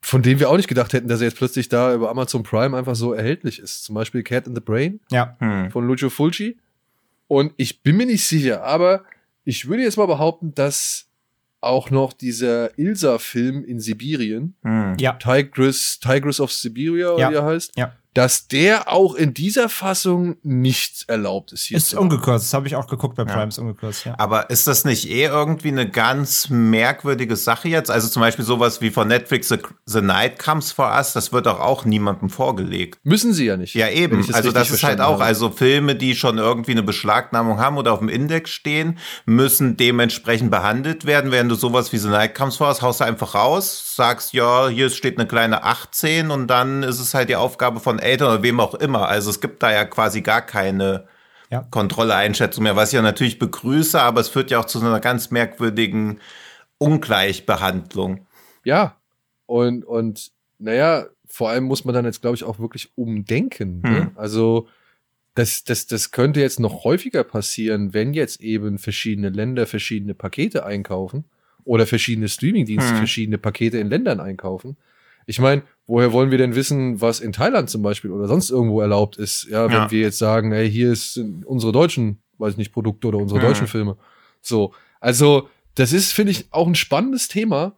von 0.00 0.22
dem 0.22 0.40
wir 0.40 0.48
auch 0.48 0.56
nicht 0.56 0.68
gedacht 0.68 0.94
hätten, 0.94 1.08
dass 1.08 1.20
er 1.20 1.28
jetzt 1.28 1.36
plötzlich 1.36 1.68
da 1.68 1.94
über 1.94 2.10
Amazon 2.10 2.42
Prime 2.42 2.76
einfach 2.76 2.96
so 2.96 3.12
erhältlich 3.12 3.58
ist. 3.58 3.84
Zum 3.84 3.94
Beispiel 3.94 4.22
Cat 4.22 4.46
in 4.46 4.54
the 4.54 4.60
Brain 4.60 5.00
ja. 5.10 5.36
Hm. 5.38 5.70
von 5.70 5.86
Lucio 5.86 6.10
Fulci. 6.10 6.58
Und 7.28 7.52
ich 7.56 7.82
bin 7.82 7.96
mir 7.96 8.06
nicht 8.06 8.26
sicher, 8.26 8.64
aber 8.64 9.04
ich 9.44 9.68
würde 9.68 9.82
jetzt 9.82 9.96
mal 9.96 10.06
behaupten, 10.06 10.54
dass 10.54 11.06
auch 11.62 11.90
noch 11.90 12.12
dieser 12.12 12.76
Ilsa-Film 12.78 13.64
in 13.64 13.80
Sibirien. 13.80 14.54
Hm. 14.62 14.96
Ja. 14.98 15.12
Tigris, 15.14 15.98
Tigris 16.00 16.40
of 16.40 16.52
Siberia, 16.52 17.16
ja. 17.18 17.30
wie 17.30 17.34
er 17.34 17.44
heißt. 17.44 17.72
Ja 17.76 17.92
dass 18.14 18.46
der 18.46 18.92
auch 18.92 19.14
in 19.14 19.32
dieser 19.32 19.68
Fassung 19.68 20.36
nicht 20.42 21.04
erlaubt 21.08 21.52
ist. 21.52 21.64
Hier 21.64 21.78
ist 21.78 21.94
ungekürzt, 21.94 22.46
das 22.46 22.54
habe 22.54 22.66
ich 22.66 22.76
auch 22.76 22.86
geguckt 22.86 23.16
bei 23.16 23.24
Prime, 23.24 23.42
ja. 23.42 23.48
ist 23.48 23.58
ungekürzt, 23.58 24.04
ja. 24.04 24.14
Aber 24.18 24.50
ist 24.50 24.66
das 24.66 24.84
nicht 24.84 25.08
eh 25.08 25.24
irgendwie 25.24 25.68
eine 25.68 25.88
ganz 25.88 26.50
merkwürdige 26.50 27.36
Sache 27.36 27.68
jetzt? 27.68 27.90
Also 27.90 28.08
zum 28.08 28.20
Beispiel 28.20 28.44
sowas 28.44 28.82
wie 28.82 28.90
von 28.90 29.08
Netflix 29.08 29.48
The, 29.48 29.58
The 29.86 30.02
Night 30.02 30.38
Comes 30.38 30.72
For 30.72 30.92
Us, 30.94 31.14
das 31.14 31.32
wird 31.32 31.46
doch 31.46 31.58
auch 31.58 31.86
niemandem 31.86 32.28
vorgelegt. 32.28 32.98
Müssen 33.02 33.32
sie 33.32 33.46
ja 33.46 33.56
nicht. 33.56 33.74
Ja, 33.74 33.88
eben. 33.88 34.26
Also 34.32 34.52
das 34.52 34.70
ist 34.70 34.82
halt 34.82 35.00
auch, 35.00 35.14
habe. 35.14 35.24
also 35.24 35.50
Filme, 35.50 35.94
die 35.94 36.14
schon 36.14 36.36
irgendwie 36.36 36.72
eine 36.72 36.82
Beschlagnahmung 36.82 37.58
haben 37.58 37.78
oder 37.78 37.94
auf 37.94 38.00
dem 38.00 38.10
Index 38.10 38.50
stehen, 38.50 38.98
müssen 39.24 39.78
dementsprechend 39.78 40.50
behandelt 40.50 41.06
werden. 41.06 41.30
Während 41.32 41.50
du 41.50 41.54
sowas 41.54 41.92
wie 41.92 41.98
The 41.98 42.08
Night 42.08 42.34
Comes 42.34 42.56
For 42.56 42.68
Us 42.68 42.82
haust 42.82 43.00
du 43.00 43.04
einfach 43.04 43.34
raus, 43.34 43.96
sagst, 43.96 44.34
ja, 44.34 44.68
hier 44.68 44.90
steht 44.90 45.18
eine 45.18 45.26
kleine 45.26 45.64
18 45.64 46.30
und 46.30 46.48
dann 46.48 46.82
ist 46.82 47.00
es 47.00 47.14
halt 47.14 47.30
die 47.30 47.36
Aufgabe 47.36 47.80
von 47.80 48.01
Eltern 48.02 48.28
oder 48.28 48.42
wem 48.42 48.60
auch 48.60 48.74
immer. 48.74 49.08
Also 49.08 49.30
es 49.30 49.40
gibt 49.40 49.62
da 49.62 49.72
ja 49.72 49.84
quasi 49.84 50.20
gar 50.20 50.42
keine 50.42 51.06
ja. 51.50 51.66
Kontrolle, 51.70 52.14
Einschätzung 52.14 52.64
mehr, 52.64 52.76
was 52.76 52.90
ich 52.90 52.96
ja 52.96 53.02
natürlich 53.02 53.38
begrüße, 53.38 54.00
aber 54.00 54.20
es 54.20 54.28
führt 54.28 54.50
ja 54.50 54.60
auch 54.60 54.64
zu 54.64 54.80
einer 54.80 55.00
ganz 55.00 55.30
merkwürdigen 55.30 56.18
Ungleichbehandlung. 56.78 58.26
Ja, 58.64 58.96
und, 59.46 59.84
und 59.84 60.32
naja, 60.58 61.06
vor 61.26 61.50
allem 61.50 61.64
muss 61.64 61.84
man 61.84 61.94
dann 61.94 62.04
jetzt, 62.04 62.22
glaube 62.22 62.36
ich, 62.36 62.44
auch 62.44 62.58
wirklich 62.58 62.90
umdenken. 62.96 63.80
Ne? 63.80 64.00
Hm. 64.00 64.10
Also 64.16 64.68
das, 65.34 65.64
das, 65.64 65.86
das 65.86 66.10
könnte 66.10 66.40
jetzt 66.40 66.60
noch 66.60 66.84
häufiger 66.84 67.24
passieren, 67.24 67.94
wenn 67.94 68.12
jetzt 68.14 68.40
eben 68.40 68.78
verschiedene 68.78 69.30
Länder 69.30 69.66
verschiedene 69.66 70.14
Pakete 70.14 70.64
einkaufen 70.64 71.24
oder 71.64 71.86
verschiedene 71.86 72.28
Streamingdienste 72.28 72.90
hm. 72.90 72.96
verschiedene 72.98 73.38
Pakete 73.38 73.78
in 73.78 73.88
Ländern 73.88 74.20
einkaufen. 74.20 74.76
Ich 75.26 75.38
meine, 75.38 75.62
woher 75.86 76.12
wollen 76.12 76.30
wir 76.30 76.38
denn 76.38 76.54
wissen, 76.54 77.00
was 77.00 77.20
in 77.20 77.32
Thailand 77.32 77.70
zum 77.70 77.82
Beispiel 77.82 78.10
oder 78.10 78.28
sonst 78.28 78.50
irgendwo 78.50 78.80
erlaubt 78.80 79.16
ist? 79.16 79.46
Ja, 79.50 79.66
wenn 79.66 79.72
ja. 79.72 79.90
wir 79.90 80.00
jetzt 80.00 80.18
sagen, 80.18 80.52
hey, 80.52 80.70
hier 80.70 80.92
ist 80.92 81.20
unsere 81.44 81.72
deutschen, 81.72 82.22
weiß 82.38 82.52
ich 82.52 82.58
nicht, 82.58 82.72
Produkte 82.72 83.08
oder 83.08 83.18
unsere 83.18 83.40
mhm. 83.40 83.44
deutschen 83.44 83.66
Filme. 83.66 83.96
So. 84.40 84.74
Also, 85.00 85.48
das 85.74 85.92
ist, 85.92 86.12
finde 86.12 86.32
ich, 86.32 86.46
auch 86.50 86.66
ein 86.66 86.74
spannendes 86.74 87.28
Thema. 87.28 87.74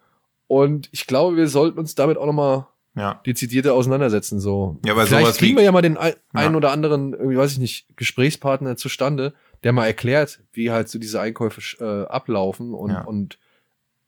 Und 0.46 0.88
ich 0.92 1.06
glaube, 1.06 1.36
wir 1.36 1.48
sollten 1.48 1.78
uns 1.78 1.94
damit 1.94 2.18
auch 2.18 2.26
nochmal 2.26 2.66
ja. 2.94 3.20
dezidierter 3.26 3.74
auseinandersetzen. 3.74 4.40
So. 4.40 4.78
Ja, 4.84 4.96
weil 4.96 5.06
Vielleicht 5.06 5.38
kriegen 5.38 5.56
wir 5.56 5.64
ja 5.64 5.72
mal 5.72 5.82
den 5.82 5.96
ein, 5.96 6.14
ja. 6.34 6.52
oder 6.52 6.70
anderen, 6.70 7.12
irgendwie, 7.12 7.36
weiß 7.36 7.52
ich 7.52 7.58
nicht, 7.58 7.96
Gesprächspartner 7.96 8.76
zustande, 8.76 9.34
der 9.62 9.72
mal 9.72 9.86
erklärt, 9.86 10.40
wie 10.52 10.70
halt 10.70 10.88
so 10.88 10.98
diese 10.98 11.20
Einkäufe 11.20 11.60
äh, 11.80 12.06
ablaufen 12.06 12.74
und, 12.74 12.90
ja. 12.90 13.02
und 13.02 13.38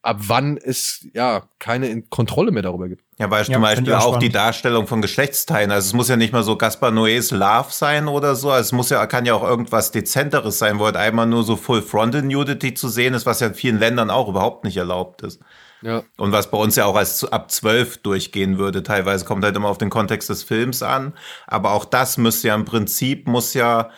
ab 0.06 0.18
wann 0.20 0.56
es 0.56 1.06
ja 1.14 1.42
keine 1.58 2.02
Kontrolle 2.02 2.52
mehr 2.52 2.62
darüber 2.62 2.88
gibt. 2.88 3.02
Ja, 3.18 3.30
weil 3.30 3.44
ja, 3.44 3.54
zum 3.54 3.62
Beispiel 3.62 3.92
auch, 3.94 4.14
auch 4.14 4.18
die 4.18 4.28
Darstellung 4.28 4.86
von 4.86 5.02
Geschlechtsteilen. 5.02 5.70
Also 5.70 5.86
es 5.86 5.92
muss 5.94 6.08
ja 6.08 6.16
nicht 6.16 6.32
mal 6.32 6.42
so 6.44 6.56
Gaspar 6.56 6.90
Noés 6.90 7.34
Love 7.34 7.70
sein 7.70 8.06
oder 8.06 8.36
so. 8.36 8.50
Also 8.50 8.66
es 8.66 8.72
muss 8.72 8.90
ja, 8.90 9.04
kann 9.06 9.26
ja 9.26 9.34
auch 9.34 9.42
irgendwas 9.42 9.90
Dezenteres 9.90 10.58
sein, 10.58 10.78
wo 10.78 10.84
halt 10.84 10.96
einmal 10.96 11.26
nur 11.26 11.42
so 11.42 11.56
Full 11.56 11.82
Frontal 11.82 12.22
Nudity 12.22 12.74
zu 12.74 12.88
sehen 12.88 13.14
ist, 13.14 13.26
was 13.26 13.40
ja 13.40 13.48
in 13.48 13.54
vielen 13.54 13.78
Ländern 13.78 14.10
auch 14.10 14.28
überhaupt 14.28 14.64
nicht 14.64 14.76
erlaubt 14.76 15.22
ist. 15.22 15.40
Ja. 15.82 16.02
Und 16.16 16.32
was 16.32 16.50
bei 16.50 16.58
uns 16.58 16.76
ja 16.76 16.84
auch 16.84 16.96
als 16.96 17.24
ab 17.24 17.50
zwölf 17.50 17.98
durchgehen 17.98 18.58
würde. 18.58 18.82
Teilweise 18.82 19.24
kommt 19.24 19.44
halt 19.44 19.56
immer 19.56 19.68
auf 19.68 19.78
den 19.78 19.90
Kontext 19.90 20.28
des 20.28 20.44
Films 20.44 20.82
an. 20.82 21.14
Aber 21.46 21.72
auch 21.72 21.84
das 21.84 22.16
müsste 22.16 22.48
ja 22.48 22.54
im 22.54 22.64
Prinzip, 22.64 23.26
muss 23.26 23.54
ja 23.54 23.90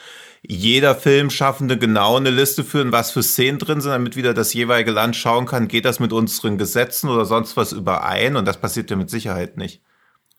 jeder 0.43 0.95
Filmschaffende 0.95 1.79
genau 1.79 2.17
eine 2.17 2.31
Liste 2.31 2.65
führen, 2.65 2.93
was 2.93 3.11
für 3.11 3.23
Szenen 3.23 3.59
drin 3.59 3.81
sind, 3.81 3.91
damit 3.91 4.17
wieder 4.17 4.35
das 4.35 4.55
jeweilige 4.55 4.93
Land 4.93 5.17
schauen 5.17 5.47
kann, 5.47 5.69
geht 5.69 5.85
das 5.85 6.01
mit 6.01 6.13
unseren 6.13 6.59
Gesetzen 6.59 7.09
oder 7.09 7.25
sonst 7.25 7.57
was 7.57 7.73
überein? 7.73 8.37
Und 8.37 8.47
das 8.47 8.61
passiert 8.61 8.91
ja 8.91 8.97
mit 8.97 9.11
Sicherheit 9.11 9.57
nicht. 9.57 9.83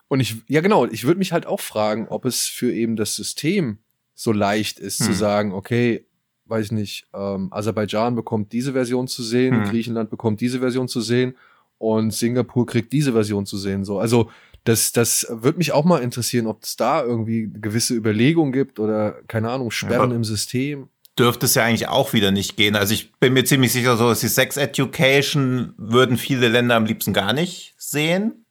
Und 0.07 0.19
ich, 0.19 0.37
ja 0.47 0.61
genau, 0.61 0.85
ich 0.85 1.05
würde 1.05 1.19
mich 1.19 1.31
halt 1.31 1.45
auch 1.45 1.59
fragen, 1.59 2.07
ob 2.07 2.25
es 2.25 2.45
für 2.45 2.73
eben 2.73 2.95
das 2.95 3.15
System 3.15 3.77
so 4.15 4.31
leicht 4.31 4.79
ist 4.79 4.99
hm. 4.99 5.05
zu 5.05 5.13
sagen, 5.13 5.53
okay, 5.53 6.05
weiß 6.45 6.67
ich 6.67 6.71
nicht, 6.71 7.07
ähm, 7.13 7.49
Aserbaidschan 7.51 8.15
bekommt 8.15 8.51
diese 8.51 8.73
Version 8.73 9.07
zu 9.07 9.21
sehen, 9.21 9.63
hm. 9.63 9.69
Griechenland 9.69 10.09
bekommt 10.09 10.41
diese 10.41 10.59
Version 10.59 10.87
zu 10.87 10.99
sehen 10.99 11.35
und 11.77 12.11
Singapur 12.11 12.65
kriegt 12.65 12.91
diese 12.91 13.13
Version 13.13 13.45
zu 13.45 13.57
sehen. 13.57 13.85
So, 13.85 13.99
also 13.99 14.29
das, 14.63 14.91
das 14.91 15.27
würde 15.29 15.57
mich 15.57 15.71
auch 15.71 15.85
mal 15.85 15.99
interessieren, 15.99 16.47
ob 16.47 16.63
es 16.63 16.75
da 16.75 17.03
irgendwie 17.03 17.49
gewisse 17.51 17.93
Überlegungen 17.93 18.51
gibt 18.51 18.79
oder, 18.79 19.17
keine 19.27 19.49
Ahnung, 19.49 19.71
Sperren 19.71 20.11
ja. 20.11 20.15
im 20.15 20.23
System. 20.23 20.89
Dürfte 21.17 21.47
es 21.47 21.55
ja 21.55 21.63
eigentlich 21.63 21.87
auch 21.87 22.13
wieder 22.13 22.31
nicht 22.31 22.55
gehen. 22.55 22.75
Also 22.75 22.93
ich 22.93 23.13
bin 23.13 23.33
mir 23.33 23.43
ziemlich 23.43 23.73
sicher, 23.73 23.97
so 23.97 24.09
dass 24.09 24.21
die 24.21 24.27
Sex 24.27 24.57
Education 24.57 25.73
würden 25.77 26.17
viele 26.17 26.47
Länder 26.47 26.75
am 26.75 26.85
liebsten 26.85 27.13
gar 27.13 27.33
nicht 27.33 27.73
sehen. 27.77 28.45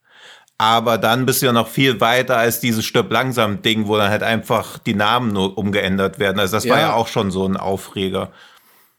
Aber 0.57 0.97
dann 0.97 1.25
bist 1.25 1.41
du 1.41 1.45
ja 1.45 1.53
noch 1.53 1.69
viel 1.69 2.01
weiter 2.01 2.37
als 2.37 2.59
dieses 2.59 2.85
Stirb 2.85 3.11
langsam 3.11 3.61
Ding, 3.61 3.87
wo 3.87 3.95
dann 3.97 4.11
halt 4.11 4.23
einfach 4.23 4.77
die 4.77 4.93
Namen 4.93 5.31
nur 5.31 5.57
umgeändert 5.57 6.19
werden. 6.19 6.37
Also 6.37 6.57
das 6.57 6.65
ja. 6.65 6.73
war 6.73 6.79
ja 6.79 6.93
auch 6.93 7.07
schon 7.07 7.31
so 7.31 7.47
ein 7.47 7.55
Aufreger. 7.55 8.33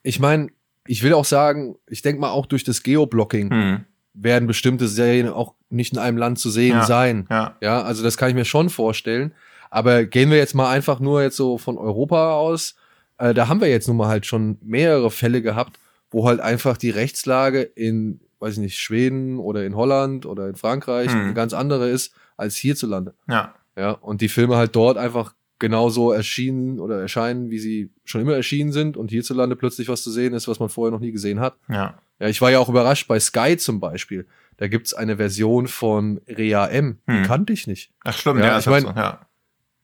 Ich 0.02 0.18
meine, 0.18 0.48
ich 0.86 1.02
will 1.02 1.12
auch 1.12 1.26
sagen, 1.26 1.76
ich 1.86 2.00
denke 2.00 2.20
mal 2.20 2.30
auch 2.30 2.46
durch 2.46 2.64
das 2.64 2.82
Geoblocking 2.82 3.50
hm. 3.50 3.84
Werden 4.22 4.46
bestimmte 4.46 4.88
Serien 4.88 5.28
auch 5.28 5.54
nicht 5.68 5.92
in 5.92 5.98
einem 5.98 6.18
Land 6.18 6.38
zu 6.38 6.50
sehen 6.50 6.78
ja, 6.78 6.84
sein. 6.84 7.26
Ja. 7.30 7.56
ja, 7.60 7.82
also 7.82 8.02
das 8.02 8.16
kann 8.16 8.28
ich 8.28 8.34
mir 8.34 8.44
schon 8.44 8.70
vorstellen. 8.70 9.32
Aber 9.70 10.04
gehen 10.04 10.30
wir 10.30 10.38
jetzt 10.38 10.54
mal 10.54 10.70
einfach 10.70 11.00
nur 11.00 11.22
jetzt 11.22 11.36
so 11.36 11.58
von 11.58 11.78
Europa 11.78 12.34
aus, 12.34 12.74
äh, 13.18 13.34
da 13.34 13.48
haben 13.48 13.60
wir 13.60 13.68
jetzt 13.68 13.86
nun 13.86 13.96
mal 13.96 14.08
halt 14.08 14.26
schon 14.26 14.58
mehrere 14.62 15.10
Fälle 15.10 15.42
gehabt, 15.42 15.78
wo 16.10 16.26
halt 16.26 16.40
einfach 16.40 16.76
die 16.76 16.90
Rechtslage 16.90 17.62
in, 17.62 18.20
weiß 18.40 18.54
ich 18.54 18.60
nicht, 18.60 18.78
Schweden 18.78 19.38
oder 19.38 19.64
in 19.64 19.76
Holland 19.76 20.26
oder 20.26 20.48
in 20.48 20.56
Frankreich 20.56 21.12
hm. 21.12 21.20
eine 21.20 21.34
ganz 21.34 21.52
andere 21.52 21.88
ist 21.88 22.14
als 22.36 22.56
hierzulande. 22.56 23.14
Ja. 23.28 23.54
Ja, 23.76 23.92
und 23.92 24.20
die 24.20 24.28
Filme 24.28 24.56
halt 24.56 24.74
dort 24.74 24.98
einfach 24.98 25.34
genauso 25.58 26.10
erschienen 26.10 26.80
oder 26.80 27.00
erscheinen, 27.00 27.50
wie 27.50 27.58
sie 27.58 27.90
schon 28.04 28.22
immer 28.22 28.34
erschienen 28.34 28.72
sind 28.72 28.96
und 28.96 29.10
hierzulande 29.10 29.56
plötzlich 29.56 29.88
was 29.88 30.02
zu 30.02 30.10
sehen 30.10 30.34
ist, 30.34 30.48
was 30.48 30.58
man 30.58 30.68
vorher 30.68 30.90
noch 30.90 31.00
nie 31.00 31.12
gesehen 31.12 31.38
hat. 31.38 31.54
Ja. 31.68 31.98
Ja, 32.20 32.28
ich 32.28 32.40
war 32.40 32.50
ja 32.50 32.58
auch 32.60 32.68
überrascht 32.68 33.08
bei 33.08 33.18
Sky 33.18 33.56
zum 33.56 33.80
Beispiel 33.80 34.26
da 34.58 34.68
gibt's 34.68 34.92
eine 34.92 35.16
Version 35.16 35.68
von 35.68 36.20
Rea 36.28 36.66
M. 36.66 36.98
Die 37.08 37.12
Hm. 37.14 37.22
kannte 37.22 37.50
ich 37.54 37.66
nicht. 37.66 37.92
Ach 38.04 38.14
stimmt, 38.14 38.40
Ja, 38.40 38.46
ja, 38.48 38.58
ich 38.58 38.66
ich 38.66 38.70
mein, 38.70 38.82
mein- 38.82 38.94
ja. 38.96 39.20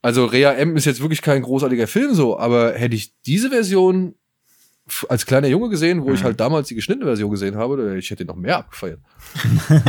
Also 0.03 0.27
Rea 0.27 0.53
M 0.53 0.77
ist 0.77 0.85
jetzt 0.85 1.01
wirklich 1.01 1.23
kein 1.23 1.41
großartiger 1.41 1.87
Film 1.87 2.15
so, 2.15 2.39
aber 2.39 2.75
hätte 2.75 2.95
ich 2.95 3.15
diese 3.23 3.49
Version 3.49 4.17
als 5.09 5.25
kleiner 5.25 5.49
Junge 5.49 5.71
gesehen, 5.71 6.03
wo 6.05 6.13
ich 6.13 6.21
Mhm. 6.21 6.25
halt 6.25 6.41
damals 6.41 6.69
die 6.69 6.75
geschnittene 6.75 7.07
Version 7.07 7.31
gesehen 7.31 7.57
habe, 7.57 7.97
ich 7.99 8.11
hätte 8.11 8.27
noch 8.27 8.37
mehr 8.37 8.59
abgefeiert. 8.59 9.01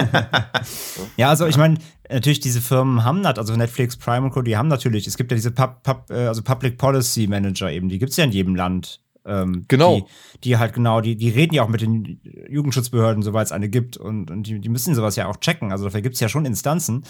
Ja, 1.18 1.30
also 1.30 1.46
ich 1.48 1.58
meine, 1.58 1.78
natürlich 2.10 2.40
diese 2.40 2.62
Firmen 2.62 3.04
haben 3.04 3.24
das, 3.24 3.38
also 3.38 3.56
Netflix, 3.56 3.98
Prime 3.98 4.26
und 4.26 4.32
Co., 4.32 4.42
die 4.42 4.58
haben 4.58 4.68
natürlich, 4.70 5.08
es 5.08 5.18
gibt 5.18 5.32
ja 5.32 5.36
diese 5.36 5.52
Pub, 5.52 5.84
Pub, 5.84 6.06
äh, 6.10 6.28
also 6.28 6.42
Public 6.44 6.78
Policy 6.78 7.28
Manager 7.28 7.72
eben, 7.72 7.90
die 7.90 8.00
gibt's 8.00 8.18
ja 8.18 8.24
in 8.24 8.32
jedem 8.32 8.56
Land. 8.56 9.02
Ähm, 9.28 9.66
Genau. 9.68 10.00
Die, 10.00 10.06
die 10.44 10.58
halt 10.58 10.74
genau, 10.74 11.02
die, 11.02 11.16
die 11.16 11.30
reden 11.30 11.54
ja 11.54 11.64
auch 11.64 11.68
mit 11.68 11.82
den 11.82 12.20
Jugendschutzbehörden, 12.50 13.22
soweit 13.22 13.48
es 13.48 13.52
eine 13.52 13.70
gibt. 13.70 13.98
Und, 13.98 14.32
und 14.32 14.44
die, 14.44 14.60
die 14.60 14.70
müssen 14.70 14.96
sowas 14.96 15.16
ja 15.16 15.28
auch 15.28 15.38
checken. 15.38 15.72
Also 15.72 15.86
dafür 15.86 16.02
gibt's 16.02 16.20
ja 16.20 16.30
schon 16.30 16.46
Instanzen. 16.46 17.04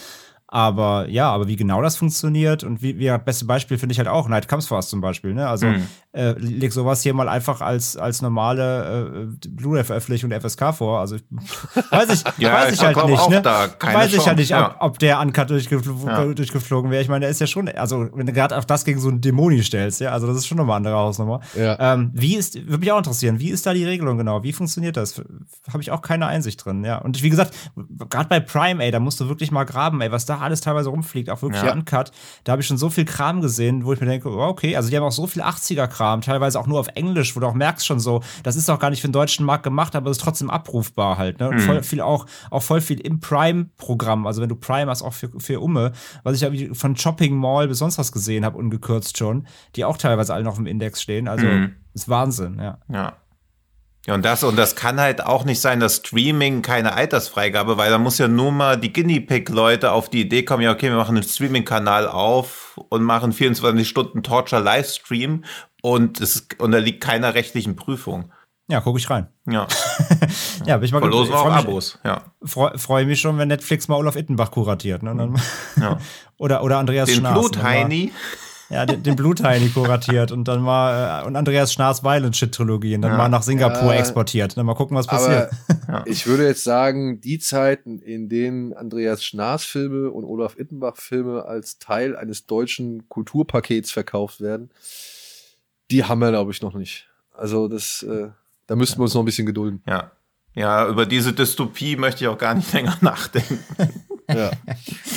Aber 0.50 1.06
ja, 1.10 1.30
aber 1.30 1.46
wie 1.46 1.56
genau 1.56 1.82
das 1.82 1.96
funktioniert 1.96 2.64
und 2.64 2.80
wie, 2.80 2.98
wie 2.98 3.04
das 3.06 3.22
beste 3.22 3.44
Beispiel 3.44 3.76
finde 3.76 3.92
ich 3.92 3.98
halt 3.98 4.08
auch 4.08 4.28
Night 4.28 4.48
Comes 4.48 4.66
Fast 4.66 4.88
zum 4.88 5.02
Beispiel. 5.02 5.34
Ne? 5.34 5.46
Also 5.46 5.66
Mhm. 5.66 5.86
äh, 6.12 6.32
leg 6.38 6.72
sowas 6.72 7.02
hier 7.02 7.12
mal 7.12 7.28
einfach 7.28 7.60
als, 7.60 7.98
als 7.98 8.22
normale 8.22 9.28
äh, 9.42 9.48
Blu-ray-Veröffentlichung 9.48 10.30
der 10.30 10.40
FSK 10.40 10.72
vor. 10.74 11.00
Also 11.00 11.16
ich, 11.16 11.22
weiß 11.90 12.08
ich, 12.10 12.24
Ja, 12.38 12.54
weiß 12.54 12.72
ich 12.72 12.80
ich 12.80 12.84
halt 12.86 12.96
nicht. 13.06 13.28
ne? 13.28 13.44
weiß 13.44 14.14
ich 14.14 14.26
halt 14.26 14.38
nicht, 14.38 14.48
Chance, 14.50 14.74
ob, 14.80 14.82
ob 14.92 14.98
der 14.98 15.20
Uncut 15.20 15.50
durchgefl 15.50 15.92
Ja. 16.06 16.24
durchgeflogen 16.24 16.90
wäre. 16.90 17.02
Ich 17.02 17.08
meine, 17.10 17.20
der 17.20 17.28
ist 17.30 17.40
ja 17.40 17.46
schon, 17.46 17.68
also 17.68 18.08
wenn 18.14 18.24
du 18.26 18.32
gerade 18.32 18.56
auf 18.56 18.64
das 18.64 18.86
gegen 18.86 19.00
so 19.00 19.10
einen 19.10 19.20
Dämoni 19.20 19.62
stellst, 19.62 20.00
ja, 20.00 20.12
also 20.12 20.26
das 20.26 20.36
ist 20.38 20.46
schon 20.46 20.56
nochmal 20.56 20.76
eine 20.78 20.88
andere 20.88 20.96
Hausnummer. 20.96 21.40
Ja. 21.54 21.94
Ähm, 21.94 22.10
wie 22.14 22.36
ist, 22.36 22.54
würde 22.66 22.78
mich 22.78 22.90
auch 22.90 22.98
interessieren, 22.98 23.38
wie 23.38 23.50
ist 23.50 23.66
da 23.66 23.74
die 23.74 23.84
Regelung 23.84 24.16
genau? 24.16 24.42
Wie 24.42 24.54
funktioniert 24.54 24.96
das? 24.96 25.20
Habe 25.70 25.82
ich 25.82 25.90
auch 25.90 26.00
keine 26.00 26.26
Einsicht 26.26 26.64
drin, 26.64 26.84
ja. 26.84 26.96
Und 26.96 27.22
wie 27.22 27.28
gesagt, 27.28 27.54
gerade 28.08 28.30
bei 28.30 28.40
Prime, 28.40 28.82
ey, 28.82 28.90
da 28.90 28.98
musst 28.98 29.20
du 29.20 29.28
wirklich 29.28 29.50
mal 29.50 29.64
graben, 29.64 30.00
ey, 30.00 30.10
was 30.10 30.24
da 30.24 30.37
alles 30.40 30.60
teilweise 30.60 30.88
rumfliegt, 30.90 31.30
auch 31.30 31.42
wirklich 31.42 31.62
Ja. 31.62 31.72
uncut. 31.72 32.10
Da 32.44 32.52
habe 32.52 32.62
ich 32.62 32.68
schon 32.68 32.78
so 32.78 32.90
viel 32.90 33.04
Kram 33.04 33.40
gesehen, 33.40 33.84
wo 33.84 33.92
ich 33.92 34.00
mir 34.00 34.06
denke, 34.06 34.28
oh, 34.30 34.40
okay, 34.42 34.76
also 34.76 34.88
die 34.90 34.96
haben 34.96 35.04
auch 35.04 35.12
so 35.12 35.26
viel 35.26 35.42
80er-Kram, 35.42 36.20
teilweise 36.20 36.58
auch 36.60 36.66
nur 36.66 36.80
auf 36.80 36.88
Englisch, 36.94 37.34
wo 37.36 37.40
du 37.40 37.46
auch 37.46 37.54
merkst 37.54 37.86
schon 37.86 38.00
so, 38.00 38.22
das 38.42 38.56
ist 38.56 38.68
auch 38.70 38.78
gar 38.78 38.90
nicht 38.90 39.00
für 39.00 39.08
den 39.08 39.12
deutschen 39.12 39.44
Markt 39.44 39.64
gemacht, 39.64 39.94
aber 39.96 40.10
es 40.10 40.18
ist 40.18 40.24
trotzdem 40.24 40.50
abrufbar 40.50 41.18
halt, 41.18 41.40
ne? 41.40 41.48
Und 41.48 41.60
voll 41.60 41.82
viel 41.82 42.00
auch, 42.00 42.26
auch 42.50 42.62
voll 42.62 42.80
viel 42.80 43.00
im 43.00 43.20
Prime-Programm, 43.20 44.26
also 44.26 44.40
wenn 44.42 44.48
du 44.48 44.56
Prime 44.56 44.90
hast, 44.90 45.02
auch 45.02 45.14
für, 45.14 45.30
für 45.38 45.60
Umme, 45.60 45.92
was 46.22 46.40
ich 46.40 46.76
von 46.78 46.96
Shopping 46.96 47.36
Mall 47.36 47.68
bis 47.68 47.78
sonst 47.78 47.98
was 47.98 48.12
gesehen 48.12 48.44
habe, 48.44 48.56
ungekürzt 48.58 49.18
schon, 49.18 49.46
die 49.76 49.84
auch 49.84 49.96
teilweise 49.96 50.34
alle 50.34 50.44
noch 50.44 50.58
im 50.58 50.66
Index 50.66 51.02
stehen, 51.02 51.28
also 51.28 51.46
Mhm. 51.46 51.74
ist 51.94 52.08
Wahnsinn, 52.08 52.58
ja. 52.60 52.78
Ja. 52.92 53.14
Ja, 54.08 54.14
und 54.14 54.24
das, 54.24 54.42
und 54.42 54.56
das 54.56 54.74
kann 54.74 54.98
halt 54.98 55.22
auch 55.22 55.44
nicht 55.44 55.60
sein, 55.60 55.80
dass 55.80 55.96
Streaming 55.96 56.62
keine 56.62 56.94
Altersfreigabe, 56.94 57.76
weil 57.76 57.90
da 57.90 57.98
muss 57.98 58.16
ja 58.16 58.26
nur 58.26 58.50
mal 58.52 58.78
die 58.78 58.90
Guinea 58.90 59.20
Pig-Leute 59.20 59.92
auf 59.92 60.08
die 60.08 60.22
Idee 60.22 60.44
kommen, 60.44 60.62
ja, 60.62 60.72
okay, 60.72 60.88
wir 60.88 60.96
machen 60.96 61.14
einen 61.18 61.28
Streaming-Kanal 61.28 62.08
auf 62.08 62.80
und 62.88 63.02
machen 63.02 63.34
24 63.34 63.86
Stunden 63.86 64.22
Torture-Livestream 64.22 65.44
und 65.82 66.22
es 66.22 66.48
unterliegt 66.56 67.02
keiner 67.04 67.34
rechtlichen 67.34 67.76
Prüfung. 67.76 68.32
Ja, 68.70 68.80
gucke 68.80 68.98
ich 68.98 69.10
rein. 69.10 69.28
Ja, 69.46 69.66
Ja, 70.64 70.78
bin 70.78 70.86
ich 70.86 70.92
mal 70.92 71.00
verlosen 71.00 71.34
auch 71.34 71.52
Abos. 71.52 71.98
Ja. 72.02 72.22
Freue 72.42 72.78
freu 72.78 73.04
mich 73.04 73.20
schon, 73.20 73.36
wenn 73.36 73.48
Netflix 73.48 73.88
mal 73.88 73.96
Olaf 73.96 74.16
Ittenbach 74.16 74.50
kuratiert. 74.50 75.02
Ne? 75.02 75.14
Dann, 75.16 75.38
Ja. 75.78 75.98
oder, 76.38 76.62
oder 76.62 76.78
Andreas 76.78 77.10
Den 77.10 77.18
Schnaas. 77.18 77.34
ne? 77.34 77.40
Blutheini. 77.40 78.12
Ja, 78.70 78.84
den, 78.84 79.02
den 79.02 79.16
Blutheini 79.16 79.70
kuratiert 79.70 80.30
und 80.30 80.46
dann 80.46 80.60
mal 80.60 81.22
äh, 81.22 81.26
und 81.26 81.36
Andreas 81.36 81.72
Schnaas 81.72 82.04
Violent 82.04 82.36
Shit 82.36 82.52
Trilogie 82.54 82.94
und 82.96 83.02
dann 83.02 83.12
Ja. 83.12 83.16
mal 83.16 83.28
nach 83.30 83.42
Singapur 83.42 83.94
Ja. 83.94 84.00
exportiert. 84.00 84.56
Dann 84.58 84.66
mal 84.66 84.74
gucken, 84.74 84.94
was 84.96 85.06
passiert. 85.06 85.50
Aber 85.88 86.06
ich 86.06 86.26
würde 86.26 86.46
jetzt 86.46 86.64
sagen, 86.64 87.20
die 87.22 87.38
Zeiten, 87.38 87.98
in 88.00 88.28
denen 88.28 88.74
Andreas 88.74 89.24
Schnaas 89.24 89.64
Filme 89.64 90.10
und 90.10 90.24
Olaf 90.24 90.58
Ittenbach 90.58 90.96
Filme 90.98 91.46
als 91.46 91.78
Teil 91.78 92.14
eines 92.14 92.44
deutschen 92.46 93.08
Kulturpakets 93.08 93.90
verkauft 93.90 94.40
werden, 94.42 94.70
die 95.90 96.04
haben 96.04 96.18
wir, 96.18 96.30
glaube 96.30 96.50
ich, 96.52 96.60
noch 96.60 96.74
nicht. 96.74 97.08
Also 97.34 97.68
das, 97.68 98.02
äh, 98.02 98.28
da 98.66 98.76
müssten 98.76 98.98
wir 98.98 99.04
uns 99.04 99.14
noch 99.14 99.22
ein 99.22 99.26
bisschen 99.26 99.46
gedulden. 99.46 99.82
Ja. 99.86 100.10
Ja, 100.54 100.86
über 100.88 101.06
diese 101.06 101.32
Dystopie 101.32 101.96
möchte 101.96 102.24
ich 102.24 102.28
auch 102.28 102.36
gar 102.36 102.54
nicht 102.54 102.70
länger 102.74 102.98
nachdenken. 103.00 103.60
Ja. 104.28 104.50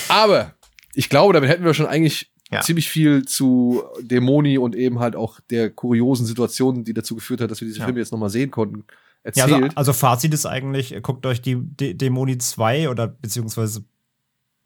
Aber 0.07 0.53
ich 0.93 1.09
glaube, 1.09 1.33
damit 1.33 1.49
hätten 1.49 1.65
wir 1.65 1.73
schon 1.73 1.87
eigentlich 1.87 2.30
Ja. 2.53 2.61
ziemlich 2.61 2.89
viel 2.89 3.23
zu 3.25 3.83
Dämoni 4.01 4.57
und 4.57 4.75
eben 4.75 4.99
halt 4.99 5.15
auch 5.15 5.39
der 5.49 5.69
kuriosen 5.69 6.25
Situation, 6.25 6.83
die 6.83 6.93
dazu 6.93 7.15
geführt 7.15 7.39
hat, 7.41 7.49
dass 7.49 7.61
wir 7.61 7.67
diese 7.67 7.79
Ja. 7.79 7.85
Filme 7.85 7.99
jetzt 7.99 8.11
nochmal 8.11 8.29
sehen 8.29 8.51
konnten, 8.51 8.83
Ja, 9.35 9.43
also, 9.43 9.55
erzählt. 9.55 9.77
also 9.77 9.93
Fazit 9.93 10.33
ist 10.33 10.45
eigentlich, 10.45 10.95
guckt 11.01 11.25
euch 11.25 11.41
die 11.41 11.55
D 11.55 11.93
Dämoni 11.93 12.37
2 12.39 12.89
oder 12.89 13.07
beziehungsweise 13.07 13.83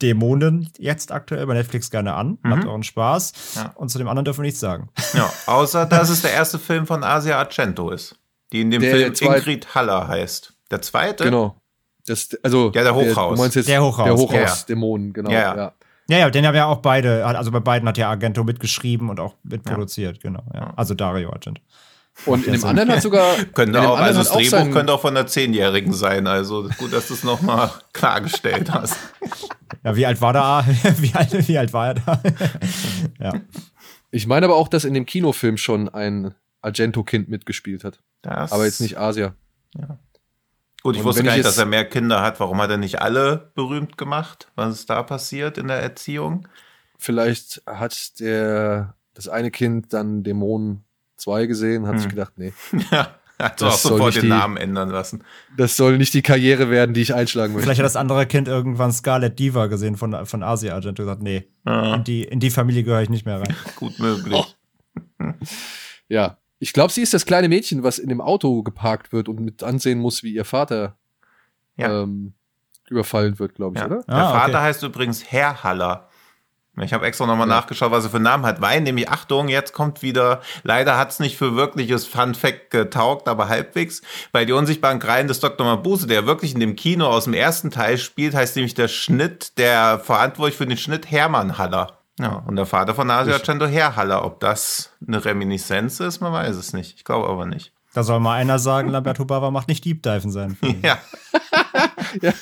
Dämonen 0.02 0.68
jetzt 0.78 1.10
aktuell 1.10 1.46
bei 1.46 1.54
Netflix 1.54 1.90
gerne 1.90 2.14
an. 2.14 2.38
Mhm. 2.42 2.50
Habt 2.52 2.66
euren 2.66 2.82
Spaß. 2.82 3.32
Ja. 3.56 3.72
Und 3.76 3.88
zu 3.88 3.98
dem 3.98 4.08
anderen 4.08 4.26
dürfen 4.26 4.40
wir 4.40 4.46
nichts 4.46 4.60
sagen. 4.60 4.90
Ja, 5.14 5.32
außer 5.46 5.86
dass 5.86 6.10
es 6.10 6.22
der 6.22 6.32
erste 6.32 6.58
Film 6.58 6.86
von 6.86 7.02
Asia 7.02 7.38
Argento 7.38 7.90
ist, 7.90 8.14
die 8.52 8.60
in 8.60 8.70
dem 8.70 8.82
Der 8.82 8.94
Film 8.94 9.14
zweite- 9.14 9.36
Ingrid 9.38 9.74
Haller 9.74 10.06
heißt. 10.08 10.52
Der 10.70 10.82
zweite? 10.82 11.24
genau. 11.24 11.56
Das, 12.06 12.28
also, 12.42 12.70
Ja, 12.74 12.82
der 12.82 12.94
Hochhaus. 12.94 13.34
du 13.36 13.42
meinst 13.42 13.56
jetzt 13.56 13.68
Der 13.68 13.82
Hochhaus, 13.82 14.04
Der 14.06 14.14
ja. 14.14 14.20
Hochhaus-Dämonen, 14.20 15.12
genau. 15.12 15.30
Ja, 15.30 15.38
Ja, 15.40 15.56
ja. 15.56 15.72
Ja, 16.08 16.18
ja, 16.18 16.30
den 16.30 16.46
haben 16.46 16.54
ja 16.54 16.66
auch 16.66 16.78
beide, 16.78 17.26
also 17.26 17.50
bei 17.50 17.60
beiden 17.60 17.88
hat 17.88 17.98
ja 17.98 18.08
Argento 18.08 18.44
mitgeschrieben 18.44 19.08
und 19.10 19.18
auch 19.18 19.34
mitproduziert, 19.42 20.20
genau. 20.20 20.44
Ja. 20.54 20.60
Ja. 20.60 20.72
Also 20.76 20.94
Dario 20.94 21.32
Argento. 21.32 21.60
Und 22.24 22.46
in 22.46 22.52
dem 22.54 22.64
anderen 22.64 22.90
hat 22.90 23.02
sogar. 23.02 23.34
Könnte 23.54 23.80
auch, 23.86 23.98
also 23.98 24.20
das 24.20 24.30
Drehbuch 24.30 24.50
sein- 24.50 24.72
könnte 24.72 24.92
auch 24.92 25.00
von 25.02 25.14
einer 25.14 25.26
Zehnjährigen 25.26 25.92
sein. 25.92 26.26
Also 26.26 26.68
gut, 26.78 26.92
dass 26.94 27.08
du 27.08 27.14
es 27.14 27.24
nochmal 27.24 27.70
klargestellt 27.92 28.72
hast. 28.72 28.96
Ja, 29.84 29.96
wie 29.96 30.06
alt 30.06 30.20
war 30.22 30.32
da? 30.32 30.64
Wie 30.98 31.12
alt, 31.14 31.46
wie 31.48 31.58
alt 31.58 31.72
war 31.74 31.88
er 31.88 31.94
da? 31.94 32.22
ja. 33.20 33.32
Ich 34.10 34.26
meine 34.26 34.46
aber 34.46 34.56
auch, 34.56 34.68
dass 34.68 34.84
in 34.86 34.94
dem 34.94 35.04
Kinofilm 35.04 35.58
schon 35.58 35.88
ein 35.90 36.34
Argento-Kind 36.62 37.28
mitgespielt 37.28 37.84
hat. 37.84 38.00
Das, 38.22 38.50
Aber 38.50 38.64
jetzt 38.64 38.80
nicht 38.80 38.96
Asia. 38.98 39.34
Gut, 40.86 40.94
ich 40.94 41.00
Und 41.00 41.06
wusste 41.08 41.24
gar 41.24 41.32
ich 41.32 41.38
nicht, 41.38 41.46
dass 41.48 41.58
er 41.58 41.66
mehr 41.66 41.84
Kinder 41.84 42.22
hat. 42.22 42.38
Warum 42.38 42.60
hat 42.62 42.70
er 42.70 42.76
nicht 42.76 43.02
alle 43.02 43.50
berühmt 43.56 43.98
gemacht? 43.98 44.46
Was 44.54 44.72
ist 44.78 44.88
da 44.88 45.02
passiert 45.02 45.58
in 45.58 45.66
der 45.66 45.78
Erziehung? 45.82 46.46
Vielleicht 46.96 47.60
hat 47.66 48.20
der 48.20 48.94
das 49.14 49.26
eine 49.26 49.50
Kind 49.50 49.92
dann 49.92 50.22
Dämonen 50.22 50.84
2 51.16 51.46
gesehen, 51.46 51.86
hat 51.88 51.94
Hm. 51.94 51.98
sich 51.98 52.08
gedacht, 52.08 52.34
nee, 52.36 52.52
Ja, 52.92 53.16
hat 53.38 53.60
Das 53.60 53.74
auch 53.74 53.78
soll 53.78 53.92
sofort 53.98 54.14
den 54.14 54.22
die- 54.22 54.28
Namen 54.28 54.56
ändern 54.56 54.90
lassen. 54.90 55.24
das 55.56 55.76
soll 55.76 55.98
nicht 55.98 56.14
die 56.14 56.22
Karriere 56.22 56.70
werden, 56.70 56.94
die 56.94 57.00
ich 57.02 57.12
einschlagen 57.14 57.52
möchte. 57.54 57.64
Vielleicht 57.64 57.80
hat 57.80 57.86
das 57.86 57.96
andere 57.96 58.24
Kind 58.26 58.46
irgendwann 58.46 58.92
Scarlet 58.92 59.36
Diva 59.38 59.66
gesehen 59.66 59.96
von, 59.96 60.24
von 60.24 60.42
Asia 60.44 60.72
Argento 60.74 61.02
und 61.02 61.06
gesagt, 61.08 61.22
nee, 61.22 61.48
Ja, 61.66 61.96
in 61.96 62.04
die, 62.04 62.22
in 62.22 62.38
die 62.38 62.50
Familie 62.50 62.84
gehöre 62.84 63.02
ich 63.02 63.10
nicht 63.10 63.26
mehr 63.26 63.40
rein. 63.40 63.56
gut 63.76 63.98
möglich. 63.98 64.56
Ja. 66.08 66.38
Ich 66.58 66.72
glaube, 66.72 66.92
sie 66.92 67.02
ist 67.02 67.12
das 67.14 67.26
kleine 67.26 67.48
Mädchen, 67.48 67.82
was 67.82 67.98
in 67.98 68.08
dem 68.08 68.20
Auto 68.20 68.62
geparkt 68.62 69.12
wird 69.12 69.28
und 69.28 69.40
mit 69.40 69.62
ansehen 69.62 69.98
muss, 69.98 70.22
wie 70.22 70.32
ihr 70.32 70.44
Vater 70.44 70.96
Ja. 71.76 72.02
ähm, 72.02 72.32
überfallen 72.88 73.38
wird, 73.38 73.54
glaube 73.54 73.76
ich, 73.76 73.80
Ja. 73.80 73.86
oder? 73.86 74.02
Der 74.04 74.14
Ah, 74.14 74.30
Vater 74.32 74.48
okay. 74.54 74.62
heißt 74.62 74.82
übrigens 74.84 75.24
Herr 75.30 75.62
Haller. 75.62 76.08
Ich 76.82 76.92
habe 76.92 77.06
extra 77.06 77.24
nochmal 77.26 77.48
Ja. 77.48 77.54
nachgeschaut, 77.56 77.90
was 77.90 78.04
er 78.04 78.10
für 78.10 78.16
einen 78.16 78.24
Namen 78.24 78.44
hat, 78.44 78.60
weil 78.60 78.82
nämlich, 78.82 79.08
Achtung, 79.08 79.48
jetzt 79.48 79.72
kommt 79.72 80.02
wieder, 80.02 80.42
leider 80.62 80.98
hat's 80.98 81.20
nicht 81.20 81.36
für 81.38 81.56
wirkliches 81.56 82.06
Fun 82.06 82.34
Fact 82.34 82.70
getaugt, 82.70 83.28
aber 83.28 83.48
halbwegs, 83.48 84.02
weil 84.32 84.44
die 84.44 84.52
unsichtbaren 84.52 84.98
Kreien 84.98 85.26
des 85.26 85.40
Dr. 85.40 85.66
Mabuse, 85.66 86.06
der 86.06 86.26
wirklich 86.26 86.52
in 86.52 86.60
dem 86.60 86.76
Kino 86.76 87.06
aus 87.06 87.24
dem 87.24 87.32
ersten 87.34 87.70
Teil 87.70 87.96
spielt, 87.96 88.34
heißt 88.34 88.56
nämlich 88.56 88.74
der 88.74 88.88
Schnitt, 88.88 89.56
der 89.58 89.98
verantwortlich 90.00 90.56
für 90.56 90.66
den 90.66 90.76
Schnitt 90.76 91.10
Hermann 91.10 91.56
Haller. 91.56 91.95
Ja, 92.18 92.42
und 92.46 92.56
der 92.56 92.66
Vater 92.66 92.94
von 92.94 93.10
Asia 93.10 93.34
Argento 93.34 93.66
Herr 93.66 93.94
Haller. 93.96 94.24
Ob 94.24 94.40
das 94.40 94.90
eine 95.06 95.24
Reminiszenz 95.24 96.00
ist, 96.00 96.20
man 96.20 96.32
weiß 96.32 96.56
es 96.56 96.72
nicht. 96.72 96.94
Ich 96.96 97.04
glaube 97.04 97.28
aber 97.28 97.44
nicht. 97.46 97.72
Da 97.92 98.02
soll 98.02 98.20
mal 98.20 98.34
einer 98.36 98.58
sagen, 98.58 98.88
Lamberto 98.90 99.24
Bava 99.24 99.50
macht 99.50 99.68
nicht 99.68 99.84
Deep 99.84 100.02
Dive 100.02 100.22
in 100.24 100.30
seinen 100.30 100.56
Filmen. 100.56 100.80
Ja, 100.82 100.98
Ja, 102.22 102.32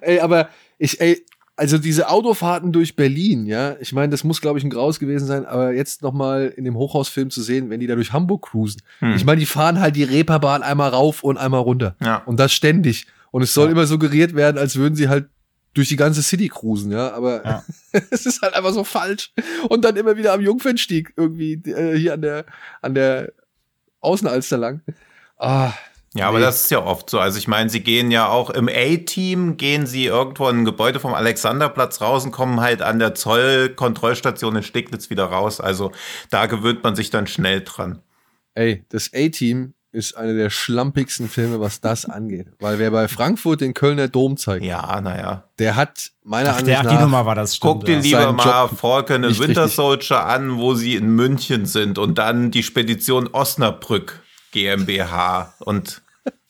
ey, 0.00 0.20
aber 0.20 0.48
ich, 0.78 1.00
ey, 1.00 1.24
also 1.56 1.78
diese 1.78 2.08
Autofahrten 2.08 2.72
durch 2.72 2.96
Berlin, 2.96 3.46
ja, 3.46 3.76
ich 3.78 3.92
meine, 3.92 4.08
das 4.10 4.24
muss, 4.24 4.40
glaube 4.40 4.58
ich, 4.58 4.64
ein 4.64 4.70
Graus 4.70 4.98
gewesen 4.98 5.26
sein, 5.26 5.46
aber 5.46 5.72
jetzt 5.72 6.02
nochmal 6.02 6.52
in 6.56 6.64
dem 6.64 6.74
Hochhausfilm 6.76 7.30
zu 7.30 7.42
sehen, 7.42 7.70
wenn 7.70 7.78
die 7.78 7.86
da 7.86 7.94
durch 7.94 8.12
Hamburg 8.12 8.46
cruisen. 8.46 8.82
Hm. 8.98 9.14
Ich 9.14 9.24
meine, 9.24 9.38
die 9.38 9.46
fahren 9.46 9.78
halt 9.80 9.94
die 9.94 10.02
Reeperbahn 10.02 10.62
einmal 10.64 10.90
rauf 10.90 11.22
und 11.22 11.36
einmal 11.38 11.60
runter. 11.60 11.94
Ja. 12.02 12.16
Und 12.26 12.40
das 12.40 12.52
ständig. 12.52 13.06
Und 13.30 13.42
es 13.42 13.54
soll 13.54 13.66
Ja. 13.66 13.72
immer 13.72 13.86
suggeriert 13.86 14.34
werden, 14.34 14.58
als 14.58 14.74
würden 14.76 14.96
sie 14.96 15.08
halt 15.08 15.28
durch 15.74 15.88
die 15.88 15.96
ganze 15.96 16.22
City 16.22 16.48
cruisen, 16.48 16.90
ja, 16.92 17.12
aber 17.12 17.44
Ja. 17.44 17.64
es 18.10 18.26
ist 18.26 18.40
halt 18.42 18.54
einfach 18.54 18.72
so 18.72 18.84
falsch. 18.84 19.32
Und 19.68 19.84
dann 19.84 19.96
immer 19.96 20.16
wieder 20.16 20.32
am 20.32 20.40
Jungfernstieg 20.40 21.12
irgendwie 21.16 21.54
äh, 21.70 21.96
hier 21.98 22.14
an 22.14 22.22
der, 22.22 22.46
an 22.80 22.94
der 22.94 23.32
Außenalster 24.00 24.56
lang. 24.56 24.80
Ah, 25.36 25.72
Ja, 26.16 26.28
aber 26.28 26.38
Nee. 26.38 26.44
das 26.44 26.62
ist 26.62 26.70
ja 26.70 26.84
oft 26.84 27.10
so. 27.10 27.18
Also 27.18 27.38
ich 27.38 27.48
meine, 27.48 27.68
sie 27.70 27.80
gehen 27.80 28.10
ja 28.12 28.28
auch 28.28 28.50
im 28.50 28.68
A-Team, 28.68 29.56
gehen 29.56 29.84
sie 29.86 30.04
irgendwo 30.06 30.48
in 30.48 30.60
ein 30.60 30.64
Gebäude 30.64 31.00
vom 31.00 31.12
Alexanderplatz 31.12 32.00
raus 32.00 32.24
und 32.24 32.30
kommen 32.30 32.60
halt 32.60 32.82
an 32.82 33.00
der 33.00 33.14
Zollkontrollstation 33.16 34.54
in 34.56 34.62
Steglitz 34.62 35.10
wieder 35.10 35.24
raus. 35.24 35.60
Also 35.60 35.90
da 36.30 36.46
gewöhnt 36.46 36.82
man 36.84 36.94
sich 36.94 37.10
dann 37.10 37.26
schnell 37.26 37.62
dran. 37.64 38.00
ey, 38.54 38.84
das 38.90 39.10
A-Team 39.12 39.74
ist 39.94 40.16
einer 40.16 40.34
der 40.34 40.50
schlampigsten 40.50 41.28
Filme, 41.28 41.60
was 41.60 41.80
das 41.80 42.04
angeht. 42.04 42.48
Weil 42.58 42.78
wer 42.78 42.90
bei 42.90 43.08
Frankfurt 43.08 43.60
den 43.60 43.74
Kölner 43.74 44.08
Dom 44.08 44.36
zeigt, 44.36 44.64
Ja, 44.64 45.00
naja. 45.00 45.44
der 45.58 45.76
hat 45.76 46.10
meiner 46.24 46.50
Ach, 46.50 46.58
Ansicht 46.58 46.68
der, 46.68 46.80
ach, 46.80 46.86
die 46.86 46.94
nach 46.94 47.00
Nummer 47.02 47.26
war 47.26 47.34
das, 47.34 47.56
stimmt. 47.56 47.72
Guck 47.72 47.84
dir 47.84 47.94
ja. 47.96 48.00
lieber 48.00 48.22
Seinen 48.22 48.36
mal 48.36 48.68
Falcon 48.68 49.22
Winter. 49.22 49.68
Soldier 49.68 50.26
an, 50.26 50.58
wo 50.58 50.74
sie 50.74 50.96
in 50.96 51.08
München 51.14 51.66
sind 51.66 51.98
und 51.98 52.18
dann 52.18 52.50
die 52.50 52.62
Spedition 52.62 53.28
Osnabrück 53.28 54.20
GmbH 54.52 55.54
und 55.60 56.02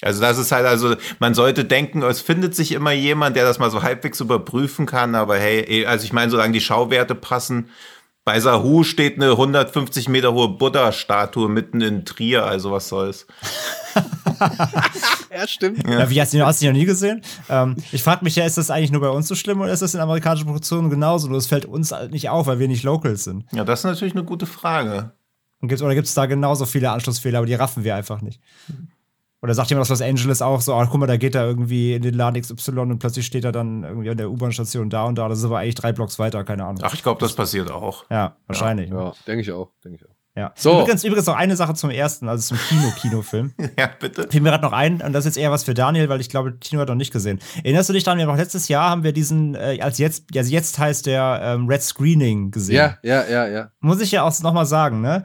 also 0.03 0.21
das 0.21 0.39
ist 0.39 0.53
halt, 0.53 0.67
also 0.67 0.95
man 1.19 1.35
sollte 1.35 1.65
denken, 1.65 2.03
es 2.03 2.21
findet 2.21 2.55
sich 2.55 2.73
immer 2.73 2.93
jemand, 2.93 3.37
der 3.37 3.45
das 3.45 3.59
mal 3.59 3.71
so 3.71 3.83
halbwegs 3.83 4.21
überprüfen 4.21 4.87
kann, 4.87 5.15
aber 5.15 5.37
hey, 5.37 5.87
also 5.87 6.05
ich 6.05 6.13
meine, 6.13 6.31
solange 6.31 6.53
die 6.53 6.61
Schauwerte 6.61 7.15
passen, 7.15 7.71
bei 8.25 8.41
Sahu 8.41 8.85
steht 8.85 9.17
eine 9.17 9.33
150 9.33 10.09
Meter 10.09 10.33
hohe 10.33 10.49
Buddha-Statue 10.49 11.49
mitten 11.49 11.81
in 11.81 12.05
Trier, 12.05 12.45
also 12.45 12.73
was 12.73 12.89
soll's. 12.89 13.27
Ja, 15.35 15.49
stimmt. 15.49 15.89
Ja, 15.89 16.09
wie 16.11 16.21
hast 16.21 16.33
du, 16.33 16.45
hast 16.47 16.61
du 16.61 16.67
die 16.67 16.71
noch 16.71 16.79
nie 16.79 16.85
gesehen? 16.85 17.21
Ähm, 17.49 17.75
ich 17.91 18.05
frage 18.05 18.25
mich 18.25 18.37
ja, 18.37 18.45
ist 18.45 18.57
das 18.57 18.71
eigentlich 18.71 18.93
nur 18.93 19.01
bei 19.01 19.09
uns 19.09 19.27
so 19.27 19.35
schlimm 19.35 19.61
oder 19.61 19.73
ist 19.73 19.83
das 19.83 19.95
in 19.95 20.01
amerikanischen 20.01 20.47
Produktionen 20.47 20.91
genauso? 20.91 21.29
Nur 21.29 21.39
es 21.39 21.49
fällt 21.49 21.65
uns 21.65 21.91
halt 21.91 22.13
nicht 22.13 22.29
auf, 22.29 22.47
weil 22.47 22.61
wir 22.61 22.69
nicht 22.69 22.85
Locals 22.85 23.25
sind. 23.25 23.45
Ja, 23.53 23.65
das 23.65 23.81
ist 23.81 23.85
natürlich 23.85 24.15
eine 24.15 24.23
gute 24.25 24.47
Frage. 24.47 25.13
Und 25.61 25.69
gibt's, 25.69 25.83
oder 25.83 25.95
gibt 25.95 26.07
es 26.07 26.15
da 26.15 26.27
genauso 26.27 26.67
viele 26.67 26.91
Anschlussfehler, 26.91 27.39
aber 27.39 27.47
die 27.47 27.55
raffen 27.55 27.83
wir 27.83 27.97
einfach 27.97 28.21
nicht? 28.23 28.41
Oder 29.45 29.53
sagt 29.53 29.69
jemand 29.69 29.83
aus 29.83 29.91
Los 29.91 30.01
Angeles 30.01 30.41
auch 30.41 30.63
so, 30.63 30.73
ach 30.73 30.89
guck 30.91 31.01
mal, 31.01 31.07
da 31.07 31.19
geht 31.19 31.35
er 31.35 31.45
irgendwie 31.45 31.93
in 31.93 32.01
den 32.01 32.15
Laden 32.15 32.41
XY 32.41 32.79
und 32.79 32.99
plötzlich 32.99 33.27
steht 33.27 33.45
er 33.45 33.53
dann 33.53 33.85
irgendwie 33.85 34.09
an 34.09 34.17
der 34.17 34.31
U-Bahn-Station 34.31 34.89
da 34.89 35.05
und 35.05 35.17
da. 35.17 35.29
Das 35.29 35.41
ist 35.41 35.45
aber 35.45 35.59
eigentlich 35.59 35.75
drei 35.75 35.93
Blocks 35.93 36.19
weiter, 36.19 36.43
keine 36.45 36.65
Ahnung. 36.65 36.83
Ach, 36.83 36.95
ich 36.95 37.03
glaube, 37.03 37.21
das 37.21 37.35
passiert 37.35 37.71
auch. 37.71 38.07
Ja, 38.11 38.39
wahrscheinlich. 38.47 38.89
Ja. 38.89 39.09
Ja, 39.09 39.13
denke 39.27 39.43
ich 39.43 39.53
auch, 39.53 39.71
denke 39.85 39.99
ich 40.01 40.09
auch. 40.09 40.15
So. 40.57 40.71
So. 40.73 40.81
Übrigens, 40.81 41.05
übrigens 41.05 41.27
noch 41.27 41.37
eine 41.37 41.57
Sache 41.57 41.75
zum 41.75 41.91
ersten, 41.91 42.27
also 42.27 42.57
zum 42.57 42.59
Kino-Kinofilm. 42.69 43.53
Ja, 43.79 43.91
bitte. 44.01 44.29
Fiel 44.31 44.41
mir 44.41 44.49
gerade 44.49 44.65
noch 44.65 44.73
ein, 44.73 45.03
und 45.03 45.13
das 45.13 45.27
ist 45.27 45.37
jetzt 45.37 45.43
eher 45.43 45.51
was 45.51 45.65
für 45.65 45.75
Daniel, 45.75 46.09
weil 46.09 46.23
ich 46.23 46.31
glaube, 46.31 46.59
Tino 46.59 46.81
hat 46.81 46.89
noch 46.89 46.95
nicht 46.95 47.13
gesehen. 47.13 47.39
Erinnerst 47.63 47.91
du 47.91 47.93
dich 47.93 48.05
daran, 48.05 48.19
wir 48.19 48.27
haben 48.27 48.39
letztes 48.39 48.69
Jahr 48.69 48.89
haben 48.89 49.03
wir 49.05 49.13
diesen, 49.13 49.57
äh, 49.57 49.79
als 49.83 49.99
jetzt, 49.99 50.25
also 50.35 50.51
jetzt 50.51 50.79
heißt 50.79 51.05
der 51.05 51.41
ähm, 51.43 51.69
Red 51.69 51.83
Screening 51.83 52.51
gesehen. 52.51 52.77
Ja, 52.77 52.97
ja, 53.03 53.29
ja, 53.29 53.47
ja. 53.47 53.71
Muss 53.81 54.01
ich 54.01 54.11
ja 54.11 54.23
auch 54.23 54.41
noch 54.41 54.55
mal 54.55 54.65
sagen, 54.65 55.03
ne? 55.03 55.23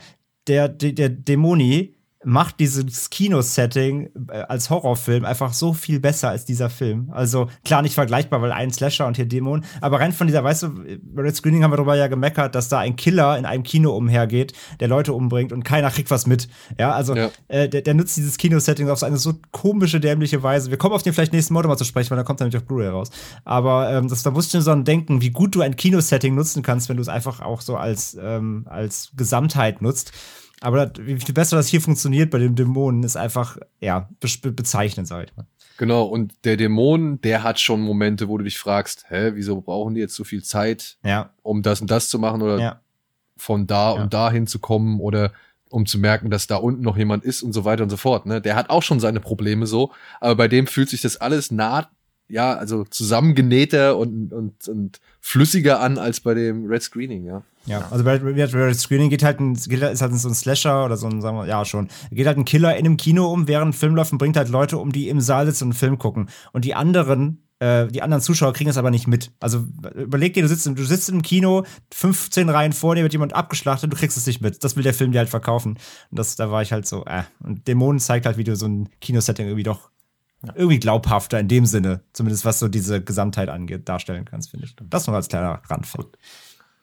Der, 0.48 0.68
der, 0.68 0.92
der 0.92 1.08
Dämoni 1.08 1.99
macht 2.24 2.60
dieses 2.60 3.10
Kino-Setting 3.10 4.10
äh, 4.30 4.42
als 4.42 4.70
Horrorfilm 4.70 5.24
einfach 5.24 5.54
so 5.54 5.74
viel 5.74 6.00
besser 6.02 6.30
als 6.30 6.44
dieser 6.44 6.70
Film. 6.70 7.10
Also 7.12 7.48
klar 7.64 7.82
nicht 7.82 7.94
vergleichbar, 7.94 8.42
weil 8.42 8.52
ein 8.52 8.72
Slasher 8.72 9.08
und 9.08 9.16
hier 9.16 9.26
Dämon, 9.26 9.64
aber 9.80 10.02
rein 10.02 10.12
von 10.12 10.28
dieser, 10.28 10.44
weißt 10.44 10.64
du, 10.64 10.70
bei 11.02 11.22
Red 11.22 11.36
Screening 11.36 11.64
haben 11.64 11.72
wir 11.72 11.78
darüber 11.78 11.96
ja 11.96 12.08
gemeckert, 12.08 12.56
dass 12.56 12.68
da 12.68 12.80
ein 12.80 12.98
Killer 12.98 13.38
in 13.38 13.46
einem 13.46 13.64
Kino 13.64 13.96
umhergeht, 13.96 14.54
der 14.82 14.90
Leute 14.90 15.14
umbringt 15.14 15.54
und 15.54 15.64
keiner 15.64 15.90
kriegt 15.92 16.12
was 16.12 16.28
mit. 16.28 16.50
Ja, 16.78 16.92
also 16.92 17.16
Ja. 17.16 17.30
Äh, 17.48 17.70
der, 17.70 17.82
der 17.84 17.94
nutzt 17.94 18.18
dieses 18.18 18.38
Kino-Setting 18.38 18.90
auf 18.90 19.00
so 19.00 19.06
eine 19.06 19.18
so 19.18 19.36
komische, 19.52 20.02
dämliche 20.02 20.44
Weise. 20.44 20.72
Wir 20.72 20.78
kommen 20.78 20.96
auf 20.96 21.04
den 21.04 21.14
vielleicht 21.14 21.32
nächsten 21.32 21.54
Monat 21.54 21.70
mal 21.70 21.78
zu 21.78 21.86
sprechen, 21.86 22.10
weil 22.10 22.18
dann 22.18 22.26
kommt 22.26 22.42
er 22.42 22.46
nämlich 22.46 22.62
auf 22.62 22.68
Blu-ray 22.68 22.90
raus. 22.90 23.12
Aber 23.46 23.92
ähm, 23.92 24.10
das, 24.10 24.24
da 24.24 24.32
musst 24.32 24.54
du 24.54 24.62
so 24.62 24.72
ein 24.72 24.84
Denken, 24.84 25.22
wie 25.22 25.32
gut 25.32 25.56
du 25.56 25.62
ein 25.62 25.78
Kino-Setting 25.78 26.36
nutzen 26.36 26.64
kannst, 26.64 26.90
wenn 26.90 26.98
du 26.98 27.02
es 27.02 27.10
einfach 27.10 27.40
auch 27.40 27.62
so 27.62 27.78
als, 27.78 28.18
ähm, 28.22 28.66
als 28.70 29.12
Gesamtheit 29.16 29.82
nutzt. 29.82 30.12
Aber 30.62 30.86
das, 30.88 31.06
wie 31.06 31.18
viel 31.20 31.34
besser 31.34 31.56
das 31.56 31.68
hier 31.68 31.82
funktioniert 31.82 32.30
bei 32.32 32.38
dem 32.40 32.56
Dämonen, 32.56 33.04
ist 33.04 33.16
einfach, 33.16 33.58
ja, 33.80 34.10
be 34.20 34.52
bezeichnend, 34.52 35.08
sag 35.08 35.26
ich 35.28 35.36
mal. 35.38 35.46
Genau, 35.78 36.04
und 36.04 36.34
der 36.44 36.58
Dämon, 36.58 37.22
der 37.22 37.44
hat 37.44 37.58
schon 37.60 37.80
Momente, 37.82 38.28
wo 38.28 38.38
du 38.38 38.44
dich 38.44 38.58
fragst, 38.58 39.06
hä, 39.08 39.32
wieso 39.36 39.62
brauchen 39.62 39.94
die 39.96 40.02
jetzt 40.02 40.16
so 40.16 40.26
viel 40.26 40.44
Zeit, 40.44 40.98
Ja, 41.04 41.30
um 41.42 41.62
das 41.62 41.80
und 41.80 41.90
das 41.90 42.10
zu 42.10 42.20
machen 42.20 42.42
oder 42.42 42.60
ja. 42.60 42.82
von 43.38 43.66
da 43.66 43.96
Ja. 43.96 44.02
und 44.04 44.14
da 44.14 44.30
hinzukommen 44.30 45.00
oder 45.00 45.32
um 45.70 45.86
zu 45.86 45.98
merken, 45.98 46.30
dass 46.30 46.48
da 46.48 46.58
unten 46.58 46.82
noch 46.82 46.98
jemand 46.98 47.24
ist 47.24 47.44
und 47.44 47.54
so 47.54 47.64
weiter 47.64 47.84
und 47.84 47.90
so 47.90 47.96
fort. 47.96 48.26
Ne? 48.26 48.42
Der 48.42 48.56
hat 48.58 48.70
auch 48.70 48.84
schon 48.84 49.00
seine 49.00 49.22
Probleme 49.22 49.68
so, 49.68 49.92
aber 50.20 50.36
bei 50.36 50.48
dem 50.50 50.68
fühlt 50.68 50.90
sich 50.90 51.00
das 51.02 51.16
alles 51.16 51.50
nah, 51.52 51.90
ja, 52.28 52.56
also 52.56 52.84
zusammengenähter 52.84 53.96
und, 53.98 54.34
und, 54.34 54.68
und 54.68 55.00
flüssiger 55.22 55.80
an 55.80 55.98
als 55.98 56.20
bei 56.20 56.34
dem 56.34 56.66
Red 56.66 56.82
Screening, 56.82 57.26
ja. 57.26 57.44
Ja, 57.66 57.88
also 57.92 58.04
bei 58.04 58.16
Red 58.16 58.80
Screening 58.80 59.10
geht 59.10 59.24
halt 59.24 59.40
ein, 59.40 59.54
geht, 59.54 59.82
ist 59.82 60.02
halt 60.02 60.16
so 60.16 60.28
ein 60.28 60.34
Slasher 60.34 60.86
oder 60.86 60.98
so 60.98 61.08
ein, 61.08 61.22
sagen 61.22 61.38
wir, 61.38 61.46
ja 61.46 61.66
schon, 61.66 61.90
geht 62.10 62.26
halt 62.26 62.38
ein 62.38 62.46
Killer 62.46 62.76
in 62.76 62.86
einem 62.86 62.98
Kino 62.98 63.32
um, 63.32 63.48
während 63.48 63.76
Film 63.76 63.96
läuft 63.96 64.12
und 64.12 64.18
bringt 64.18 64.38
halt 64.38 64.50
Leute 64.50 64.78
um, 64.78 64.92
die 64.92 65.10
im 65.10 65.22
Saal 65.22 65.46
sitzen 65.46 65.66
und 65.66 65.72
einen 65.72 65.78
Film 65.78 65.98
gucken. 65.98 66.30
Und 66.52 66.66
die 66.66 66.74
anderen, 66.74 67.44
äh, 67.60 67.88
die 67.88 68.02
anderen 68.02 68.24
Zuschauer 68.24 68.54
kriegen 68.54 68.70
das 68.70 68.78
aber 68.78 68.90
nicht 68.90 69.08
mit. 69.08 69.32
Also 69.40 69.66
überleg 69.94 70.34
dir, 70.34 70.42
du 70.42 70.48
sitzt, 70.48 70.66
du 70.66 70.84
sitzt 70.84 71.10
im 71.10 71.22
Kino, 71.22 71.64
15 71.94 72.50
Reihen 72.50 72.74
vor 72.74 72.96
dir 72.96 73.04
wird 73.04 73.14
jemand 73.14 73.34
abgeschlachtet, 73.34 73.92
du 73.92 73.98
kriegst 73.98 74.18
es 74.18 74.26
nicht 74.26 74.42
mit. 74.42 74.64
Das 74.64 74.76
will 74.76 74.84
der 74.84 74.94
Film 74.94 75.12
dir 75.12 75.20
halt 75.20 75.30
verkaufen. 75.30 75.78
Und 76.10 76.18
das, 76.18 76.38
da 76.38 76.50
war 76.50 76.62
ich 76.62 76.72
halt 76.72 76.88
so, 76.88 77.06
äh. 77.06 77.24
Und 77.44 77.68
Dämonen 77.68 78.00
zeigt 78.00 78.26
halt, 78.26 78.38
wie 78.38 78.46
du 78.46 78.56
so 78.56 78.68
ein 78.68 78.90
Kinosetting 79.02 79.46
irgendwie 79.46 79.64
doch 79.64 79.89
irgendwie 80.56 80.80
glaubhafter 80.80 81.40
in 81.40 81.48
dem 81.48 81.66
Sinne, 81.66 82.02
zumindest 82.14 82.46
was 82.46 82.60
so 82.60 82.68
diese 82.68 83.04
Gesamtheit 83.04 83.50
angeht, 83.50 83.90
darstellen 83.90 84.26
kannst, 84.26 84.52
finde 84.52 84.66
ich. 84.66 84.76
Das 84.90 85.08
noch 85.08 85.14
als 85.14 85.28
kleiner 85.28 85.62
Randfact. 85.68 86.18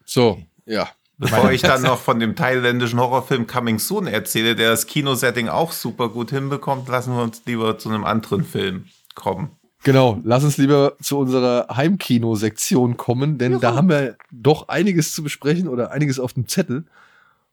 So, 0.04 0.42
ja. 0.66 0.88
Bevor 1.18 1.50
ich 1.50 1.62
dann 1.62 1.82
noch 1.82 1.98
von 1.98 2.20
dem 2.20 2.36
thailändischen 2.36 3.00
Horrorfilm 3.00 3.46
Coming 3.46 3.78
Soon 3.78 4.06
erzähle, 4.06 4.54
der 4.54 4.68
das 4.68 4.86
Kinosetting 4.86 5.48
auch 5.48 5.72
super 5.72 6.10
gut 6.10 6.30
hinbekommt, 6.30 6.88
lassen 6.88 7.14
wir 7.14 7.22
uns 7.22 7.42
lieber 7.46 7.78
zu 7.78 7.88
einem 7.88 8.04
anderen 8.04 8.44
Film 8.44 8.84
kommen. 9.14 9.50
Genau, 9.82 10.20
lass 10.24 10.44
uns 10.44 10.58
lieber 10.58 10.96
zu 11.00 11.18
unserer 11.18 11.68
Heimkino-Sektion 11.74 12.98
kommen, 12.98 13.38
denn 13.38 13.60
da 13.60 13.74
haben 13.74 13.88
wir 13.88 14.16
doch 14.30 14.68
einiges 14.68 15.14
zu 15.14 15.22
besprechen 15.22 15.68
oder 15.68 15.90
einiges 15.90 16.18
auf 16.18 16.34
dem 16.34 16.48
Zettel. 16.48 16.84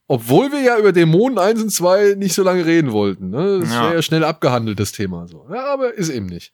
Obwohl 0.08 0.52
wir 0.52 0.62
ja 0.62 0.78
über 0.78 0.92
Dämonen 0.92 1.40
1 1.40 1.62
und 1.64 1.70
2 1.70 2.16
nicht 2.18 2.34
so 2.34 2.44
lange 2.44 2.66
reden 2.66 2.92
wollten. 2.92 3.30
Ne? 3.30 3.60
Das 3.62 3.70
Ja. 3.72 3.84
wäre 3.86 3.96
ja 3.96 4.02
schnell 4.02 4.24
abgehandelt, 4.24 4.80
das 4.80 4.92
Thema. 4.92 5.28
So. 5.28 5.48
Ja, 5.52 5.66
aber 5.74 5.94
ist 5.94 6.10
eben 6.10 6.26
nicht. 6.26 6.52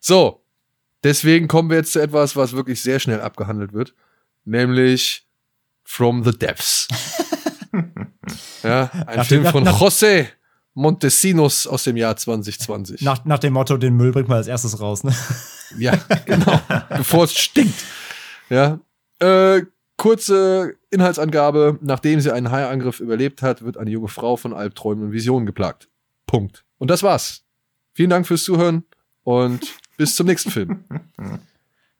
So, 0.00 0.42
deswegen 1.02 1.48
kommen 1.48 1.70
wir 1.70 1.78
jetzt 1.78 1.92
zu 1.92 2.00
etwas, 2.00 2.36
was 2.36 2.52
wirklich 2.54 2.80
sehr 2.80 3.00
schnell 3.00 3.20
abgehandelt 3.20 3.72
wird, 3.72 3.94
nämlich 4.44 5.26
From 5.82 6.24
the 6.24 6.30
Depths. 6.30 6.88
ja, 8.62 8.90
ein 9.06 9.16
Nach 9.18 9.26
Film 9.26 9.42
dem- 9.44 9.52
von 9.52 9.64
nach- 9.64 9.80
José 9.80 10.26
Montesinos 10.74 11.66
aus 11.66 11.84
dem 11.84 11.96
Jahr 11.96 12.16
2020. 12.16 13.02
Nach, 13.02 13.24
nach 13.24 13.38
dem 13.38 13.52
Motto, 13.52 13.76
den 13.76 13.94
Müll 13.96 14.12
bringt 14.12 14.28
man 14.28 14.38
als 14.38 14.48
erstes 14.48 14.80
raus, 14.80 15.04
ne? 15.04 15.14
Ja, 15.78 15.92
genau. 16.26 16.60
Bevor 16.96 17.24
es 17.24 17.34
stinkt. 17.34 17.84
Ja. 18.50 18.80
Äh, 19.20 19.62
kurze 19.96 20.76
Inhaltsangabe. 20.90 21.78
Nachdem 21.80 22.20
sie 22.20 22.32
einen 22.32 22.50
Haiangriff 22.50 23.00
überlebt 23.00 23.42
hat, 23.42 23.62
wird 23.64 23.76
eine 23.76 23.90
junge 23.90 24.08
Frau 24.08 24.36
von 24.36 24.52
Albträumen 24.52 25.04
und 25.04 25.12
Visionen 25.12 25.46
geplagt. 25.46 25.88
Punkt. 26.26 26.64
Und 26.78 26.90
das 26.90 27.02
war's. 27.02 27.44
Vielen 27.92 28.10
Dank 28.10 28.26
fürs 28.26 28.44
Zuhören 28.44 28.84
und 29.22 29.74
bis 29.96 30.16
zum 30.16 30.26
nächsten 30.26 30.50
Film. 30.50 30.84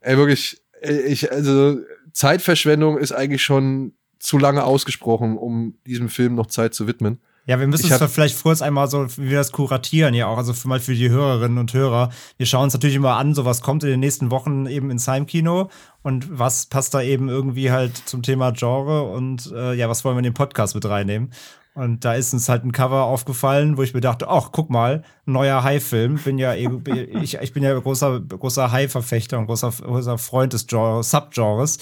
Ey, 0.00 0.16
wirklich, 0.16 0.60
ich, 0.82 1.30
also, 1.30 1.80
Zeitverschwendung 2.12 2.98
ist 2.98 3.12
eigentlich 3.12 3.42
schon 3.42 3.94
zu 4.18 4.38
lange 4.38 4.64
ausgesprochen, 4.64 5.36
um 5.36 5.76
diesem 5.86 6.08
Film 6.08 6.34
noch 6.34 6.46
Zeit 6.46 6.74
zu 6.74 6.86
widmen. 6.86 7.20
Ja, 7.46 7.60
wir 7.60 7.66
müssen 7.66 7.90
hab- 7.90 8.10
vielleicht 8.10 8.42
kurz 8.42 8.62
einmal 8.62 8.88
so, 8.88 9.06
wie 9.18 9.30
wir 9.30 9.38
das 9.38 9.52
kuratieren 9.52 10.14
ja 10.14 10.26
auch, 10.28 10.38
also 10.38 10.54
für, 10.54 10.66
mal 10.68 10.80
für 10.80 10.94
die 10.94 11.10
Hörerinnen 11.10 11.58
und 11.58 11.74
Hörer. 11.74 12.10
Wir 12.38 12.46
schauen 12.46 12.64
uns 12.64 12.72
natürlich 12.72 12.96
immer 12.96 13.16
an, 13.16 13.34
so 13.34 13.44
was 13.44 13.60
kommt 13.60 13.84
in 13.84 13.90
den 13.90 14.00
nächsten 14.00 14.30
Wochen 14.30 14.66
eben 14.66 14.90
ins 14.90 15.06
Heimkino 15.06 15.68
und 16.02 16.38
was 16.38 16.66
passt 16.66 16.94
da 16.94 17.02
eben 17.02 17.28
irgendwie 17.28 17.70
halt 17.70 17.96
zum 17.96 18.22
Thema 18.22 18.52
Genre 18.52 19.02
und 19.02 19.52
äh, 19.54 19.74
ja, 19.74 19.88
was 19.90 20.04
wollen 20.04 20.16
wir 20.16 20.20
in 20.20 20.24
den 20.24 20.34
Podcast 20.34 20.74
mit 20.74 20.86
reinnehmen. 20.86 21.32
Und 21.74 22.04
da 22.04 22.14
ist 22.14 22.32
uns 22.32 22.48
halt 22.48 22.64
ein 22.64 22.70
Cover 22.70 23.02
aufgefallen, 23.02 23.76
wo 23.76 23.82
ich 23.82 23.94
mir 23.94 24.00
dachte, 24.00 24.28
ach, 24.28 24.50
guck 24.52 24.70
mal, 24.70 25.02
neuer 25.26 25.64
Hai-Film. 25.64 26.20
Bin 26.22 26.38
ja, 26.38 26.54
ich, 26.54 27.34
ich 27.34 27.52
bin 27.52 27.64
ja 27.64 27.76
großer, 27.76 28.20
großer 28.20 28.70
Hai-Verfechter 28.70 29.38
und 29.40 29.46
großer, 29.46 29.72
großer 29.82 30.16
Freund 30.18 30.52
des 30.52 30.68
Genres, 30.68 31.10
Subgenres. 31.10 31.78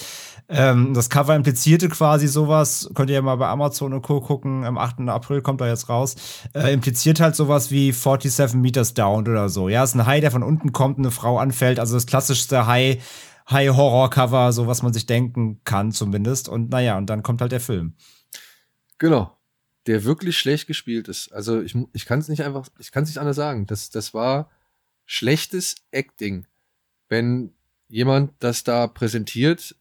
Ähm, 0.49 0.93
das 0.93 1.09
Cover 1.09 1.35
implizierte 1.35 1.89
quasi 1.89 2.27
sowas, 2.27 2.89
könnt 2.95 3.09
ihr 3.11 3.15
ja 3.15 3.21
mal 3.21 3.37
bei 3.37 3.47
Amazon 3.47 3.93
und 3.93 4.01
Co. 4.01 4.19
gucken, 4.19 4.65
am 4.65 4.77
8. 4.77 5.07
April 5.07 5.41
kommt 5.41 5.61
er 5.61 5.69
jetzt 5.69 5.87
raus, 5.89 6.15
äh, 6.53 6.73
impliziert 6.73 7.21
halt 7.21 7.35
sowas 7.35 7.71
wie 7.71 7.93
47 7.93 8.55
Meters 8.55 8.93
Down 8.93 9.27
oder 9.27 9.47
so. 9.47 9.69
Ja, 9.69 9.83
ist 9.83 9.95
ein 9.95 10.05
Hai, 10.05 10.19
der 10.19 10.31
von 10.31 10.43
unten 10.43 10.73
kommt 10.73 10.97
eine 10.97 11.11
Frau 11.11 11.37
anfällt, 11.37 11.79
also 11.79 11.93
das 11.93 12.07
klassischste 12.07 12.67
Hai, 12.67 12.99
Hai-Horror-Cover, 13.49 14.51
so 14.51 14.67
was 14.67 14.83
man 14.83 14.91
sich 14.91 15.05
denken 15.05 15.61
kann 15.63 15.91
zumindest. 15.91 16.49
Und 16.49 16.69
naja, 16.71 16.97
und 16.97 17.09
dann 17.09 17.23
kommt 17.23 17.41
halt 17.41 17.51
der 17.51 17.59
Film. 17.59 17.95
Genau. 18.97 19.37
Der 19.85 20.03
wirklich 20.03 20.37
schlecht 20.37 20.67
gespielt 20.67 21.07
ist. 21.07 21.31
Also 21.33 21.61
ich, 21.61 21.75
ich 21.93 22.05
kann 22.05 22.19
es 22.19 22.29
nicht 22.29 22.43
einfach, 22.43 22.67
ich 22.79 22.91
kann 22.91 23.03
es 23.03 23.09
nicht 23.09 23.17
anders 23.17 23.35
sagen. 23.35 23.67
Das, 23.67 23.89
das 23.89 24.13
war 24.13 24.49
schlechtes 25.05 25.75
Acting. 25.91 26.45
Wenn 27.09 27.53
jemand 27.89 28.31
das 28.39 28.63
da 28.63 28.87
präsentiert, 28.87 29.75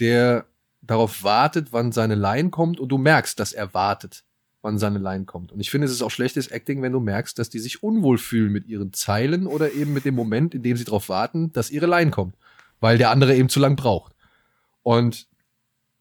der 0.00 0.46
darauf 0.82 1.22
wartet, 1.22 1.72
wann 1.72 1.92
seine 1.92 2.14
Line 2.14 2.50
kommt 2.50 2.80
und 2.80 2.88
du 2.88 2.98
merkst, 2.98 3.38
dass 3.38 3.52
er 3.52 3.74
wartet, 3.74 4.24
wann 4.62 4.78
seine 4.78 4.98
Line 4.98 5.24
kommt. 5.24 5.52
Und 5.52 5.60
ich 5.60 5.70
finde, 5.70 5.86
es 5.86 5.92
ist 5.92 6.02
auch 6.02 6.10
schlechtes 6.10 6.48
Acting, 6.48 6.82
wenn 6.82 6.92
du 6.92 7.00
merkst, 7.00 7.38
dass 7.38 7.50
die 7.50 7.58
sich 7.58 7.82
unwohl 7.82 8.18
fühlen 8.18 8.52
mit 8.52 8.66
ihren 8.66 8.92
Zeilen 8.92 9.46
oder 9.46 9.72
eben 9.72 9.92
mit 9.92 10.04
dem 10.04 10.14
Moment, 10.14 10.54
in 10.54 10.62
dem 10.62 10.76
sie 10.76 10.84
darauf 10.84 11.08
warten, 11.08 11.52
dass 11.52 11.70
ihre 11.70 11.86
Line 11.86 12.10
kommt. 12.10 12.36
Weil 12.80 12.98
der 12.98 13.10
andere 13.10 13.34
eben 13.36 13.48
zu 13.48 13.60
lang 13.60 13.76
braucht. 13.76 14.14
Und 14.82 15.26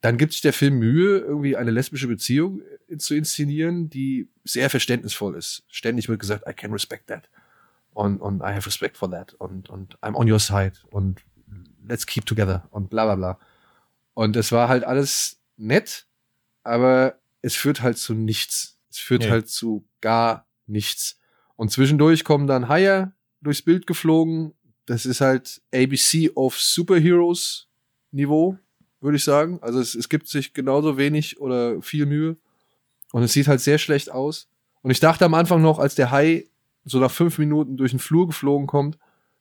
dann 0.01 0.17
gibt 0.17 0.33
sich 0.33 0.41
der 0.41 0.53
Film 0.53 0.79
Mühe, 0.79 1.19
irgendwie 1.19 1.55
eine 1.57 1.71
lesbische 1.71 2.07
Beziehung 2.07 2.61
äh, 2.87 2.97
zu 2.97 3.15
inszenieren, 3.15 3.89
die 3.89 4.29
sehr 4.43 4.69
verständnisvoll 4.69 5.35
ist. 5.35 5.63
Ständig 5.67 6.07
wird 6.07 6.19
gesagt, 6.19 6.47
I 6.47 6.53
can 6.53 6.71
respect 6.71 7.07
that. 7.07 7.29
Und, 7.93 8.21
und 8.21 8.41
I 8.41 8.53
have 8.53 8.65
respect 8.67 8.95
for 8.97 9.09
that. 9.09 9.33
Und, 9.33 9.69
und 9.69 9.97
I'm 9.99 10.13
on 10.15 10.31
your 10.31 10.39
side. 10.39 10.73
Und 10.91 11.21
let's 11.87 12.05
keep 12.05 12.25
together. 12.25 12.67
Und 12.69 12.89
bla 12.89 13.05
bla 13.05 13.15
bla. 13.15 13.39
Und 14.13 14.35
es 14.35 14.51
war 14.51 14.69
halt 14.69 14.83
alles 14.83 15.39
nett, 15.57 16.05
aber 16.63 17.19
es 17.41 17.55
führt 17.55 17.81
halt 17.81 17.97
zu 17.97 18.13
nichts. 18.13 18.77
Es 18.89 18.99
führt 18.99 19.23
Nee. 19.23 19.29
halt 19.31 19.49
zu 19.49 19.87
gar 20.01 20.47
nichts. 20.67 21.19
Und 21.55 21.71
zwischendurch 21.71 22.23
kommen 22.23 22.45
dann 22.45 22.69
Haie 22.69 23.13
durchs 23.41 23.61
Bild 23.63 23.87
geflogen. 23.87 24.53
Das 24.85 25.05
ist 25.05 25.21
halt 25.21 25.61
ABC 25.73 26.31
of 26.35 26.59
Superheroes 26.59 27.67
Niveau, 28.11 28.57
würde 29.01 29.17
ich 29.17 29.23
sagen. 29.23 29.59
Also 29.61 29.79
es, 29.79 29.95
es 29.95 30.09
gibt 30.09 30.27
sich 30.27 30.53
genauso 30.53 30.97
wenig 30.97 31.39
oder 31.39 31.81
viel 31.81 32.05
Mühe. 32.05 32.37
Und 33.11 33.23
es 33.23 33.33
sieht 33.33 33.47
halt 33.47 33.61
sehr 33.61 33.77
schlecht 33.77 34.11
aus. 34.11 34.49
Und 34.81 34.91
ich 34.91 34.99
dachte 34.99 35.25
am 35.25 35.33
Anfang 35.33 35.61
noch, 35.61 35.79
als 35.79 35.95
der 35.95 36.11
Hai 36.11 36.45
so 36.85 36.99
nach 36.99 37.11
fünf 37.11 37.37
Minuten 37.37 37.77
durch 37.77 37.91
den 37.91 37.99
Flur 37.99 38.27
geflogen 38.27 38.67
kommt, 38.67 38.97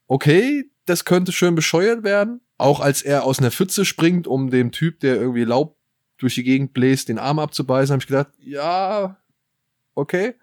okay, 0.06 0.70
das 0.84 1.04
könnte 1.04 1.32
schön 1.32 1.54
bescheuert 1.54 2.04
werden. 2.04 2.40
Auch 2.58 2.80
als 2.80 3.02
er 3.02 3.24
aus 3.24 3.38
einer 3.38 3.50
Pfütze 3.50 3.84
springt, 3.84 4.26
um 4.26 4.50
dem 4.50 4.72
Typ, 4.72 5.00
der 5.00 5.16
irgendwie 5.16 5.44
Laub 5.44 5.76
durch 6.16 6.34
die 6.34 6.44
Gegend 6.44 6.72
bläst, 6.72 7.08
den 7.08 7.18
Arm 7.18 7.38
abzubeißen, 7.38 7.92
habe 7.92 8.02
ich 8.02 8.06
gedacht, 8.06 8.28
ja, 8.38 9.16
okay, 9.94 10.34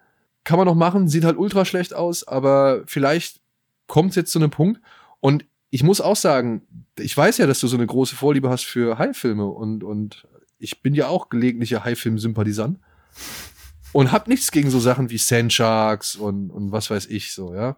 kann 0.43 0.57
man 0.57 0.67
noch 0.67 0.75
machen, 0.75 1.07
sieht 1.07 1.23
halt 1.23 1.37
ultra 1.37 1.65
schlecht 1.65 1.93
aus, 1.93 2.27
aber 2.27 2.83
vielleicht 2.85 3.41
kommt 3.87 4.11
es 4.11 4.15
jetzt 4.15 4.31
zu 4.31 4.39
einem 4.39 4.51
Punkt. 4.51 4.81
Und 5.19 5.45
ich 5.73 5.81
muss 5.81 6.01
auch 6.01 6.15
sagen, 6.15 6.61
ich 6.99 7.17
weiß 7.17 7.39
ja, 7.39 7.47
dass 7.47 7.59
du 7.59 7.65
so 7.67 7.75
eine 7.77 7.87
große 7.87 8.15
Vorliebe 8.15 8.47
hast 8.47 8.63
für 8.65 8.99
Hai-Filme 8.99 9.47
und, 9.47 9.83
und 9.83 10.27
ich 10.59 10.83
bin 10.83 10.93
ja 10.93 11.07
auch 11.07 11.29
gelegentlicher 11.29 11.83
Hai-Film-Sympathisant 11.83 12.77
und 13.91 14.11
hab 14.11 14.27
nichts 14.27 14.51
gegen 14.51 14.69
so 14.69 14.79
Sachen 14.79 15.09
wie 15.09 15.17
Sand 15.17 15.51
Sharks 15.51 16.15
und, 16.15 16.51
und 16.51 16.71
was 16.71 16.91
weiß 16.91 17.07
ich 17.07 17.33
so, 17.33 17.55
ja. 17.55 17.75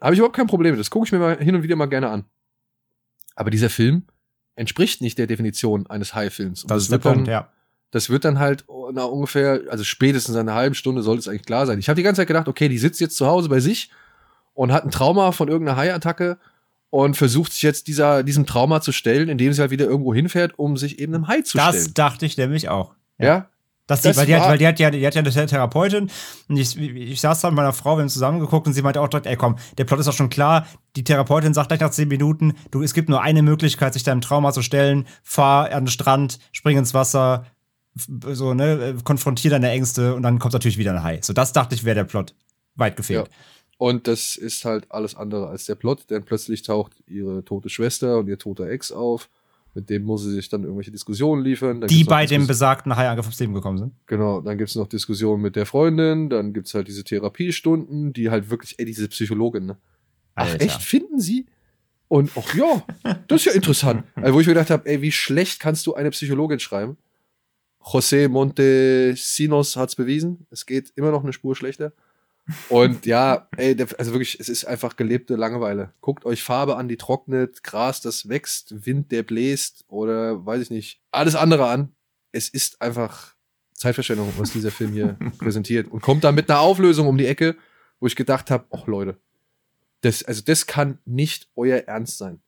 Habe 0.00 0.14
ich 0.14 0.18
überhaupt 0.18 0.34
kein 0.34 0.48
Problem 0.48 0.72
mit. 0.72 0.80
Das 0.80 0.90
gucke 0.90 1.06
ich 1.06 1.12
mir 1.12 1.20
mal 1.20 1.38
hin 1.38 1.54
und 1.54 1.62
wieder 1.62 1.76
mal 1.76 1.86
gerne 1.86 2.08
an. 2.08 2.24
Aber 3.36 3.50
dieser 3.50 3.70
Film 3.70 4.04
entspricht 4.56 5.00
nicht 5.00 5.16
der 5.18 5.28
Definition 5.28 5.86
eines 5.86 6.14
Hai-Films. 6.14 6.64
Und 6.64 6.70
Das 6.72 6.82
ist 6.82 6.90
der 6.90 6.96
wird 6.98 7.04
dann- 7.04 7.14
Punkt, 7.14 7.28
ja. 7.28 7.48
das 7.92 8.10
wird 8.10 8.24
dann 8.24 8.40
halt 8.40 8.64
na, 8.92 9.04
ungefähr, 9.04 9.60
also 9.70 9.84
spätestens 9.84 10.34
eine 10.34 10.54
halbe 10.54 10.74
Stunde 10.74 11.02
sollte 11.02 11.20
es 11.20 11.28
eigentlich 11.28 11.44
klar 11.46 11.64
sein. 11.66 11.78
Ich 11.78 11.88
habe 11.88 11.96
die 11.96 12.02
ganze 12.02 12.22
Zeit 12.22 12.28
gedacht, 12.28 12.48
okay, 12.48 12.68
die 12.68 12.78
sitzt 12.78 13.00
jetzt 13.00 13.16
zu 13.16 13.26
Hause 13.28 13.48
bei 13.48 13.60
sich 13.60 13.90
und 14.54 14.72
hat 14.72 14.84
ein 14.84 14.90
Trauma 14.90 15.30
von 15.30 15.46
irgendeiner 15.48 15.76
Haiattacke 15.76 16.38
und 16.90 17.16
versucht 17.16 17.52
sich 17.52 17.62
jetzt 17.62 17.86
dieser, 17.86 18.22
diesem 18.22 18.46
Trauma 18.46 18.80
zu 18.80 18.92
stellen, 18.92 19.28
indem 19.28 19.52
sie 19.52 19.60
halt 19.60 19.70
wieder 19.70 19.86
irgendwo 19.86 20.12
hinfährt, 20.14 20.58
um 20.58 20.76
sich 20.76 20.98
eben 20.98 21.14
einem 21.14 21.28
Hai 21.28 21.40
zu 21.42 21.56
Das 21.56 21.76
stellen. 21.76 21.94
dachte 21.94 22.26
ich 22.26 22.36
nämlich 22.36 22.68
auch. 22.68 22.94
Ja. 23.18 23.48
Dass 23.86 24.02
die, 24.02 24.08
Das 24.08 24.16
weil, 24.18 24.26
die 24.26 24.36
hat, 24.36 24.48
weil 24.48 24.58
die 24.58 24.66
hat 24.68 24.78
ja, 24.78 24.90
die 24.90 25.04
hat 25.04 25.14
ja 25.16 25.22
eine 25.22 25.46
Therapeutin 25.46 26.10
und 26.48 26.56
ich, 26.56 26.76
ich 26.78 27.20
saß 27.20 27.40
da 27.40 27.48
mit 27.50 27.56
meiner 27.56 27.72
Frau, 27.72 27.96
wir 27.96 28.02
haben 28.02 28.08
zusammengeguckt 28.08 28.68
und 28.68 28.72
sie 28.72 28.82
meinte 28.82 29.00
auch 29.00 29.08
direkt, 29.08 29.26
ey 29.26 29.36
komm, 29.36 29.56
der 29.78 29.84
Plot 29.84 29.98
ist 29.98 30.06
doch 30.06 30.12
schon 30.12 30.30
klar. 30.30 30.66
Die 30.94 31.02
Therapeutin 31.02 31.54
sagt 31.54 31.68
gleich 31.70 31.80
nach 31.80 31.90
zehn 31.90 32.06
Minuten, 32.06 32.54
du, 32.70 32.82
es 32.82 32.94
gibt 32.94 33.08
nur 33.08 33.20
eine 33.20 33.42
Möglichkeit, 33.42 33.94
sich 33.94 34.04
deinem 34.04 34.20
Trauma 34.20 34.52
zu 34.52 34.62
stellen. 34.62 35.06
Fahr 35.24 35.72
an 35.72 35.84
den 35.86 35.90
Strand, 35.90 36.38
spring 36.52 36.78
ins 36.78 36.94
Wasser, 36.94 37.46
so, 38.32 38.54
ne, 38.54 38.72
äh, 38.80 38.94
konfrontier 39.02 39.50
deine 39.50 39.70
Ängste 39.70 40.14
und 40.14 40.22
dann 40.22 40.38
kommt 40.38 40.54
natürlich 40.54 40.78
wieder 40.78 40.92
ein 40.92 41.02
Hai. 41.02 41.18
So, 41.22 41.32
das 41.32 41.52
dachte 41.52 41.74
ich, 41.74 41.82
wäre 41.82 41.96
der 41.96 42.04
Plot. 42.04 42.34
Weit 42.76 42.96
gefehlt. 42.96 43.28
Und 43.80 44.06
das 44.08 44.36
ist 44.36 44.66
halt 44.66 44.84
alles 44.90 45.14
andere 45.14 45.48
als 45.48 45.64
der 45.64 45.74
Plot, 45.74 46.10
denn 46.10 46.22
plötzlich 46.22 46.60
taucht 46.60 46.92
ihre 47.06 47.42
tote 47.46 47.70
Schwester 47.70 48.18
und 48.18 48.28
ihr 48.28 48.36
toter 48.36 48.68
Ex 48.68 48.92
auf. 48.92 49.30
Mit 49.72 49.88
dem 49.88 50.02
muss 50.02 50.22
sie 50.22 50.32
sich 50.32 50.50
dann 50.50 50.64
irgendwelche 50.64 50.90
Diskussionen 50.90 51.42
liefern. 51.42 51.80
Dann 51.80 51.88
Die 51.88 52.04
bei 52.04 52.26
dem 52.26 52.46
besagten 52.46 52.94
Haiangriff 52.94 53.24
ums 53.24 53.40
Leben 53.40 53.54
gekommen 53.54 53.78
sind. 53.78 53.94
Genau, 54.04 54.42
dann 54.42 54.58
gibt's 54.58 54.74
noch 54.74 54.86
Diskussionen 54.86 55.40
mit 55.40 55.56
der 55.56 55.64
Freundin, 55.64 56.28
dann 56.28 56.52
gibt's 56.52 56.74
halt 56.74 56.88
diese 56.88 57.04
Therapiestunden, 57.04 58.12
die 58.12 58.28
halt 58.28 58.50
wirklich, 58.50 58.78
ey, 58.78 58.84
diese 58.84 59.08
Psychologin, 59.08 59.64
ne? 59.64 59.78
Ach, 60.34 60.44
Alter. 60.44 60.62
echt, 60.62 60.82
finden 60.82 61.18
sie? 61.18 61.46
Und 62.08 62.32
ach 62.36 62.54
ja, 62.54 62.84
das 63.28 63.40
ist 63.40 63.44
ja 63.46 63.52
interessant. 63.52 64.04
Also, 64.14 64.34
wo 64.34 64.40
ich 64.40 64.46
mir 64.46 64.52
gedacht 64.52 64.68
habe, 64.68 64.86
ey, 64.90 65.00
wie 65.00 65.12
schlecht 65.12 65.58
kannst 65.58 65.86
du 65.86 65.94
eine 65.94 66.10
Psychologin 66.10 66.60
schreiben? 66.60 66.98
José 67.82 68.28
Montesinos 68.28 69.76
hat's 69.76 69.96
bewiesen. 69.96 70.46
Es 70.50 70.66
geht 70.66 70.92
immer 70.96 71.12
noch 71.12 71.22
eine 71.22 71.32
Spur 71.32 71.56
schlechter. 71.56 71.94
Und 72.68 73.06
ja, 73.06 73.48
ey, 73.56 73.74
der, 73.76 73.88
also 73.98 74.12
wirklich, 74.12 74.38
es 74.40 74.48
ist 74.48 74.64
einfach 74.64 74.96
gelebte 74.96 75.36
Langeweile. 75.36 75.92
Guckt 76.00 76.24
euch 76.24 76.42
Farbe 76.42 76.76
an, 76.76 76.88
die 76.88 76.96
trocknet, 76.96 77.62
Gras, 77.62 78.00
das 78.00 78.28
wächst, 78.28 78.86
Wind, 78.86 79.12
der 79.12 79.22
bläst 79.22 79.84
oder 79.88 80.44
weiß 80.44 80.62
ich 80.62 80.70
nicht, 80.70 81.00
alles 81.10 81.34
andere 81.34 81.68
an. 81.68 81.94
Es 82.32 82.48
ist 82.48 82.80
einfach 82.80 83.34
Zeitverschwendung, 83.74 84.32
was 84.36 84.52
dieser 84.52 84.70
Film 84.70 84.92
hier 84.92 85.16
präsentiert. 85.38 85.90
Und 85.90 86.02
kommt 86.02 86.24
dann 86.24 86.34
mit 86.34 86.50
einer 86.50 86.60
Auflösung 86.60 87.06
um 87.06 87.18
die 87.18 87.26
Ecke, 87.26 87.56
wo 87.98 88.06
ich 88.06 88.16
gedacht 88.16 88.50
habe, 88.50 88.66
ach 88.70 88.86
Leute, 88.86 89.18
das, 90.02 90.22
also 90.22 90.42
das 90.44 90.66
kann 90.66 90.98
nicht 91.04 91.48
euer 91.56 91.78
Ernst 91.78 92.18
sein. 92.18 92.40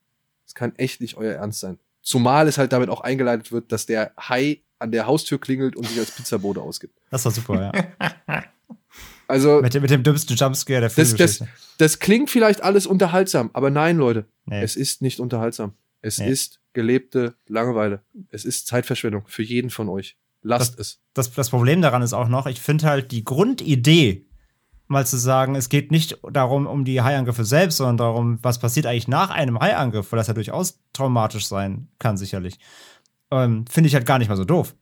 Das 0.45 0.55
kann 0.55 0.75
echt 0.75 1.01
nicht 1.01 1.17
euer 1.17 1.33
Ernst 1.33 1.59
sein. 1.59 1.79
Zumal 2.01 2.47
es 2.47 2.57
halt 2.57 2.73
damit 2.73 2.89
auch 2.89 3.01
eingeleitet 3.01 3.51
wird, 3.51 3.71
dass 3.71 3.85
der 3.85 4.13
Hai 4.17 4.61
an 4.79 4.91
der 4.91 5.07
Haustür 5.07 5.39
klingelt 5.39 5.75
und 5.75 5.87
sich 5.87 5.97
als 5.97 6.11
Pizzabote 6.11 6.61
ausgibt. 6.61 6.99
Das 7.09 7.23
war 7.23 7.31
super, 7.31 7.73
ja. 7.99 8.43
Also, 9.27 9.61
mit, 9.61 9.73
dem, 9.73 9.81
mit 9.81 9.91
dem 9.91 10.03
dümmsten 10.03 10.35
Jumpscare 10.35 10.81
der 10.81 10.89
das, 10.89 11.15
das, 11.15 11.43
das 11.77 11.99
klingt 11.99 12.29
vielleicht 12.29 12.61
alles 12.63 12.85
unterhaltsam, 12.85 13.49
aber 13.53 13.69
nein, 13.69 13.97
Leute, 13.97 14.25
Nee. 14.45 14.61
es 14.61 14.75
ist 14.75 15.01
nicht 15.01 15.19
unterhaltsam. 15.19 15.73
Es 16.01 16.17
Nee. 16.17 16.29
ist 16.29 16.59
gelebte 16.73 17.35
Langeweile. 17.47 18.01
Es 18.29 18.43
ist 18.45 18.67
Zeitverschwendung 18.67 19.23
für 19.27 19.43
jeden 19.43 19.69
von 19.69 19.87
euch. 19.89 20.17
Lasst 20.41 20.77
es. 20.77 20.99
das, 21.13 21.31
das 21.31 21.49
Problem 21.49 21.81
daran 21.81 22.01
ist 22.01 22.11
auch 22.11 22.27
noch, 22.27 22.47
ich 22.47 22.59
finde 22.59 22.85
halt 22.87 23.11
die 23.13 23.23
Grundidee, 23.23 24.25
mal 24.87 25.05
zu 25.07 25.15
sagen, 25.17 25.55
es 25.55 25.69
geht 25.69 25.91
nicht 25.91 26.19
darum, 26.29 26.67
um 26.67 26.83
die 26.83 27.01
Haiangriffe 27.01 27.45
selbst, 27.45 27.77
sondern 27.77 27.97
darum, 27.97 28.39
was 28.41 28.59
passiert 28.59 28.85
eigentlich 28.85 29.07
nach 29.07 29.29
einem 29.29 29.57
Haiangriff, 29.59 30.11
weil 30.11 30.17
das 30.17 30.27
ja 30.27 30.33
durchaus 30.33 30.81
traumatisch 30.91 31.47
sein 31.47 31.87
kann, 31.99 32.17
sicherlich. 32.17 32.59
Ähm, 33.31 33.65
finde 33.69 33.87
ich 33.87 33.95
halt 33.95 34.05
gar 34.05 34.19
nicht 34.19 34.27
mal 34.27 34.35
so 34.35 34.43
doof. 34.43 34.75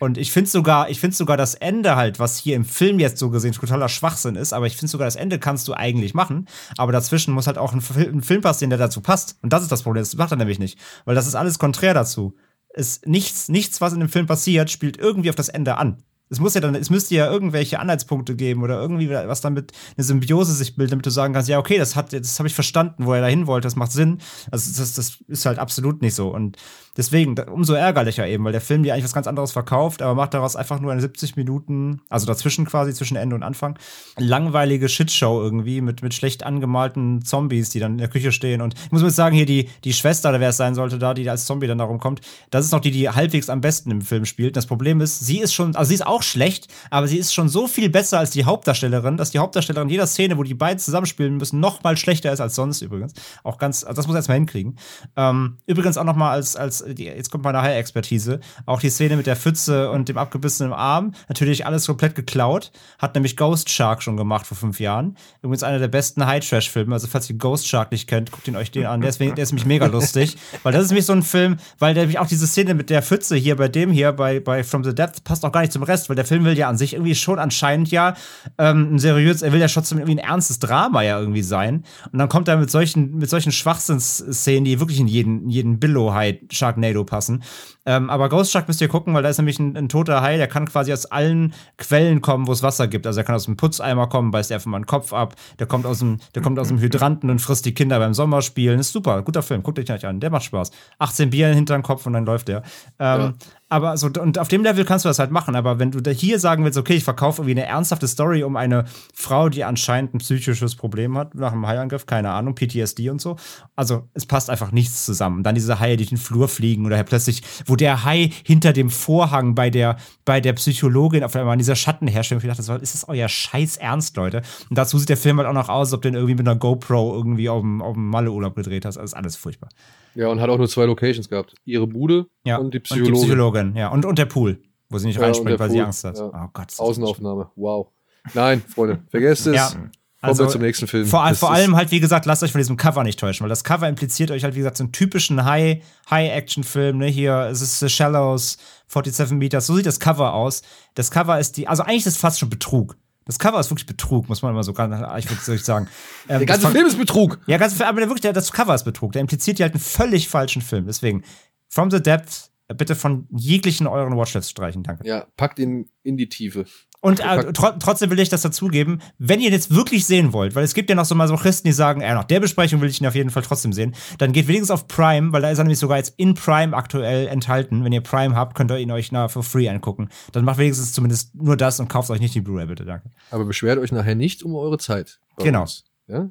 Und 0.00 0.18
ich 0.18 0.32
finde 0.32 0.50
sogar, 0.50 0.88
ich 0.90 0.98
finde 0.98 1.14
sogar 1.14 1.36
das 1.36 1.54
Ende 1.54 1.94
halt, 1.94 2.18
was 2.18 2.38
hier 2.38 2.56
im 2.56 2.64
Film 2.64 2.98
jetzt 2.98 3.18
so 3.18 3.30
gesehen 3.30 3.52
totaler 3.52 3.88
Schwachsinn 3.88 4.34
ist, 4.34 4.52
aber 4.52 4.66
ich 4.66 4.76
finde 4.76 4.90
sogar 4.90 5.06
das 5.06 5.14
Ende 5.14 5.38
kannst 5.38 5.68
du 5.68 5.74
eigentlich 5.74 6.14
machen, 6.14 6.48
aber 6.76 6.90
dazwischen 6.90 7.34
muss 7.34 7.46
halt 7.46 7.58
auch 7.58 7.74
ein, 7.74 7.82
Fil- 7.82 8.08
ein 8.10 8.22
Film 8.22 8.40
passieren, 8.40 8.70
der 8.70 8.78
dazu 8.78 9.02
passt. 9.02 9.36
Und 9.42 9.52
das 9.52 9.62
ist 9.62 9.70
das 9.70 9.82
Problem, 9.82 10.02
das 10.02 10.16
macht 10.16 10.32
er 10.32 10.36
nämlich 10.36 10.58
nicht, 10.58 10.78
weil 11.04 11.14
das 11.14 11.26
ist 11.26 11.34
alles 11.34 11.58
konträr 11.58 11.94
dazu. 11.94 12.34
Es, 12.72 13.02
nichts, 13.04 13.48
nichts, 13.48 13.80
was 13.80 13.92
in 13.92 14.00
dem 14.00 14.08
Film 14.08 14.26
passiert, 14.26 14.70
spielt 14.70 14.96
irgendwie 14.96 15.28
auf 15.28 15.36
das 15.36 15.50
Ende 15.50 15.76
an. 15.76 16.02
Es 16.32 16.38
muss 16.38 16.54
ja 16.54 16.60
dann, 16.60 16.76
es 16.76 16.90
müsste 16.90 17.16
ja 17.16 17.28
irgendwelche 17.28 17.80
Anhaltspunkte 17.80 18.36
geben 18.36 18.62
oder 18.62 18.80
irgendwie 18.80 19.10
was 19.10 19.40
damit 19.40 19.72
eine 19.96 20.04
Symbiose 20.04 20.54
sich 20.54 20.76
bildet, 20.76 20.92
damit 20.92 21.04
du 21.04 21.10
sagen 21.10 21.34
kannst, 21.34 21.48
ja, 21.48 21.58
okay, 21.58 21.76
das 21.76 21.96
hat, 21.96 22.12
das 22.12 22.38
habe 22.38 22.46
ich 22.46 22.54
verstanden, 22.54 23.04
wo 23.04 23.12
er 23.12 23.20
dahin 23.20 23.48
wollte, 23.48 23.66
das 23.66 23.74
macht 23.74 23.90
Sinn. 23.90 24.18
Also 24.52 24.72
das, 24.80 24.94
das 24.94 25.18
ist 25.26 25.44
halt 25.44 25.58
absolut 25.58 26.02
nicht 26.02 26.14
so. 26.14 26.32
Und 26.32 26.56
deswegen, 26.96 27.38
umso 27.38 27.74
ärgerlicher 27.74 28.26
eben, 28.26 28.44
weil 28.44 28.52
der 28.52 28.60
Film 28.60 28.82
dir 28.82 28.92
eigentlich 28.92 29.04
was 29.04 29.12
ganz 29.12 29.26
anderes 29.26 29.52
verkauft, 29.52 30.02
aber 30.02 30.14
macht 30.14 30.34
daraus 30.34 30.56
einfach 30.56 30.80
nur 30.80 30.92
eine 30.92 31.00
70 31.00 31.36
Minuten, 31.36 32.00
also 32.08 32.26
dazwischen 32.26 32.64
quasi, 32.64 32.92
zwischen 32.92 33.16
Ende 33.16 33.36
und 33.36 33.42
Anfang, 33.42 33.78
langweilige 34.18 34.88
Shitshow 34.88 35.40
irgendwie 35.40 35.80
mit, 35.80 36.02
mit 36.02 36.14
schlecht 36.14 36.44
angemalten 36.44 37.24
Zombies, 37.24 37.70
die 37.70 37.80
dann 37.80 37.92
in 37.92 37.98
der 37.98 38.08
Küche 38.08 38.32
stehen. 38.32 38.60
Und 38.60 38.74
ich 38.74 38.92
muss 38.92 39.02
mir 39.02 39.10
sagen, 39.10 39.34
hier 39.34 39.46
die, 39.46 39.68
die 39.84 39.92
Schwester, 39.92 40.38
wer 40.38 40.50
es 40.50 40.56
sein 40.56 40.74
sollte, 40.74 40.98
da, 40.98 41.14
die 41.14 41.28
als 41.28 41.46
Zombie 41.46 41.66
dann 41.66 41.78
darum 41.78 41.98
kommt, 41.98 42.20
das 42.50 42.64
ist 42.64 42.72
noch 42.72 42.80
die, 42.80 42.90
die 42.90 43.08
halbwegs 43.08 43.48
am 43.48 43.60
besten 43.60 43.90
im 43.90 44.02
Film 44.02 44.24
spielt. 44.24 44.56
Das 44.56 44.66
Problem 44.66 45.00
ist, 45.00 45.20
sie 45.20 45.38
ist 45.38 45.54
schon, 45.54 45.76
also 45.76 45.88
sie 45.88 45.94
ist 45.94 46.06
auch 46.06 46.22
schlecht, 46.22 46.68
aber 46.90 47.06
sie 47.06 47.18
ist 47.18 47.32
schon 47.32 47.48
so 47.48 47.66
viel 47.66 47.88
besser 47.88 48.18
als 48.18 48.30
die 48.30 48.44
Hauptdarstellerin, 48.44 49.16
dass 49.16 49.30
die 49.30 49.38
Hauptdarstellerin 49.38 49.88
in 49.88 49.92
jeder 49.92 50.06
Szene, 50.06 50.36
wo 50.36 50.42
die 50.42 50.54
beiden 50.54 50.78
zusammenspielen 50.78 51.36
müssen, 51.36 51.60
noch 51.60 51.82
mal 51.82 51.96
schlechter 51.96 52.32
ist 52.32 52.40
als 52.40 52.54
sonst 52.54 52.82
übrigens. 52.82 53.14
Auch 53.44 53.58
ganz, 53.58 53.84
also 53.84 53.96
das 53.96 54.06
muss 54.06 54.14
er 54.14 54.18
erstmal 54.18 54.38
hinkriegen. 54.38 54.76
Ähm, 55.16 55.58
übrigens 55.66 55.96
auch 55.96 56.04
noch 56.04 56.16
mal 56.16 56.32
als, 56.32 56.56
als 56.56 56.79
die, 56.86 57.04
jetzt 57.04 57.30
kommt 57.30 57.44
meine 57.44 57.62
High-Expertise, 57.62 58.40
auch 58.66 58.80
die 58.80 58.90
Szene 58.90 59.16
mit 59.16 59.26
der 59.26 59.36
Pfütze 59.36 59.90
und 59.90 60.08
dem 60.08 60.18
abgebissenen 60.18 60.72
Arm, 60.72 61.12
natürlich 61.28 61.66
alles 61.66 61.86
komplett 61.86 62.14
geklaut, 62.14 62.72
hat 62.98 63.14
nämlich 63.14 63.36
Ghost 63.36 63.70
Shark 63.70 64.02
schon 64.02 64.16
gemacht 64.16 64.46
vor 64.46 64.56
fünf 64.56 64.80
Jahren. 64.80 65.16
Übrigens 65.42 65.62
einer 65.62 65.78
der 65.78 65.88
besten 65.88 66.26
High-Trash-Filme, 66.26 66.92
also 66.92 67.06
falls 67.06 67.28
ihr 67.30 67.36
Ghost 67.36 67.68
Shark 67.68 67.92
nicht 67.92 68.08
kennt, 68.08 68.30
guckt 68.30 68.48
ihn 68.48 68.56
euch 68.56 68.70
den 68.70 68.86
an, 68.86 69.00
der 69.00 69.10
ist, 69.10 69.20
der 69.20 69.38
ist 69.38 69.52
nämlich 69.52 69.66
mega 69.66 69.86
lustig, 69.86 70.36
weil 70.62 70.72
das 70.72 70.84
ist 70.84 70.90
nämlich 70.90 71.06
so 71.06 71.12
ein 71.12 71.22
Film, 71.22 71.56
weil 71.78 71.94
der 71.94 72.04
nämlich 72.04 72.18
auch 72.18 72.26
diese 72.26 72.46
Szene 72.46 72.74
mit 72.74 72.90
der 72.90 73.02
Pfütze 73.02 73.36
hier 73.36 73.56
bei 73.56 73.68
dem 73.68 73.90
hier, 73.90 74.12
bei, 74.12 74.40
bei 74.40 74.64
From 74.64 74.84
the 74.84 74.94
Depth, 74.94 75.24
passt 75.24 75.44
auch 75.44 75.52
gar 75.52 75.60
nicht 75.60 75.72
zum 75.72 75.82
Rest, 75.82 76.08
weil 76.08 76.16
der 76.16 76.24
Film 76.24 76.44
will 76.44 76.56
ja 76.56 76.68
an 76.68 76.76
sich 76.76 76.94
irgendwie 76.94 77.14
schon 77.14 77.38
anscheinend 77.38 77.90
ja 77.90 78.14
ähm, 78.58 78.94
ein 78.94 78.98
seriös, 78.98 79.42
er 79.42 79.52
will 79.52 79.60
ja 79.60 79.68
trotzdem 79.68 79.98
irgendwie 79.98 80.20
ein 80.20 80.26
ernstes 80.26 80.58
Drama 80.58 81.02
ja 81.02 81.18
irgendwie 81.18 81.42
sein. 81.42 81.84
Und 82.12 82.18
dann 82.18 82.28
kommt 82.28 82.48
er 82.48 82.56
mit 82.56 82.70
solchen, 82.70 83.16
mit 83.16 83.30
solchen 83.30 83.52
Schwachsinnsszenen, 83.52 84.64
die 84.64 84.80
wirklich 84.80 85.00
in 85.00 85.08
jeden, 85.08 85.48
jeden 85.48 85.78
Billow-Hai 85.78 86.40
Sharknado 86.70 87.04
passen. 87.04 87.42
Ähm, 87.86 88.10
aber 88.10 88.28
Ghost 88.28 88.52
Shark 88.52 88.68
müsst 88.68 88.80
ihr 88.80 88.88
gucken, 88.88 89.14
weil 89.14 89.22
da 89.22 89.28
ist 89.28 89.38
nämlich 89.38 89.58
ein, 89.58 89.76
ein 89.76 89.88
toter 89.88 90.22
Hai, 90.22 90.36
der 90.36 90.46
kann 90.46 90.66
quasi 90.66 90.92
aus 90.92 91.06
allen 91.06 91.54
Quellen 91.76 92.20
kommen, 92.20 92.46
wo 92.46 92.52
es 92.52 92.62
Wasser 92.62 92.88
gibt. 92.88 93.06
Also 93.06 93.20
er 93.20 93.24
kann 93.24 93.34
aus 93.34 93.46
dem 93.46 93.56
Putzeimer 93.56 94.08
kommen, 94.08 94.30
beißt 94.30 94.52
einfach 94.52 94.66
mal 94.66 94.78
den 94.80 94.86
Kopf 94.86 95.12
ab. 95.12 95.34
Der 95.58 95.66
kommt 95.66 95.86
aus 95.86 95.98
dem, 96.00 96.18
der 96.34 96.42
kommt 96.42 96.58
aus 96.58 96.68
dem 96.68 96.78
Hydranten 96.78 97.30
und 97.30 97.40
frisst 97.40 97.66
die 97.66 97.74
Kinder 97.74 97.98
beim 97.98 98.14
Sommerspielen. 98.14 98.78
Ist 98.78 98.92
super, 98.92 99.22
guter 99.22 99.42
Film, 99.42 99.62
guckt 99.62 99.78
euch 99.78 99.88
nicht 99.88 100.04
an, 100.04 100.20
der 100.20 100.30
macht 100.30 100.44
Spaß. 100.44 100.70
18 100.98 101.30
Bier 101.30 101.48
hinter 101.48 101.74
den 101.74 101.82
Kopf 101.82 102.06
und 102.06 102.12
dann 102.12 102.26
läuft 102.26 102.48
der. 102.48 102.62
Ähm, 102.98 103.34
aber 103.72 103.96
so, 103.96 104.08
und 104.08 104.36
auf 104.36 104.48
dem 104.48 104.64
Level 104.64 104.84
kannst 104.84 105.04
du 105.04 105.08
das 105.08 105.20
halt 105.20 105.30
machen. 105.30 105.54
Aber 105.54 105.78
wenn 105.78 105.92
du 105.92 106.00
da 106.00 106.10
hier 106.10 106.40
sagen 106.40 106.64
willst, 106.64 106.76
okay, 106.76 106.94
ich 106.94 107.04
verkaufe 107.04 107.42
irgendwie 107.42 107.62
eine 107.62 107.66
ernsthafte 107.66 108.08
Story 108.08 108.42
um 108.42 108.56
eine 108.56 108.84
Frau, 109.14 109.48
die 109.48 109.62
anscheinend 109.62 110.12
ein 110.12 110.18
psychisches 110.18 110.74
Problem 110.74 111.16
hat 111.16 111.36
nach 111.36 111.52
einem 111.52 111.64
Haiangriff, 111.68 112.04
keine 112.04 112.30
Ahnung, 112.30 112.56
PTSD 112.56 113.10
und 113.10 113.20
so. 113.20 113.36
Also, 113.76 114.08
es 114.12 114.26
passt 114.26 114.50
einfach 114.50 114.72
nichts 114.72 115.04
zusammen. 115.04 115.44
Dann 115.44 115.54
diese 115.54 115.78
Haie, 115.78 115.96
die 115.96 116.04
den 116.04 116.18
Flur 116.18 116.48
fliegen 116.48 116.84
oder 116.84 117.00
plötzlich, 117.04 117.42
wo 117.64 117.76
der 117.76 118.04
Hai 118.04 118.32
hinter 118.44 118.72
dem 118.72 118.90
Vorhang 118.90 119.54
bei 119.54 119.70
der, 119.70 119.98
bei 120.24 120.40
der 120.40 120.54
Psychologin 120.54 121.22
auf 121.22 121.36
einmal 121.36 121.54
in 121.54 121.60
dieser 121.60 121.76
Schatten 121.76 122.08
herrscht. 122.08 122.32
Und 122.32 122.42
ich 122.42 122.50
dachte, 122.50 122.82
ist 122.82 122.94
das 122.94 123.08
euer 123.08 123.28
Scheiß 123.28 123.76
Ernst, 123.76 124.16
Leute? 124.16 124.42
Und 124.68 124.78
dazu 124.78 124.98
sieht 124.98 125.10
der 125.10 125.16
Film 125.16 125.38
halt 125.38 125.48
auch 125.48 125.52
noch 125.52 125.68
aus, 125.68 125.88
als 125.88 125.92
ob 125.92 126.02
den 126.02 126.14
irgendwie 126.14 126.34
mit 126.34 126.48
einer 126.48 126.58
GoPro 126.58 127.14
irgendwie 127.14 127.48
auf 127.48 127.60
dem, 127.60 127.80
auf 127.82 127.94
dem 127.94 128.08
Malle-Urlaub 128.08 128.56
gedreht 128.56 128.84
hast. 128.84 128.98
Also, 128.98 129.04
ist 129.04 129.14
alles 129.14 129.36
furchtbar. 129.36 129.68
Ja, 130.14 130.28
und 130.28 130.40
hat 130.40 130.48
auch 130.50 130.58
nur 130.58 130.68
zwei 130.68 130.84
Locations 130.86 131.28
gehabt. 131.28 131.54
Ihre 131.64 131.86
Bude 131.86 132.26
Ja. 132.44 132.56
und 132.58 132.74
die 132.74 132.80
Psychologin. 132.80 133.12
Und 133.14 133.20
die 133.20 133.26
Psychologin, 133.26 133.76
ja. 133.76 133.88
Und, 133.88 134.04
und 134.04 134.18
der 134.18 134.26
Pool, 134.26 134.60
wo 134.88 134.98
sie 134.98 135.06
nicht 135.06 135.16
Ja, 135.18 135.22
reinspringt, 135.26 135.58
weil 135.58 135.70
sie 135.70 135.76
Pool, 135.76 135.84
Angst 135.86 136.04
hat. 136.04 136.18
ja. 136.18 136.24
Oh 136.26 136.48
Gott. 136.52 136.72
Außenaufnahme. 136.78 137.50
Wow. 137.56 137.88
Nein, 138.34 138.62
Freunde, 138.66 139.00
vergesst 139.10 139.46
es. 139.46 139.54
Ja. 139.56 139.68
Kommen 139.68 140.32
Also, 140.32 140.44
wir 140.44 140.50
zum 140.50 140.60
nächsten 140.60 140.86
Film. 140.86 141.06
Vor, 141.06 141.26
Das 141.26 141.38
vor 141.38 141.50
allem 141.50 141.76
halt, 141.76 141.90
wie 141.92 141.98
gesagt, 142.00 142.26
lasst 142.26 142.42
euch 142.42 142.52
von 142.52 142.58
diesem 142.58 142.76
Cover 142.76 143.02
nicht 143.04 143.18
täuschen, 143.18 143.42
weil 143.44 143.48
das 143.48 143.64
Cover 143.64 143.88
impliziert 143.88 144.30
euch 144.30 144.44
halt, 144.44 144.54
wie 144.54 144.58
gesagt, 144.58 144.76
so 144.76 144.84
einen 144.84 144.92
typischen 144.92 145.44
High- 145.46 145.82
High-Action-Film, 146.10 146.98
ne? 146.98 147.06
Hier, 147.06 147.48
es 147.50 147.62
ist 147.62 147.78
The 147.80 147.88
Shallows, 147.88 148.58
47 148.88 149.38
Meters, 149.38 149.66
so 149.66 149.74
sieht 149.76 149.86
das 149.86 149.98
Cover 149.98 150.34
aus. 150.34 150.60
Das 150.94 151.10
Cover 151.10 151.38
ist 151.40 151.56
die, 151.56 151.68
also 151.68 151.84
eigentlich 151.84 152.00
ist 152.00 152.06
es 152.08 152.16
fast 152.18 152.38
schon 152.38 152.50
Betrug. 152.50 152.96
Das 153.26 153.38
Cover 153.38 153.60
ist 153.60 153.70
wirklich 153.70 153.86
Betrug, 153.86 154.28
muss 154.28 154.42
man 154.42 154.52
immer 154.52 154.64
so 154.64 154.72
ganz, 154.72 154.94
ich 155.18 155.46
würde 155.46 155.62
sagen. 155.62 155.88
Ähm, 156.28 156.38
Der 156.38 156.46
ganze 156.46 156.68
Film 156.68 156.86
ist 156.86 156.98
Betrug. 156.98 157.38
Ja, 157.46 157.56
ganz, 157.58 157.80
aber 157.80 158.00
der 158.00 158.08
wirklich, 158.08 158.20
der, 158.20 158.32
das 158.32 158.52
Cover 158.52 158.74
ist 158.74 158.84
Betrug. 158.84 159.12
Der 159.12 159.20
impliziert 159.20 159.56
hier 159.56 159.64
halt 159.64 159.74
einen 159.74 159.82
völlig 159.82 160.28
falschen 160.28 160.62
Film. 160.62 160.86
Deswegen, 160.86 161.24
From 161.68 161.90
the 161.90 162.02
Depth, 162.02 162.49
bitte 162.74 162.94
von 162.94 163.26
jeglichen 163.30 163.86
euren 163.86 164.16
Watchlists 164.16 164.50
streichen, 164.50 164.82
danke. 164.82 165.06
Ja, 165.06 165.26
packt 165.36 165.58
ihn 165.58 165.88
in 166.02 166.16
die 166.16 166.28
Tiefe. 166.28 166.66
Und 167.02 167.20
äh, 167.20 167.52
tro 167.52 167.70
trotzdem 167.78 168.10
will 168.10 168.20
ich 168.20 168.28
das 168.28 168.42
dazugeben, 168.42 169.00
wenn 169.18 169.40
ihr 169.40 169.50
jetzt 169.50 169.74
wirklich 169.74 170.04
sehen 170.04 170.34
wollt, 170.34 170.54
weil 170.54 170.64
es 170.64 170.74
gibt 170.74 170.90
ja 170.90 170.96
noch 170.96 171.06
so 171.06 171.14
mal 171.14 171.28
so 171.28 171.36
Christen, 171.36 171.66
die 171.66 171.72
sagen, 171.72 172.02
äh, 172.02 172.12
nach 172.12 172.24
der 172.24 172.40
Besprechung 172.40 172.82
will 172.82 172.90
ich 172.90 173.00
ihn 173.00 173.06
auf 173.06 173.14
jeden 173.14 173.30
Fall 173.30 173.42
trotzdem 173.42 173.72
sehen, 173.72 173.94
dann 174.18 174.32
geht 174.32 174.48
wenigstens 174.48 174.70
auf 174.70 174.86
Prime, 174.86 175.32
weil 175.32 175.40
da 175.40 175.50
ist 175.50 175.58
er 175.58 175.64
nämlich 175.64 175.78
sogar 175.78 175.96
jetzt 175.96 176.14
in 176.18 176.34
Prime 176.34 176.76
aktuell 176.76 177.26
enthalten. 177.28 177.84
Wenn 177.84 177.92
ihr 177.92 178.02
Prime 178.02 178.36
habt, 178.36 178.54
könnt 178.54 178.70
ihr 178.70 178.78
ihn 178.78 178.90
euch 178.90 179.12
na, 179.12 179.28
for 179.28 179.42
free 179.42 179.68
angucken. 179.68 180.10
Dann 180.32 180.44
macht 180.44 180.58
wenigstens 180.58 180.92
zumindest 180.92 181.34
nur 181.34 181.56
das 181.56 181.80
und 181.80 181.88
kauft 181.88 182.10
euch 182.10 182.20
nicht 182.20 182.34
die 182.34 182.42
Blu-ray, 182.42 182.66
bitte, 182.66 182.84
danke. 182.84 183.10
Aber 183.30 183.46
beschwert 183.46 183.78
euch 183.78 183.92
nachher 183.92 184.14
nicht 184.14 184.42
um 184.42 184.54
eure 184.54 184.76
Zeit. 184.76 185.20
Genau. 185.38 185.62
uns. 185.62 185.84
Ja? 186.06 186.30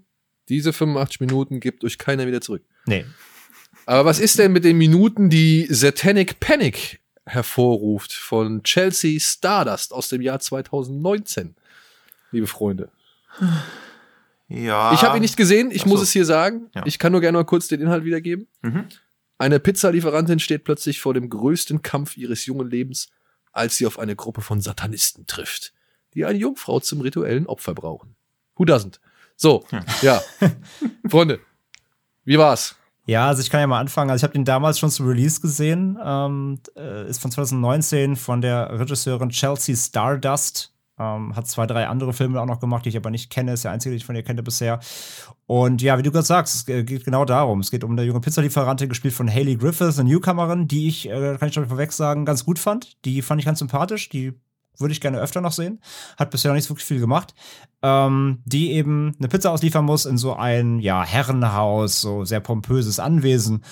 Diese 0.49 0.71
85 0.71 1.19
Minuten 1.21 1.59
gibt 1.59 1.83
euch 1.83 1.97
keiner 1.97 2.27
wieder 2.27 2.41
zurück. 2.41 2.63
Nee. 2.85 3.05
Aber 3.89 4.05
was 4.05 4.19
ist 4.19 4.37
denn 4.37 4.51
mit 4.51 4.65
den 4.65 4.77
Minuten, 4.77 5.31
die 5.31 5.65
Satanic 5.67 6.39
Panic 6.39 6.99
hervorruft 7.25 8.13
von 8.13 8.61
Chelsea 8.61 9.19
Stardust 9.19 9.93
aus 9.93 10.09
dem 10.09 10.21
Jahr 10.21 10.39
2019? 10.39 11.55
Liebe 12.29 12.45
Freunde. 12.45 12.91
Ja. 14.47 14.93
Ich 14.93 15.01
habe 15.01 15.17
ihn 15.17 15.21
nicht 15.21 15.37
gesehen, 15.37 15.71
ich 15.71 15.81
so. 15.81 15.89
muss 15.89 16.03
es 16.03 16.11
hier 16.11 16.23
sagen. 16.23 16.69
Ja. 16.75 16.83
Ich 16.85 16.99
kann 16.99 17.11
nur 17.11 17.19
gerne 17.19 17.39
mal 17.39 17.45
kurz 17.45 17.67
den 17.67 17.81
Inhalt 17.81 18.05
wiedergeben. 18.05 18.45
Mhm. 18.61 18.85
Eine 19.39 19.59
Pizzalieferantin 19.59 20.37
steht 20.37 20.65
plötzlich 20.65 21.01
vor 21.01 21.15
dem 21.15 21.27
größten 21.27 21.81
Kampf 21.81 22.15
ihres 22.15 22.45
jungen 22.45 22.69
Lebens, 22.69 23.09
als 23.53 23.77
sie 23.77 23.87
auf 23.87 23.97
eine 23.97 24.15
Gruppe 24.15 24.41
von 24.41 24.61
Satanisten 24.61 25.25
trifft, 25.25 25.73
die 26.13 26.25
eine 26.25 26.37
Jungfrau 26.37 26.79
zum 26.79 27.01
rituellen 27.01 27.47
Opfer 27.47 27.73
brauchen. 27.73 28.15
Who 28.55 28.65
doesn't? 28.65 28.99
So, 29.35 29.65
ja. 30.03 30.21
Freunde, 31.09 31.39
wie 32.23 32.37
war's? 32.37 32.75
Ja, 33.09 33.25
also 33.27 33.41
ich 33.41 33.49
kann 33.49 33.59
ja 33.59 33.65
mal 33.65 33.79
anfangen. 33.79 34.11
Also 34.11 34.19
ich 34.19 34.23
habe 34.23 34.33
den 34.33 34.45
damals 34.45 34.77
schon 34.77 34.91
zu 34.91 35.03
Release 35.03 35.41
gesehen. 35.41 35.97
Ähm, 36.03 36.59
äh, 36.77 37.09
ist 37.09 37.19
von 37.19 37.31
2019 37.31 38.15
von 38.15 38.39
der 38.41 38.79
Regisseurin 38.79 39.29
Chelsea 39.29 39.75
Stardust. 39.75 40.75
Ähm, 40.99 41.35
hat 41.35 41.47
zwei, 41.47 41.65
drei 41.65 41.87
andere 41.87 42.13
Filme 42.13 42.39
auch 42.39 42.45
noch 42.45 42.59
gemacht, 42.59 42.85
die 42.85 42.89
ich 42.89 42.97
aber 42.97 43.09
nicht 43.09 43.31
kenne. 43.31 43.53
Ist 43.53 43.63
der 43.63 43.71
einzige, 43.71 43.93
den 43.93 43.97
ich 43.97 44.05
von 44.05 44.15
ihr 44.15 44.21
kenne 44.21 44.43
bisher. 44.43 44.79
Und 45.47 45.81
ja, 45.81 45.97
wie 45.97 46.03
du 46.03 46.11
gerade 46.11 46.25
sagst, 46.27 46.53
es 46.55 46.65
ge- 46.67 46.83
geht 46.83 47.03
genau 47.03 47.25
darum. 47.25 47.61
Es 47.61 47.71
geht 47.71 47.83
um 47.83 47.93
eine 47.93 48.03
junge 48.03 48.19
Pizzalieferantin, 48.19 48.89
gespielt 48.89 49.15
von 49.15 49.27
Hayley 49.27 49.55
Griffiths, 49.55 49.97
eine 49.97 50.07
Newcomerin, 50.09 50.67
die 50.67 50.87
ich, 50.87 51.09
äh, 51.09 51.37
kann 51.39 51.47
ich 51.47 51.55
schon 51.55 51.67
vorweg 51.67 51.91
sagen, 51.93 52.25
ganz 52.25 52.45
gut 52.45 52.59
fand. 52.59 53.03
Die 53.05 53.23
fand 53.23 53.39
ich 53.39 53.45
ganz 53.45 53.57
sympathisch. 53.57 54.09
Die 54.09 54.33
würde 54.79 54.91
ich 54.91 55.01
gerne 55.01 55.19
öfter 55.19 55.41
noch 55.41 55.51
sehen. 55.51 55.79
Hat 56.17 56.31
bisher 56.31 56.49
noch 56.49 56.55
nicht 56.55 56.65
so 56.65 56.71
wirklich 56.71 56.87
viel 56.87 56.99
gemacht. 56.99 57.33
Ähm, 57.81 58.39
die 58.45 58.73
eben 58.73 59.15
eine 59.19 59.27
Pizza 59.27 59.51
ausliefern 59.51 59.85
muss 59.85 60.05
in 60.05 60.17
so 60.17 60.33
ein, 60.33 60.79
ja, 60.79 61.03
Herrenhaus, 61.03 62.01
so 62.01 62.25
sehr 62.25 62.39
pompöses 62.39 62.99
Anwesen. 62.99 63.63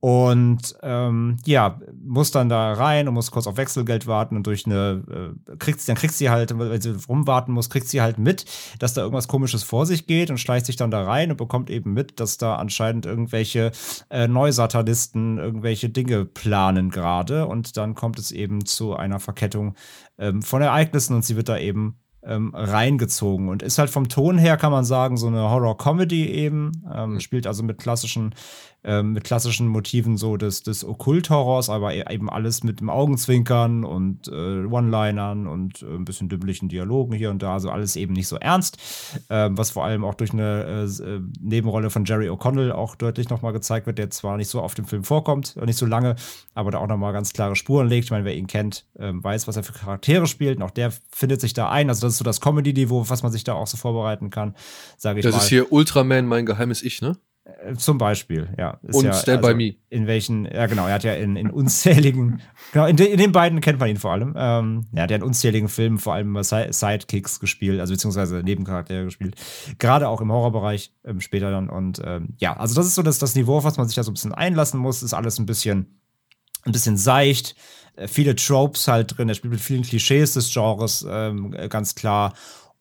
Und 0.00 0.76
ähm, 0.82 1.36
ja, 1.44 1.78
muss 2.02 2.30
dann 2.30 2.48
da 2.48 2.72
rein 2.72 3.06
und 3.06 3.12
muss 3.12 3.30
kurz 3.30 3.46
auf 3.46 3.58
Wechselgeld 3.58 4.06
warten 4.06 4.34
und 4.34 4.46
durch 4.46 4.64
eine, 4.64 5.34
äh, 5.46 5.56
kriegt 5.56 5.78
sie, 5.78 5.88
dann 5.88 5.96
kriegt 5.96 6.14
sie 6.14 6.30
halt, 6.30 6.58
weil 6.58 6.80
sie 6.80 6.96
rumwarten 7.06 7.52
muss, 7.52 7.68
kriegt 7.68 7.86
sie 7.86 8.00
halt 8.00 8.18
mit, 8.18 8.46
dass 8.78 8.94
da 8.94 9.02
irgendwas 9.02 9.28
komisches 9.28 9.62
vor 9.62 9.84
sich 9.84 10.06
geht 10.06 10.30
und 10.30 10.38
schleicht 10.38 10.64
sich 10.64 10.76
dann 10.76 10.90
da 10.90 11.04
rein 11.04 11.30
und 11.30 11.36
bekommt 11.36 11.68
eben 11.68 11.92
mit, 11.92 12.18
dass 12.18 12.38
da 12.38 12.56
anscheinend 12.56 13.04
irgendwelche 13.04 13.72
äh, 14.08 14.26
Neusatanisten 14.26 15.36
irgendwelche 15.36 15.90
Dinge 15.90 16.24
planen 16.24 16.88
gerade. 16.88 17.46
Und 17.46 17.76
dann 17.76 17.94
kommt 17.94 18.18
es 18.18 18.32
eben 18.32 18.64
zu 18.64 18.96
einer 18.96 19.20
Verkettung 19.20 19.74
ähm, 20.16 20.40
von 20.40 20.62
Ereignissen 20.62 21.14
und 21.14 21.26
sie 21.26 21.36
wird 21.36 21.50
da 21.50 21.58
eben 21.58 21.98
ähm, 22.22 22.52
reingezogen 22.54 23.48
und 23.48 23.62
ist 23.62 23.78
halt 23.78 23.90
vom 23.90 24.08
Ton 24.08 24.36
her, 24.36 24.56
kann 24.56 24.72
man 24.72 24.84
sagen, 24.84 25.16
so 25.16 25.26
eine 25.26 25.50
Horror-Comedy 25.50 26.26
eben. 26.26 26.84
Ähm, 26.92 27.20
Spielt 27.20 27.46
also 27.46 27.62
mit 27.62 27.78
klassischen, 27.78 28.34
ähm, 28.84 29.12
mit 29.12 29.24
klassischen 29.24 29.68
Motiven 29.68 30.16
so 30.16 30.36
des, 30.36 30.62
des 30.62 30.84
Okkult-Horrors, 30.84 31.68
aber 31.68 31.94
e- 31.94 32.04
eben 32.10 32.30
alles 32.30 32.62
mit 32.64 32.80
dem 32.80 32.88
Augenzwinkern 32.88 33.84
und 33.84 34.28
äh, 34.28 34.64
One-Linern 34.64 35.46
und 35.46 35.82
äh, 35.82 35.86
ein 35.86 36.04
bisschen 36.04 36.28
dümmlichen 36.28 36.68
Dialogen 36.68 37.12
hier 37.14 37.30
und 37.30 37.42
da, 37.42 37.54
also 37.54 37.70
alles 37.70 37.96
eben 37.96 38.12
nicht 38.14 38.28
so 38.28 38.36
ernst. 38.36 38.78
Ähm, 39.28 39.58
was 39.58 39.70
vor 39.70 39.84
allem 39.84 40.04
auch 40.04 40.14
durch 40.14 40.32
eine 40.32 40.86
äh, 41.00 41.02
äh, 41.02 41.20
Nebenrolle 41.40 41.90
von 41.90 42.04
Jerry 42.04 42.28
O'Connell 42.30 42.72
auch 42.72 42.94
deutlich 42.96 43.28
nochmal 43.28 43.52
gezeigt 43.52 43.86
wird, 43.86 43.98
der 43.98 44.10
zwar 44.10 44.36
nicht 44.36 44.48
so 44.48 44.62
oft 44.62 44.78
im 44.78 44.84
Film 44.86 45.04
vorkommt, 45.04 45.56
äh, 45.56 45.66
nicht 45.66 45.76
so 45.76 45.86
lange, 45.86 46.16
aber 46.54 46.70
da 46.70 46.78
auch 46.78 46.86
nochmal 46.88 47.12
ganz 47.12 47.32
klare 47.32 47.56
Spuren 47.56 47.88
legt. 47.88 48.04
Ich 48.06 48.10
meine, 48.10 48.24
wer 48.24 48.34
ihn 48.36 48.46
kennt, 48.46 48.86
ähm, 48.98 49.22
weiß, 49.22 49.46
was 49.48 49.56
er 49.56 49.62
für 49.62 49.72
Charaktere 49.72 50.26
spielt. 50.26 50.56
Und 50.56 50.62
auch 50.62 50.70
der 50.70 50.92
findet 51.10 51.40
sich 51.40 51.52
da 51.52 51.70
ein. 51.70 51.88
Also, 51.90 52.06
das 52.06 52.14
ist 52.14 52.18
so 52.18 52.24
das 52.24 52.40
Comedy-Niveau, 52.40 53.08
was 53.08 53.22
man 53.22 53.30
sich 53.32 53.44
da 53.44 53.54
auch 53.54 53.66
so 53.66 53.76
vorbereiten 53.76 54.30
kann, 54.30 54.54
sage 54.96 55.20
ich 55.20 55.24
Das 55.24 55.34
mal. 55.34 55.42
ist 55.42 55.48
hier 55.48 55.70
Ultraman, 55.72 56.26
mein 56.26 56.46
geheimes 56.46 56.82
Ich, 56.82 57.02
ne? 57.02 57.16
Äh, 57.64 57.74
Zum 57.74 57.98
Beispiel, 57.98 58.48
ja. 58.58 58.78
Ist 58.82 58.96
Und 58.96 59.04
ja, 59.04 59.12
Stand 59.12 59.42
By 59.42 59.54
Me. 59.54 59.74
In 59.88 60.06
welchen, 60.06 60.44
ja 60.44 60.66
genau, 60.66 60.86
er 60.86 60.94
hat 60.94 61.04
ja 61.04 61.14
in, 61.14 61.36
in 61.36 61.50
unzähligen, 61.50 62.40
genau, 62.72 62.86
in, 62.86 62.96
de, 62.96 63.06
in 63.06 63.18
den 63.18 63.32
beiden 63.32 63.60
kennt 63.60 63.78
man 63.78 63.88
ihn 63.88 63.96
vor 63.96 64.12
allem. 64.12 64.34
Ähm, 64.36 64.86
ja, 64.92 65.06
der 65.06 65.16
hat 65.16 65.22
in 65.22 65.26
unzähligen 65.26 65.68
Filmen 65.68 65.98
vor 65.98 66.14
allem 66.14 66.36
Sidekicks 66.42 67.40
gespielt, 67.40 67.80
also 67.80 67.92
beziehungsweise 67.92 68.42
Nebencharaktere 68.42 69.04
gespielt. 69.04 69.36
Gerade 69.78 70.08
auch 70.08 70.20
im 70.20 70.32
Horrorbereich 70.32 70.92
ähm, 71.04 71.20
später 71.20 71.50
dann. 71.50 71.68
Und 71.68 72.00
ähm, 72.04 72.34
ja, 72.38 72.56
also 72.56 72.74
das 72.74 72.86
ist 72.86 72.94
so 72.94 73.02
das, 73.02 73.18
das 73.18 73.34
Niveau, 73.34 73.58
auf 73.58 73.64
was 73.64 73.76
man 73.76 73.88
sich 73.88 73.96
da 73.96 74.02
so 74.02 74.10
ein 74.10 74.14
bisschen 74.14 74.34
einlassen 74.34 74.80
muss. 74.80 75.02
Ist 75.02 75.14
alles 75.14 75.38
ein 75.38 75.46
bisschen, 75.46 76.00
ein 76.64 76.72
bisschen 76.72 76.96
seicht. 76.96 77.56
Äh, 77.96 78.08
viele 78.08 78.34
Tropes 78.34 78.88
halt 78.88 79.16
drin. 79.16 79.28
Er 79.28 79.34
spielt 79.34 79.52
mit 79.52 79.60
vielen 79.60 79.82
Klischees 79.82 80.34
des 80.34 80.52
Genres, 80.52 81.06
ähm, 81.08 81.54
äh, 81.54 81.68
ganz 81.68 81.94
klar. 81.94 82.34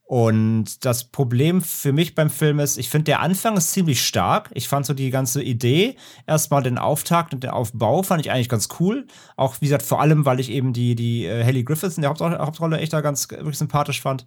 Und 0.10 0.86
das 0.86 1.04
Problem 1.04 1.62
für 1.62 1.94
mich 1.94 2.16
beim 2.16 2.32
Film 2.32 2.58
ist, 2.58 2.80
ich 2.80 2.90
finde, 2.90 3.04
der 3.04 3.20
Anfang 3.20 3.56
ist 3.58 3.74
ziemlich 3.74 4.04
stark. 4.04 4.50
Ich 4.56 4.68
fand 4.68 4.88
so 4.88 4.96
die 4.96 5.12
ganze 5.12 5.44
Idee, 5.44 5.98
erstmal 6.26 6.64
den 6.64 6.80
Auftakt 6.80 7.32
und 7.32 7.44
den 7.44 7.52
Aufbau, 7.52 8.02
fand 8.02 8.26
ich 8.26 8.32
eigentlich 8.32 8.50
ganz 8.50 8.70
cool. 8.80 9.06
Auch, 9.36 9.58
wie 9.60 9.68
gesagt, 9.68 9.84
vor 9.84 10.02
allem, 10.02 10.26
weil 10.26 10.40
ich 10.40 10.50
eben 10.50 10.74
die, 10.74 10.96
die 10.96 11.26
äh, 11.26 11.46
Haley 11.46 11.64
Griffiths 11.64 11.96
in 11.96 12.02
der 12.02 12.10
Hauptrolle, 12.10 12.40
Hauptrolle 12.40 12.80
echt 12.80 12.92
da 12.92 13.02
ganz 13.02 13.26
äh, 13.26 13.38
wirklich 13.38 13.60
sympathisch 13.60 14.02
fand. 14.02 14.26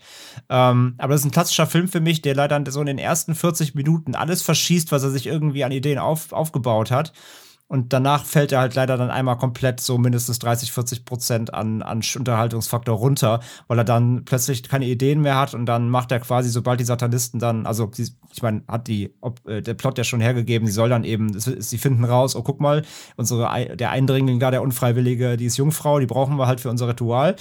Ähm, 0.48 0.94
aber 0.98 1.14
das 1.14 1.22
ist 1.22 1.26
ein 1.26 1.32
klassischer 1.32 1.66
Film 1.66 1.88
für 1.88 2.00
mich, 2.00 2.22
der 2.22 2.36
leider 2.36 2.62
so 2.70 2.78
in 2.78 2.86
den 2.86 2.98
ersten 2.98 3.34
40 3.34 3.74
Minuten 3.74 4.14
alles 4.14 4.42
verschießt, 4.42 4.92
was 4.92 5.02
er 5.02 5.10
sich 5.10 5.26
irgendwie 5.26 5.64
an 5.64 5.72
Ideen 5.72 5.98
auf, 5.98 6.30
aufgebaut 6.32 6.92
hat. 6.92 7.12
Und 7.72 7.94
danach 7.94 8.26
fällt 8.26 8.52
er 8.52 8.60
halt 8.60 8.74
leider 8.74 8.98
dann 8.98 9.10
einmal 9.10 9.38
komplett 9.38 9.80
so 9.80 9.96
mindestens 9.96 10.38
30, 10.40 10.72
40 10.72 11.06
Prozent 11.06 11.54
an, 11.54 11.80
an 11.80 12.02
Unterhaltungsfaktor 12.18 12.94
runter, 12.94 13.40
weil 13.66 13.78
er 13.78 13.84
dann 13.84 14.26
plötzlich 14.26 14.62
keine 14.64 14.84
Ideen 14.84 15.22
mehr 15.22 15.38
hat 15.38 15.54
und 15.54 15.64
dann 15.64 15.88
macht 15.88 16.12
er 16.12 16.20
quasi, 16.20 16.50
sobald 16.50 16.80
die 16.80 16.84
Satanisten 16.84 17.40
dann, 17.40 17.64
also 17.64 17.90
ich 17.96 18.42
meine, 18.42 18.62
hat 18.68 18.88
die, 18.88 19.14
ob, 19.22 19.48
äh, 19.48 19.62
der 19.62 19.72
Plot 19.72 19.96
ja 19.96 20.04
schon 20.04 20.20
hergegeben, 20.20 20.66
sie 20.66 20.74
soll 20.74 20.90
dann 20.90 21.02
eben, 21.02 21.30
sie 21.38 21.78
finden 21.78 22.04
raus, 22.04 22.36
oh 22.36 22.42
guck 22.42 22.60
mal, 22.60 22.82
unsere, 23.16 23.74
der 23.74 23.90
Eindringling 23.90 24.38
da, 24.38 24.50
der 24.50 24.60
Unfreiwillige, 24.60 25.38
die 25.38 25.46
ist 25.46 25.56
Jungfrau, 25.56 25.98
die 25.98 26.04
brauchen 26.04 26.36
wir 26.36 26.46
halt 26.46 26.60
für 26.60 26.68
unser 26.68 26.88
Ritual. 26.88 27.36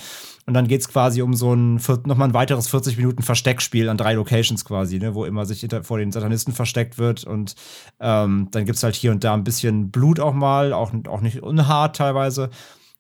Und 0.48 0.56
dann 0.56 0.68
geht's 0.68 0.90
quasi 0.90 1.22
um 1.22 1.34
so 1.36 1.54
ein, 1.54 1.80
vier- 1.80 2.02
noch 2.06 2.18
mal 2.18 2.26
ein 2.26 2.34
weiteres 2.34 2.68
40 2.68 2.98
Minuten 2.98 3.22
Versteckspiel 3.22 3.90
an 3.90 3.98
drei 3.98 4.14
Locations 4.14 4.66
quasi, 4.66 4.98
ne, 4.98 5.14
wo 5.14 5.26
immer 5.26 5.46
sich 5.46 5.68
vor 5.84 6.00
den 6.00 6.12
Satanisten 6.12 6.52
versteckt 6.54 6.98
wird. 6.98 7.24
Und 7.24 7.56
ähm, 8.00 8.48
dann 8.52 8.66
gibt's 8.66 8.84
halt 8.84 8.96
hier 8.96 9.12
und 9.12 9.24
da 9.24 9.34
ein 9.36 9.44
bisschen 9.44 9.92
Blut 9.92 10.20
auch 10.20 10.34
mal, 10.34 10.74
auch, 10.74 10.92
auch 11.08 11.22
nicht 11.22 11.44
unhart 11.44 11.96
teilweise. 11.96 12.50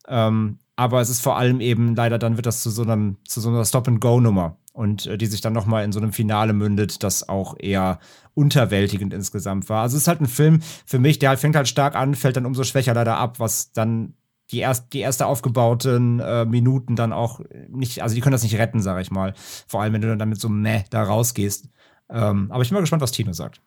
Ähm, 0.07 0.59
aber 0.75 1.01
es 1.01 1.09
ist 1.09 1.21
vor 1.21 1.37
allem 1.37 1.61
eben, 1.61 1.95
leider 1.95 2.17
dann 2.19 2.37
wird 2.37 2.45
das 2.45 2.61
zu 2.61 2.69
so 2.69 2.83
einem, 2.83 3.17
zu 3.27 3.41
so 3.41 3.49
einer 3.49 3.65
Stop-and-Go-Nummer. 3.65 4.57
Und 4.73 5.05
äh, 5.05 5.17
die 5.17 5.25
sich 5.25 5.41
dann 5.41 5.53
noch 5.53 5.65
mal 5.65 5.83
in 5.83 5.91
so 5.91 5.99
einem 5.99 6.13
Finale 6.13 6.53
mündet, 6.53 7.03
das 7.03 7.27
auch 7.27 7.55
eher 7.59 7.99
unterwältigend 8.33 9.13
insgesamt 9.13 9.67
war. 9.67 9.81
Also 9.81 9.97
es 9.97 10.03
ist 10.03 10.07
halt 10.07 10.21
ein 10.21 10.27
Film 10.27 10.61
für 10.85 10.99
mich, 10.99 11.19
der 11.19 11.29
halt 11.29 11.39
fängt 11.39 11.55
halt 11.55 11.67
stark 11.67 11.95
an, 11.95 12.15
fällt 12.15 12.37
dann 12.37 12.45
umso 12.45 12.63
schwächer 12.63 12.93
leider 12.93 13.17
ab, 13.17 13.39
was 13.39 13.73
dann 13.73 14.13
die, 14.51 14.59
erst, 14.59 14.93
die 14.93 14.99
erste 14.99 15.25
aufgebauten 15.25 16.19
äh, 16.19 16.45
Minuten 16.45 16.95
dann 16.95 17.13
auch 17.13 17.41
nicht, 17.69 18.01
also 18.01 18.15
die 18.15 18.21
können 18.21 18.33
das 18.33 18.43
nicht 18.43 18.57
retten, 18.57 18.81
sag 18.81 19.01
ich 19.01 19.11
mal. 19.11 19.33
Vor 19.67 19.81
allem, 19.81 19.93
wenn 19.93 20.01
du 20.01 20.07
dann 20.07 20.19
damit 20.19 20.39
so 20.39 20.49
meh 20.49 20.83
da 20.89 21.03
rausgehst. 21.03 21.69
Ähm, 22.09 22.51
aber 22.51 22.61
ich 22.63 22.69
bin 22.69 22.75
mal 22.75 22.81
gespannt, 22.81 23.01
was 23.01 23.11
Tino 23.11 23.33
sagt. 23.33 23.61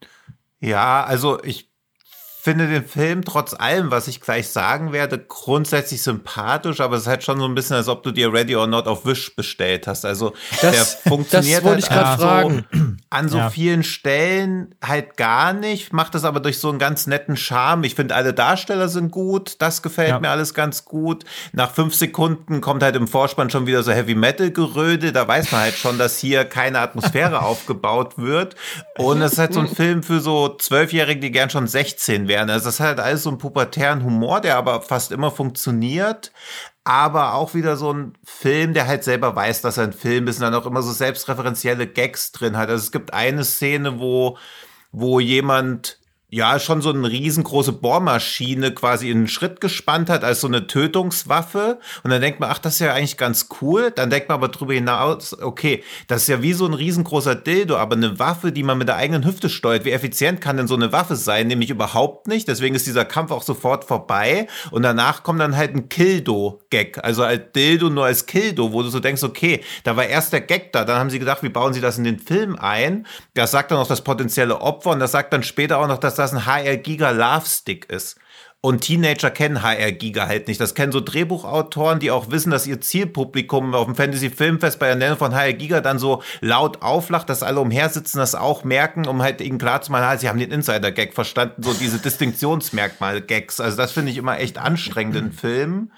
Ja, 0.61 1.05
also 1.05 1.43
ich 1.43 1.74
finde 2.45 2.69
den 2.69 2.85
Film 2.87 3.25
trotz 3.25 3.55
allem, 3.55 3.91
was 3.91 4.07
ich 4.07 4.21
gleich 4.21 4.49
sagen 4.51 4.93
werde, 4.93 5.19
grundsätzlich 5.19 6.03
sympathisch, 6.03 6.81
aber 6.81 6.97
es 6.97 7.03
ist 7.03 7.09
halt 7.09 7.25
schon 7.25 7.39
so 7.39 7.47
ein 7.47 7.55
bisschen, 7.55 7.77
als 7.77 7.89
ob 7.89 8.03
du 8.03 8.11
dir 8.11 8.33
Ready 8.33 8.55
or 8.55 8.67
Not 8.67 8.87
auf 8.87 9.07
Wish 9.07 9.35
bestellt 9.35 9.87
hast. 9.87 10.05
Also 10.05 10.35
Das- 10.61 11.01
der 11.03 11.11
funktioniert 11.11 11.65
halt 11.65 11.91
an. 11.91 12.67
So, 12.71 12.81
an 13.11 13.29
so 13.31 13.39
Ja. 13.39 13.49
vielen 13.51 13.83
Stellen 13.83 14.75
halt 14.85 15.17
gar 15.17 15.53
nicht, 15.55 15.93
macht 15.95 16.15
das 16.15 16.25
aber 16.25 16.41
durch 16.41 16.59
so 16.59 16.69
einen 16.69 16.79
ganz 16.79 17.07
netten 17.07 17.37
Charme. 17.37 17.85
Ich 17.85 17.95
finde, 17.95 18.15
alle 18.15 18.35
Darsteller 18.35 18.89
sind 18.89 19.11
gut, 19.11 19.57
das 19.61 19.81
gefällt 19.83 20.11
Ja. 20.11 20.21
mir 20.21 20.29
alles 20.31 20.53
ganz 20.53 20.85
gut. 20.85 21.25
Nach 21.53 21.71
fünf 21.73 21.95
Sekunden 21.95 22.61
kommt 22.61 22.83
halt 22.83 22.95
im 22.97 23.09
Vorspann 23.09 23.49
schon 23.51 23.67
wieder 23.67 23.83
so 23.83 23.91
Heavy 23.93 24.15
Metal 24.15 24.51
Geröde, 24.51 25.13
da 25.13 25.27
weiß 25.27 25.51
man 25.51 25.63
halt 25.63 25.75
schon, 25.77 25.97
dass 25.97 26.19
hier 26.19 26.45
keine 26.45 26.81
Atmosphäre 26.81 27.41
aufgebaut 27.43 28.19
wird. 28.19 28.55
Und 28.99 29.23
es 29.23 29.33
ist 29.33 29.39
halt 29.39 29.55
so 29.55 29.61
ein 29.61 29.69
Film 29.75 30.03
für 30.03 30.21
so 30.21 30.49
Zwölfjährige, 30.59 31.21
die 31.21 31.31
gern 31.31 31.49
schon 31.49 31.67
16 31.67 32.29
wären. 32.35 32.51
Also 32.51 32.66
das 32.66 32.80
hat 32.80 32.89
halt 32.89 33.01
alles 33.01 33.22
so 33.22 33.30
einen 33.30 33.39
pubertären 33.39 34.03
Humor, 34.05 34.41
der 34.41 34.57
aber 34.57 34.82
fast 34.82 35.12
immer 35.12 35.30
funktioniert. 35.30 36.32
Aber 36.82 37.35
auch 37.35 37.55
wieder 37.55 37.76
so 37.76 37.93
ein 37.93 38.12
Film, 38.24 38.74
der 38.74 38.87
halt 38.87 39.05
selber 39.05 39.35
weiß, 39.35 39.62
dass 39.62 39.78
er 39.78 39.85
ein 39.85 39.93
Film 39.93 40.26
ist 40.26 40.37
und 40.37 40.43
dann 40.43 40.55
auch 40.55 40.66
immer 40.66 40.82
so 40.82 40.93
selbstreferenzielle 40.93 41.87
Gags 41.87 42.32
drin 42.32 42.59
hat. 42.59 42.68
Also 42.68 42.82
es 42.82 42.93
gibt 42.93 43.14
eine 43.14 43.45
Szene, 43.45 44.01
wo, 44.01 44.37
wo 44.93 45.20
jemand 45.20 45.99
ja 46.35 46.59
schon 46.59 46.82
so 46.82 46.91
eine 46.91 47.09
riesengroße 47.09 47.72
Bohrmaschine 47.72 48.72
quasi 48.72 49.09
in 49.09 49.18
einen 49.18 49.28
Schritt 49.28 49.61
gespannt 49.61 50.11
hat 50.11 50.24
als 50.24 50.41
so 50.41 50.49
eine 50.49 50.66
Tötungswaffe 50.66 51.78
und 52.03 52.11
dann 52.11 52.20
denkt 52.20 52.41
man, 52.41 52.51
ach, 52.51 52.59
das 52.59 52.74
ist 52.74 52.80
ja 52.80 52.93
eigentlich 52.93 53.16
ganz 53.16 53.49
cool. 53.61 53.93
Dann 53.95 54.11
denkt 54.11 54.28
man 54.28 54.37
aber 54.37 54.49
drüber 54.49 54.74
hinaus, 54.74 55.41
okay, 55.41 55.85
das 56.09 56.22
ist 56.22 56.28
ja 56.28 56.43
wie 56.43 56.53
so 56.53 56.66
ein 56.66 56.74
riesengroßer 56.74 57.37
Dildo, 57.37 57.76
aber 57.76 57.95
eine 57.95 58.18
Waffe, 58.18 58.51
die 58.51 58.64
man 58.64 58.78
mit 58.78 58.89
der 58.89 58.97
eigenen 58.97 59.24
Hüfte 59.24 59.49
steuert. 59.49 59.85
Wie 59.85 59.93
effizient 59.93 60.41
kann 60.41 60.57
denn 60.57 60.66
so 60.66 60.74
eine 60.74 60.91
Waffe 60.93 61.14
sein? 61.14 61.47
Nämlich 61.47 61.70
überhaupt 61.70 62.26
nicht. 62.26 62.49
Deswegen 62.49 62.74
ist 62.74 62.87
dieser 62.87 63.05
Kampf 63.05 63.30
auch 63.30 63.43
sofort 63.43 63.85
vorbei 63.85 64.49
und 64.72 64.82
danach 64.82 65.22
kommt 65.22 65.41
dann 65.41 65.57
halt 65.57 65.76
ein 65.76 65.89
Kildo-Gag, 65.89 67.05
also 67.05 67.22
als 67.22 67.53
Dildo 67.55 67.91
nur 67.91 68.07
als 68.07 68.26
Kildo, 68.26 68.72
wo 68.72 68.82
du 68.82 68.89
so 68.89 68.99
denkst, 68.99 69.22
okay, 69.22 69.62
da 69.85 69.97
war 69.97 70.07
erst 70.07 70.32
der 70.32 70.41
Gag 70.41 70.72
da, 70.72 70.85
dann 70.85 70.99
haben 70.99 71.11
sie 71.11 71.20
gedacht, 71.20 71.45
wie 71.45 71.49
bauen 71.49 71.72
sie 71.72 71.80
das 71.80 71.97
in 71.97 72.05
den 72.05 72.18
Film 72.18 72.57
ein? 72.59 73.07
Das 73.35 73.53
sagt 73.53 73.70
dann 73.70 73.78
auch 73.78 73.87
das 73.87 74.03
potenzielle 74.03 74.61
Opfer 74.61 74.91
und 74.91 74.99
das 74.99 75.12
sagt 75.12 75.32
dann 75.32 75.45
später 75.45 75.78
auch 75.78 75.87
noch, 75.87 75.99
dass 75.99 76.24
das 76.25 76.33
ein 76.33 76.47
HR 76.47 76.77
Giga 76.79 77.11
Love 77.11 77.47
Stick 77.47 77.91
ist. 77.91 78.18
Und 78.64 78.81
Teenager 78.81 79.31
kennen 79.31 79.62
HR 79.62 79.93
Giga 79.93 80.27
halt 80.27 80.49
nicht. 80.49 80.59
Das 80.59 80.75
kennen 80.75 80.91
so 80.91 81.01
Drehbuchautoren, 81.01 82.01
die 82.01 82.11
auch 82.11 82.31
wissen, 82.31 82.51
dass 82.51 82.66
ihr 82.66 82.81
Zielpublikum 82.81 83.75
auf 83.75 83.85
dem 83.85 83.95
Fantasy 83.95 84.31
Filmfest 84.31 84.79
bei 84.79 84.87
der 84.87 84.97
Nennung 84.97 85.18
von 85.18 85.35
HR 85.35 85.53
Giga 85.53 85.83
dann 85.83 85.99
so 85.99 86.22
laut 86.41 86.81
auflacht, 86.81 87.29
dass 87.29 87.43
alle 87.43 87.61
umhersitzen, 87.61 88.20
das 88.20 88.35
auch 88.35 88.64
merken, 88.64 89.07
um 89.07 89.20
halt 89.20 89.43
ihnen 89.43 89.59
klar 89.59 89.83
zu 89.83 89.93
machen, 89.93 90.05
ah, 90.05 90.16
sie 90.16 90.31
haben 90.31 90.39
den 90.39 90.51
Insider-Gag 90.51 91.12
verstanden, 91.12 91.62
so 91.62 91.75
diese 91.75 91.99
Distinktionsmerkmal-Gags. 91.99 93.61
Also 93.61 93.77
das 93.77 93.93
finde 93.93 94.12
ich 94.12 94.16
immer 94.16 94.41
echt 94.41 94.57
anstrengend 94.57 95.16
in 95.16 95.33
Filmen. 95.33 95.93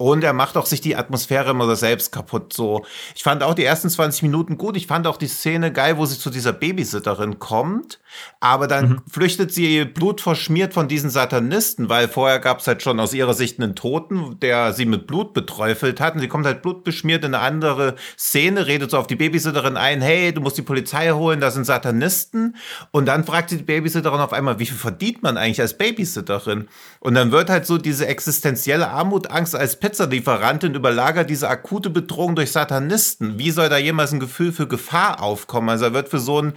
Und 0.00 0.22
er 0.22 0.32
macht 0.32 0.56
auch 0.56 0.66
sich 0.66 0.80
die 0.80 0.94
Atmosphäre 0.94 1.50
immer 1.50 1.74
selbst 1.74 2.12
kaputt. 2.12 2.52
So, 2.52 2.86
ich 3.16 3.24
fand 3.24 3.42
auch 3.42 3.54
die 3.54 3.64
ersten 3.64 3.90
20 3.90 4.22
Minuten 4.22 4.56
gut. 4.56 4.76
Ich 4.76 4.86
fand 4.86 5.08
auch 5.08 5.16
die 5.16 5.26
Szene 5.26 5.72
geil, 5.72 5.98
wo 5.98 6.06
sie 6.06 6.16
zu 6.16 6.30
dieser 6.30 6.52
Babysitterin 6.52 7.40
kommt. 7.40 7.98
Aber 8.38 8.68
dann 8.68 9.02
flüchtet 9.10 9.52
sie 9.52 9.84
blutverschmiert 9.84 10.72
von 10.72 10.86
diesen 10.86 11.10
Satanisten, 11.10 11.88
weil 11.88 12.06
vorher 12.06 12.38
gab 12.38 12.60
es 12.60 12.68
halt 12.68 12.80
schon 12.80 13.00
aus 13.00 13.12
ihrer 13.12 13.34
Sicht 13.34 13.60
einen 13.60 13.74
Toten, 13.74 14.38
der 14.38 14.72
sie 14.72 14.86
mit 14.86 15.08
Blut 15.08 15.34
beträufelt 15.34 16.00
hat. 16.00 16.14
Und 16.14 16.20
sie 16.20 16.28
kommt 16.28 16.46
halt 16.46 16.62
blutbeschmiert 16.62 17.24
in 17.24 17.34
eine 17.34 17.42
andere 17.42 17.96
Szene, 18.16 18.68
redet 18.68 18.92
so 18.92 18.98
auf 18.98 19.08
die 19.08 19.16
Babysitterin 19.16 19.76
ein, 19.76 20.00
hey, 20.00 20.32
du 20.32 20.40
musst 20.40 20.56
die 20.56 20.62
Polizei 20.62 21.10
holen, 21.10 21.40
da 21.40 21.50
sind 21.50 21.64
Satanisten. 21.64 22.54
Und 22.92 23.06
dann 23.06 23.24
fragt 23.24 23.50
sie 23.50 23.56
die 23.56 23.64
Babysitterin 23.64 24.20
auf 24.20 24.32
einmal, 24.32 24.60
wie 24.60 24.66
viel 24.66 24.78
verdient 24.78 25.24
man 25.24 25.36
eigentlich 25.36 25.60
als 25.60 25.76
Babysitterin? 25.76 26.68
Und 27.00 27.14
dann 27.14 27.32
wird 27.32 27.50
halt 27.50 27.66
so 27.66 27.78
diese 27.78 28.06
existenzielle 28.06 28.90
Armut, 28.90 29.32
Angst 29.32 29.56
als 29.56 29.80
Pizzalieferantin 29.88 30.74
überlagert 30.74 31.30
diese 31.30 31.48
akute 31.48 31.88
Bedrohung 31.88 32.36
durch 32.36 32.52
Satanisten. 32.52 33.38
Wie 33.38 33.50
soll 33.50 33.68
da 33.68 33.78
jemals 33.78 34.12
ein 34.12 34.20
Gefühl 34.20 34.52
für 34.52 34.68
Gefahr 34.68 35.22
aufkommen? 35.22 35.70
Also 35.70 35.86
er 35.86 35.94
wird 35.94 36.08
für 36.08 36.18
so 36.18 36.38
einen 36.38 36.52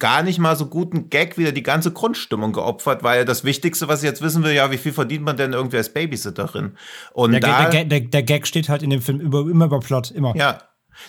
gar 0.00 0.24
nicht 0.24 0.40
mal 0.40 0.56
so 0.56 0.66
guten 0.66 1.10
Gag 1.10 1.38
wieder 1.38 1.52
die 1.52 1.62
ganze 1.62 1.92
Grundstimmung 1.92 2.52
geopfert, 2.52 3.04
weil 3.04 3.24
das 3.24 3.44
Wichtigste, 3.44 3.86
was 3.86 4.02
ich 4.02 4.08
jetzt 4.08 4.20
wissen 4.20 4.42
will, 4.42 4.52
ja, 4.52 4.72
wie 4.72 4.78
viel 4.78 4.92
verdient 4.92 5.24
man 5.24 5.36
denn 5.36 5.52
irgendwie 5.52 5.76
als 5.76 5.94
Babysitterin? 5.94 6.76
Und 7.12 7.32
Der, 7.32 7.40
da, 7.40 7.68
der, 7.68 7.84
der, 7.84 8.00
der 8.00 8.22
Gag 8.24 8.48
steht 8.48 8.68
halt 8.68 8.82
in 8.82 8.90
dem 8.90 9.00
Film 9.00 9.20
über, 9.20 9.42
immer 9.42 9.66
über 9.66 9.78
Plot, 9.78 10.10
immer. 10.10 10.34
ja, 10.34 10.58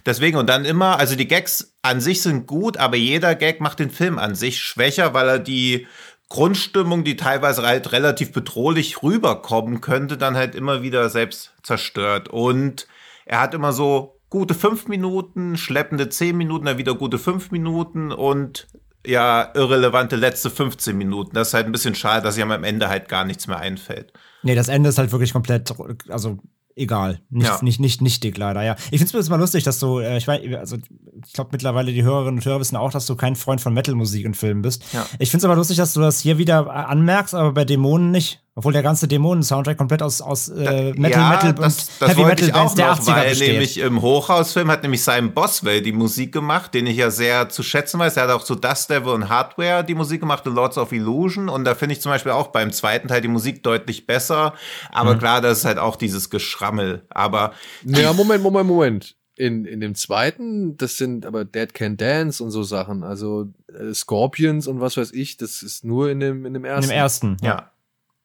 deswegen 0.06 0.38
und 0.38 0.48
dann 0.48 0.64
immer, 0.64 1.00
also 1.00 1.16
die 1.16 1.28
Gags 1.28 1.76
an 1.82 2.02
sich 2.02 2.22
sind 2.22 2.46
gut, 2.46 2.78
aber 2.78 2.96
jeder 2.96 3.34
Gag 3.34 3.62
macht 3.62 3.80
den 3.80 3.90
Film 3.90 4.20
an 4.20 4.36
sich 4.36 4.60
schwächer, 4.60 5.16
weil 5.16 5.28
er 5.28 5.40
die 5.40 5.88
Grundstimmung, 6.30 7.04
die 7.04 7.16
teilweise 7.16 7.64
halt 7.64 7.92
relativ 7.92 8.32
bedrohlich 8.32 9.04
rüberkommen 9.04 9.82
könnte, 9.82 10.18
dann 10.18 10.36
halt 10.36 10.56
immer 10.56 10.82
wieder 10.82 11.10
selbst 11.10 11.54
zerstört. 11.64 12.30
Und 12.30 12.88
er 13.26 13.42
hat 13.42 13.54
immer 13.54 13.74
so 13.74 14.20
gute 14.30 14.54
fünf 14.54 14.88
Minuten, 14.88 15.58
schleppende 15.58 16.10
zehn 16.10 16.36
Minuten, 16.36 16.66
dann 16.66 16.78
wieder 16.78 16.96
gute 16.96 17.20
fünf 17.20 17.52
Minuten 17.52 18.12
und 18.12 18.68
ja, 19.06 19.52
irrelevante 19.54 20.16
letzte 20.16 20.50
15 20.50 20.98
Minuten. 20.98 21.36
Das 21.36 21.50
ist 21.50 21.54
halt 21.54 21.66
ein 21.66 21.72
bisschen 21.72 21.96
schade, 21.96 22.24
dass 22.24 22.38
ihm 22.38 22.52
am 22.52 22.64
Ende 22.64 22.88
halt 22.88 23.10
gar 23.10 23.26
nichts 23.26 23.48
mehr 23.48 23.58
einfällt. 23.58 24.14
Nee, 24.44 24.56
das 24.56 24.70
Ende 24.70 24.90
ist 24.90 24.98
halt 24.98 25.12
wirklich 25.12 25.34
komplett, 25.34 25.74
also 26.10 26.40
egal. 26.76 27.22
Nicht, 27.30 27.48
Ja. 27.48 27.60
nicht, 27.62 27.80
nicht, 27.80 28.02
nicht 28.02 28.24
dick, 28.24 28.38
leider, 28.38 28.62
ja. 28.64 28.76
Ich 28.92 29.00
find's 29.04 29.30
mal 29.30 29.40
lustig, 29.40 29.64
dass 29.64 29.80
du, 29.80 30.00
äh, 30.00 30.18
ich 30.18 30.28
weiß, 30.28 30.42
also 30.60 30.78
ich 31.26 31.34
glaube 31.34 31.50
mittlerweile 31.54 31.92
die 31.92 32.04
Hörerinnen 32.04 32.36
und 32.40 32.46
Hörer 32.46 32.60
wissen 32.60 32.76
auch, 32.76 32.92
dass 32.92 33.06
du 33.06 33.16
kein 33.16 33.36
Freund 33.36 33.62
von 33.62 33.74
Metal-Musik 33.74 34.26
in 34.26 34.34
Filmen 34.34 34.62
bist. 34.62 34.84
Ja. 34.94 35.06
Ich 35.20 35.32
find's 35.32 35.46
aber 35.46 35.56
lustig, 35.56 35.78
dass 35.78 35.94
du 35.94 36.02
das 36.02 36.20
hier 36.20 36.38
wieder 36.38 36.66
äh, 36.68 36.70
anmerkst, 36.70 37.34
aber 37.36 37.52
bei 37.54 37.66
Dämonen 37.66 38.12
nicht. 38.12 38.40
Obwohl 38.56 38.72
der 38.72 38.84
ganze 38.84 39.08
Dämonen-Soundtrack 39.08 39.80
komplett 39.80 40.04
aus, 40.04 40.22
aus 40.22 40.48
äh, 40.48 40.94
Metal, 40.94 41.22
ja, 41.24 41.30
Metal 41.32 41.54
das, 41.56 41.80
und 41.90 41.90
das 42.02 42.10
Heavy 42.12 42.24
Metal 42.24 42.48
ich 42.50 42.54
auch 42.54 42.76
der 42.76 42.86
noch, 42.90 43.00
80er 43.00 43.16
weil 43.16 43.30
besteht. 43.30 43.48
nämlich 43.52 43.78
im 43.80 44.00
Hochhausfilm 44.04 44.70
hat 44.70 44.84
nämlich 44.84 45.04
Simon 45.04 45.34
Boswell 45.34 45.82
die 45.82 45.92
Musik 45.92 46.32
gemacht, 46.34 46.72
den 46.76 46.86
ich 46.86 46.98
ja 46.98 47.10
sehr 47.10 47.50
zu 47.50 47.64
schätzen 47.64 48.00
weiß. 48.00 48.16
Er 48.16 48.24
hat 48.26 48.30
auch 48.30 48.44
zu 48.44 48.54
Dust 48.54 48.92
Devil 48.92 49.12
und 49.14 49.28
Hardware 49.30 49.84
die 49.84 49.96
Musik 49.96 50.20
gemacht, 50.20 50.44
The 50.46 50.52
Lords 50.52 50.78
of 50.78 50.92
Illusion. 50.92 51.50
Und 51.50 51.66
da 51.66 51.74
finde 51.74 51.94
ich 51.94 52.02
zum 52.02 52.12
Beispiel 52.12 52.32
auch 52.32 52.50
beim 52.50 52.72
zweiten 52.72 53.08
Teil 53.08 53.22
die 53.22 53.28
Musik 53.28 53.64
deutlich 53.64 54.06
besser. 54.06 54.54
Aber 54.92 55.16
klar, 55.18 55.42
das 55.42 55.58
ist 55.58 55.66
halt 55.66 55.80
auch 55.80 55.96
dieses 55.96 56.30
Geschrammel. 56.64 57.05
Aber 57.09 57.53
Ja, 57.86 58.14
Moment, 58.14 58.41
Moment, 58.43 58.68
Moment. 58.68 59.16
In, 59.36 59.66
in 59.66 59.80
dem 59.80 59.95
zweiten, 59.95 60.78
das 60.78 60.97
sind 60.97 61.26
aber 61.26 61.43
Dead 61.43 61.74
Can 61.74 61.97
Dance 61.97 62.43
und 62.43 62.51
so 62.51 62.61
Sachen. 62.64 63.03
Also 63.03 63.47
äh, 63.68 63.93
Scorpions 63.93 64.68
und 64.68 64.80
was 64.80 64.95
weiß 64.95 65.11
ich, 65.11 65.38
das 65.38 65.64
ist 65.64 65.84
nur 65.84 66.09
in 66.11 66.20
dem, 66.20 66.45
in 66.45 66.53
dem 66.53 66.66
in 66.66 66.72
ersten. 66.72 66.89
dem 66.89 66.95
ersten. 66.97 67.38
ja. 67.41 67.70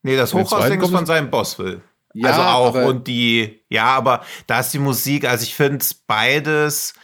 Nee, 0.02 0.16
das 0.16 0.32
Hochhausding 0.32 0.80
ist 0.80 0.86
von 0.90 0.94
kommt- 0.98 1.08
Simon 1.08 1.30
Boswell. 1.30 1.80
Ja, 2.14 2.30
also 2.30 2.40
auch 2.42 2.88
und 2.88 3.06
die, 3.08 3.60
ja, 3.68 3.84
aber 3.86 4.22
da 4.46 4.60
ist 4.60 4.72
die 4.72 4.78
Musik, 4.78 5.28
also 5.28 5.42
ich 5.42 5.54
finde 5.54 5.78
es 5.78 5.92
beides, 5.92 6.94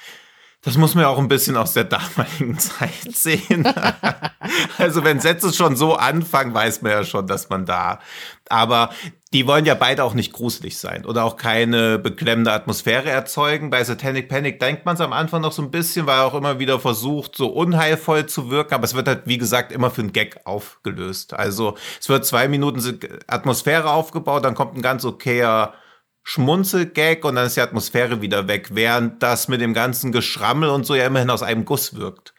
das 0.65 0.79
muss 0.79 0.95
man 0.95 1.03
ja 1.03 1.09
auch 1.09 1.19
ein 1.19 1.29
bisschen 1.29 1.57
aus 1.57 1.75
der 1.75 1.85
damaligen 1.85 2.59
Zeit 2.59 3.13
sehen. 3.15 3.67
also 4.79 5.05
wenn 5.05 5.21
Sätze 5.21 5.53
schon 5.53 5.77
so 5.77 5.95
anfangen, 5.95 6.55
weiß 6.55 6.83
man 6.83 6.93
ja 6.93 7.05
schon, 7.05 7.27
dass 7.27 7.51
man 7.51 7.67
da, 7.67 8.01
aber 8.49 8.91
die 9.33 9.47
wollen 9.47 9.67
ja 9.67 9.75
beide 9.75 10.05
auch 10.05 10.15
nicht 10.15 10.33
gruselig 10.33 10.79
sein 10.79 11.05
oder 11.05 11.25
auch 11.25 11.37
keine 11.37 11.99
beklemmende 11.99 12.53
Atmosphäre 12.53 13.11
erzeugen. 13.11 13.69
Bei 13.69 13.83
Satanic 13.83 14.29
Panic 14.29 14.61
denkt 14.61 14.87
man 14.87 14.95
es 14.95 15.01
am 15.01 15.13
Anfang 15.13 15.43
noch 15.43 15.53
so 15.53 15.61
ein 15.61 15.73
bisschen, 15.73 16.07
weil 16.07 16.19
er 16.19 16.25
auch 16.25 16.35
immer 16.35 16.61
wieder 16.61 16.79
versucht, 16.79 17.37
so 17.37 17.49
unheilvoll 17.49 18.27
zu 18.27 18.51
wirken, 18.51 18.75
aber 18.75 18.85
es 18.85 18.95
wird 18.95 19.09
halt, 19.09 19.23
wie 19.25 19.39
gesagt, 19.39 19.73
immer 19.73 19.91
für 19.91 20.03
einen 20.03 20.13
Gag 20.13 20.41
aufgelöst. 20.45 21.35
Also 21.35 21.77
es 22.01 22.09
wird 22.09 22.25
zwei 22.25 22.47
Minuten 22.49 23.01
Atmosphäre 23.27 23.91
aufgebaut, 23.91 24.45
dann 24.45 24.55
kommt 24.55 24.77
ein 24.77 24.83
ganz 24.83 25.05
okayer 25.05 25.75
Schmunzelgag 26.25 27.25
und 27.25 27.37
dann 27.37 27.47
ist 27.47 27.57
die 27.57 27.61
Atmosphäre 27.61 28.23
wieder 28.23 28.49
weg, 28.49 28.71
während 28.73 29.23
das 29.23 29.47
mit 29.47 29.61
dem 29.61 29.75
ganzen 29.75 30.11
Geschrammel 30.11 30.71
und 30.71 30.85
so 30.87 30.95
ja 30.95 31.07
immerhin 31.07 31.31
aus 31.31 31.43
einem 31.43 31.65
Guss 31.65 31.97
wirkt. 31.97 32.35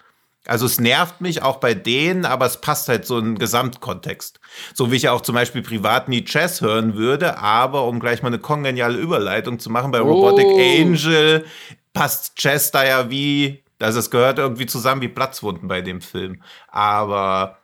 Also 0.48 0.66
es 0.66 0.80
nervt 0.80 1.22
mich 1.22 1.42
auch 1.42 1.58
bei 1.58 1.74
denen, 1.74 2.26
aber 2.26 2.46
es 2.46 2.62
passt 2.62 2.88
halt 2.88 3.06
so 3.06 3.18
in 3.18 3.26
den 3.26 3.40
Gesamtkontext. 3.40 4.40
So 4.74 4.92
wie 4.92 4.98
ich 4.98 5.04
ja 5.04 5.12
auch 5.12 5.22
zum 5.22 5.36
Beispiel 5.36 5.64
privat 5.64 6.08
nie 6.08 6.24
Jazz 6.28 6.62
hören 6.62 6.96
würde, 6.96 7.40
aber 7.40 7.86
um 7.86 8.00
gleich 8.00 8.22
mal 8.22 8.28
eine 8.28 8.40
kongeniale 8.40 8.98
Überleitung 8.98 9.60
zu 9.60 9.70
machen, 9.70 9.92
bei 9.92 10.00
Robotic 10.00 10.46
Oh. 10.46 10.82
Angel 10.82 11.46
passt 11.94 12.34
Jazz 12.38 12.72
da 12.72 12.86
ja 12.86 13.10
wie, 13.10 13.64
also 13.80 14.00
es 14.00 14.12
gehört 14.12 14.38
irgendwie 14.38 14.68
zusammen 14.68 15.02
wie 15.02 15.08
Platzwunden 15.08 15.68
bei 15.68 15.82
dem 15.82 16.02
Film. 16.02 16.42
Aber 16.68 17.58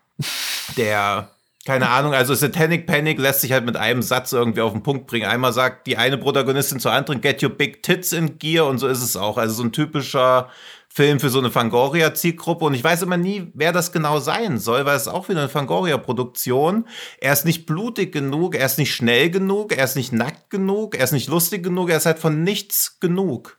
der, 0.78 1.30
keine 1.72 1.90
Ahnung, 1.90 2.14
also 2.14 2.34
Satanic 2.34 2.86
Panic 2.86 3.18
lässt 3.18 3.40
sich 3.40 3.54
halt 3.54 3.64
mit 3.64 3.78
einem 3.78 4.02
Satz 4.02 4.34
irgendwie 4.34 4.60
auf 4.60 4.74
den 4.74 4.84
Punkt 4.84 5.08
bringen. 5.08 5.26
Einmal 5.26 5.54
sagt 5.54 5.88
die 5.88 5.96
eine 5.96 6.18
Protagonistin 6.18 6.82
zur 6.82 6.92
anderen, 6.92 7.22
get 7.22 7.42
your 7.42 7.50
big 7.50 7.82
tits 7.82 8.12
in 8.12 8.38
gear 8.40 8.68
und 8.68 8.78
so 8.78 8.90
ist 8.90 9.02
es 9.02 9.16
auch. 9.16 9.38
Also 9.38 9.54
so 9.54 9.64
ein 9.64 9.72
typischer 9.72 10.50
Film 10.90 11.22
für 11.22 11.30
so 11.30 11.40
eine 11.40 11.50
Fangoria-Zielgruppe 11.50 12.66
und 12.66 12.74
ich 12.74 12.84
weiß 12.84 13.04
immer 13.04 13.16
nie, 13.16 13.54
wer 13.54 13.72
das 13.72 13.94
genau 13.94 14.20
sein 14.20 14.58
soll, 14.58 14.86
weil 14.86 14.98
es 14.98 15.04
ist 15.04 15.08
auch 15.08 15.30
wieder 15.30 15.40
eine 15.40 15.48
Fangoria-Produktion. 15.48 16.90
Er 17.22 17.32
ist 17.32 17.46
nicht 17.46 17.66
blutig 17.68 18.12
genug, 18.12 18.54
er 18.54 18.66
ist 18.66 18.78
nicht 18.78 18.94
schnell 18.94 19.30
genug, 19.30 19.72
er 19.72 19.86
ist 19.86 19.96
nicht 19.96 20.12
nackt 20.12 20.50
genug, 20.50 20.98
er 20.98 21.06
ist 21.06 21.14
nicht 21.14 21.30
lustig 21.30 21.64
genug, 21.64 21.90
er 21.90 21.96
ist 21.96 22.06
halt 22.06 22.20
von 22.20 22.44
nichts 22.44 23.00
genug. 23.00 23.58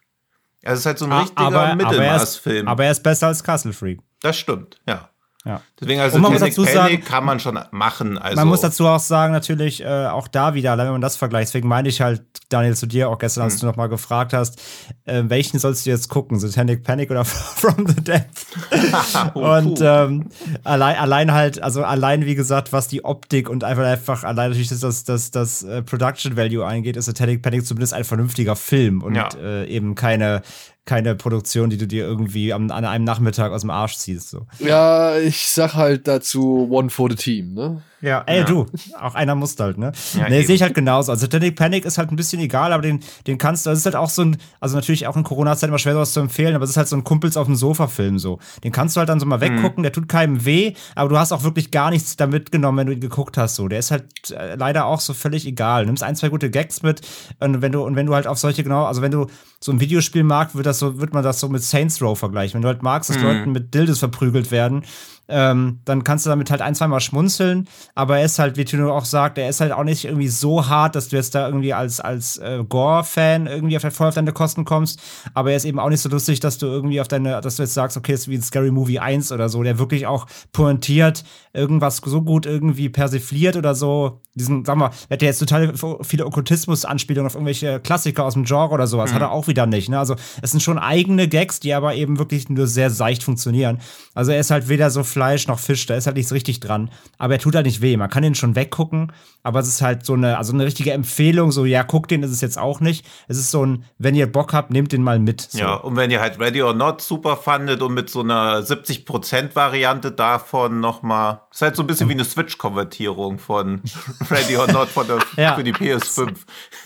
Er 0.60 0.74
ist 0.74 0.84
halt 0.84 0.98
so 0.98 1.06
ein 1.06 1.12
richtiger 1.12 1.40
aber, 1.40 1.60
aber, 1.60 1.66
er 1.68 1.76
ist, 1.76 1.82
Mittelmaßfilm. 1.82 2.68
aber 2.68 2.84
er 2.84 2.90
ist 2.90 3.02
besser 3.02 3.28
als 3.28 3.42
Castle 3.42 3.72
Freak. 3.72 4.00
Das 4.20 4.36
stimmt, 4.36 4.80
ja. 4.86 5.08
Ja. 5.45 5.61
Deswegen 5.80 6.01
also 6.01 6.16
Und 6.16 6.22
man 6.22 6.32
muss 6.32 6.40
dazu 6.40 6.62
sagen- 6.62 6.76
Panic 6.76 7.05
kann 7.05 7.24
man 7.24 7.40
schon 7.40 7.59
machen. 7.72 8.16
Also 8.16 8.36
Man 8.36 8.47
muss 8.47 8.61
dazu 8.61 8.86
auch 8.86 9.01
sagen, 9.01 9.32
natürlich, 9.32 9.82
äh, 9.82 10.07
auch 10.07 10.28
da 10.28 10.55
wieder, 10.55 10.70
allein 10.70 10.86
wenn 10.86 10.93
man 10.93 11.01
das 11.01 11.16
vergleicht, 11.16 11.49
deswegen 11.49 11.66
meine 11.66 11.88
ich 11.88 12.01
halt, 12.01 12.22
Daniel, 12.49 12.76
zu 12.76 12.86
dir 12.86 13.09
auch 13.09 13.18
gestern, 13.18 13.43
Hm. 13.43 13.51
als 13.51 13.59
du 13.59 13.66
noch 13.66 13.74
mal 13.74 13.88
gefragt 13.88 14.32
hast, 14.34 14.62
äh, 15.05 15.24
welchen 15.26 15.59
sollst 15.59 15.84
du 15.84 15.90
jetzt 15.90 16.09
gucken? 16.09 16.38
Satanic 16.38 16.84
Panic 16.84 17.11
oder 17.11 17.24
From 17.24 17.86
the 17.88 17.95
Dead? 18.03 18.24
Und 19.34 19.80
ähm, 19.82 20.28
allein, 20.64 20.97
allein 20.97 21.32
halt, 21.32 21.62
also 21.62 21.82
allein 21.84 22.24
wie 22.26 22.34
gesagt, 22.34 22.72
was 22.72 22.88
die 22.88 23.05
Optik 23.05 23.49
und 23.49 23.64
einfach 23.64 23.84
einfach 23.84 24.24
allein 24.24 24.51
natürlich 24.51 24.68
das, 24.68 24.80
das, 24.80 25.05
das, 25.05 25.30
das 25.30 25.62
äh, 25.64 25.82
Production 25.82 26.36
Value 26.36 26.64
eingeht, 26.66 26.97
ist 26.97 27.07
Satanic 27.07 27.43
Panic 27.43 27.66
zumindest 27.66 27.95
ein 27.95 28.05
vernünftiger 28.05 28.57
Film 28.57 29.03
und 29.03 29.14
Ja. 29.16 29.28
äh, 29.43 29.66
eben 29.66 29.95
keine 29.95 30.43
keine 30.85 31.14
Produktion, 31.14 31.70
die 31.70 31.76
du 31.76 31.87
dir 31.87 32.05
irgendwie 32.05 32.53
am, 32.53 32.70
an 32.70 32.85
einem 32.85 33.05
Nachmittag 33.05 33.53
aus 33.53 33.61
dem 33.61 33.70
Arsch 33.70 33.97
ziehst. 33.97 34.30
So. 34.30 34.47
Ja, 34.59 35.16
ich 35.18 35.47
sag 35.47 35.74
halt 35.74 36.09
dazu 36.09 36.68
One 36.70 36.91
for 36.91 37.09
the 37.11 37.16
Team, 37.16 37.55
ne? 37.55 37.83
Ja, 38.03 38.22
ey, 38.26 38.40
Ja. 38.40 38.44
du, 38.44 38.66
auch 39.00 39.14
einer 39.14 39.34
muss 39.36 39.57
halt, 39.59 39.78
ne? 39.78 39.92
Ja, 40.14 40.28
nee, 40.28 40.42
sehe 40.42 40.57
ich 40.57 40.62
halt 40.62 40.74
genauso. 40.74 41.12
Also 41.12 41.22
Satanic 41.22 41.55
Panic 41.57 41.84
ist 41.84 41.98
halt 41.98 42.11
ein 42.11 42.16
bisschen 42.16 42.40
egal, 42.40 42.72
aber 42.72 42.82
den, 42.82 43.00
den 43.28 43.38
kannst 43.38 43.64
du, 43.64 43.70
das 43.70 43.78
ist 43.78 43.84
halt 43.86 43.94
auch 43.96 44.11
so 44.11 44.22
ein, 44.22 44.36
also 44.61 44.74
natürlich 44.76 45.07
auch 45.07 45.16
in 45.16 45.22
Corona-Zeit 45.22 45.68
immer 45.68 45.78
schwer 45.78 45.94
sowas 45.94 46.12
zu 46.12 46.20
empfehlen, 46.20 46.55
aber 46.57 46.64
es 46.64 46.70
ist 46.70 46.76
halt 46.76 46.88
so 46.88 46.96
ein 46.96 47.05
Kumpels 47.05 47.36
auf 47.36 47.46
dem 47.46 47.55
Sofa-Film 47.57 48.18
so. 48.18 48.40
Den 48.64 48.72
kannst 48.72 48.96
du 48.96 48.98
halt 48.98 49.09
dann 49.09 49.20
so 49.20 49.26
mal 49.26 49.36
Mhm. 49.36 49.42
weggucken, 49.42 49.82
der 49.84 49.92
tut 49.92 50.09
keinem 50.09 50.44
weh, 50.44 50.74
aber 50.96 51.09
du 51.09 51.18
hast 51.18 51.30
auch 51.32 51.44
wirklich 51.44 51.70
gar 51.70 51.90
nichts 51.90 52.16
da 52.16 52.26
mitgenommen, 52.26 52.78
wenn 52.78 52.86
du 52.88 52.92
ihn 52.92 53.00
geguckt 53.00 53.38
hast, 53.38 53.55
so. 53.55 53.68
Der 53.68 53.78
ist 53.78 53.92
halt 53.92 54.05
äh, 54.32 54.57
leider 54.57 54.86
auch 54.86 55.00
so 55.00 55.14
völlig 55.14 55.46
egal. 55.46 55.82
Du 55.84 55.86
nimmst 55.86 56.03
ein, 56.03 56.16
zwei 56.16 56.28
gute 56.28 56.50
Gags 56.50 56.82
mit 56.82 57.03
und 57.38 57.62
wenn 57.62 57.70
du, 57.72 57.82
und 57.84 57.94
wenn 57.94 58.07
du 58.07 58.14
halt 58.16 58.26
auf 58.26 58.38
solche, 58.38 58.64
genau, 58.64 58.84
also 58.84 59.00
wenn 59.00 59.12
du 59.12 59.26
so 59.61 59.70
ein 59.70 59.78
Videospiel 59.78 60.24
magst, 60.24 60.57
wird 60.57 60.66
das 60.66 60.80
so, 60.80 60.98
wird 61.00 61.14
man 61.14 61.22
das 61.22 61.38
so 61.38 61.48
mit 61.48 61.62
Saints 61.62 62.03
Row 62.03 62.18
vergleichen. 62.18 62.55
Wenn 62.55 62.62
du 62.62 62.68
halt 62.68 62.82
magst, 62.82 63.11
dass 63.11 63.16
Mhm. 63.18 63.22
Leuten 63.22 63.53
mit 63.53 63.74
Dildes 63.74 64.00
verprügelt 64.00 64.50
werden, 64.50 64.82
ähm, 65.28 65.80
dann 65.84 66.04
kannst 66.04 66.26
du 66.26 66.30
damit 66.30 66.50
halt 66.50 66.60
ein, 66.60 66.74
zweimal 66.74 67.00
schmunzeln, 67.00 67.68
aber 67.94 68.18
er 68.18 68.24
ist 68.24 68.38
halt, 68.38 68.56
wie 68.56 68.64
Tino 68.64 68.92
auch 68.92 69.04
sagt, 69.04 69.38
er 69.38 69.48
ist 69.48 69.60
halt 69.60 69.72
auch 69.72 69.84
nicht 69.84 70.04
irgendwie 70.04 70.28
so 70.28 70.68
hart, 70.68 70.94
dass 70.94 71.08
du 71.08 71.16
jetzt 71.16 71.34
da 71.34 71.46
irgendwie 71.46 71.72
als, 71.72 72.00
als 72.00 72.38
äh, 72.38 72.62
Gore-Fan 72.68 73.46
irgendwie 73.46 73.76
auf, 73.76 73.82
voll 73.94 74.08
auf 74.08 74.14
deine 74.14 74.32
Kosten 74.32 74.64
kommst, 74.64 75.00
aber 75.34 75.50
er 75.50 75.56
ist 75.56 75.64
eben 75.64 75.78
auch 75.78 75.88
nicht 75.88 76.00
so 76.00 76.08
lustig, 76.08 76.40
dass 76.40 76.58
du 76.58 76.66
irgendwie 76.66 77.00
auf 77.00 77.08
deine, 77.08 77.40
dass 77.40 77.56
du 77.56 77.62
jetzt 77.62 77.74
sagst, 77.74 77.96
okay, 77.96 78.12
es 78.12 78.22
ist 78.22 78.28
wie 78.28 78.36
ein 78.36 78.42
Scary 78.42 78.70
Movie 78.70 78.98
1 78.98 79.32
oder 79.32 79.48
so, 79.48 79.62
der 79.62 79.78
wirklich 79.78 80.06
auch 80.06 80.26
pointiert, 80.52 81.24
irgendwas 81.52 81.98
so 82.04 82.22
gut 82.22 82.46
irgendwie 82.46 82.88
persifliert 82.88 83.56
oder 83.56 83.74
so, 83.74 84.20
diesen, 84.34 84.64
sag 84.64 84.76
mal, 84.76 84.90
er 85.08 85.14
hat 85.14 85.22
ja 85.22 85.28
jetzt 85.28 85.38
total 85.38 85.72
viele 86.02 86.26
Okkultismus-Anspielungen 86.26 87.26
auf 87.26 87.34
irgendwelche 87.34 87.80
Klassiker 87.80 88.24
aus 88.24 88.34
dem 88.34 88.44
Genre 88.44 88.72
oder 88.72 88.86
sowas, 88.86 89.12
hat 89.12 89.22
er 89.22 89.30
auch 89.30 89.46
wieder 89.46 89.66
nicht, 89.66 89.88
ne, 89.88 89.98
also 89.98 90.16
es 90.42 90.50
sind 90.50 90.60
schon 90.60 90.78
eigene 90.78 91.28
Gags, 91.28 91.60
die 91.60 91.74
aber 91.74 91.94
eben 91.94 92.18
wirklich 92.18 92.48
nur 92.48 92.66
sehr 92.66 92.90
seicht 92.90 93.22
funktionieren, 93.22 93.78
also 94.14 94.32
er 94.32 94.40
ist 94.40 94.50
halt 94.50 94.68
weder 94.68 94.90
so 94.90 95.04
Fleisch 95.22 95.46
noch 95.46 95.60
Fisch, 95.60 95.86
da 95.86 95.94
ist 95.94 96.06
halt 96.06 96.16
nichts 96.16 96.32
richtig 96.32 96.58
dran. 96.58 96.90
Aber 97.16 97.34
er 97.34 97.38
tut 97.38 97.54
halt 97.54 97.64
nicht 97.66 97.80
weh. 97.80 97.96
Man 97.96 98.10
kann 98.10 98.24
ihn 98.24 98.34
schon 98.34 98.56
weggucken, 98.56 99.12
aber 99.44 99.60
es 99.60 99.68
ist 99.68 99.80
halt 99.80 100.04
so 100.04 100.14
eine, 100.14 100.36
also 100.36 100.52
eine 100.52 100.64
richtige 100.64 100.90
Empfehlung, 100.92 101.52
so, 101.52 101.64
ja, 101.64 101.84
guckt 101.84 102.10
den, 102.10 102.24
ist 102.24 102.32
es 102.32 102.40
jetzt 102.40 102.58
auch 102.58 102.80
nicht. 102.80 103.06
Es 103.28 103.38
ist 103.38 103.52
so 103.52 103.64
ein, 103.64 103.84
wenn 103.98 104.16
ihr 104.16 104.26
Bock 104.30 104.52
habt, 104.52 104.72
nehmt 104.72 104.90
den 104.90 105.04
mal 105.04 105.20
mit. 105.20 105.40
So. 105.42 105.58
Ja, 105.60 105.74
und 105.74 105.94
wenn 105.94 106.10
ihr 106.10 106.20
halt 106.20 106.40
Ready 106.40 106.60
or 106.62 106.74
Not 106.74 107.00
super 107.02 107.36
fandet 107.36 107.82
und 107.82 107.94
mit 107.94 108.10
so 108.10 108.20
einer 108.20 108.62
70%-Variante 108.62 110.10
davon 110.10 110.80
nochmal, 110.80 111.40
ist 111.52 111.62
halt 111.62 111.76
so 111.76 111.82
ein 111.84 111.86
bisschen 111.86 112.08
wie 112.08 112.14
eine 112.14 112.24
Switch-Konvertierung 112.24 113.38
von 113.38 113.80
Ready 114.30 114.56
or 114.56 114.66
Not 114.72 114.88
von 114.88 115.06
der, 115.06 115.18
Ja. 115.36 115.54
für 115.54 115.62
die 115.64 115.72
PS5. 115.72 116.34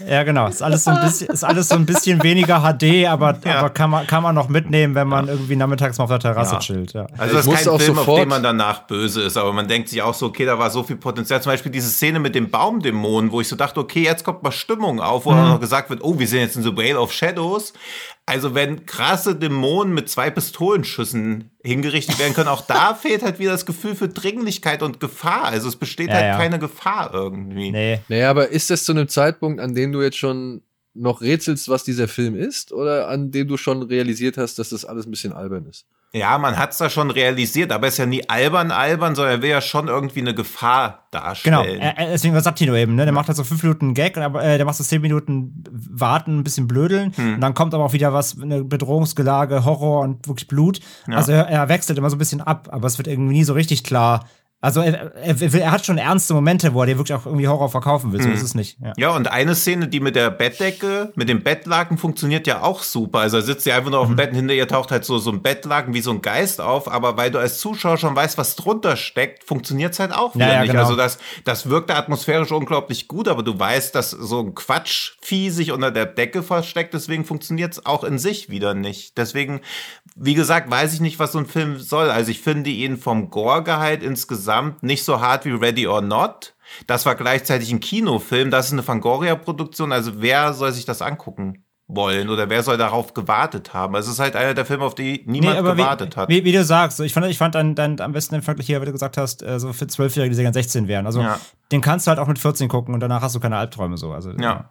Ja, 0.06 0.22
genau. 0.24 0.46
Ist 0.48 0.62
alles 0.62 0.84
so 0.84 0.90
ein 0.90 1.00
bisschen, 1.00 1.28
ist 1.28 1.44
alles 1.44 1.68
so 1.68 1.74
ein 1.74 1.86
bisschen 1.86 2.22
weniger 2.22 2.60
HD, 2.60 3.06
aber, 3.06 3.38
Ja. 3.44 3.60
aber 3.60 3.70
kann 3.70 3.90
man, 3.90 4.06
kann 4.06 4.22
man 4.22 4.34
noch 4.34 4.48
mitnehmen, 4.48 4.94
wenn 4.94 5.08
man 5.08 5.28
irgendwie 5.28 5.56
nachmittags 5.56 5.98
mal 5.98 6.04
auf 6.04 6.10
der 6.10 6.18
Terrasse 6.20 6.54
Ja. 6.54 6.58
chillt, 6.60 6.92
ja. 6.92 7.06
Also 7.16 7.38
Ich 7.38 7.46
das 7.46 7.46
ist 7.46 7.64
kein 7.64 7.68
auch 7.74 7.80
Film, 7.80 7.98
auf 7.98 8.04
den 8.16 8.28
man 8.28 8.42
danach 8.42 8.86
böse 8.86 9.22
ist, 9.22 9.36
aber 9.36 9.52
man 9.52 9.68
denkt 9.68 9.88
sich 9.88 10.02
auch 10.02 10.14
so, 10.14 10.26
okay, 10.26 10.44
da 10.44 10.58
war 10.58 10.70
so 10.70 10.82
viel 10.82 10.96
Potenzial. 10.96 11.42
Zum 11.42 11.52
Beispiel 11.52 11.72
diese 11.72 11.90
Szene 11.90 12.18
mit 12.18 12.34
dem 12.34 12.50
Baumdämonen, 12.50 13.32
wo 13.32 13.40
ich 13.40 13.48
so 13.48 13.56
dachte, 13.56 13.80
okay, 13.80 14.02
jetzt 14.02 14.24
kommt 14.24 14.42
mal 14.42 14.52
Stimmung 14.52 15.00
auf, 15.00 15.26
wo 15.26 15.30
auch 15.30 15.36
noch 15.36 15.60
gesagt 15.60 15.90
wird, 15.90 16.02
oh, 16.02 16.18
wir 16.18 16.26
sind 16.26 16.40
jetzt 16.40 16.56
in 16.56 16.62
The 16.62 16.76
Whale 16.76 16.98
of 17.00 17.12
Shadows. 17.12 17.72
Also 18.28 18.54
wenn 18.54 18.86
krasse 18.86 19.36
Dämonen 19.36 19.94
mit 19.94 20.08
zwei 20.08 20.30
Pistolenschüssen 20.30 21.50
hingerichtet 21.62 22.18
werden 22.18 22.34
können, 22.34 22.48
auch 22.48 22.62
da 22.66 22.94
fehlt 23.00 23.22
halt 23.22 23.38
wieder 23.38 23.52
das 23.52 23.66
Gefühl 23.66 23.94
für 23.94 24.08
Dringlichkeit 24.08 24.82
und 24.82 25.00
Gefahr. 25.00 25.44
Also 25.44 25.68
es 25.68 25.76
besteht 25.76 26.08
Ja, 26.08 26.14
halt 26.14 26.24
ja. 26.24 26.36
keine 26.36 26.58
Gefahr 26.58 27.10
irgendwie. 27.14 27.70
Nee. 27.70 28.00
Naja, 28.08 28.30
aber 28.30 28.48
ist 28.48 28.70
das 28.70 28.84
zu 28.84 28.92
einem 28.92 29.08
Zeitpunkt, 29.08 29.60
an 29.60 29.74
dem 29.74 29.92
du 29.92 30.02
jetzt 30.02 30.16
schon 30.18 30.62
noch 30.94 31.20
rätselst, 31.20 31.68
was 31.68 31.84
dieser 31.84 32.08
Film 32.08 32.34
ist, 32.34 32.72
oder 32.72 33.08
an 33.08 33.30
dem 33.30 33.48
du 33.48 33.56
schon 33.56 33.82
realisiert 33.82 34.38
hast, 34.38 34.58
dass 34.58 34.70
das 34.70 34.84
alles 34.84 35.06
ein 35.06 35.10
bisschen 35.10 35.32
albern 35.32 35.66
ist? 35.66 35.84
Ja, 36.16 36.38
man 36.38 36.56
hat's 36.58 36.78
da 36.78 36.88
schon 36.88 37.10
realisiert, 37.10 37.70
aber 37.72 37.86
es 37.88 37.94
ist 37.94 37.98
ja 37.98 38.06
nie 38.06 38.28
albern 38.28 38.70
albern, 38.70 39.14
sondern 39.14 39.34
er 39.34 39.42
will 39.42 39.50
ja 39.50 39.60
schon 39.60 39.88
irgendwie 39.88 40.20
eine 40.20 40.34
Gefahr 40.34 41.06
Genau, 41.12 41.22
darstellen. 41.24 41.80
er, 41.80 41.98
er- 41.98 42.10
deswegen, 42.10 42.34
was 42.34 42.44
sagt 42.44 42.58
Tino 42.58 42.74
eben, 42.74 42.94
ne? 42.94 43.04
Der 43.04 43.12
macht 43.12 43.28
halt 43.28 43.36
so 43.36 43.44
fünf 43.44 43.62
Minuten 43.62 43.94
Gag, 43.94 44.16
aber 44.18 44.42
äh, 44.42 44.56
der 44.56 44.66
macht 44.66 44.76
so 44.76 44.84
zehn 44.84 45.00
Minuten 45.02 45.64
Warten, 45.70 46.38
ein 46.38 46.44
bisschen 46.44 46.66
blödeln. 46.68 47.12
Und 47.16 47.40
dann 47.40 47.54
kommt 47.54 47.74
aber 47.74 47.84
auch 47.84 47.92
wieder 47.92 48.12
was, 48.12 48.40
eine 48.40 48.64
Bedrohungsgelage, 48.64 49.64
Horror 49.64 50.00
und 50.02 50.26
wirklich 50.28 50.48
Blut. 50.48 50.80
Also 51.06 51.32
er, 51.32 51.48
er 51.48 51.68
wechselt 51.68 51.98
immer 51.98 52.10
so 52.10 52.16
ein 52.16 52.18
bisschen 52.18 52.40
ab, 52.40 52.68
aber 52.70 52.86
es 52.86 52.98
wird 52.98 53.08
irgendwie 53.08 53.34
nie 53.34 53.44
so 53.44 53.52
richtig 53.54 53.84
klar. 53.84 54.26
Also 54.66 54.80
er, 54.80 55.14
er, 55.16 55.54
er 55.54 55.70
hat 55.70 55.86
schon 55.86 55.96
ernste 55.98 56.34
Momente, 56.34 56.74
wo 56.74 56.80
er 56.80 56.86
dir 56.86 56.98
wirklich 56.98 57.16
auch 57.16 57.24
irgendwie 57.26 57.46
Horror 57.46 57.68
verkaufen 57.68 58.12
will. 58.12 58.20
So 58.22 58.28
ist 58.30 58.42
es 58.42 58.54
nicht. 58.54 58.78
Ja. 58.80 58.92
Ja, 58.96 59.10
und 59.10 59.28
eine 59.30 59.54
Szene, 59.54 59.86
die 59.88 60.00
mit 60.00 60.16
der 60.16 60.30
Bettdecke, 60.30 61.12
mit 61.14 61.28
dem 61.28 61.42
Bettlaken 61.42 61.98
funktioniert 61.98 62.46
ja 62.46 62.62
auch 62.62 62.82
super. 62.82 63.20
Also 63.20 63.36
er 63.36 63.42
sitzt 63.42 63.64
ja 63.66 63.76
einfach 63.76 63.90
nur 63.90 64.00
Mhm. 64.00 64.02
auf 64.02 64.08
dem 64.08 64.16
Bett 64.16 64.30
und 64.30 64.36
hinter 64.36 64.54
ihr 64.54 64.66
taucht 64.66 64.90
halt 64.90 65.04
so, 65.04 65.18
so 65.18 65.30
ein 65.30 65.40
Bettlaken 65.42 65.94
wie 65.94 66.00
so 66.00 66.10
ein 66.10 66.20
Geist 66.20 66.60
auf, 66.60 66.90
aber 66.90 67.16
weil 67.16 67.30
du 67.30 67.38
als 67.38 67.58
Zuschauer 67.60 67.96
schon 67.96 68.16
weißt, 68.16 68.36
was 68.38 68.56
drunter 68.56 68.96
steckt, 68.96 69.44
funktioniert's 69.44 69.98
halt 70.00 70.12
auch 70.12 70.34
wieder 70.34 70.46
Ja, 70.48 70.52
ja, 70.54 70.60
nicht. 70.62 70.70
genau. 70.72 70.82
Also 70.82 70.96
das, 70.96 71.18
das 71.44 71.68
wirkt 71.68 71.90
da 71.90 71.96
atmosphärisch 71.96 72.50
unglaublich 72.50 73.06
gut, 73.08 73.28
aber 73.28 73.42
du 73.42 73.58
weißt, 73.58 73.94
dass 73.94 74.10
so 74.10 74.40
ein 74.40 74.54
Quatschvieh 74.54 75.50
sich 75.50 75.70
unter 75.72 75.90
der 75.90 76.06
Decke 76.06 76.42
versteckt, 76.42 76.92
deswegen 76.94 77.24
funktioniert's 77.24 77.86
auch 77.86 78.02
in 78.04 78.18
sich 78.18 78.50
wieder 78.50 78.74
nicht. 78.74 79.16
Deswegen, 79.18 79.60
wie 80.18 80.34
gesagt, 80.34 80.70
weiß 80.70 80.94
ich 80.94 81.00
nicht, 81.00 81.18
was 81.18 81.32
so 81.32 81.38
ein 81.38 81.46
Film 81.46 81.78
soll. 81.78 82.10
Also 82.10 82.30
ich 82.30 82.40
finde 82.40 82.70
ihn 82.70 82.96
vom 82.96 83.28
Gore-Gehalt 83.30 84.02
insgesamt 84.02 84.82
nicht 84.82 85.04
so 85.04 85.20
hart 85.20 85.44
wie 85.44 85.50
Ready 85.50 85.86
or 85.86 86.00
Not. 86.00 86.54
Das 86.86 87.04
war 87.06 87.14
gleichzeitig 87.14 87.70
ein 87.70 87.80
Kinofilm, 87.80 88.50
das 88.50 88.66
ist 88.66 88.72
eine 88.72 88.82
Fangoria-Produktion. 88.82 89.92
Also 89.92 90.20
wer 90.22 90.52
soll 90.54 90.72
sich 90.72 90.86
das 90.86 91.02
angucken 91.02 91.62
wollen 91.86 92.30
oder 92.30 92.48
wer 92.48 92.62
soll 92.64 92.78
darauf 92.78 93.14
gewartet 93.14 93.74
haben? 93.74 93.94
Also 93.94 94.08
es 94.08 94.14
ist 94.14 94.20
halt 94.20 94.34
einer 94.36 94.54
der 94.54 94.64
Filme, 94.64 94.84
auf 94.84 94.94
die 94.94 95.22
niemand 95.26 95.58
gewartet 95.58 96.16
wie, 96.16 96.20
hat. 96.20 96.28
Wie, 96.30 96.44
wie 96.44 96.52
du 96.52 96.64
sagst, 96.64 96.98
ich 97.00 97.12
fand, 97.12 97.26
ich 97.26 97.38
fand 97.38 97.54
dann, 97.54 97.74
dann 97.74 98.00
am 98.00 98.12
besten 98.12 98.34
im 98.34 98.42
Vergleich 98.42 98.66
hier, 98.66 98.80
wie 98.80 98.86
du 98.86 98.92
gesagt 98.92 99.18
hast, 99.18 99.42
äh, 99.42 99.60
so 99.60 99.72
für 99.72 99.86
Zwölfjährige, 99.86 100.30
die 100.30 100.34
sehr 100.36 100.44
gern 100.44 100.54
16 100.54 100.88
wären. 100.88 101.06
Also 101.06 101.20
Ja. 101.20 101.38
den 101.70 101.82
kannst 101.82 102.06
du 102.06 102.08
halt 102.08 102.18
auch 102.18 102.26
mit 102.26 102.38
14 102.38 102.68
gucken 102.68 102.94
und 102.94 103.00
danach 103.00 103.22
hast 103.22 103.34
du 103.36 103.40
keine 103.40 103.56
Albträume 103.58 103.96
so. 103.98 104.12
Also, 104.12 104.32
Ja. 104.32 104.70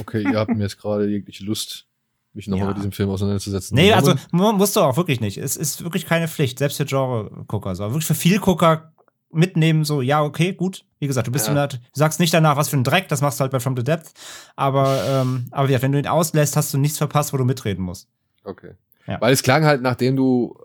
Okay, 0.00 0.22
ihr 0.22 0.38
habt 0.38 0.50
mir 0.54 0.62
jetzt 0.62 0.78
gerade 0.80 1.06
jegliche 1.08 1.44
Lust, 1.44 1.86
mich 2.34 2.48
nochmal 2.48 2.66
Ja. 2.66 2.68
mit 2.68 2.78
diesem 2.78 2.92
Film 2.92 3.10
auseinanderzusetzen. 3.10 3.74
Nee, 3.76 3.92
also 3.92 4.14
mu- 4.32 4.52
musst 4.52 4.74
du 4.76 4.80
auch 4.80 4.96
wirklich 4.96 5.20
nicht. 5.20 5.38
Es 5.38 5.56
ist 5.56 5.82
wirklich 5.84 6.04
keine 6.06 6.28
Pflicht, 6.28 6.58
selbst 6.58 6.76
für 6.76 6.84
Genre-Gucker. 6.84 7.74
So. 7.76 7.84
Wirklich 7.84 8.04
für 8.06 8.14
Vielgucker 8.14 8.92
mitnehmen, 9.30 9.84
so, 9.84 10.00
ja, 10.02 10.22
okay, 10.22 10.52
gut. 10.52 10.84
Wie 11.00 11.06
gesagt, 11.06 11.26
du 11.26 11.32
bist 11.32 11.48
Ja. 11.48 11.66
du 11.66 11.76
sagst 11.92 12.20
nicht 12.20 12.32
danach, 12.32 12.56
was 12.56 12.68
für 12.68 12.76
ein 12.76 12.84
Dreck, 12.84 13.08
das 13.08 13.20
machst 13.20 13.38
du 13.38 13.42
halt 13.42 13.52
bei 13.52 13.60
From 13.60 13.76
the 13.76 13.82
Depth. 13.84 14.12
Aber, 14.56 15.02
ähm, 15.08 15.46
aber 15.50 15.68
ja, 15.68 15.80
wenn 15.82 15.92
du 15.92 15.98
ihn 15.98 16.06
auslässt, 16.06 16.56
hast 16.56 16.72
du 16.74 16.78
nichts 16.78 16.98
verpasst, 16.98 17.32
wo 17.32 17.36
du 17.36 17.44
mitreden 17.44 17.84
musst. 17.84 18.08
Okay. 18.44 18.72
Ja. 19.06 19.20
Weil 19.20 19.32
es 19.32 19.42
klang 19.42 19.64
halt, 19.64 19.82
nachdem 19.82 20.16
du, 20.16 20.56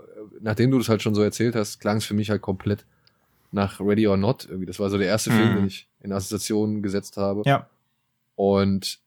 nachdem 0.42 0.72
du 0.72 0.78
das 0.78 0.88
halt 0.90 1.02
schon 1.02 1.14
so 1.16 1.22
erzählt 1.22 1.56
hast, 1.56 1.80
klang 1.80 1.98
es 1.98 2.06
für 2.06 2.14
mich 2.14 2.30
halt 2.30 2.42
komplett 2.42 2.86
nach 3.52 3.80
Ready 3.80 4.08
or 4.08 4.18
Not. 4.18 4.46
Irgendwie. 4.48 4.68
Das 4.68 4.80
war 4.80 4.90
so 4.90 4.98
der 4.98 5.08
erste 5.08 5.32
Film, 5.32 5.52
Mhm. 5.52 5.56
den 5.58 5.68
ich 5.68 5.88
in 6.02 6.14
Assoziation 6.14 6.82
gesetzt 6.84 7.18
habe. 7.18 7.42
Ja. 7.46 7.68
Und 8.36 9.00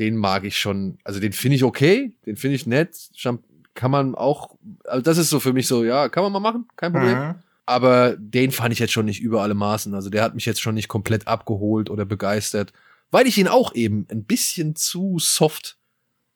den 0.00 0.16
mag 0.16 0.44
ich 0.44 0.58
schon, 0.58 0.98
also 1.04 1.20
den 1.20 1.32
finde 1.32 1.54
ich 1.56 1.62
okay, 1.64 2.12
den 2.26 2.34
finde 2.36 2.56
ich 2.56 2.66
nett, 2.66 2.96
kann 3.74 3.90
man 3.90 4.14
auch, 4.16 4.56
also 4.84 5.00
das 5.02 5.16
ist 5.18 5.30
so 5.30 5.38
für 5.38 5.52
mich 5.52 5.68
so, 5.68 5.84
ja, 5.84 6.08
kann 6.08 6.24
man 6.24 6.32
mal 6.32 6.40
machen, 6.40 6.66
kein 6.76 6.92
Problem. 6.92 7.16
Mhm. 7.18 7.34
Aber 7.66 8.16
den 8.16 8.50
fand 8.50 8.72
ich 8.72 8.80
jetzt 8.80 8.92
schon 8.92 9.04
nicht 9.06 9.20
über 9.20 9.42
alle 9.42 9.54
Maßen. 9.54 9.94
Also 9.94 10.10
der 10.10 10.24
hat 10.24 10.34
mich 10.34 10.44
jetzt 10.44 10.60
schon 10.60 10.74
nicht 10.74 10.88
komplett 10.88 11.28
abgeholt 11.28 11.88
oder 11.88 12.04
begeistert, 12.04 12.72
weil 13.12 13.28
ich 13.28 13.38
ihn 13.38 13.46
auch 13.46 13.74
eben 13.76 14.06
ein 14.10 14.24
bisschen 14.24 14.74
zu 14.74 15.18
soft 15.20 15.76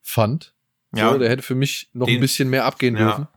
fand. 0.01 0.55
Ja. 0.95 1.11
So, 1.11 1.19
der 1.19 1.29
hätte 1.31 1.43
für 1.43 1.57
mich 1.57 1.89
noch 1.93 2.07
Den- 2.07 2.19
ein 2.19 2.21
bisschen 2.21 2.51
mehr 2.51 2.65
abgehen 2.67 2.97
Ja. 2.97 3.05
dürfen. 3.07 3.29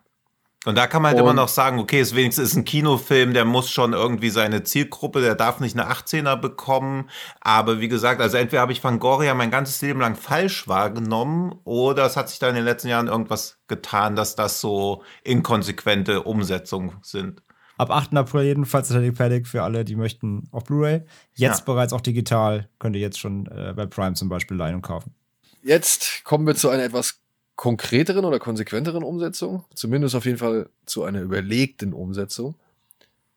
Und 0.65 0.75
da 0.75 0.87
kann 0.87 1.01
man 1.01 1.09
halt 1.11 1.21
Und- 1.21 1.27
immer 1.29 1.33
noch 1.33 1.47
sagen, 1.47 1.79
okay, 1.79 1.99
es 1.99 2.15
wenigstens 2.15 2.49
ist 2.49 2.55
ein 2.55 2.65
Kinofilm, 2.65 3.33
der 3.33 3.45
muss 3.45 3.69
schon 3.69 3.93
irgendwie 3.93 4.29
seine 4.31 4.63
Zielgruppe, 4.63 5.21
der 5.21 5.35
darf 5.35 5.59
nicht 5.59 5.77
eine 5.79 5.89
18er 5.89 6.35
bekommen. 6.35 7.09
Aber 7.39 7.79
wie 7.79 7.87
gesagt, 7.87 8.19
also 8.19 8.37
entweder 8.37 8.61
habe 8.63 8.71
ich 8.73 8.81
Fangoria 8.81 9.33
mein 9.33 9.51
ganzes 9.51 9.81
Leben 9.81 9.99
lang 10.01 10.15
falsch 10.15 10.67
wahrgenommen 10.67 11.55
oder 11.63 12.05
es 12.05 12.17
hat 12.17 12.29
sich 12.29 12.39
da 12.39 12.49
in 12.49 12.55
den 12.55 12.65
letzten 12.65 12.89
Jahren 12.89 13.07
irgendwas 13.07 13.59
getan, 13.67 14.15
dass 14.15 14.35
das 14.35 14.59
so 14.59 15.03
inkonsequente 15.23 16.23
Umsetzungen 16.23 16.97
sind. 17.01 17.41
Ab 17.77 17.91
8. 17.91 18.17
April 18.17 18.43
jedenfalls 18.43 18.87
Satanic 18.87 19.15
Panic 19.15 19.47
für 19.47 19.61
alle, 19.61 19.85
die 19.85 19.95
möchten 19.95 20.49
auf 20.51 20.63
Blu-ray. 20.63 21.03
Jetzt 21.35 21.59
Ja. 21.59 21.65
bereits 21.65 21.93
auch 21.93 22.01
digital, 22.01 22.67
könnt 22.79 22.95
ihr 22.95 23.01
jetzt 23.01 23.19
schon 23.19 23.45
äh, 23.45 23.73
bei 23.75 23.85
Prime 23.85 24.15
zum 24.15 24.27
Beispiel 24.29 24.57
leihen 24.57 24.75
und 24.75 24.81
kaufen. 24.81 25.13
Jetzt 25.61 26.23
kommen 26.23 26.47
wir 26.47 26.55
zu 26.55 26.69
einer 26.69 26.83
etwas 26.83 27.21
konkreteren 27.57 28.23
oder 28.23 28.39
konsequenteren 28.39 29.03
Umsetzung. 29.03 29.65
Zumindest 29.73 30.15
auf 30.15 30.25
jeden 30.25 30.37
Fall 30.37 30.69
zu 30.85 31.03
einer 31.03 31.21
überlegten 31.21 31.91
Umsetzung. 31.91 32.55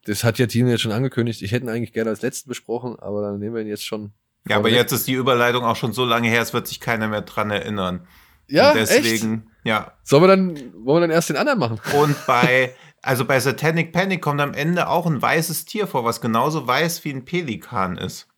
Das 0.05 0.23
hat 0.23 0.39
ja 0.39 0.47
Tino 0.47 0.69
jetzt 0.69 0.83
schon 0.83 0.93
angekündigt. 0.93 1.43
Ich 1.43 1.53
hätte 1.53 1.67
ihn 1.67 1.71
eigentlich 1.71 1.93
gerne 1.93 2.11
als 2.11 2.23
letzten 2.23 2.49
besprochen, 2.49 2.99
aber 3.01 3.23
dann 3.23 3.39
nehmen 3.39 3.55
wir 3.55 3.63
ihn 3.63 3.69
jetzt 3.69 3.85
schon. 3.85 4.13
Ja, 4.47 4.57
aber 4.57 4.71
jetzt 4.71 4.93
ist 4.93 5.09
die 5.09 5.15
Überleitung 5.15 5.65
auch 5.65 5.77
schon 5.77 5.93
so 5.93 6.05
lange 6.05 6.29
her, 6.29 6.41
es 6.41 6.53
wird 6.53 6.69
sich 6.69 6.81
keiner 6.81 7.09
mehr 7.09 7.23
dran 7.23 7.51
erinnern. 7.51 8.07
Ja, 8.47 8.73
Und 8.73 8.79
echt? 8.79 8.91
deswegen, 8.91 9.51
ja. 9.65 9.93
Sollen 10.03 10.23
wir 10.23 10.29
dann, 10.29 10.57
wollen 10.85 10.97
wir 10.97 11.01
dann 11.01 11.11
erst 11.11 11.31
den 11.31 11.37
anderen 11.37 11.59
machen? 11.59 11.81
Und 11.99 12.15
bei, 12.27 12.75
also 13.03 13.25
bei 13.25 13.41
Satanic 13.41 13.93
Panic 13.93 14.21
kommt 14.21 14.41
am 14.41 14.55
Ende 14.55 14.89
auch 14.89 15.07
ein 15.07 15.21
weißes 15.21 15.65
Tier 15.65 15.87
vor, 15.87 16.05
was 16.05 16.21
genauso 16.21 16.67
weiß 16.67 17.05
wie 17.05 17.11
ein 17.11 17.25
Pelikan 17.25 17.97
ist. 17.97 18.29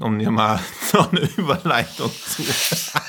Um 0.00 0.18
dir 0.18 0.30
mal 0.30 0.58
noch 0.94 1.12
eine 1.12 1.28
Überleitung 1.36 2.10
zu. 2.10 2.42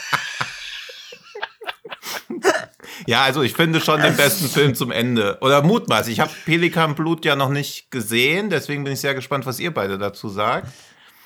ja, 3.07 3.23
also 3.23 3.41
ich 3.43 3.53
finde 3.53 3.79
schon 3.81 4.01
den 4.01 4.15
besten 4.15 4.47
Film 4.47 4.75
zum 4.75 4.91
Ende. 4.91 5.37
Oder 5.41 5.61
mutmaßlich. 5.63 6.13
Ich 6.15 6.19
habe 6.19 6.31
Pelikan 6.45 6.95
Blut 6.95 7.25
ja 7.25 7.35
noch 7.35 7.49
nicht 7.49 7.91
gesehen, 7.91 8.49
deswegen 8.49 8.83
bin 8.83 8.93
ich 8.93 8.99
sehr 9.01 9.13
gespannt, 9.15 9.45
was 9.45 9.59
ihr 9.59 9.73
beide 9.73 9.97
dazu 9.97 10.29
sagt. 10.29 10.67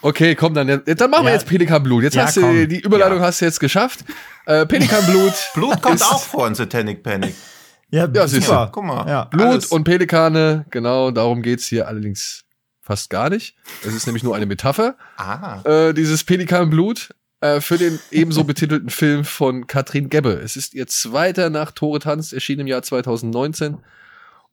Okay, 0.01 0.35
komm 0.35 0.53
dann. 0.53 0.67
Dann 0.67 1.09
machen 1.09 1.23
wir 1.25 1.29
Ja. 1.31 1.35
jetzt 1.35 1.47
Pelikanblut. 1.47 2.03
Jetzt 2.03 2.15
Ja, 2.15 2.25
hast 2.25 2.37
du 2.37 2.41
komm. 2.41 2.67
die 2.69 2.79
Überleitung 2.81 3.17
Ja. 3.19 3.25
hast 3.25 3.41
du 3.41 3.45
jetzt 3.45 3.59
geschafft. 3.59 4.01
Äh, 4.45 4.65
Pelikanblut. 4.67 5.33
Blut 5.55 5.81
kommt 5.81 6.01
auch 6.03 6.21
vor 6.21 6.47
in 6.47 6.53
Satanic 6.55 7.01
Panic. 7.01 7.33
Ja, 7.89 8.07
Ja, 8.13 8.27
siehst 8.27 8.47
du. 8.47 8.51
super. 8.51 8.69
Guck 8.71 8.83
mal. 8.83 9.07
Ja. 9.07 9.23
Blut 9.25 9.45
Alles. 9.47 9.65
und 9.67 9.85
Pelikane, 9.85 10.65
genau, 10.69 11.09
darum 11.09 11.41
geht's 11.41 11.65
hier 11.67 11.87
allerdings 11.87 12.43
fast 12.81 13.09
gar 13.09 13.29
nicht. 13.29 13.55
Es 13.85 13.93
ist 13.95 14.05
nämlich 14.05 14.23
nur 14.23 14.35
eine 14.35 14.45
Metapher. 14.45 14.95
Ah. 15.17 15.61
äh, 15.65 15.93
dieses 15.93 16.23
Pelikanblut 16.23 17.09
äh, 17.41 17.61
für 17.61 17.77
den 17.77 17.99
ebenso 18.11 18.43
betitelten 18.43 18.89
Film 18.89 19.23
von 19.23 19.67
Katrin 19.67 20.09
Gebbe. 20.09 20.33
Es 20.43 20.57
ist 20.57 20.73
ihr 20.73 20.87
zweiter 20.87 21.49
nach 21.49 21.71
Tore 21.71 21.99
Tanz, 21.99 22.33
erschien 22.33 22.59
im 22.59 22.67
Jahr 22.67 22.81
2019. 22.81 23.77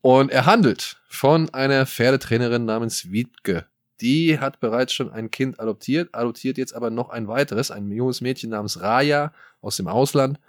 Und 0.00 0.30
er 0.30 0.44
handelt 0.44 1.00
von 1.08 1.48
einer 1.54 1.86
Pferdetrainerin 1.86 2.66
namens 2.66 3.10
Wiebke. 3.10 3.66
Die 4.00 4.38
hat 4.38 4.60
bereits 4.60 4.92
schon 4.92 5.10
ein 5.10 5.30
Kind 5.30 5.60
adoptiert, 5.60 6.10
adoptiert 6.12 6.58
jetzt 6.58 6.74
aber 6.74 6.90
noch 6.90 7.08
ein 7.10 7.26
weiteres, 7.28 7.70
ein 7.70 7.90
junges 7.90 8.20
Mädchen 8.20 8.50
namens 8.50 8.80
Raya 8.82 9.32
aus 9.62 9.76
dem 9.78 9.88
Ausland. 9.88 10.40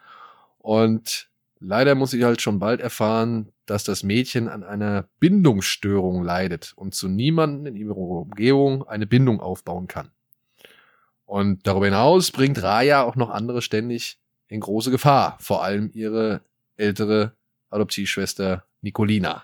Und 0.57 1.29
leider 1.59 1.95
muss 1.95 2.13
ich 2.13 2.23
halt 2.23 2.41
schon 2.41 2.59
bald 2.59 2.81
erfahren, 2.81 3.53
dass 3.65 3.83
das 3.83 4.03
Mädchen 4.03 4.49
an 4.49 4.63
einer 4.63 5.07
Bindungsstörung 5.19 6.23
leidet 6.23 6.73
und 6.75 6.93
zu 6.93 7.07
niemandem 7.07 7.67
in 7.67 7.75
ihrer 7.75 7.95
Umgebung 7.95 8.85
eine 8.87 9.07
Bindung 9.07 9.39
aufbauen 9.39 9.87
kann. 9.87 10.11
Und 11.25 11.65
darüber 11.65 11.85
hinaus 11.85 12.31
bringt 12.31 12.61
Raya 12.61 13.03
auch 13.03 13.15
noch 13.15 13.29
andere 13.29 13.61
ständig 13.61 14.19
in 14.47 14.59
große 14.59 14.91
Gefahr, 14.91 15.37
vor 15.39 15.63
allem 15.63 15.89
ihre 15.93 16.41
ältere 16.77 17.33
Adoptivschwester 17.69 18.63
Nicolina. 18.81 19.43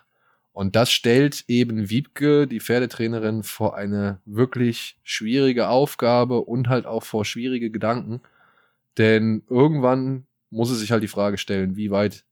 Und 0.54 0.76
das 0.76 0.92
stellt 0.92 1.46
eben 1.48 1.90
Wiebke, 1.90 2.46
die 2.46 2.60
Pferdetrainerin, 2.60 3.44
vor 3.44 3.76
eine 3.76 4.20
wirklich 4.26 4.98
schwierige 5.04 5.70
Aufgabe 5.70 6.42
und 6.42 6.70
halt 6.70 6.86
auch 6.86 7.04
vor 7.04 7.26
schwierige 7.26 7.72
Gedanken. 7.72 8.22
Denn 8.98 9.44
irgendwann 9.50 10.26
muss 10.50 10.70
sie 10.70 10.76
sich 10.76 10.92
halt 10.92 11.04
die 11.04 11.08
Frage 11.08 11.38
stellen, 11.38 11.78
wie 11.78 11.90
weit 11.90 12.26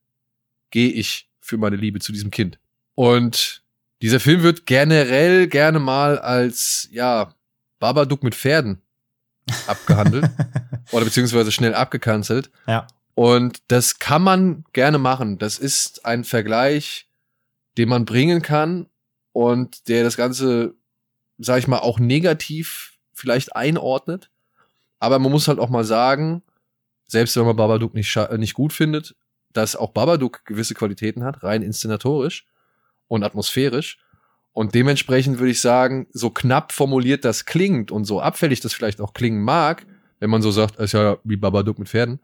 gehe 0.70 0.90
ich 0.90 1.28
für 1.40 1.56
meine 1.56 1.76
Liebe 1.76 1.98
zu 2.00 2.12
diesem 2.12 2.30
Kind? 2.30 2.58
Und 2.94 3.62
dieser 4.02 4.20
Film 4.20 4.42
wird 4.42 4.66
generell 4.66 5.48
gerne 5.48 5.78
mal 5.78 6.18
als, 6.18 6.88
ja, 6.92 7.34
Babadook 7.78 8.22
mit 8.22 8.34
Pferden 8.34 8.82
abgehandelt 9.66 10.30
oder 10.92 11.04
beziehungsweise 11.04 11.52
schnell 11.52 11.74
abgekanzelt. 11.74 12.50
Ja. 12.66 12.86
Und 13.14 13.62
das 13.68 13.98
kann 13.98 14.22
man 14.22 14.64
gerne 14.72 14.98
machen. 14.98 15.38
Das 15.38 15.58
ist 15.58 16.04
ein 16.04 16.24
Vergleich, 16.24 17.08
den 17.76 17.88
man 17.88 18.04
bringen 18.04 18.42
kann 18.42 18.86
und 19.32 19.88
der 19.88 20.04
das 20.04 20.16
Ganze, 20.16 20.74
sag 21.38 21.58
ich 21.58 21.68
mal, 21.68 21.78
auch 21.78 21.98
negativ 21.98 22.98
vielleicht 23.12 23.54
einordnet. 23.54 24.30
Aber 24.98 25.18
man 25.18 25.32
muss 25.32 25.48
halt 25.48 25.58
auch 25.58 25.70
mal 25.70 25.84
sagen, 25.84 26.42
selbst 27.06 27.36
wenn 27.36 27.44
man 27.44 27.56
Babadook 27.56 27.94
nicht, 27.94 28.16
nicht 28.38 28.54
gut 28.54 28.72
findet, 28.72 29.14
dass 29.52 29.76
auch 29.76 29.90
Babadook 29.90 30.44
gewisse 30.44 30.74
Qualitäten 30.74 31.24
hat, 31.24 31.42
rein 31.42 31.62
inszenatorisch 31.62 32.46
und 33.08 33.24
atmosphärisch. 33.24 33.98
Und 34.52 34.74
dementsprechend 34.74 35.38
würde 35.38 35.52
ich 35.52 35.60
sagen, 35.60 36.08
so 36.12 36.30
knapp 36.30 36.72
formuliert 36.72 37.24
das 37.24 37.46
klingt 37.46 37.92
und 37.92 38.04
so 38.04 38.20
abfällig 38.20 38.60
das 38.60 38.72
vielleicht 38.72 39.00
auch 39.00 39.14
klingen 39.14 39.42
mag, 39.42 39.86
wenn 40.18 40.30
man 40.30 40.42
so 40.42 40.50
sagt, 40.50 40.76
ist 40.76 40.92
ja 40.92 41.18
wie 41.24 41.36
Babadook 41.36 41.78
mit 41.78 41.88
Pferden, 41.88 42.20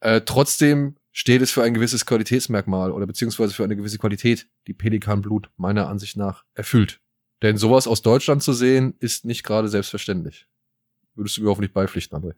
äh, 0.00 0.20
trotzdem 0.20 0.96
steht 1.12 1.42
es 1.42 1.50
für 1.50 1.62
ein 1.62 1.74
gewisses 1.74 2.06
Qualitätsmerkmal 2.06 2.90
oder 2.90 3.06
beziehungsweise 3.06 3.54
für 3.54 3.64
eine 3.64 3.76
gewisse 3.76 3.98
Qualität, 3.98 4.48
die 4.66 4.74
Pelikanblut 4.74 5.50
meiner 5.56 5.88
Ansicht 5.88 6.16
nach 6.16 6.44
erfüllt. 6.54 7.00
Denn 7.42 7.56
sowas 7.56 7.86
aus 7.86 8.02
Deutschland 8.02 8.42
zu 8.42 8.52
sehen, 8.52 8.94
ist 9.00 9.24
nicht 9.24 9.42
gerade 9.42 9.68
selbstverständlich. 9.68 10.46
Würdest 11.14 11.36
du 11.36 11.42
mir 11.42 11.50
hoffentlich 11.50 11.72
beipflichten, 11.72 12.16
André? 12.18 12.34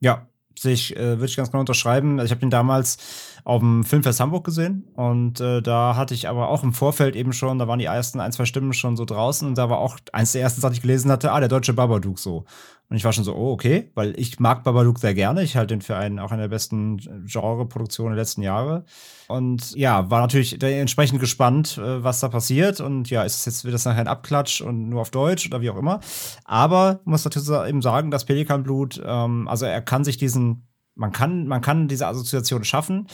Ja, 0.00 0.28
sehe 0.58 0.72
ich, 0.72 0.96
äh, 0.96 1.18
würde 1.18 1.26
ich 1.26 1.36
ganz 1.36 1.50
genau 1.50 1.60
unterschreiben. 1.60 2.18
Also 2.18 2.26
ich 2.26 2.30
habe 2.30 2.40
den 2.40 2.50
damals 2.50 2.98
auf 3.44 3.60
dem 3.60 3.84
Filmfest 3.84 4.20
Hamburg 4.20 4.44
gesehen 4.44 4.84
und 4.94 5.40
äh, 5.40 5.62
da 5.62 5.94
hatte 5.94 6.14
ich 6.14 6.28
aber 6.28 6.48
auch 6.48 6.64
im 6.64 6.72
Vorfeld 6.72 7.14
eben 7.14 7.32
schon, 7.32 7.58
da 7.58 7.68
waren 7.68 7.78
die 7.78 7.84
ersten 7.84 8.18
ein, 8.18 8.32
zwei 8.32 8.44
Stimmen 8.44 8.72
schon 8.72 8.96
so 8.96 9.04
draußen 9.04 9.46
und 9.46 9.56
da 9.56 9.70
war 9.70 9.78
auch 9.78 9.98
eins 10.12 10.32
der 10.32 10.42
ersten 10.42 10.60
die 10.60 10.74
ich 10.74 10.82
gelesen 10.82 11.10
hatte, 11.12 11.30
ah, 11.30 11.38
der 11.38 11.48
deutsche 11.48 11.72
Babadook 11.72 12.18
so. 12.18 12.44
Und 12.88 12.96
ich 12.96 13.04
war 13.04 13.12
schon 13.12 13.24
so, 13.24 13.34
oh, 13.34 13.50
okay, 13.50 13.90
weil 13.94 14.14
ich 14.16 14.38
mag 14.38 14.62
Babadook 14.62 15.00
sehr 15.00 15.14
gerne. 15.14 15.42
Ich 15.42 15.56
halte 15.56 15.74
den 15.74 15.82
für 15.82 15.96
einen, 15.96 16.20
auch 16.20 16.30
eine 16.30 16.42
der 16.42 16.48
besten 16.48 16.98
Genre-Produktionen 17.26 18.14
der 18.14 18.22
letzten 18.22 18.42
Jahre. 18.42 18.84
Und 19.26 19.74
ja, 19.74 20.08
war 20.08 20.20
natürlich 20.20 20.62
entsprechend 20.62 21.18
gespannt, 21.18 21.78
äh, 21.78 22.04
was 22.04 22.20
da 22.20 22.28
passiert. 22.28 22.80
Und 22.80 23.10
ja, 23.10 23.24
ist 23.24 23.40
es 23.40 23.44
jetzt, 23.44 23.64
wird 23.64 23.74
das 23.74 23.84
nachher 23.84 24.02
ein 24.02 24.08
Abklatsch 24.08 24.60
und 24.60 24.88
nur 24.88 25.00
auf 25.00 25.10
Deutsch 25.10 25.46
oder 25.46 25.60
wie 25.60 25.70
auch 25.70 25.76
immer. 25.76 25.98
Aber 26.44 27.00
muss 27.04 27.24
natürlich 27.24 27.50
eben 27.68 27.82
sagen, 27.82 28.12
dass 28.12 28.24
Pelikanblut, 28.24 29.02
ähm, 29.04 29.48
also 29.48 29.66
er 29.66 29.82
kann 29.82 30.04
sich 30.04 30.16
diesen, 30.16 30.68
man 30.94 31.10
kann, 31.10 31.48
man 31.48 31.62
kann 31.62 31.88
diese 31.88 32.06
Assoziation 32.06 32.62
schaffen, 32.62 33.08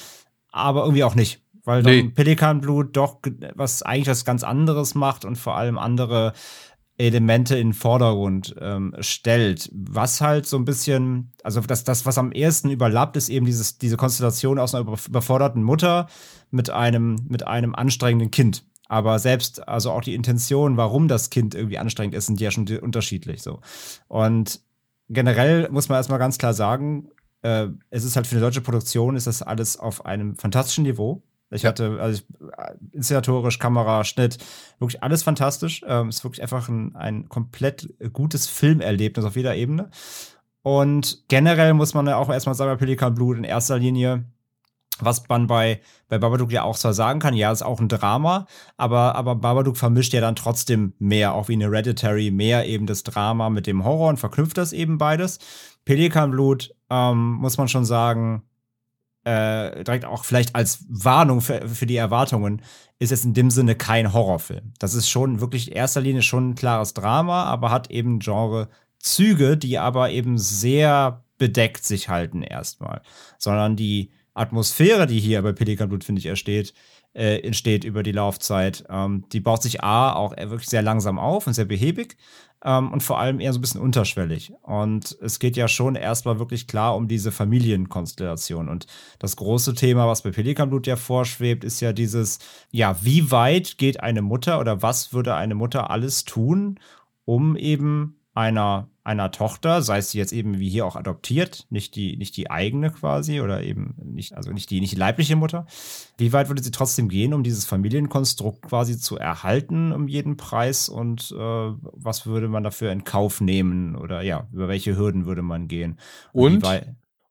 aber 0.51 0.83
irgendwie 0.83 1.05
auch 1.05 1.14
nicht. 1.14 1.41
Weil 1.64 1.83
dann 1.83 1.93
Nee. 1.93 2.03
Pelikanblut 2.09 2.97
doch 2.97 3.20
was 3.55 3.83
eigentlich 3.83 4.09
was 4.09 4.25
ganz 4.25 4.43
anderes 4.43 4.95
macht 4.95 5.25
und 5.25 5.37
vor 5.37 5.57
allem 5.57 5.79
andere 5.79 6.33
Elemente 6.99 7.57
in 7.57 7.68
den 7.68 7.74
Vordergrund 7.74 8.55
ähm, 8.61 8.95
stellt. 9.01 9.70
Was 9.72 10.20
halt 10.20 10.47
so 10.47 10.57
ein 10.57 10.64
bisschen, 10.64 11.32
also 11.43 11.61
das, 11.61 11.84
das, 11.84 12.07
was 12.07 12.18
am 12.18 12.32
ehesten 12.32 12.70
überlappt, 12.70 13.16
ist 13.16 13.28
eben 13.28 13.47
dieses, 13.47 13.78
diese 13.78 13.97
Konstellation 13.97 14.59
aus 14.59 14.74
einer 14.74 14.82
über- 14.86 14.99
überforderten 15.09 15.62
Mutter 15.62 16.09
mit 16.51 16.70
einem, 16.70 17.16
mit 17.28 17.47
einem 17.47 17.74
anstrengenden 17.74 18.30
Kind. 18.30 18.64
Aber 18.88 19.18
selbst, 19.18 19.66
also 19.66 19.90
auch 19.90 20.03
die 20.03 20.14
Intention, 20.14 20.76
warum 20.76 21.09
das 21.09 21.30
Kind 21.30 21.55
irgendwie 21.55 21.78
anstrengend 21.78 22.14
ist, 22.14 22.26
sind 22.26 22.40
ja 22.40 22.51
schon 22.51 22.68
unterschiedlich 22.68 23.43
so. 23.43 23.61
Und 24.07 24.61
generell 25.08 25.71
muss 25.71 25.88
man 25.88 25.96
erstmal 25.96 26.18
ganz 26.18 26.37
klar 26.37 26.53
sagen, 26.53 27.08
äh, 27.41 27.68
es 27.88 28.04
ist 28.04 28.17
halt 28.17 28.26
für 28.26 28.37
eine 28.37 28.45
deutsche 28.45 28.61
Produktion, 28.61 29.17
ist 29.17 29.26
das 29.26 29.41
alles 29.41 29.79
auf 29.79 30.04
einem 30.04 30.37
fantastischen 30.37 30.84
Niveau. 30.84 31.22
Ich 31.53 31.62
Ja. 31.62 31.68
hatte, 31.70 31.99
also 32.00 32.22
ich, 32.22 32.49
äh, 32.58 32.74
inszenatorisch, 32.92 33.58
Kamera, 33.58 34.04
Schnitt, 34.04 34.38
wirklich 34.79 35.03
alles 35.03 35.22
fantastisch. 35.22 35.83
Ähm, 35.87 36.08
ist 36.08 36.24
wirklich 36.24 36.42
einfach 36.42 36.68
ein, 36.68 36.96
ein 36.96 37.29
komplett 37.29 37.92
gutes 38.12 38.46
Filmerlebnis 38.49 39.24
auf 39.24 39.37
jeder 39.37 39.54
Ebene. 39.54 39.91
Und 40.62 41.24
generell 41.29 41.74
muss 41.74 41.95
man 41.95 42.07
ja 42.07 42.16
auch 42.16 42.30
erstmal 42.30 42.54
sagen, 42.54 42.70
bei 42.70 42.76
Pelikan 42.76 43.14
Blut 43.14 43.37
in 43.37 43.45
erster 43.45 43.79
Linie, 43.79 44.24
was 45.00 45.29
man 45.29 45.46
bei, 45.49 45.80
bei 46.08 46.18
Babadook 46.18 46.53
ja 46.53 46.62
auch 46.62 46.79
zwar 46.79 46.95
sagen 46.95 47.18
kann, 47.18 47.34
ja, 47.34 47.50
ist 47.50 47.62
auch 47.62 47.80
ein 47.80 47.88
Drama, 47.88 48.46
aber, 48.76 49.16
aber 49.16 49.34
Babadook 49.34 49.76
vermischt 49.76 50.12
ja 50.12 50.20
dann 50.20 50.37
trotzdem 50.37 50.92
mehr, 50.99 51.34
auch 51.34 51.49
wie 51.49 51.54
eine 51.54 51.64
Hereditary, 51.64 52.30
mehr 52.30 52.66
eben 52.66 52.87
das 52.87 53.03
Drama 53.03 53.50
mit 53.50 53.66
dem 53.66 53.84
Horror 53.84 54.11
und 54.11 54.18
verknüpft 54.18 54.57
das 54.58 54.72
eben 54.72 54.99
beides. 54.99 55.38
Pelikanblut, 55.84 56.74
ähm, 56.91 57.33
muss 57.33 57.58
man 57.58 57.66
schon 57.68 57.84
sagen, 57.84 58.45
äh, 59.24 59.84
direkt 59.84 60.04
auch 60.04 60.24
vielleicht 60.24 60.54
als 60.54 60.84
Warnung 60.88 61.40
für, 61.40 61.68
für 61.68 61.86
die 61.86 61.96
Erwartungen, 61.96 62.62
ist 62.99 63.12
es 63.12 63.24
in 63.24 63.34
dem 63.34 63.50
Sinne 63.50 63.74
kein 63.74 64.12
Horrorfilm. 64.12 64.72
Das 64.78 64.94
ist 64.94 65.08
schon 65.08 65.40
wirklich 65.40 65.68
in 65.68 65.74
erster 65.74 66.00
Linie 66.00 66.22
schon 66.22 66.50
ein 66.50 66.54
klares 66.54 66.94
Drama, 66.94 67.44
aber 67.44 67.70
hat 67.70 67.90
eben 67.90 68.20
Genre-Züge, 68.20 69.57
die 69.57 69.78
aber 69.78 70.11
eben 70.11 70.38
sehr 70.38 71.24
bedeckt 71.38 71.84
sich 71.84 72.08
halten 72.08 72.42
erstmal. 72.42 73.03
Sondern 73.38 73.76
die 73.76 74.12
Atmosphäre, 74.34 75.07
die 75.07 75.20
hier 75.20 75.42
bei 75.42 75.53
Pelikanblut, 75.53 76.04
finde 76.04 76.20
ich, 76.20 76.26
ersteht, 76.26 76.74
äh, 77.14 77.39
entsteht 77.41 77.84
über 77.84 78.03
die 78.03 78.13
Laufzeit, 78.13 78.84
ähm, 78.89 79.25
die 79.33 79.41
baut 79.41 79.63
sich 79.63 79.83
A 79.83 80.13
auch 80.13 80.37
wirklich 80.37 80.68
sehr 80.68 80.83
langsam 80.83 81.18
auf 81.18 81.47
und 81.47 81.53
sehr 81.53 81.64
behäbig 81.64 82.17
ähm, 82.64 82.93
und 82.93 83.03
vor 83.03 83.18
allem 83.18 83.41
eher 83.41 83.53
so 83.53 83.59
ein 83.59 83.63
bisschen 83.63 83.80
unterschwellig. 83.80 84.53
Und 84.63 85.17
es 85.21 85.39
geht 85.39 85.57
ja 85.57 85.68
schon 85.68 85.95
erstmal 85.95 86.39
wirklich 86.39 86.67
klar 86.67 86.97
um 86.97 87.09
diese 87.09 87.33
Familienkonstellation. 87.33 88.68
Und 88.68 88.87
das 89.18 89.37
große 89.37 89.75
Thema, 89.75 90.07
was 90.09 90.22
bei 90.22 90.30
Pelikanblut 90.30 90.87
ja 90.87 90.97
vorschwebt, 90.97 91.64
ist 91.64 91.80
ja 91.80 91.93
dieses, 91.93 92.39
ja, 92.71 92.97
wie 93.03 93.30
weit 93.30 93.79
geht 93.79 94.01
eine 94.01 94.22
Mutter 94.22 94.61
oder 94.61 94.83
was 94.83 95.13
würde 95.13 95.34
eine 95.34 95.55
Mutter 95.55 95.91
alles 95.91 96.25
tun, 96.25 96.79
um 97.25 97.57
eben 97.57 98.21
einer, 98.34 98.88
einer 99.04 99.30
Tochter, 99.30 99.83
sei 99.83 100.00
sie 100.00 100.17
jetzt 100.17 100.33
eben 100.33 100.59
wie 100.59 100.71
hier 100.71 100.87
auch 100.87 100.96
adoptiert, 100.96 101.67
nicht 101.68 101.96
die, 101.96 102.17
nicht 102.17 102.37
die 102.37 102.50
eigene 102.50 102.91
quasi 102.91 103.41
oder 103.41 103.63
eben 103.63 103.95
nicht, 104.03 104.34
also 104.34 104.53
nicht 104.53 104.71
die, 104.71 104.80
nicht 104.80 104.92
die 104.92 104.99
leibliche 104.99 105.37
Mutter. 105.37 105.67
Wie 106.17 106.33
weit 106.33 106.49
würde 106.49 106.63
sie 106.63 106.71
trotzdem 106.71 107.09
gehen, 107.11 107.34
um 107.34 107.42
dieses 107.42 107.67
Familienkonstrukt 107.67 108.63
quasi 108.63 108.99
zu 108.99 109.18
erhalten 109.18 109.92
um 109.92 110.09
jeden 110.09 110.37
Preis 110.37 110.88
und 110.88 111.30
äh, 111.33 111.37
was 111.37 112.25
würde 112.25 112.49
man 112.49 112.64
dafür 112.64 112.91
in 112.91 113.04
Kauf 113.04 113.41
nehmen 113.41 113.96
oder 113.96 114.22
ja, 114.22 114.49
über 114.53 114.68
welche 114.68 114.96
Hürden 114.96 115.26
würde 115.26 115.42
man 115.42 115.68
gehen? 115.68 115.99
Und, 116.33 116.64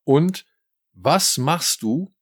und 0.03 0.45
was 0.93 1.39
machst 1.39 1.81
du, 1.81 2.13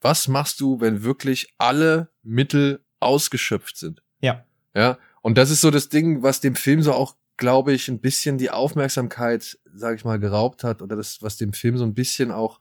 was 0.00 0.26
machst 0.26 0.60
du, 0.60 0.80
wenn 0.80 1.04
wirklich 1.04 1.54
alle 1.58 2.10
Mittel 2.22 2.84
ausgeschöpft 2.98 3.76
sind? 3.76 4.02
Ja. 4.20 4.44
Ja. 4.74 4.98
Und 5.22 5.38
das 5.38 5.50
ist 5.50 5.60
so 5.60 5.70
das 5.70 5.88
Ding, 5.88 6.22
was 6.22 6.40
dem 6.40 6.56
Film 6.56 6.82
so 6.82 6.92
auch 6.92 7.14
glaube 7.38 7.72
ich, 7.72 7.88
ein 7.88 8.00
bisschen 8.00 8.36
die 8.36 8.50
Aufmerksamkeit, 8.50 9.58
sage 9.72 9.96
ich 9.96 10.04
mal, 10.04 10.18
geraubt 10.18 10.64
hat 10.64 10.82
oder 10.82 10.96
das, 10.96 11.22
was 11.22 11.38
dem 11.38 11.54
Film 11.54 11.78
so 11.78 11.84
ein 11.84 11.94
bisschen 11.94 12.30
auch 12.30 12.60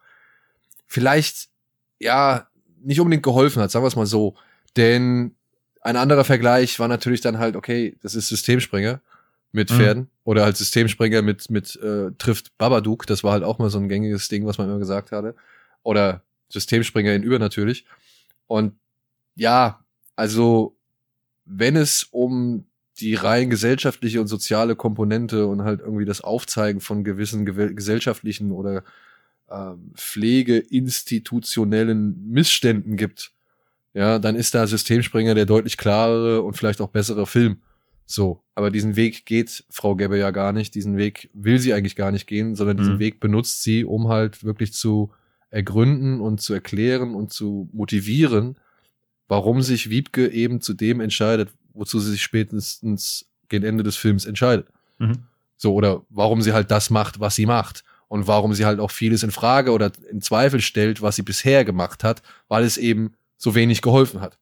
vielleicht, 0.85 1.49
ja, 1.99 2.47
nicht 2.81 3.01
unbedingt 3.01 3.23
geholfen 3.23 3.61
hat, 3.61 3.71
sagen 3.71 3.83
wir 3.83 3.87
es 3.87 3.95
mal 3.95 4.05
so. 4.05 4.35
Denn 4.77 5.35
ein 5.81 5.97
anderer 5.97 6.23
Vergleich 6.23 6.79
war 6.79 6.87
natürlich 6.87 7.21
dann 7.21 7.39
halt, 7.39 7.55
okay, 7.55 7.97
das 8.01 8.15
ist 8.15 8.29
Systemspringer 8.29 9.01
mit 9.51 9.71
mhm. 9.71 9.75
Pferden 9.75 10.03
mhm. 10.03 10.09
oder 10.23 10.45
halt 10.45 10.57
Systemspringer 10.57 11.21
mit, 11.21 11.49
mit 11.49 11.75
äh, 11.77 12.11
trifft 12.17 12.57
Babadook, 12.57 13.07
das 13.07 13.23
war 13.23 13.33
halt 13.33 13.43
auch 13.43 13.59
mal 13.59 13.69
so 13.69 13.79
ein 13.79 13.89
gängiges 13.89 14.29
Ding, 14.29 14.45
was 14.45 14.57
man 14.57 14.69
immer 14.69 14.79
gesagt 14.79 15.11
hatte. 15.11 15.35
Oder 15.83 16.21
Systemspringer 16.49 17.13
in 17.13 17.23
übernatürlich. 17.23 17.85
Und 18.45 18.73
ja, 19.35 19.83
also 20.15 20.77
wenn 21.45 21.75
es 21.75 22.03
um 22.03 22.65
die 22.99 23.15
rein 23.15 23.49
gesellschaftliche 23.49 24.21
und 24.21 24.27
soziale 24.27 24.75
Komponente 24.75 25.47
und 25.47 25.63
halt 25.63 25.79
irgendwie 25.79 26.05
das 26.05 26.21
Aufzeigen 26.21 26.81
von 26.81 27.03
gewissen 27.03 27.45
gesellschaftlichen 27.45 28.51
oder 28.51 28.83
äh, 29.49 29.71
pflegeinstitutionellen 29.95 32.29
Missständen 32.29 32.97
gibt, 32.97 33.31
ja, 33.93 34.19
dann 34.19 34.35
ist 34.35 34.53
da 34.53 34.67
Systemspringer 34.67 35.35
der 35.35 35.45
deutlich 35.45 35.77
klarere 35.77 36.43
und 36.43 36.55
vielleicht 36.55 36.81
auch 36.81 36.89
bessere 36.89 37.25
Film. 37.25 37.57
So, 38.05 38.43
aber 38.55 38.71
diesen 38.71 38.95
Weg 38.95 39.25
geht 39.25 39.65
Frau 39.69 39.95
Gebbe 39.95 40.17
ja 40.17 40.31
gar 40.31 40.53
nicht, 40.53 40.75
diesen 40.75 40.97
Weg 40.97 41.29
will 41.33 41.59
sie 41.59 41.73
eigentlich 41.73 41.95
gar 41.95 42.11
nicht 42.11 42.25
gehen, 42.25 42.55
sondern 42.55 42.77
diesen 42.77 42.95
mhm. 42.95 42.99
Weg 42.99 43.19
benutzt 43.19 43.63
sie, 43.63 43.83
um 43.83 44.07
halt 44.07 44.43
wirklich 44.43 44.73
zu 44.73 45.11
ergründen 45.49 46.21
und 46.21 46.39
zu 46.39 46.53
erklären 46.53 47.15
und 47.15 47.33
zu 47.33 47.69
motivieren, 47.73 48.57
warum 49.27 49.61
sich 49.61 49.89
Wiebke 49.89 50.27
eben 50.29 50.61
zu 50.61 50.73
dem 50.73 50.99
entscheidet, 50.99 51.49
wozu 51.73 51.99
sie 51.99 52.11
sich 52.11 52.21
spätestens 52.21 53.29
gegen 53.49 53.65
Ende 53.65 53.83
des 53.83 53.95
Films 53.95 54.25
entscheidet. 54.25 54.67
Mhm. 54.99 55.23
So, 55.57 55.73
oder 55.73 56.05
warum 56.09 56.41
sie 56.41 56.53
halt 56.53 56.71
das 56.71 56.89
macht, 56.89 57.19
was 57.19 57.35
sie 57.35 57.45
macht. 57.45 57.83
Und 58.09 58.25
warum 58.25 58.53
sie 58.53 58.65
halt 58.65 58.79
auch 58.79 58.91
vieles 58.91 59.23
in 59.23 59.31
Frage 59.31 59.73
oder 59.73 59.91
in 60.09 60.21
Zweifel 60.21 60.61
stellt, 60.61 61.01
was 61.01 61.17
sie 61.17 61.23
bisher 61.23 61.65
gemacht 61.65 62.05
hat, 62.05 62.21
weil 62.47 62.63
es 62.63 62.77
eben 62.77 63.13
so 63.35 63.53
wenig 63.53 63.81
geholfen 63.81 64.21
hat. 64.21 64.37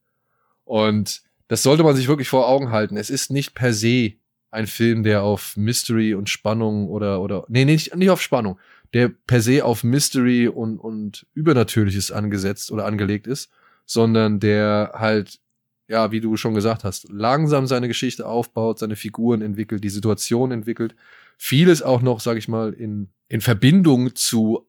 Und 0.66 1.24
das 1.48 1.64
sollte 1.64 1.84
man 1.84 1.95
sich 1.95 2.07
wirklich 2.07 2.30
vor 2.30 2.48
Augen 2.48 2.70
halten. 2.70 2.95
Es 2.95 3.10
ist 3.10 3.32
nicht 3.32 3.56
per 3.56 3.74
se 3.74 4.14
ein 4.52 4.68
Film, 4.68 5.03
der 5.03 5.24
auf 5.24 5.57
Mystery 5.57 6.14
und 6.14 6.30
Spannung 6.30 6.90
oder, 6.90 7.22
oder, 7.22 7.45
nee, 7.48 7.66
nicht, 7.66 7.95
nicht 7.95 8.10
auf 8.12 8.22
Spannung, 8.22 8.60
der 8.94 9.10
per 9.10 9.41
se 9.41 9.66
auf 9.66 9.84
Mystery 9.84 10.48
und, 10.48 10.78
und 10.78 11.26
Übernatürliches 11.34 12.12
angesetzt 12.12 12.72
oder 12.72 12.86
angelegt 12.86 13.26
ist, 13.28 13.49
sondern 13.86 14.40
der 14.40 14.94
halt 14.95 15.40
ja, 15.88 16.12
wie 16.12 16.22
du 16.22 16.36
schon 16.38 16.56
gesagt 16.56 16.84
hast, 16.84 17.07
langsam 17.10 17.68
seine 17.68 17.88
Geschichte 17.88 18.26
aufbaut, 18.26 18.80
seine 18.80 18.95
Figuren 18.95 19.41
entwickelt, 19.41 19.84
die 19.84 19.90
Situation 19.90 20.52
entwickelt. 20.52 20.95
Vieles 21.38 21.82
auch 21.82 22.02
noch, 22.02 22.20
sag 22.20 22.38
ich 22.38 22.48
mal, 22.48 22.74
in, 22.74 23.10
in 23.28 23.41
Verbindung 23.41 24.16
zu 24.16 24.66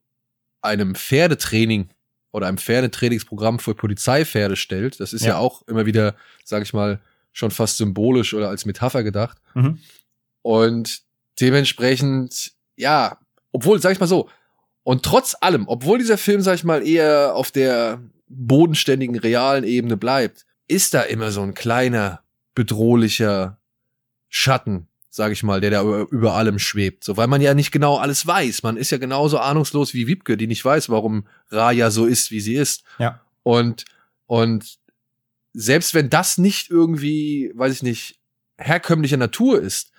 einem 0.61 0.95
Pferdetraining 0.95 1.89
oder 2.31 2.47
einem 2.47 2.57
Pferdetrainingsprogramm 2.57 3.59
für 3.59 3.73
Polizeipferde 3.73 4.55
stellt. 4.55 4.99
Das 4.99 5.13
ist 5.13 5.23
ja, 5.23 5.29
ja 5.29 5.37
auch 5.37 5.67
immer 5.67 5.85
wieder, 5.85 6.15
sag 6.43 6.61
ich 6.63 6.73
mal, 6.73 6.99
schon 7.31 7.51
fast 7.51 7.77
symbolisch 7.77 8.33
oder 8.33 8.49
als 8.49 8.65
Metapher 8.65 9.03
gedacht. 9.03 9.37
Mhm. 9.55 9.79
Und 10.41 11.01
dementsprechend, 11.39 12.51
ja, 12.75 13.17
obwohl, 13.51 13.81
sag 13.81 13.93
ich 13.93 13.99
mal 13.99 14.07
so, 14.07 14.29
und 14.83 15.03
trotz 15.03 15.35
allem, 15.41 15.67
obwohl 15.67 15.97
dieser 15.97 16.17
Film, 16.17 16.41
sag 16.41 16.55
ich 16.55 16.63
mal, 16.63 16.85
eher 16.85 17.35
auf 17.35 17.51
der 17.51 18.01
bodenständigen, 18.27 19.17
realen 19.17 19.63
Ebene 19.63 19.97
bleibt, 19.97 20.45
ist 20.67 20.93
da 20.93 21.01
immer 21.01 21.31
so 21.31 21.41
ein 21.41 21.53
kleiner, 21.53 22.21
bedrohlicher 22.55 23.59
Schatten, 24.29 24.87
sag 25.09 25.31
ich 25.31 25.43
mal, 25.43 25.61
der 25.61 25.71
da 25.71 25.83
über, 25.83 26.33
allem 26.33 26.59
schwebt. 26.59 27.03
So, 27.03 27.15
weil 27.17 27.27
man 27.27 27.41
ja 27.41 27.53
nicht 27.53 27.71
genau 27.71 27.97
alles 27.97 28.25
weiß. 28.25 28.63
Man 28.63 28.77
ist 28.77 28.91
ja 28.91 28.97
genauso 28.97 29.37
ahnungslos 29.37 29.93
wie 29.93 30.07
Wiebke, 30.07 30.37
die 30.37 30.47
nicht 30.47 30.65
weiß, 30.65 30.89
warum 30.89 31.27
Raya 31.49 31.91
so 31.91 32.05
ist, 32.05 32.31
wie 32.31 32.41
sie 32.41 32.55
ist. 32.55 32.83
Ja. 32.99 33.21
Und, 33.43 33.85
und 34.25 34.77
selbst 35.53 35.93
wenn 35.93 36.09
das 36.09 36.37
nicht 36.37 36.69
irgendwie, 36.69 37.51
weiß 37.55 37.73
ich 37.73 37.83
nicht, 37.83 38.19
herkömmlicher 38.57 39.17
Natur 39.17 39.61
ist, 39.61 39.91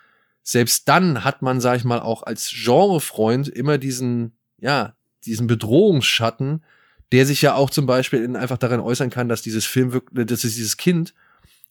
selbst 0.42 0.88
dann 0.88 1.24
hat 1.24 1.42
man, 1.42 1.60
sag 1.60 1.76
ich 1.76 1.84
mal, 1.84 2.00
auch 2.00 2.22
als 2.22 2.50
Genrefreund 2.64 3.48
immer 3.48 3.78
diesen, 3.78 4.36
ja, 4.58 4.94
diesen 5.24 5.46
Bedrohungsschatten, 5.46 6.64
der 7.12 7.26
sich 7.26 7.42
ja 7.42 7.54
auch 7.54 7.70
zum 7.70 7.86
Beispiel 7.86 8.22
in, 8.22 8.36
einfach 8.36 8.58
darin 8.58 8.80
äußern 8.80 9.10
kann, 9.10 9.28
dass 9.28 9.42
dieses 9.42 9.64
Film 9.64 9.92
wirklich, 9.92 10.26
dass 10.26 10.40
dieses 10.40 10.76
Kind 10.76 11.14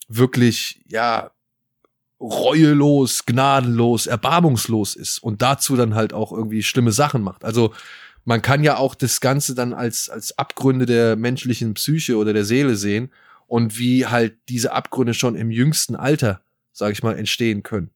wirklich, 0.08 0.82
ja, 0.88 1.32
reuelos, 2.20 3.26
gnadenlos, 3.26 4.08
erbarmungslos 4.08 4.96
ist 4.96 5.20
und 5.20 5.42
dazu 5.42 5.76
dann 5.76 5.94
halt 5.94 6.14
auch 6.14 6.32
irgendwie 6.32 6.64
schlimme 6.64 6.92
Sachen 6.92 7.22
macht. 7.22 7.46
Also 7.46 7.74
man 8.26 8.42
kann 8.42 8.64
ja 8.64 8.78
auch 8.78 8.96
das 8.96 9.22
Ganze 9.22 9.54
dann 9.54 9.74
als, 9.74 10.10
als 10.10 10.38
Abgründe 10.38 10.88
der 10.88 11.16
menschlichen 11.16 11.76
Psyche 11.76 12.18
oder 12.18 12.34
der 12.34 12.44
Seele 12.44 12.76
sehen 12.76 13.12
und 13.46 13.78
wie 13.78 14.08
halt 14.08 14.36
diese 14.50 14.74
Abgründe 14.74 15.14
schon 15.14 15.36
im 15.36 15.52
jüngsten 15.52 15.96
Alter, 15.96 16.42
sag 16.74 16.92
ich 16.92 17.04
mal, 17.04 17.18
entstehen 17.18 17.62
können 17.62 17.92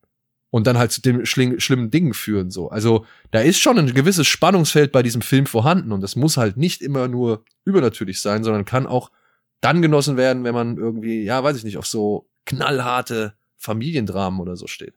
und 0.52 0.68
dann 0.68 0.78
halt 0.78 0.92
zu 0.92 1.02
dem 1.02 1.26
schlimmen 1.26 1.90
Dingen 1.90 2.14
führen 2.14 2.52
so. 2.52 2.70
Also 2.70 3.06
da 3.32 3.40
ist 3.40 3.60
schon 3.60 3.80
ein 3.80 3.94
gewisses 3.94 4.28
Spannungsfeld 4.28 4.92
bei 4.92 5.02
diesem 5.02 5.22
Film 5.22 5.48
vorhanden 5.48 5.92
und 5.92 6.02
das 6.02 6.16
muss 6.16 6.38
halt 6.38 6.58
nicht 6.58 6.82
immer 6.82 7.08
nur 7.08 7.44
übernatürlich 7.66 8.22
sein, 8.22 8.44
sondern 8.44 8.66
kann 8.66 8.86
auch 8.86 9.10
dann 9.62 9.82
genossen 9.82 10.18
werden, 10.18 10.44
wenn 10.44 10.54
man 10.54 10.78
irgendwie, 10.78 11.24
ja, 11.24 11.44
weiß 11.44 11.58
ich 11.58 11.64
nicht, 11.64 11.78
auf 11.78 11.88
so 11.88 12.30
knallharte 12.46 13.34
Familiendramen 13.58 14.40
oder 14.40 14.56
so 14.56 14.68
steht. 14.68 14.96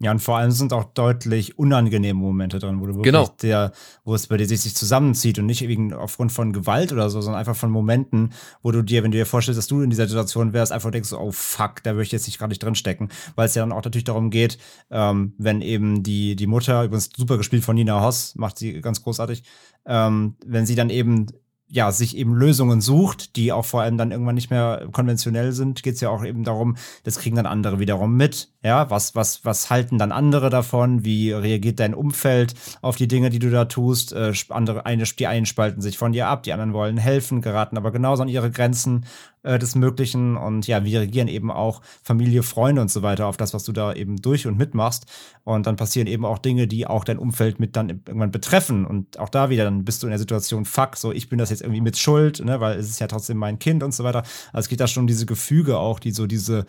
Ja, 0.00 0.10
und 0.10 0.18
vor 0.18 0.36
allem 0.36 0.50
sind 0.50 0.72
auch 0.72 0.84
deutlich 0.84 1.56
unangenehme 1.56 2.18
Momente 2.18 2.58
drin, 2.58 2.80
wo 2.80 2.86
du 2.86 2.94
wirklich 2.94 3.12
genau. 3.12 3.28
der, 3.42 3.70
wo 4.02 4.14
es 4.14 4.26
bei 4.26 4.36
dir 4.36 4.46
sich, 4.46 4.74
zusammenzieht 4.74 5.38
und 5.38 5.46
nicht 5.46 5.66
wegen 5.68 5.92
aufgrund 5.92 6.32
von 6.32 6.52
Gewalt 6.52 6.92
oder 6.92 7.08
so, 7.10 7.20
sondern 7.20 7.38
einfach 7.38 7.54
von 7.54 7.70
Momenten, 7.70 8.32
wo 8.60 8.72
du 8.72 8.82
dir, 8.82 9.04
wenn 9.04 9.12
du 9.12 9.18
dir 9.18 9.24
vorstellst, 9.24 9.56
dass 9.56 9.68
du 9.68 9.82
in 9.82 9.90
dieser 9.90 10.08
Situation 10.08 10.52
wärst, 10.52 10.72
einfach 10.72 10.90
denkst, 10.90 11.12
oh 11.12 11.30
fuck, 11.30 11.82
da 11.84 11.92
würde 11.92 12.02
ich 12.02 12.12
jetzt 12.12 12.26
nicht 12.26 12.38
gerade 12.38 12.50
nicht 12.50 12.62
drinstecken. 12.62 13.08
Weil 13.36 13.46
es 13.46 13.54
ja 13.54 13.62
dann 13.62 13.70
auch 13.70 13.84
natürlich 13.84 14.04
darum 14.04 14.30
geht, 14.30 14.58
ähm, 14.90 15.34
wenn 15.38 15.62
eben 15.62 16.02
die, 16.02 16.34
die 16.34 16.48
Mutter, 16.48 16.82
übrigens 16.82 17.10
super 17.16 17.36
gespielt 17.36 17.62
von 17.62 17.76
Nina 17.76 18.02
Hoss, 18.02 18.34
macht 18.34 18.58
sie 18.58 18.80
ganz 18.80 19.00
großartig, 19.00 19.44
ähm, 19.86 20.34
wenn 20.44 20.66
sie 20.66 20.74
dann 20.74 20.90
eben 20.90 21.28
ja, 21.68 21.90
sich 21.92 22.16
eben 22.16 22.34
Lösungen 22.34 22.80
sucht, 22.80 23.36
die 23.36 23.50
auch 23.50 23.64
vor 23.64 23.82
allem 23.82 23.96
dann 23.96 24.10
irgendwann 24.10 24.34
nicht 24.34 24.50
mehr 24.50 24.86
konventionell 24.92 25.52
sind, 25.52 25.82
geht 25.82 25.94
es 25.94 26.00
ja 26.00 26.10
auch 26.10 26.24
eben 26.24 26.44
darum, 26.44 26.76
das 27.04 27.18
kriegen 27.18 27.36
dann 27.36 27.46
andere 27.46 27.78
wiederum 27.78 28.16
mit. 28.16 28.50
Ja, 28.62 28.90
was, 28.90 29.14
was, 29.14 29.44
was 29.44 29.70
halten 29.70 29.98
dann 29.98 30.12
andere 30.12 30.50
davon? 30.50 31.04
Wie 31.04 31.32
reagiert 31.32 31.80
dein 31.80 31.94
Umfeld 31.94 32.54
auf 32.82 32.96
die 32.96 33.08
Dinge, 33.08 33.30
die 33.30 33.38
du 33.38 33.50
da 33.50 33.64
tust? 33.64 34.12
Äh, 34.12 34.32
andere, 34.50 34.86
eine, 34.86 35.04
die 35.04 35.26
einen 35.26 35.46
spalten 35.46 35.80
sich 35.80 35.98
von 35.98 36.12
dir 36.12 36.28
ab, 36.28 36.42
die 36.42 36.52
anderen 36.52 36.74
wollen 36.74 36.98
helfen, 36.98 37.40
geraten 37.40 37.76
aber 37.76 37.92
genauso 37.92 38.22
an 38.22 38.28
ihre 38.28 38.50
Grenzen 38.50 39.06
äh, 39.44 39.58
des 39.58 39.74
Möglichen 39.74 40.36
und 40.36 40.66
ja, 40.66 40.84
wie 40.84 40.96
reagieren 40.96 41.28
eben 41.28 41.50
auch 41.50 41.82
Familie, 42.02 42.42
Freunde 42.42 42.82
und 42.82 42.90
so 42.90 43.02
weiter 43.02 43.26
auf 43.26 43.36
das, 43.36 43.54
was 43.54 43.64
du 43.64 43.72
da 43.72 43.92
eben 43.92 44.16
durch 44.16 44.46
und 44.46 44.58
mitmachst. 44.58 45.06
Und 45.44 45.66
dann 45.66 45.76
passieren 45.76 46.06
eben 46.06 46.24
auch 46.24 46.38
Dinge, 46.38 46.66
die 46.66 46.86
auch 46.86 47.04
dein 47.04 47.18
Umfeld 47.18 47.60
mit 47.60 47.76
dann 47.76 47.88
irgendwann 47.90 48.30
betreffen. 48.30 48.84
Und 48.84 49.18
auch 49.18 49.28
da 49.28 49.50
wieder, 49.50 49.64
dann 49.64 49.84
bist 49.84 50.02
du 50.02 50.06
in 50.06 50.10
der 50.10 50.18
Situation, 50.18 50.64
fuck, 50.64 50.96
so 50.96 51.12
ich 51.12 51.28
bin 51.28 51.38
das 51.38 51.50
jetzt 51.50 51.62
irgendwie 51.62 51.80
mit 51.80 51.98
Schuld, 51.98 52.44
ne, 52.44 52.60
weil 52.60 52.78
es 52.78 52.88
ist 52.88 53.00
ja 53.00 53.06
trotzdem 53.06 53.36
mein 53.36 53.58
Kind 53.58 53.82
und 53.82 53.94
so 53.94 54.02
weiter. 54.02 54.22
Also 54.52 54.64
es 54.64 54.68
geht 54.68 54.80
da 54.80 54.88
schon 54.88 55.02
um 55.02 55.06
diese 55.06 55.26
Gefüge 55.26 55.78
auch, 55.78 56.00
die 56.00 56.10
so 56.10 56.26
diese 56.26 56.64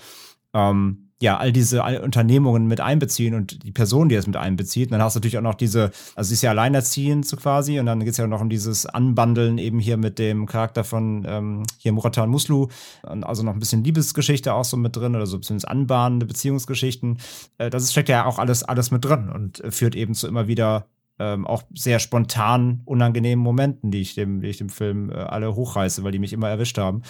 ähm, 0.53 1.04
ja, 1.21 1.37
all 1.37 1.53
diese 1.53 1.81
Unternehmungen 2.01 2.67
mit 2.67 2.81
einbeziehen 2.81 3.35
und 3.35 3.63
die 3.63 3.71
Person, 3.71 4.09
die 4.09 4.15
das 4.15 4.27
mit 4.27 4.35
einbezieht. 4.35 4.87
Und 4.87 4.93
dann 4.93 5.01
hast 5.01 5.15
du 5.15 5.19
natürlich 5.19 5.37
auch 5.37 5.43
noch 5.43 5.55
diese, 5.55 5.91
also 6.15 6.27
sie 6.27 6.33
ist 6.33 6.41
ja 6.41 6.49
alleinerziehend 6.49 7.25
so 7.25 7.37
quasi 7.37 7.79
und 7.79 7.85
dann 7.85 8.01
geht 8.01 8.09
es 8.09 8.17
ja 8.17 8.27
noch 8.27 8.41
um 8.41 8.49
dieses 8.49 8.85
Anbandeln 8.85 9.57
eben 9.57 9.79
hier 9.79 9.95
mit 9.95 10.19
dem 10.19 10.45
Charakter 10.45 10.83
von 10.83 11.25
ähm, 11.27 11.63
hier 11.77 11.93
Muratan 11.93 12.29
Muslu. 12.29 12.67
Also 13.03 13.43
noch 13.43 13.53
ein 13.53 13.59
bisschen 13.59 13.83
Liebesgeschichte 13.83 14.53
auch 14.53 14.65
so 14.65 14.75
mit 14.75 14.95
drin 14.95 15.15
oder 15.15 15.25
so 15.25 15.39
bisschen 15.39 15.63
anbahnende 15.63 16.25
Beziehungsgeschichten. 16.25 17.19
Äh, 17.57 17.69
das 17.69 17.89
steckt 17.91 18.09
ja 18.09 18.25
auch 18.25 18.37
alles, 18.37 18.63
alles 18.63 18.91
mit 18.91 19.05
drin 19.05 19.29
und 19.29 19.63
führt 19.69 19.95
eben 19.95 20.15
zu 20.15 20.27
immer 20.27 20.47
wieder 20.47 20.87
ähm, 21.17 21.47
auch 21.47 21.63
sehr 21.73 21.99
spontan 21.99 22.81
unangenehmen 22.83 23.41
Momenten, 23.41 23.89
die 23.89 24.01
ich 24.01 24.15
dem, 24.15 24.41
die 24.41 24.49
ich 24.49 24.57
dem 24.57 24.69
Film 24.69 25.09
äh, 25.09 25.13
alle 25.13 25.55
hochreiße, 25.55 26.03
weil 26.03 26.11
die 26.11 26.19
mich 26.19 26.33
immer 26.33 26.49
erwischt 26.49 26.77
haben. 26.77 27.03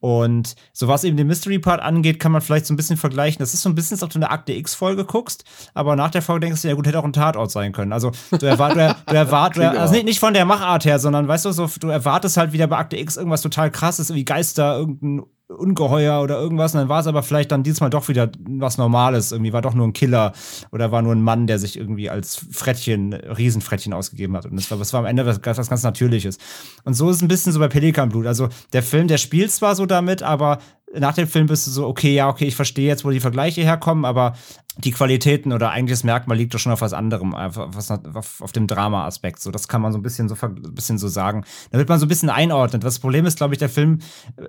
Und 0.00 0.54
so 0.72 0.88
was 0.88 1.04
eben 1.04 1.18
den 1.18 1.26
Mystery-Part 1.26 1.80
angeht, 1.80 2.18
kann 2.18 2.32
man 2.32 2.40
vielleicht 2.40 2.64
so 2.64 2.72
ein 2.72 2.76
bisschen 2.76 2.96
vergleichen. 2.96 3.38
Das 3.38 3.52
ist 3.52 3.60
so 3.60 3.68
ein 3.68 3.74
bisschen, 3.74 3.96
als 3.96 4.02
ob 4.02 4.10
du 4.10 4.18
eine 4.18 4.30
Akte 4.30 4.54
X-Folge 4.54 5.04
guckst, 5.04 5.44
aber 5.74 5.94
nach 5.94 6.10
der 6.10 6.22
Folge 6.22 6.46
denkst 6.46 6.62
du, 6.62 6.68
ja 6.68 6.74
gut, 6.74 6.86
hätte 6.86 6.98
auch 6.98 7.04
ein 7.04 7.12
Tatort 7.12 7.50
sein 7.50 7.72
können. 7.72 7.92
Also 7.92 8.10
du 8.30 8.46
erwartest, 8.46 8.96
du, 9.06 9.14
erwartest, 9.14 9.60
also 9.78 9.94
nicht, 9.94 10.06
nicht 10.06 10.20
von 10.20 10.32
der 10.32 10.46
Machart 10.46 10.86
her, 10.86 10.98
sondern 10.98 11.28
weißt 11.28 11.44
du, 11.44 11.52
so, 11.52 11.68
du 11.78 11.88
erwartest 11.88 12.38
halt 12.38 12.52
wieder 12.52 12.66
bei 12.66 12.78
Akte 12.78 12.96
X 12.96 13.18
irgendwas 13.18 13.42
total 13.42 13.70
krasses, 13.70 14.14
wie 14.14 14.24
Geister, 14.24 14.78
irgendein 14.78 15.22
Ungeheuer 15.50 16.22
oder 16.22 16.38
irgendwas. 16.38 16.74
Und 16.74 16.80
dann 16.80 16.88
war 16.88 17.00
es 17.00 17.06
aber 17.06 17.22
vielleicht 17.22 17.50
dann 17.52 17.62
diesmal 17.62 17.90
doch 17.90 18.08
wieder 18.08 18.30
was 18.48 18.78
Normales. 18.78 19.32
Irgendwie 19.32 19.52
war 19.52 19.62
doch 19.62 19.74
nur 19.74 19.86
ein 19.86 19.92
Killer 19.92 20.32
oder 20.70 20.92
war 20.92 21.02
nur 21.02 21.14
ein 21.14 21.22
Mann, 21.22 21.46
der 21.46 21.58
sich 21.58 21.76
irgendwie 21.76 22.08
als 22.08 22.46
Frettchen, 22.50 23.12
Riesenfrettchen 23.12 23.92
ausgegeben 23.92 24.36
hat. 24.36 24.46
Und 24.46 24.56
das 24.56 24.70
war, 24.70 24.78
das 24.78 24.92
war 24.92 25.00
am 25.00 25.06
Ende 25.06 25.26
was, 25.26 25.40
was 25.44 25.68
ganz 25.68 25.82
Natürliches. 25.82 26.38
Und 26.84 26.94
so 26.94 27.10
ist 27.10 27.16
es 27.16 27.22
ein 27.22 27.28
bisschen 27.28 27.52
so 27.52 27.58
bei 27.58 27.68
Pelikanblut. 27.68 28.26
Also 28.26 28.48
der 28.72 28.82
Film, 28.82 29.08
der 29.08 29.18
spielt 29.18 29.50
zwar 29.50 29.74
so 29.74 29.86
damit, 29.86 30.22
aber 30.22 30.58
nach 30.92 31.14
dem 31.14 31.28
Film 31.28 31.46
bist 31.46 31.66
du 31.66 31.70
so, 31.70 31.86
okay, 31.86 32.14
ja, 32.14 32.28
okay, 32.28 32.46
ich 32.46 32.56
verstehe 32.56 32.88
jetzt, 32.88 33.04
wo 33.04 33.10
die 33.10 33.20
Vergleiche 33.20 33.62
herkommen, 33.62 34.04
aber 34.04 34.34
die 34.78 34.92
Qualitäten 34.92 35.52
oder 35.52 35.70
eigentlich 35.70 35.98
das 35.98 36.04
Merkmal 36.04 36.36
liegt 36.36 36.54
doch 36.54 36.58
schon 36.58 36.72
auf 36.72 36.80
was 36.80 36.92
anderem, 36.92 37.34
auf, 37.34 37.56
auf, 37.56 38.40
auf 38.40 38.52
dem 38.52 38.66
Drama-Aspekt. 38.66 39.40
So, 39.40 39.50
das 39.50 39.68
kann 39.68 39.82
man 39.82 39.92
so 39.92 39.98
ein 39.98 40.02
bisschen 40.02 40.28
so, 40.28 40.36
ein 40.40 40.74
bisschen 40.74 40.98
so 40.98 41.08
sagen. 41.08 41.44
Damit 41.70 41.88
man 41.88 41.98
so 41.98 42.06
ein 42.06 42.08
bisschen 42.08 42.30
einordnet. 42.30 42.84
Das 42.84 42.98
Problem 42.98 43.26
ist, 43.26 43.38
glaube 43.38 43.54
ich, 43.54 43.58
der 43.58 43.68
Film, 43.68 44.00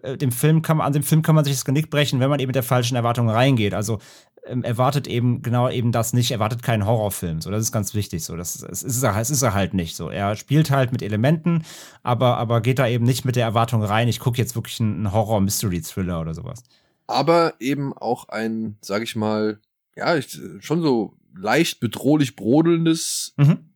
äh, 0.04 0.18
dem 0.18 0.32
Film 0.32 0.62
kann 0.62 0.80
an 0.82 0.94
dem 0.94 1.04
Film 1.04 1.22
kann 1.22 1.36
man 1.36 1.46
sich 1.46 1.54
das 1.54 1.66
Genick 1.66 1.90
brechen, 1.90 2.20
wenn 2.20 2.30
man 2.30 2.40
eben 2.40 2.50
mit 2.50 2.56
der 2.56 2.64
falschen 2.64 2.96
Erwartung 2.96 3.30
reingeht. 3.30 3.74
Also 3.74 4.00
ähm, 4.46 4.64
erwartet 4.64 5.08
eben 5.08 5.42
genau 5.42 5.70
eben 5.70 5.92
das 5.92 6.14
nicht, 6.14 6.32
erwartet 6.32 6.64
keinen 6.64 6.86
Horrorfilm. 6.86 7.42
So, 7.42 7.52
das 7.52 7.62
ist 7.62 7.72
ganz 7.72 7.94
wichtig. 7.94 8.24
So, 8.24 8.36
das, 8.36 8.58
das 8.58 8.84
ist 8.84 9.04
er, 9.04 9.18
es 9.18 9.30
ist 9.30 9.42
er 9.42 9.54
halt 9.54 9.74
nicht. 9.74 9.96
So, 9.96 10.10
er 10.10 10.36
spielt 10.36 10.72
halt 10.72 10.92
mit 10.92 11.02
Elementen, 11.02 11.64
aber, 12.04 12.38
aber 12.38 12.62
geht 12.62 12.80
da 12.80 12.88
eben 12.88 13.06
nicht 13.06 13.26
mit 13.26 13.36
der 13.36 13.46
Erwartung 13.46 13.84
rein. 13.84 14.08
Ich 14.08 14.20
gucke 14.20 14.38
jetzt 14.38 14.56
wirklich 14.56 14.80
einen 14.80 15.12
Horror-Mystery-Thriller 15.12 16.22
oder 16.22 16.34
sowas. 16.34 16.64
Aber 17.08 17.54
eben 17.60 17.94
auch 17.94 18.30
ein, 18.30 18.78
sag 18.82 19.04
ich 19.04 19.16
mal, 19.16 19.60
ja, 19.96 20.16
ich, 20.16 20.40
schon 20.60 20.82
so 20.82 21.18
leicht 21.36 21.80
bedrohlich 21.80 22.36
brodelndes 22.36 23.34
mhm. 23.38 23.70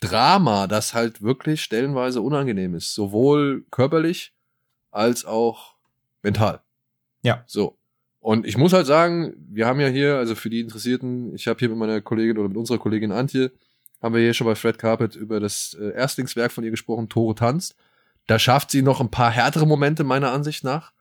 Drama, 0.00 0.66
das 0.66 0.94
halt 0.94 1.22
wirklich 1.22 1.62
stellenweise 1.62 2.22
unangenehm 2.22 2.74
ist. 2.74 2.94
Sowohl 2.94 3.64
körperlich 3.70 4.32
als 4.90 5.24
auch 5.24 5.74
mental. 6.22 6.60
Ja. 7.22 7.44
So. 7.46 7.76
Und 8.18 8.46
ich 8.46 8.56
muss 8.56 8.72
halt 8.72 8.86
sagen, 8.86 9.34
wir 9.48 9.66
haben 9.66 9.80
ja 9.80 9.88
hier, 9.88 10.16
also 10.16 10.34
für 10.34 10.50
die 10.50 10.60
Interessierten, 10.60 11.34
ich 11.34 11.46
habe 11.48 11.58
hier 11.58 11.68
mit 11.70 11.78
meiner 11.78 12.00
Kollegin 12.00 12.38
oder 12.38 12.48
mit 12.48 12.56
unserer 12.56 12.78
Kollegin 12.78 13.12
Antje, 13.12 13.50
haben 14.02 14.14
wir 14.14 14.22
hier 14.22 14.34
schon 14.34 14.46
bei 14.46 14.54
Fred 14.54 14.78
Carpet 14.78 15.16
über 15.16 15.40
das 15.40 15.74
äh, 15.74 15.92
Erstlingswerk 15.92 16.52
von 16.52 16.64
ihr 16.64 16.70
gesprochen, 16.70 17.08
Tore 17.08 17.34
tanzt. 17.34 17.76
Da 18.26 18.38
schafft 18.38 18.70
sie 18.70 18.82
noch 18.82 19.00
ein 19.00 19.10
paar 19.10 19.30
härtere 19.30 19.66
Momente 19.66 20.04
meiner 20.04 20.32
Ansicht 20.32 20.64
nach. 20.64 20.92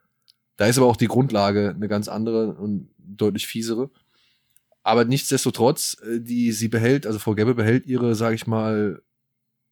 Da 0.58 0.66
ist 0.66 0.78
aber 0.78 0.88
auch 0.88 0.98
die 0.98 1.08
Grundlage 1.08 1.74
eine 1.76 1.88
ganz 1.88 2.08
andere 2.08 2.54
und 2.56 2.90
deutlich 2.98 3.48
fiesere. 3.48 3.90
Aber 4.84 5.06
nichtsdestotrotz, 5.06 5.98
äh, 6.04 6.20
die 6.20 6.52
sie 6.52 6.68
behält, 6.68 7.06
also 7.06 7.20
Frau 7.20 7.36
Gebbe 7.36 7.56
behält 7.56 7.86
ihre, 7.86 8.16
sag 8.16 8.34
ich 8.34 8.48
mal, 8.48 9.02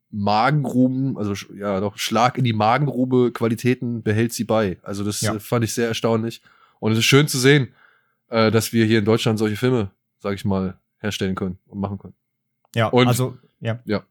Magengruben, 0.09 1.17
also 1.17 1.33
ja 1.53 1.79
doch 1.79 1.97
Schlag 1.97 2.37
in 2.37 2.45
die 2.45 2.53
Magengrube 2.53 3.31
Qualitäten 3.33 4.03
behält 4.03 4.31
sie 4.33 4.45
bei. 4.45 4.77
Also 4.83 5.03
das 5.03 5.21
ja. 5.21 5.37
fand 5.39 5.65
ich 5.65 5.73
sehr 5.73 5.87
erstaunlich. 5.87 6.41
Und 6.79 6.91
es 6.91 6.99
ist 6.99 7.05
schön 7.05 7.27
zu 7.27 7.37
sehen, 7.39 7.73
äh, 8.29 8.51
dass 8.51 8.71
wir 8.73 8.85
hier 8.85 8.99
in 8.99 9.05
Deutschland 9.05 9.39
solche 9.39 9.57
Filme, 9.57 9.91
sag 10.19 10.33
ich 10.35 10.45
mal, 10.45 10.79
herstellen 10.99 11.35
können 11.35 11.57
und 11.65 11.79
machen 11.79 11.97
können. 11.97 12.13
Ja, 12.75 12.87
und, 12.87 13.07
also, 13.07 13.37
ja. 13.59 13.79
Ja. 13.85 14.03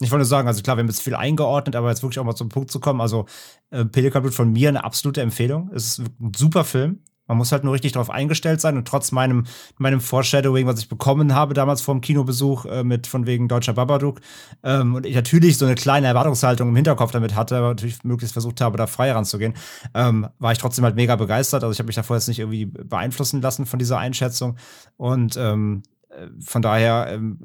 Ich 0.00 0.10
wollte 0.12 0.24
sagen, 0.24 0.46
also 0.46 0.62
klar, 0.62 0.76
wir 0.76 0.82
haben 0.82 0.88
jetzt 0.88 1.02
viel 1.02 1.16
eingeordnet, 1.16 1.74
aber 1.74 1.88
jetzt 1.88 2.02
wirklich 2.02 2.20
auch 2.20 2.24
mal 2.24 2.36
zum 2.36 2.48
Punkt 2.48 2.70
zu 2.70 2.78
kommen. 2.78 3.00
Also, 3.00 3.26
äh, 3.70 3.84
Pelikan 3.84 4.22
Blut 4.22 4.34
von 4.34 4.52
mir 4.52 4.68
eine 4.68 4.84
absolute 4.84 5.20
Empfehlung. 5.22 5.70
Es 5.74 5.98
ist 5.98 5.98
ein 5.98 6.32
super 6.36 6.64
Film. 6.64 7.00
Man 7.28 7.36
muss 7.36 7.52
halt 7.52 7.62
nur 7.62 7.74
richtig 7.74 7.92
darauf 7.92 8.10
eingestellt 8.10 8.60
sein 8.60 8.76
und 8.76 8.88
trotz 8.88 9.12
meinem, 9.12 9.44
meinem 9.76 10.00
Foreshadowing, 10.00 10.66
was 10.66 10.80
ich 10.80 10.88
bekommen 10.88 11.34
habe 11.34 11.54
damals 11.54 11.80
vor 11.80 11.94
dem 11.94 12.00
Kinobesuch 12.00 12.64
äh, 12.66 12.82
mit 12.82 13.06
von 13.06 13.26
wegen 13.26 13.48
deutscher 13.48 13.74
Babadook 13.74 14.20
ähm, 14.64 14.94
und 14.94 15.06
ich 15.06 15.14
natürlich 15.14 15.58
so 15.58 15.66
eine 15.66 15.74
kleine 15.74 16.08
Erwartungshaltung 16.08 16.68
im 16.68 16.76
Hinterkopf 16.76 17.12
damit 17.12 17.36
hatte, 17.36 17.56
aber 17.56 17.68
natürlich 17.68 18.02
möglichst 18.02 18.32
versucht 18.32 18.60
habe, 18.60 18.76
da 18.76 18.86
frei 18.86 19.12
ranzugehen, 19.12 19.54
ähm, 19.94 20.26
war 20.38 20.52
ich 20.52 20.58
trotzdem 20.58 20.84
halt 20.84 20.96
mega 20.96 21.14
begeistert. 21.16 21.62
Also 21.62 21.72
ich 21.72 21.78
habe 21.78 21.86
mich 21.86 21.96
davor 21.96 22.16
jetzt 22.16 22.28
nicht 22.28 22.38
irgendwie 22.40 22.66
beeinflussen 22.66 23.40
lassen 23.42 23.66
von 23.66 23.78
dieser 23.78 23.98
Einschätzung 23.98 24.56
und 24.96 25.36
ähm, 25.36 25.82
äh, 26.08 26.26
von 26.40 26.62
daher 26.62 27.08
ähm, 27.10 27.38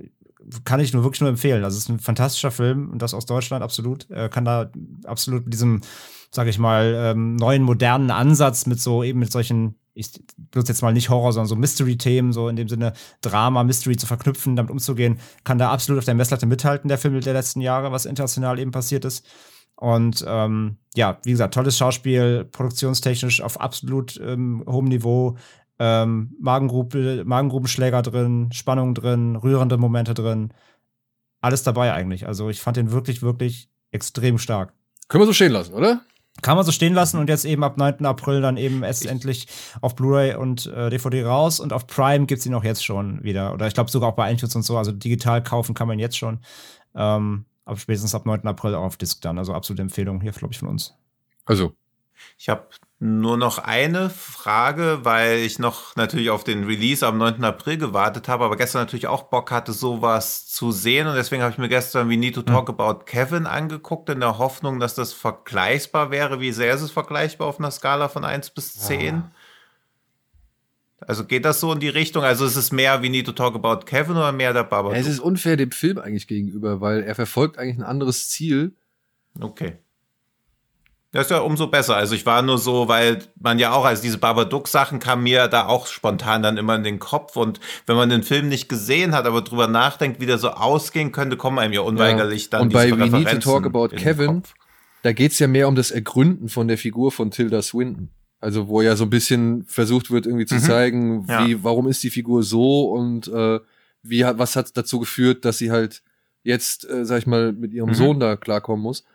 kann 0.66 0.80
ich 0.80 0.94
nur 0.94 1.04
wirklich 1.04 1.22
nur 1.22 1.30
empfehlen. 1.30 1.64
Also 1.64 1.78
es 1.78 1.84
ist 1.84 1.90
ein 1.90 2.00
fantastischer 2.00 2.52
Film 2.52 2.90
und 2.90 3.02
das 3.02 3.14
aus 3.14 3.26
Deutschland 3.26 3.64
absolut. 3.64 4.10
Äh, 4.10 4.30
kann 4.30 4.46
da 4.46 4.72
absolut 5.06 5.46
mit 5.46 5.54
diesem 5.54 5.82
sage 6.34 6.50
ich 6.50 6.58
mal, 6.58 6.94
ähm, 6.98 7.36
neuen 7.36 7.62
modernen 7.62 8.10
Ansatz 8.10 8.66
mit 8.66 8.82
so 8.82 9.04
eben 9.04 9.20
mit 9.20 9.32
solchen, 9.32 9.76
ich 9.94 10.12
benutze 10.36 10.72
jetzt 10.72 10.82
mal 10.82 10.92
nicht 10.92 11.10
Horror, 11.10 11.32
sondern 11.32 11.48
so 11.48 11.56
Mystery-Themen, 11.56 12.34
so 12.34 12.50
in 12.50 12.56
dem 12.56 12.68
Sinne 12.68 12.94
Drama, 13.22 13.64
Mystery 13.64 13.98
zu 13.98 14.08
verknüpfen, 14.08 14.56
damit 14.56 14.72
umzugehen, 14.72 15.20
kann 15.44 15.60
da 15.60 15.72
absolut 15.72 16.00
auf 16.00 16.06
der 16.06 16.16
Messlatte 16.16 16.48
mithalten, 16.48 16.88
der 16.88 16.98
Film 16.98 17.20
der 17.22 17.34
letzten 17.34 17.62
Jahre, 17.62 17.92
was 17.92 18.06
international 18.06 18.58
eben 18.58 18.72
passiert 18.72 19.06
ist. 19.06 19.26
Und 19.76 20.26
ähm, 20.28 20.78
ja, 20.96 21.20
wie 21.24 21.32
gesagt, 21.32 21.54
tolles 21.54 21.78
Schauspiel, 21.78 22.46
produktionstechnisch 22.46 23.42
auf 23.42 23.62
absolut 23.62 24.20
ähm, 24.20 24.64
hohem 24.68 24.86
Niveau. 24.86 25.38
Ähm, 25.78 26.36
Magengrube, 26.40 27.24
Magengrubenschläger 27.26 28.02
drin, 28.02 28.50
Spannung 28.54 28.96
drin, 28.96 29.36
rührende 29.36 29.78
Momente 29.78 30.14
drin. 30.14 30.52
Alles 31.42 31.64
dabei 31.64 31.94
eigentlich. 31.94 32.28
Also 32.28 32.50
ich 32.50 32.62
fand 32.62 32.78
den 32.78 32.92
wirklich, 32.92 33.22
wirklich 33.22 33.70
extrem 33.92 34.38
stark. 34.38 34.74
Können 35.10 35.24
wir 35.24 35.28
so 35.28 35.34
stehen 35.34 35.52
lassen, 35.52 35.74
oder? 35.74 36.02
Kann 36.42 36.58
man 36.58 36.66
so 36.66 36.72
stehen 36.72 36.94
lassen 36.94 37.20
und 37.20 37.30
jetzt 37.30 37.46
eben 37.46 37.64
ab 37.64 37.78
9. 37.78 38.06
April 38.06 38.42
dann 38.42 38.58
eben 38.58 38.84
erst 38.84 39.06
endlich 39.06 39.48
auf 39.82 39.96
Blu-ray 39.96 40.36
und 40.36 40.66
äh, 40.66 40.90
DVD 40.90 41.24
raus 41.24 41.60
und 41.60 41.72
auf 41.72 41.86
Prime 41.88 42.26
gibt 42.26 42.40
es 42.40 42.46
ihn 42.46 42.56
auch 42.56 42.64
jetzt 42.64 42.84
schon 42.84 43.24
wieder. 43.24 43.54
Oder 43.54 43.68
ich 43.68 43.74
glaube 43.74 43.92
sogar 43.92 44.10
auch 44.10 44.16
bei 44.16 44.32
iTunes 44.32 44.56
und 44.56 44.64
so. 44.64 44.78
Also 44.78 44.92
digital 44.92 45.44
kaufen 45.44 45.76
kann 45.76 45.88
man 45.88 46.00
jetzt 46.00 46.18
schon. 46.18 46.40
Ähm, 46.96 47.46
aber 47.66 47.78
spätestens 47.78 48.16
ab 48.16 48.26
9. 48.26 48.46
April 48.48 48.76
auch 48.76 48.84
auf 48.84 48.98
Disc 48.98 49.22
dann. 49.22 49.38
Also 49.38 49.54
absolute 49.54 49.84
Empfehlung 49.84 50.22
hier, 50.22 50.32
glaube 50.32 50.54
ich, 50.54 50.60
von 50.60 50.70
uns. 50.70 50.96
Also. 51.46 51.76
Ich 52.38 52.50
habe 52.50 52.68
nur 53.04 53.36
noch 53.36 53.58
eine 53.58 54.10
Frage, 54.10 55.00
weil 55.04 55.40
ich 55.40 55.60
noch 55.60 55.94
natürlich 55.98 56.30
auf 56.30 56.46
den 56.46 56.64
Release 56.64 57.06
am 57.06 57.18
9. 57.18 57.44
April 57.44 57.78
gewartet 57.78 58.30
habe, 58.30 58.46
aber 58.46 58.56
gestern 58.56 58.82
natürlich 58.82 59.08
auch 59.08 59.24
Bock 59.24 59.52
hatte, 59.52 59.74
sowas 59.74 60.48
zu 60.48 60.72
sehen. 60.72 61.08
Und 61.08 61.16
deswegen 61.16 61.42
habe 61.42 61.52
ich 61.52 61.58
mir 61.58 61.68
gestern 61.68 62.10
We 62.10 62.16
Need 62.16 62.36
to 62.36 62.44
Talk 62.44 62.70
mhm. 62.70 62.76
About 62.76 63.04
Kevin 63.04 63.46
angeguckt, 63.46 64.10
in 64.10 64.22
der 64.22 64.38
Hoffnung, 64.38 64.80
dass 64.80 64.96
das 64.96 65.12
vergleichbar 65.12 66.12
wäre. 66.12 66.40
Wie 66.40 66.54
sehr 66.54 66.74
ist 66.74 66.82
es 66.82 66.92
vergleichbar 66.92 67.48
auf 67.48 67.60
einer 67.60 67.72
Skala 67.72 68.08
von 68.08 68.24
1 68.24 68.52
bis 68.52 68.76
10? 68.76 69.16
Ja. 69.16 69.32
Also 71.02 71.26
geht 71.26 71.44
das 71.44 71.60
so 71.60 71.74
in 71.74 71.82
die 71.82 71.90
Richtung? 71.90 72.24
Also 72.24 72.46
ist 72.46 72.56
es 72.56 72.72
mehr 72.72 73.04
We 73.04 73.10
Need 73.10 73.26
to 73.26 73.34
Talk 73.34 73.56
About 73.56 73.86
Kevin 73.86 74.16
oder 74.16 74.32
mehr 74.32 74.54
der 74.54 74.64
Baba? 74.64 74.94
Ja, 74.94 74.98
es 74.98 75.08
ist 75.08 75.20
unfair 75.20 75.58
dem 75.58 75.72
Film 75.72 75.98
eigentlich 75.98 76.28
gegenüber, 76.28 76.80
weil 76.80 77.04
er 77.04 77.16
verfolgt 77.16 77.58
eigentlich 77.58 77.80
ein 77.80 77.84
anderes 77.84 78.30
Ziel. 78.30 78.78
Okay. 79.42 79.74
Das 81.14 81.28
ist 81.28 81.30
ja 81.30 81.42
umso 81.42 81.68
besser. 81.68 81.96
Also 81.96 82.16
ich 82.16 82.26
war 82.26 82.42
nur 82.42 82.58
so, 82.58 82.88
weil 82.88 83.20
man 83.40 83.60
ja 83.60 83.72
auch, 83.72 83.86
also 83.86 84.02
diese 84.02 84.18
Babadook-Sachen 84.18 84.98
kam 84.98 85.22
mir 85.22 85.48
da 85.48 85.68
auch 85.68 85.86
spontan 85.86 86.42
dann 86.42 86.58
immer 86.58 86.76
in 86.76 86.84
den 86.84 86.98
Kopf. 86.98 87.36
Und 87.38 87.60
wenn 87.86 87.96
man 87.96 88.10
den 88.10 88.24
Film 88.24 88.50
nicht 88.50 88.68
gesehen 88.68 89.14
hat, 89.14 89.28
aber 89.28 89.44
drüber 89.44 89.68
nachdenkt, 89.68 90.20
wie 90.20 90.26
der 90.26 90.40
so 90.40 90.50
ausgehen 90.50 91.12
könnte, 91.12 91.38
kommen 91.38 91.60
einem 91.60 91.72
ja 91.72 91.82
unweigerlich 91.82 92.46
ja. 92.46 92.50
dann 92.50 92.62
Und 92.64 92.74
bei 92.74 92.90
We 92.90 93.10
Need 93.10 93.30
to 93.30 93.38
Talk 93.38 93.68
About 93.68 93.90
Kevin, 93.90 94.42
da 95.04 95.14
geht's 95.14 95.38
ja 95.38 95.48
mehr 95.48 95.68
um 95.68 95.76
das 95.76 95.92
Ergründen 95.92 96.50
von 96.50 96.68
der 96.68 96.80
Figur 96.80 97.12
von 97.12 97.30
Tilda 97.30 97.62
Swinton. 97.62 98.10
Also 98.40 98.68
wo 98.68 98.82
ja 98.82 98.96
so 98.96 99.04
ein 99.04 99.12
bisschen 99.12 99.66
versucht 99.68 100.10
wird, 100.10 100.26
irgendwie 100.26 100.48
zu 100.48 100.56
mhm. 100.56 100.60
zeigen, 100.62 101.28
wie, 101.28 101.52
ja. 101.52 101.58
warum 101.64 101.88
ist 101.88 102.02
die 102.02 102.10
Figur 102.10 102.42
so 102.42 102.90
und 102.90 103.28
äh, 103.28 103.60
wie 104.02 104.24
was 104.24 104.56
hat 104.56 104.76
dazu 104.76 105.00
geführt, 105.00 105.46
dass 105.46 105.60
sie 105.60 105.70
halt 105.70 106.02
jetzt, 106.42 106.90
äh, 106.90 107.06
sag 107.06 107.20
ich 107.20 107.28
mal, 107.28 107.54
mit 107.54 107.72
ihrem 107.72 107.90
mhm. 107.90 107.94
Sohn 107.94 108.20
da 108.20 108.36
klarkommen 108.36 108.82
muss. 108.82 109.06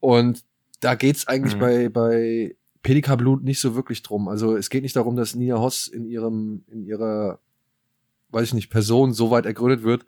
Und 0.00 0.42
da 0.84 0.94
geht's 0.94 1.26
eigentlich 1.26 1.56
mhm. 1.56 1.60
bei, 1.60 1.88
bei 1.88 2.56
Pelika 2.82 3.16
Blut 3.16 3.42
nicht 3.42 3.58
so 3.58 3.74
wirklich 3.74 4.02
drum. 4.02 4.28
Also 4.28 4.54
es 4.54 4.68
geht 4.68 4.82
nicht 4.82 4.96
darum, 4.96 5.16
dass 5.16 5.34
Nina 5.34 5.58
Hoss 5.58 5.86
in 5.86 6.04
ihrem, 6.04 6.64
in 6.70 6.84
ihrer, 6.84 7.40
weiß 8.28 8.48
ich 8.48 8.54
nicht, 8.54 8.70
Person 8.70 9.14
so 9.14 9.30
weit 9.30 9.46
ergründet 9.46 9.82
wird, 9.82 10.04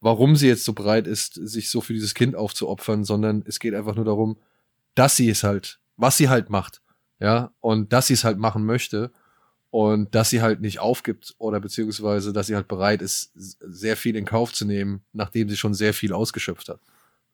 warum 0.00 0.34
sie 0.34 0.48
jetzt 0.48 0.64
so 0.64 0.72
bereit 0.72 1.06
ist, 1.06 1.34
sich 1.34 1.70
so 1.70 1.80
für 1.80 1.92
dieses 1.92 2.14
Kind 2.14 2.34
aufzuopfern, 2.34 3.04
sondern 3.04 3.44
es 3.46 3.60
geht 3.60 3.74
einfach 3.74 3.94
nur 3.94 4.04
darum, 4.04 4.36
dass 4.96 5.14
sie 5.14 5.30
es 5.30 5.44
halt, 5.44 5.78
was 5.96 6.16
sie 6.16 6.28
halt 6.28 6.50
macht, 6.50 6.82
ja, 7.20 7.52
und 7.60 7.92
dass 7.92 8.08
sie 8.08 8.14
es 8.14 8.24
halt 8.24 8.38
machen 8.38 8.66
möchte. 8.66 9.12
Und 9.70 10.14
dass 10.14 10.30
sie 10.30 10.40
halt 10.40 10.62
nicht 10.62 10.78
aufgibt 10.78 11.34
oder 11.36 11.60
beziehungsweise, 11.60 12.32
dass 12.32 12.46
sie 12.46 12.54
halt 12.54 12.66
bereit 12.66 13.02
ist, 13.02 13.32
sehr 13.34 13.96
viel 13.96 14.16
in 14.16 14.24
Kauf 14.24 14.54
zu 14.54 14.64
nehmen, 14.64 15.02
nachdem 15.12 15.50
sie 15.50 15.56
schon 15.56 15.74
sehr 15.74 15.92
viel 15.92 16.14
ausgeschöpft 16.14 16.70
hat. 16.70 16.80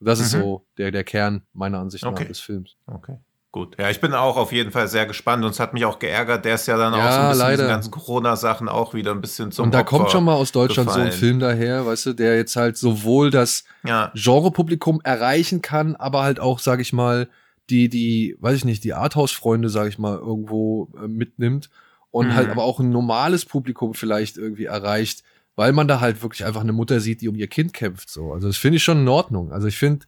Das 0.03 0.19
ist 0.19 0.33
Mhm. 0.33 0.39
so 0.39 0.65
der, 0.77 0.91
der 0.91 1.03
Kern 1.03 1.43
meiner 1.53 1.79
Ansicht 1.79 2.03
nach 2.03 2.11
Okay. 2.11 2.27
des 2.27 2.39
Films. 2.39 2.75
Okay. 2.87 3.17
Gut. 3.51 3.75
Ja, 3.79 3.91
ich 3.91 4.01
bin 4.01 4.15
auch 4.15 4.35
auf 4.35 4.51
jeden 4.51 4.71
Fall 4.71 4.87
sehr 4.87 5.05
gespannt 5.05 5.43
und 5.45 5.51
es 5.51 5.59
hat 5.59 5.75
mich 5.75 5.85
auch 5.85 5.99
geärgert, 5.99 6.43
der 6.43 6.55
ist 6.55 6.65
ja 6.67 6.75
dann 6.75 6.91
auch 6.95 6.97
Ja, 6.97 7.11
so 7.11 7.21
ein 7.21 7.29
bisschen 7.29 7.37
leider. 7.39 7.57
diesen 7.57 7.67
ganzen 7.67 7.91
Corona-Sachen 7.91 8.67
auch 8.67 8.95
wieder 8.95 9.11
ein 9.11 9.21
bisschen 9.21 9.51
zum 9.51 9.65
Und 9.65 9.73
da 9.75 9.81
Opfer 9.81 9.89
kommt 9.97 10.09
schon 10.09 10.23
mal 10.23 10.33
aus 10.33 10.51
Deutschland 10.51 10.89
so 10.89 10.95
ein 10.95 11.05
gefallen. 11.05 11.19
Film 11.19 11.39
daher, 11.39 11.85
weißt 11.85 12.07
du, 12.07 12.13
der 12.13 12.35
jetzt 12.37 12.55
halt 12.55 12.77
sowohl 12.77 13.29
das 13.29 13.63
Ja, 13.83 14.11
Genrepublikum 14.15 15.01
erreichen 15.03 15.61
kann, 15.61 15.95
aber 15.95 16.23
halt 16.23 16.39
auch, 16.39 16.57
sag 16.57 16.79
ich 16.79 16.93
mal, 16.93 17.29
die, 17.69 17.89
die, 17.89 18.35
weiß 18.39 18.55
ich 18.57 18.65
nicht, 18.65 18.83
die 18.83 18.93
Arthouse-Freunde, 18.95 19.69
sag 19.69 19.87
ich 19.87 19.99
mal, 19.99 20.17
irgendwo 20.17 20.89
äh, 21.01 21.07
mitnimmt 21.07 21.69
und 22.09 22.29
Mhm. 22.29 22.35
halt 22.35 22.49
aber 22.49 22.63
auch 22.63 22.79
ein 22.79 22.89
normales 22.89 23.45
Publikum 23.45 23.93
vielleicht 23.93 24.37
irgendwie 24.37 24.65
erreicht, 24.65 25.23
weil 25.55 25.71
man 25.73 25.87
da 25.87 25.99
halt 25.99 26.21
wirklich 26.21 26.45
einfach 26.45 26.61
eine 26.61 26.73
Mutter 26.73 26.99
sieht, 26.99 27.21
die 27.21 27.27
um 27.29 27.35
ihr 27.35 27.47
Kind 27.47 27.73
kämpft. 27.73 28.09
So, 28.09 28.33
also 28.33 28.47
das 28.47 28.57
finde 28.57 28.77
ich 28.77 28.83
schon 28.83 28.99
in 29.01 29.07
Ordnung. 29.07 29.51
Also 29.51 29.67
ich 29.67 29.77
finde, 29.77 30.05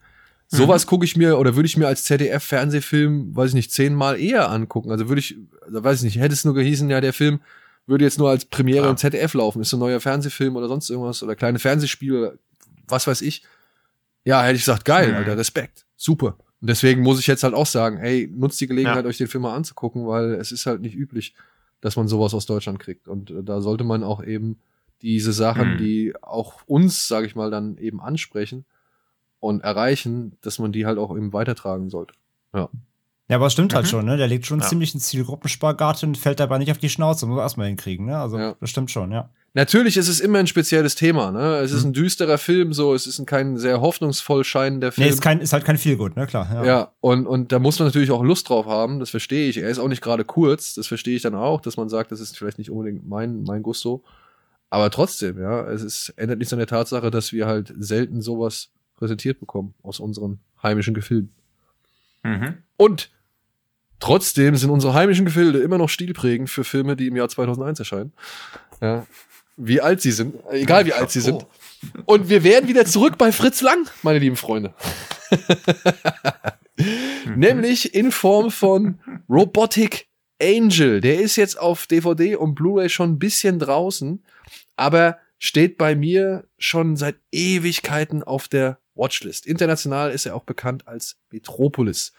sowas 0.47 0.87
gucke 0.87 1.05
ich 1.05 1.15
mir 1.15 1.37
oder 1.37 1.55
würde 1.55 1.67
ich 1.67 1.77
mir 1.77 1.87
als 1.87 2.03
ZDF-Fernsehfilm, 2.03 3.35
weiß 3.35 3.49
ich 3.49 3.55
nicht, 3.55 3.71
zehnmal 3.71 4.19
eher 4.19 4.49
angucken. 4.49 4.91
Also 4.91 5.07
würde 5.09 5.19
ich, 5.19 5.37
also 5.65 5.83
weiß 5.83 5.99
ich 5.99 6.03
nicht, 6.05 6.19
hätte 6.19 6.33
es 6.33 6.45
nur 6.45 6.53
gehießen, 6.53 6.89
ja, 6.89 7.01
der 7.01 7.13
Film 7.13 7.39
würde 7.87 8.03
jetzt 8.05 8.17
nur 8.17 8.29
als 8.29 8.45
Premiere 8.45 8.85
Ja. 8.85 8.89
im 8.91 8.97
ZDF 8.97 9.33
laufen, 9.35 9.61
ist 9.61 9.69
so 9.69 9.77
ein 9.77 9.81
neuer 9.81 9.99
Fernsehfilm 9.99 10.55
oder 10.55 10.67
sonst 10.67 10.89
irgendwas 10.89 11.21
oder 11.21 11.35
kleine 11.35 11.59
Fernsehspiele 11.59 12.17
oder 12.19 12.33
was 12.87 13.05
weiß 13.05 13.21
ich. 13.21 13.43
Ja, 14.23 14.41
hätte 14.43 14.55
ich 14.55 14.61
gesagt, 14.61 14.85
geil, 14.85 15.09
Mhm. 15.11 15.15
Alter, 15.17 15.37
Respekt. 15.37 15.85
Super. 15.95 16.37
Und 16.61 16.69
deswegen 16.69 17.01
muss 17.03 17.19
ich 17.19 17.27
jetzt 17.27 17.43
halt 17.43 17.53
auch 17.53 17.67
sagen, 17.67 17.97
hey, 17.97 18.27
nutzt 18.33 18.59
die 18.59 18.65
Gelegenheit, 18.67 19.03
Ja. 19.03 19.09
euch 19.09 19.17
den 19.19 19.27
Film 19.27 19.43
mal 19.43 19.55
anzugucken, 19.55 20.07
weil 20.07 20.33
es 20.33 20.51
ist 20.51 20.65
halt 20.65 20.81
nicht 20.81 20.95
üblich, 20.95 21.35
dass 21.81 21.95
man 21.95 22.07
sowas 22.07 22.33
aus 22.33 22.47
Deutschland 22.47 22.79
kriegt. 22.79 23.07
Und 23.07 23.29
äh, 23.29 23.43
da 23.43 23.61
sollte 23.61 23.83
man 23.83 24.03
auch 24.03 24.23
eben 24.23 24.57
diese 25.01 25.33
Sachen, 25.33 25.73
Mhm. 25.73 25.77
die 25.77 26.13
auch 26.21 26.53
uns, 26.65 27.07
sage 27.07 27.27
ich 27.27 27.35
mal, 27.35 27.51
dann 27.51 27.77
eben 27.77 28.01
ansprechen 28.01 28.65
und 29.39 29.61
erreichen, 29.63 30.37
dass 30.41 30.59
man 30.59 30.71
die 30.71 30.85
halt 30.85 30.97
auch 30.97 31.15
eben 31.15 31.33
weitertragen 31.33 31.89
sollte. 31.89 32.13
Ja, 32.53 33.37
aber 33.37 33.47
es 33.47 33.53
stimmt 33.53 33.73
halt 33.73 33.85
Mhm. 33.85 33.89
schon, 33.89 34.05
ne? 34.05 34.17
Der 34.17 34.27
legt 34.27 34.45
schon 34.45 34.59
Ja. 34.59 34.67
ziemlich 34.67 34.93
einen 34.93 35.01
Zielgruppenspagat 35.01 36.03
und 36.03 36.17
fällt 36.17 36.39
dabei 36.39 36.57
nicht 36.59 36.71
auf 36.71 36.77
die 36.77 36.89
Schnauze. 36.89 37.25
Muss 37.25 37.35
man 37.37 37.43
erstmal 37.43 37.67
hinkriegen, 37.67 38.05
ne? 38.05 38.17
Also, 38.17 38.37
Ja. 38.37 38.55
das 38.59 38.69
stimmt 38.69 38.91
schon, 38.91 39.11
ja. 39.11 39.29
Natürlich 39.55 39.95
ist 39.97 40.09
es 40.09 40.19
immer 40.19 40.39
ein 40.39 40.47
spezielles 40.47 40.95
Thema, 40.95 41.31
ne? 41.31 41.55
Es 41.57 41.71
ist 41.71 41.83
Mhm. 41.85 41.89
ein 41.89 41.93
düsterer 41.93 42.37
Film, 42.37 42.73
so, 42.73 42.93
es 42.93 43.07
ist 43.07 43.19
ein 43.19 43.25
kein 43.25 43.57
sehr 43.57 43.81
hoffnungsvoll 43.81 44.43
scheinender 44.43 44.91
Film. 44.91 45.07
Nee, 45.07 45.11
ist, 45.13 45.21
kein, 45.21 45.39
ist 45.39 45.53
halt 45.53 45.63
kein 45.65 45.77
Feelgood, 45.77 46.15
ne? 46.15 46.27
Klar. 46.27 46.47
Ja. 46.53 46.65
Ja, 46.65 46.91
und, 47.01 47.25
und 47.25 47.51
da 47.51 47.57
muss 47.59 47.79
man 47.79 47.87
natürlich 47.87 48.11
auch 48.11 48.21
Lust 48.23 48.49
drauf 48.49 48.65
haben, 48.67 48.99
das 48.99 49.09
verstehe 49.09 49.49
ich. 49.49 49.57
Er 49.57 49.69
ist 49.69 49.79
auch 49.79 49.87
nicht 49.87 50.01
gerade 50.01 50.23
kurz, 50.25 50.75
das 50.75 50.87
verstehe 50.87 51.15
ich 51.15 51.21
dann 51.23 51.35
auch, 51.35 51.61
dass 51.61 51.77
man 51.77 51.89
sagt, 51.89 52.11
das 52.11 52.19
ist 52.19 52.37
vielleicht 52.37 52.57
nicht 52.59 52.69
unbedingt 52.69 53.07
mein, 53.07 53.43
mein 53.43 53.63
Gusto. 53.63 54.03
Aber 54.75 54.89
trotzdem, 54.89 55.39
ja, 55.39 55.65
es 55.69 55.81
ist, 55.81 56.09
ändert 56.17 56.39
nichts 56.39 56.51
an 56.51 56.59
der 56.59 56.67
Tatsache, 56.67 57.09
dass 57.09 57.31
wir 57.31 57.47
halt 57.47 57.73
selten 57.77 58.21
sowas 58.21 58.71
präsentiert 58.97 59.39
bekommen 59.39 59.73
aus 59.83 60.01
unseren 60.01 60.41
heimischen 60.61 60.93
Gefilden. 60.93 61.33
mhm. 62.23 62.57
Und 62.75 63.09
trotzdem 64.01 64.57
sind 64.57 64.71
unsere 64.71 64.93
heimischen 64.93 65.23
Gefilde 65.23 65.59
immer 65.59 65.77
noch 65.77 65.87
stilprägend 65.87 66.49
für 66.49 66.65
Filme, 66.65 66.97
die 66.97 67.07
im 67.07 67.15
Jahr 67.15 67.29
2001 67.29 67.79
erscheinen. 67.79 68.11
Ja. 68.81 69.07
Wie 69.55 69.79
alt 69.79 70.01
sie 70.01 70.11
sind, 70.11 70.35
egal 70.51 70.85
wie 70.85 70.91
alt 70.91 71.09
sie 71.09 71.21
sind. 71.21 71.39
Chapeau. 71.39 72.03
Und 72.03 72.27
wir 72.27 72.43
werden 72.43 72.67
wieder 72.67 72.83
zurück 72.83 73.17
bei 73.17 73.31
Fritz 73.31 73.61
Lang, 73.61 73.87
meine 74.03 74.19
lieben 74.19 74.35
Freunde. 74.35 74.73
Nämlich 77.37 77.95
in 77.95 78.11
Form 78.11 78.51
von 78.51 78.99
Robotic 79.29 80.09
Angel. 80.41 80.99
Der 80.99 81.21
ist 81.21 81.37
jetzt 81.37 81.57
auf 81.57 81.87
DVD 81.87 82.35
und 82.35 82.55
Blu-ray 82.55 82.89
schon 82.89 83.11
ein 83.11 83.19
bisschen 83.19 83.57
draußen, 83.57 84.21
aber 84.75 85.17
steht 85.37 85.77
bei 85.77 85.95
mir 85.95 86.45
schon 86.57 86.95
seit 86.95 87.17
Ewigkeiten 87.31 88.23
auf 88.23 88.47
der 88.47 88.79
Watchlist. 88.95 89.45
International 89.45 90.11
ist 90.11 90.25
er 90.25 90.35
auch 90.35 90.43
bekannt 90.43 90.87
als 90.87 91.17
Metropolis 91.31 92.13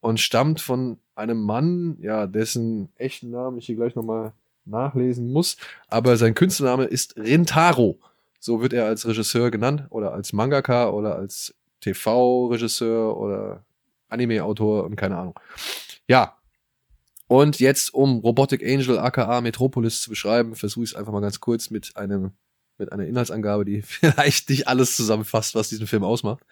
und 0.00 0.20
stammt 0.20 0.60
von 0.60 0.98
einem 1.14 1.42
Mann, 1.42 1.96
ja, 2.00 2.26
dessen 2.26 2.90
echten 2.96 3.30
Namen 3.30 3.58
ich 3.58 3.66
hier 3.66 3.76
gleich 3.76 3.94
nochmal 3.94 4.32
nachlesen 4.64 5.32
muss, 5.32 5.56
aber 5.88 6.16
sein 6.16 6.34
Künstlername 6.34 6.84
ist 6.84 7.16
Rintaro. 7.16 7.98
So 8.38 8.60
wird 8.60 8.72
er 8.72 8.86
als 8.86 9.06
Regisseur 9.06 9.50
genannt 9.50 9.86
oder 9.90 10.12
als 10.12 10.32
Mangaka 10.32 10.90
oder 10.90 11.16
als 11.16 11.54
TV-Regisseur 11.80 13.16
oder 13.16 13.64
Anime-Autor 14.08 14.84
und 14.84 14.96
keine 14.96 15.16
Ahnung. 15.16 15.38
Ja. 16.08 16.36
Und 17.32 17.60
jetzt, 17.60 17.94
um 17.94 18.18
Robotic 18.18 18.62
Angel 18.62 18.98
aka 18.98 19.40
Metropolis 19.40 20.02
zu 20.02 20.10
beschreiben, 20.10 20.54
versuche 20.54 20.84
ich 20.84 20.90
es 20.90 20.94
einfach 20.94 21.14
mal 21.14 21.22
ganz 21.22 21.40
kurz 21.40 21.70
mit 21.70 21.96
einem 21.96 22.32
mit 22.76 22.92
einer 22.92 23.06
Inhaltsangabe, 23.06 23.64
die 23.64 23.80
vielleicht 23.86 24.50
nicht 24.50 24.68
alles 24.68 24.96
zusammenfasst, 24.96 25.54
was 25.54 25.70
diesen 25.70 25.86
Film 25.86 26.04
ausmacht. 26.04 26.44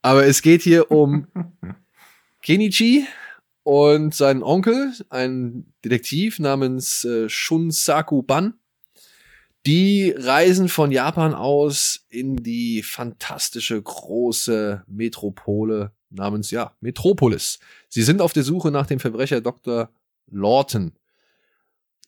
Aber 0.00 0.24
es 0.24 0.40
geht 0.40 0.62
hier 0.62 0.90
um 0.90 1.26
Kenichi 2.42 3.06
und 3.64 4.14
seinen 4.14 4.42
Onkel, 4.42 4.94
ein 5.10 5.74
Detektiv 5.84 6.38
namens 6.38 7.04
äh, 7.04 7.28
Shunsaku 7.28 8.22
Ban. 8.22 8.54
Die 9.66 10.14
reisen 10.16 10.70
von 10.70 10.90
Japan 10.90 11.34
aus 11.34 12.06
in 12.08 12.36
die 12.36 12.82
fantastische 12.82 13.82
große 13.82 14.84
Metropole 14.86 15.92
namens 16.08 16.50
ja 16.50 16.72
Metropolis. 16.80 17.58
Sie 17.90 18.02
sind 18.02 18.22
auf 18.22 18.32
der 18.32 18.42
Suche 18.42 18.70
nach 18.70 18.86
dem 18.86 19.00
Verbrecher 19.00 19.42
Dr. 19.42 19.90
Lawton. 20.30 20.92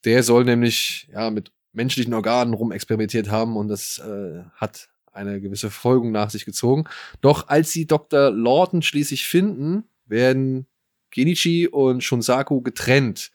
Der 0.05 0.22
soll 0.22 0.44
nämlich 0.44 1.09
ja 1.12 1.30
mit 1.30 1.52
menschlichen 1.72 2.14
Organen 2.14 2.55
rumexperimentiert 2.55 3.30
haben 3.30 3.56
und 3.56 3.68
das 3.68 3.98
äh, 3.98 4.42
hat 4.55 4.88
eine 5.12 5.40
gewisse 5.40 5.70
Folgung 5.70 6.12
nach 6.12 6.30
sich 6.30 6.44
gezogen. 6.44 6.84
Doch 7.20 7.48
als 7.48 7.72
sie 7.72 7.86
Dr. 7.86 8.30
Lawton 8.30 8.82
schließlich 8.82 9.26
finden, 9.26 9.84
werden 10.06 10.66
Genichi 11.10 11.68
und 11.68 12.02
Shunsaku 12.02 12.62
getrennt 12.62 13.32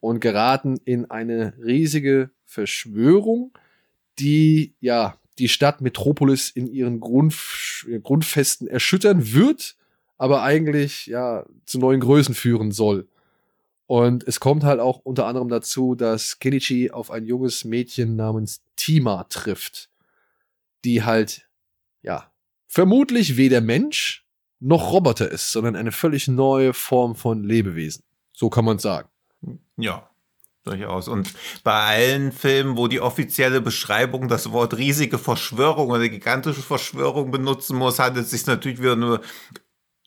und 0.00 0.20
geraten 0.20 0.78
in 0.84 1.10
eine 1.10 1.54
riesige 1.62 2.30
Verschwörung, 2.44 3.52
die 4.18 4.74
ja 4.80 5.18
die 5.38 5.48
Stadt 5.48 5.80
Metropolis 5.80 6.50
in 6.50 6.66
ihren 6.66 7.00
Grundf 7.00 7.86
Grundfesten 8.02 8.66
erschüttern 8.66 9.32
wird, 9.32 9.76
aber 10.16 10.42
eigentlich 10.42 11.06
ja 11.06 11.46
zu 11.64 11.78
neuen 11.78 12.00
Größen 12.00 12.34
führen 12.34 12.72
soll. 12.72 13.06
Und 13.88 14.22
es 14.28 14.38
kommt 14.38 14.64
halt 14.64 14.80
auch 14.80 14.98
unter 14.98 15.26
anderem 15.26 15.48
dazu, 15.48 15.94
dass 15.94 16.40
Kenichi 16.40 16.90
auf 16.90 17.10
ein 17.10 17.24
junges 17.24 17.64
Mädchen 17.64 18.16
namens 18.16 18.60
Tima 18.76 19.24
trifft, 19.24 19.88
die 20.84 21.04
halt 21.04 21.48
ja 22.02 22.30
vermutlich 22.66 23.38
weder 23.38 23.62
Mensch 23.62 24.26
noch 24.60 24.92
Roboter 24.92 25.30
ist, 25.30 25.52
sondern 25.52 25.74
eine 25.74 25.90
völlig 25.90 26.28
neue 26.28 26.74
Form 26.74 27.16
von 27.16 27.42
Lebewesen. 27.42 28.04
So 28.34 28.50
kann 28.50 28.66
man 28.66 28.78
sagen. 28.78 29.08
Ja, 29.78 30.10
durchaus. 30.64 31.08
Und 31.08 31.32
bei 31.64 31.72
allen 31.72 32.30
Filmen, 32.30 32.76
wo 32.76 32.88
die 32.88 33.00
offizielle 33.00 33.62
Beschreibung 33.62 34.28
das 34.28 34.52
Wort 34.52 34.76
riesige 34.76 35.16
Verschwörung 35.16 35.88
oder 35.88 36.10
gigantische 36.10 36.60
Verschwörung 36.60 37.30
benutzen 37.30 37.78
muss, 37.78 37.98
handelt 37.98 38.26
es 38.26 38.32
sich 38.32 38.44
natürlich 38.44 38.80
wieder 38.80 38.96
nur 38.96 39.22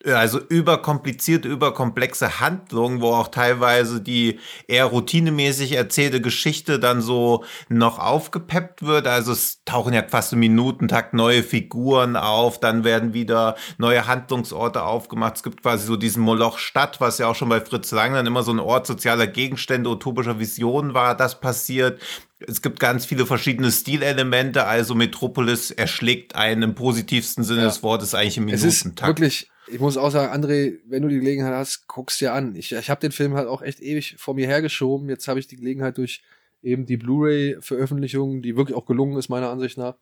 also 0.06 0.40
überkomplizierte, 0.40 1.48
überkomplexe 1.48 2.40
Handlungen, 2.40 3.02
wo 3.02 3.14
auch 3.14 3.28
teilweise 3.28 4.02
die 4.02 4.40
eher 4.68 4.86
routinemäßig 4.86 5.74
erzählte 5.74 6.22
Geschichte 6.22 6.80
dann 6.80 7.02
so 7.02 7.44
noch 7.70 8.00
aufgepeppt 8.00 8.84
wird. 8.84 9.08
Also 9.08 9.32
es 9.32 9.64
tauchen 9.66 9.94
ja 9.94 10.04
fast 10.08 10.34
im 10.34 10.40
Minutentakt 10.40 11.14
neue 11.14 11.44
Figuren 11.44 12.16
auf, 12.16 12.60
dann 12.60 12.84
werden 12.84 13.14
wieder 13.14 13.56
neue 13.78 14.08
Handlungsorte 14.08 14.84
aufgemacht. 14.84 15.36
Es 15.38 15.44
gibt 15.44 15.62
quasi 15.62 15.86
so 15.86 15.96
diesen 15.98 16.24
Moloch 16.24 16.58
Stadt, 16.58 17.00
was 17.02 17.18
ja 17.18 17.28
auch 17.28 17.36
schon 17.36 17.50
bei 17.50 17.62
Fritz 17.62 17.92
Lang 17.92 18.14
dann 18.14 18.26
immer 18.26 18.44
so 18.44 18.52
ein 18.52 18.60
Ort 18.60 18.88
sozialer 18.88 19.28
Gegenstände, 19.28 19.90
utopischer 19.90 20.40
Visionen 20.40 20.94
war, 20.94 21.16
das 21.16 21.40
passiert. 21.40 22.02
Es 22.48 22.64
gibt 22.64 22.80
ganz 22.80 23.06
viele 23.06 23.28
verschiedene 23.28 23.72
Stilelemente, 23.72 24.66
also 24.66 24.96
Metropolis 24.96 25.70
erschlägt 25.70 26.34
einen 26.36 26.64
im 26.64 26.74
positivsten 26.76 27.44
Sinne 27.44 27.62
Ja. 27.62 27.68
des 27.68 27.84
Wortes 27.84 28.16
eigentlich 28.16 28.38
im 28.38 28.48
Es 28.48 28.64
ist 28.64 28.84
Minutentakt. 28.84 29.08
wirklich, 29.20 29.51
ich 29.72 29.80
muss 29.80 29.98
auch 29.98 30.12
sagen, 30.12 30.32
André, 30.34 30.80
wenn 30.86 31.02
du 31.02 31.08
die 31.08 31.20
Gelegenheit 31.20 31.54
hast, 31.54 31.88
guck's 31.88 32.18
dir 32.18 32.34
an. 32.34 32.56
Ich, 32.56 32.72
ich 32.72 32.90
habe 32.90 33.02
den 33.02 33.12
Film 33.12 33.34
halt 33.34 33.48
auch 33.48 33.62
echt 33.62 33.82
ewig 33.82 34.16
vor 34.18 34.34
mir 34.34 34.48
hergeschoben. 34.48 35.10
Jetzt 35.10 35.28
habe 35.28 35.40
ich 35.40 35.48
die 35.48 35.56
Gelegenheit 35.56 35.98
durch 35.98 36.22
eben 36.62 36.86
die 36.86 36.98
Blu-ray-Veröffentlichung, 36.98 38.42
die 38.42 38.56
wirklich 38.56 38.78
auch 38.78 38.86
gelungen 38.86 39.18
ist, 39.18 39.30
meiner 39.30 39.50
Ansicht 39.50 39.78
nach, 39.78 39.96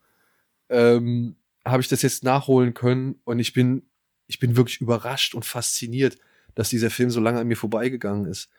ähm, 0.68 1.36
habe 1.64 1.80
ich 1.80 1.88
das 1.88 2.02
jetzt 2.02 2.24
nachholen 2.24 2.74
können 2.74 3.20
und 3.24 3.38
ich 3.38 3.52
bin, 3.52 3.82
ich 4.26 4.38
bin 4.38 4.56
wirklich 4.56 4.80
überrascht 4.80 5.34
und 5.34 5.44
fasziniert, 5.44 6.18
dass 6.54 6.68
dieser 6.68 6.90
Film 6.90 7.10
so 7.10 7.20
lange 7.20 7.40
an 7.40 7.48
mir 7.48 7.56
vorbeigegangen 7.56 8.26
ist. 8.26 8.50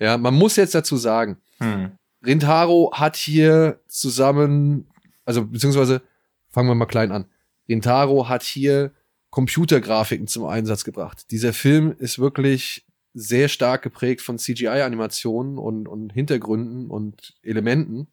Ja, 0.00 0.18
man 0.18 0.34
muss 0.34 0.56
jetzt 0.56 0.74
dazu 0.74 0.96
sagen, 0.96 1.38
Hm. 1.58 1.92
Rintaro 2.24 2.90
hat 2.94 3.16
hier 3.16 3.80
zusammen, 3.86 4.88
also 5.24 5.46
beziehungsweise 5.46 6.02
fangen 6.48 6.68
wir 6.68 6.74
mal 6.74 6.86
klein 6.86 7.12
an. 7.12 7.26
Rintaro 7.68 8.28
hat 8.28 8.42
hier 8.42 8.92
Computergrafiken 9.34 10.28
zum 10.28 10.44
Einsatz 10.44 10.84
gebracht. 10.84 11.32
Dieser 11.32 11.52
Film 11.52 11.92
ist 11.98 12.20
wirklich 12.20 12.86
sehr 13.14 13.48
stark 13.48 13.82
geprägt 13.82 14.20
von 14.20 14.38
CGI-Animationen 14.38 15.58
und, 15.58 15.88
und 15.88 16.12
Hintergründen 16.12 16.88
und 16.88 17.34
Elementen, 17.42 18.06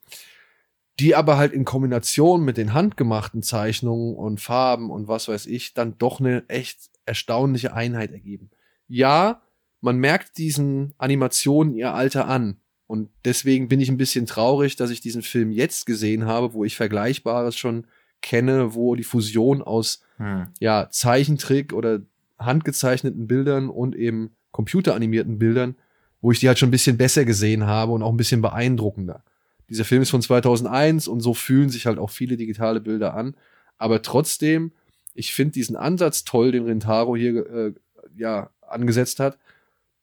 die 1.00 1.14
aber 1.14 1.38
halt 1.38 1.54
in 1.54 1.64
Kombination 1.64 2.44
mit 2.44 2.58
den 2.58 2.74
handgemachten 2.74 3.44
Zeichnungen 3.44 4.16
und 4.16 4.42
Farben 4.42 4.90
und 4.90 5.08
was 5.08 5.28
weiß 5.28 5.46
ich, 5.46 5.76
dann 5.76 5.96
doch 6.00 6.20
eine 6.20 6.44
echt 6.50 6.90
erstaunliche 7.06 7.76
Einheit 7.76 8.12
ergeben. 8.12 8.50
Ja, 8.88 9.44
man 9.80 9.98
merkt 9.98 10.40
diesen 10.40 10.96
Animationen 10.98 11.76
ihr 11.76 11.94
Alter 11.94 12.28
an. 12.28 12.58
Und 12.88 13.12
deswegen 13.26 13.68
bin 13.68 13.80
ich 13.80 13.90
ein 13.90 13.98
bisschen 13.98 14.26
traurig, 14.26 14.76
dass 14.76 14.90
ich 14.90 15.02
diesen 15.02 15.22
Film 15.22 15.52
jetzt 15.52 15.86
gesehen 15.86 16.26
habe, 16.26 16.56
wo 16.56 16.66
ich 16.66 16.76
Vergleichbares 16.76 17.56
schon 17.56 17.86
kenne, 18.22 18.74
wo 18.74 18.96
die 18.96 19.04
Fusion 19.04 19.62
aus 19.62 20.02
hm. 20.22 20.48
ja, 20.60 20.88
Zeichentrick 20.92 21.74
oder 21.74 22.02
handgezeichneten 22.38 23.28
Bildern 23.28 23.70
und 23.70 23.96
eben 23.96 24.36
computeranimierten 24.52 25.40
Bildern, 25.40 25.76
wo 26.22 26.32
ich 26.32 26.40
die 26.40 26.48
halt 26.48 26.60
schon 26.60 26.70
ein 26.70 26.72
bisschen 26.72 26.98
besser 26.98 27.26
gesehen 27.26 27.66
habe 27.66 27.92
und 27.92 28.04
auch 28.04 28.12
ein 28.12 28.18
bisschen 28.18 28.42
beeindruckender. 28.42 29.24
Dieser 29.68 29.84
Film 29.84 30.04
ist 30.04 30.12
von 30.12 30.22
2001 30.22 31.08
und 31.08 31.22
so 31.22 31.34
fühlen 31.34 31.70
sich 31.70 31.88
halt 31.88 31.98
auch 31.98 32.12
viele 32.12 32.38
digitale 32.38 32.82
Bilder 32.82 33.16
an. 33.16 33.36
Aber 33.78 34.04
trotzdem, 34.04 34.74
ich 35.16 35.34
finde 35.34 35.54
diesen 35.54 35.76
Ansatz 35.76 36.24
toll, 36.24 36.52
den 36.52 36.66
Rintaro 36.66 37.16
hier 37.16 37.50
äh, 37.50 37.74
ja 38.16 38.52
angesetzt 38.62 39.20
hat, 39.20 39.40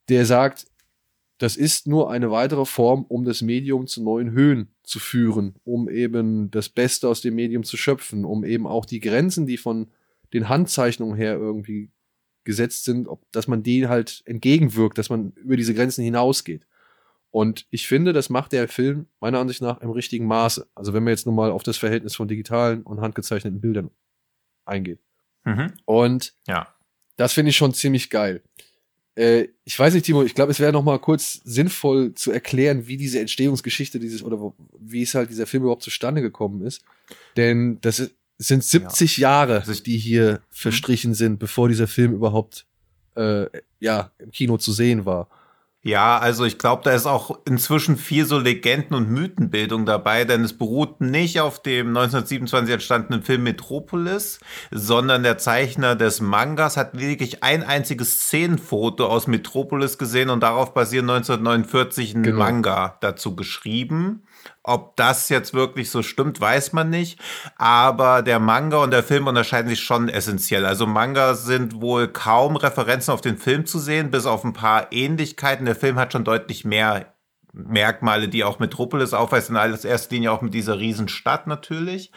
der 0.09 0.27
sagt, 0.27 0.67
das 1.37 1.57
ist 1.57 1.87
nur 1.87 2.11
eine 2.11 2.33
weitere 2.33 2.65
Form, 2.65 3.05
um 3.09 3.25
das 3.25 3.43
Medium 3.43 3.87
zu 3.87 4.03
neuen 4.03 4.33
Höhen 4.33 4.69
zu 4.83 4.99
führen, 4.99 5.55
um 5.65 5.89
eben 5.89 6.51
das 6.51 6.69
Beste 6.69 7.09
aus 7.09 7.21
dem 7.21 7.37
Medium 7.37 7.63
zu 7.63 7.77
schöpfen, 7.77 8.25
um 8.25 8.45
eben 8.45 8.67
auch 8.67 8.85
die 8.85 8.99
Grenzen, 8.99 9.47
die 9.47 9.59
von 9.59 9.87
den 10.33 10.49
Handzeichnungen 10.49 11.17
her 11.17 11.35
irgendwie 11.35 11.91
gesetzt 12.45 12.85
sind, 12.85 13.09
ob, 13.09 13.31
dass 13.33 13.47
man 13.47 13.63
denen 13.63 13.89
halt 13.89 14.23
entgegenwirkt, 14.25 14.99
dass 14.99 15.11
man 15.11 15.33
über 15.33 15.57
diese 15.57 15.75
Grenzen 15.75 16.03
hinausgeht. 16.03 16.67
Und 17.31 17.67
ich 17.71 17.87
finde, 17.87 18.13
das 18.13 18.31
macht 18.31 18.53
der 18.53 18.69
Film 18.69 19.07
meiner 19.21 19.39
Ansicht 19.39 19.61
nach 19.61 19.81
im 19.81 19.91
richtigen 19.91 20.27
Maße. 20.27 20.67
Also 20.75 20.95
wenn 20.95 21.05
man 21.05 21.11
jetzt 21.11 21.27
nur 21.27 21.35
mal 21.35 21.51
auf 21.51 21.63
das 21.63 21.77
Verhältnis 21.77 22.17
von 22.17 22.27
digitalen 22.27 22.83
und 22.83 23.01
handgezeichneten 23.01 23.61
Bildern 23.61 23.91
eingeht. 24.65 25.01
Mhm. 25.45 25.73
Und 25.85 26.35
ja. 26.47 26.75
das 27.17 27.35
finde 27.35 27.51
ich 27.51 27.57
schon 27.57 27.75
ziemlich 27.75 28.09
geil. 28.09 28.43
Äh, 29.15 29.49
ich 29.65 29.79
weiß 29.79 29.95
nicht, 29.95 30.07
Timo, 30.07 30.23
ich 30.23 30.35
glaube, 30.35 30.53
es 30.53 30.61
wäre 30.61 30.73
noch 30.73 30.85
mal 30.85 30.99
kurz 31.01 31.35
sinnvoll 31.45 32.15
zu 32.15 32.31
erklären, 32.31 32.87
wie 32.87 32.97
diese 32.97 33.21
Entstehungsgeschichte 33.21 33.99
dieses 33.99 34.23
oder 34.23 34.55
wie 34.79 35.03
es 35.03 35.15
halt 35.15 35.29
dieser 35.29 35.47
Film 35.47 35.65
überhaupt 35.65 35.83
zustande 35.83 36.23
gekommen 36.23 36.63
ist. 36.63 36.85
Denn 37.37 37.79
das 37.81 37.99
ist, 37.99 38.15
es 38.39 38.49
sind 38.49 38.63
70 38.63 39.19
ja. 39.19 39.31
Jahre, 39.31 39.63
die 39.85 39.99
hier 39.99 40.33
mhm. 40.33 40.39
verstrichen 40.51 41.15
sind, 41.15 41.39
bevor 41.39 41.69
dieser 41.69 41.89
Film 41.89 42.13
überhaupt 42.13 42.67
äh, 43.17 43.47
ja 43.81 44.13
im 44.19 44.31
Kino 44.31 44.57
zu 44.57 44.73
sehen 44.73 45.05
war. 45.05 45.29
Ja, 45.83 46.19
also 46.19 46.45
ich 46.45 46.59
glaube, 46.59 46.83
da 46.85 46.91
ist 46.91 47.07
auch 47.07 47.39
inzwischen 47.47 47.97
viel 47.97 48.27
so 48.27 48.39
Legenden- 48.39 48.95
und 48.95 49.11
Mythenbildung 49.11 49.87
dabei, 49.87 50.25
denn 50.25 50.43
es 50.43 50.59
beruht 50.59 51.01
nicht 51.01 51.41
auf 51.41 51.63
dem 51.63 51.89
1927 51.89 52.75
entstandenen 52.75 53.23
Film 53.23 53.45
Metropolis, 53.45 54.41
sondern 54.73 55.23
der 55.23 55.39
Zeichner 55.39 55.95
des 55.95 56.21
Mangas 56.21 56.77
hat 56.77 56.95
lediglich 56.95 57.45
ein 57.45 57.63
einziges 57.63 58.23
Szenenfoto 58.23 59.07
aus 59.07 59.29
Metropolis 59.29 59.99
gesehen 59.99 60.31
und 60.31 60.41
darauf 60.43 60.75
basiert 60.75 61.05
1949 61.05 62.17
ein 62.17 62.23
genau. 62.25 62.39
Manga 62.39 62.99
dazu 63.01 63.37
geschrieben. 63.37 64.25
Ob 64.63 64.97
das 64.97 65.29
jetzt 65.29 65.55
wirklich 65.55 65.91
so 65.91 66.03
stimmt, 66.03 66.41
weiß 66.41 66.73
man 66.73 66.91
nicht. 66.91 67.21
Aber 67.57 68.23
der 68.23 68.39
Manga 68.39 68.79
und 68.79 68.91
der 68.91 69.03
Film 69.03 69.27
unterscheiden 69.27 69.69
sich 69.69 69.81
schon 69.81 70.09
essentiell. 70.09 70.67
Also 70.67 70.87
Manga 70.87 71.35
sind 71.35 71.81
wohl 71.81 72.09
kaum 72.09 72.57
Referenzen 72.57 73.15
auf 73.15 73.21
den 73.21 73.39
Film 73.39 73.67
zu 73.67 73.79
sehen, 73.79 74.11
bis 74.11 74.27
auf 74.27 74.45
ein 74.45 74.53
paar 74.53 74.93
Ähnlichkeiten. 74.93 75.65
Der 75.65 75.77
Film 75.77 75.99
hat 75.99 76.13
schon 76.13 76.25
deutlich 76.25 76.65
mehr 76.65 77.15
Merkmale, 77.53 78.29
die 78.29 78.45
auch 78.45 78.59
Metropolis 78.59 79.15
aufweist, 79.15 79.51
in 79.51 79.57
erster 79.57 80.15
Linie 80.15 80.33
auch 80.33 80.43
mit 80.43 80.55
dieser 80.55 80.79
Riesenstadt 80.79 81.47
natürlich. 81.47 82.13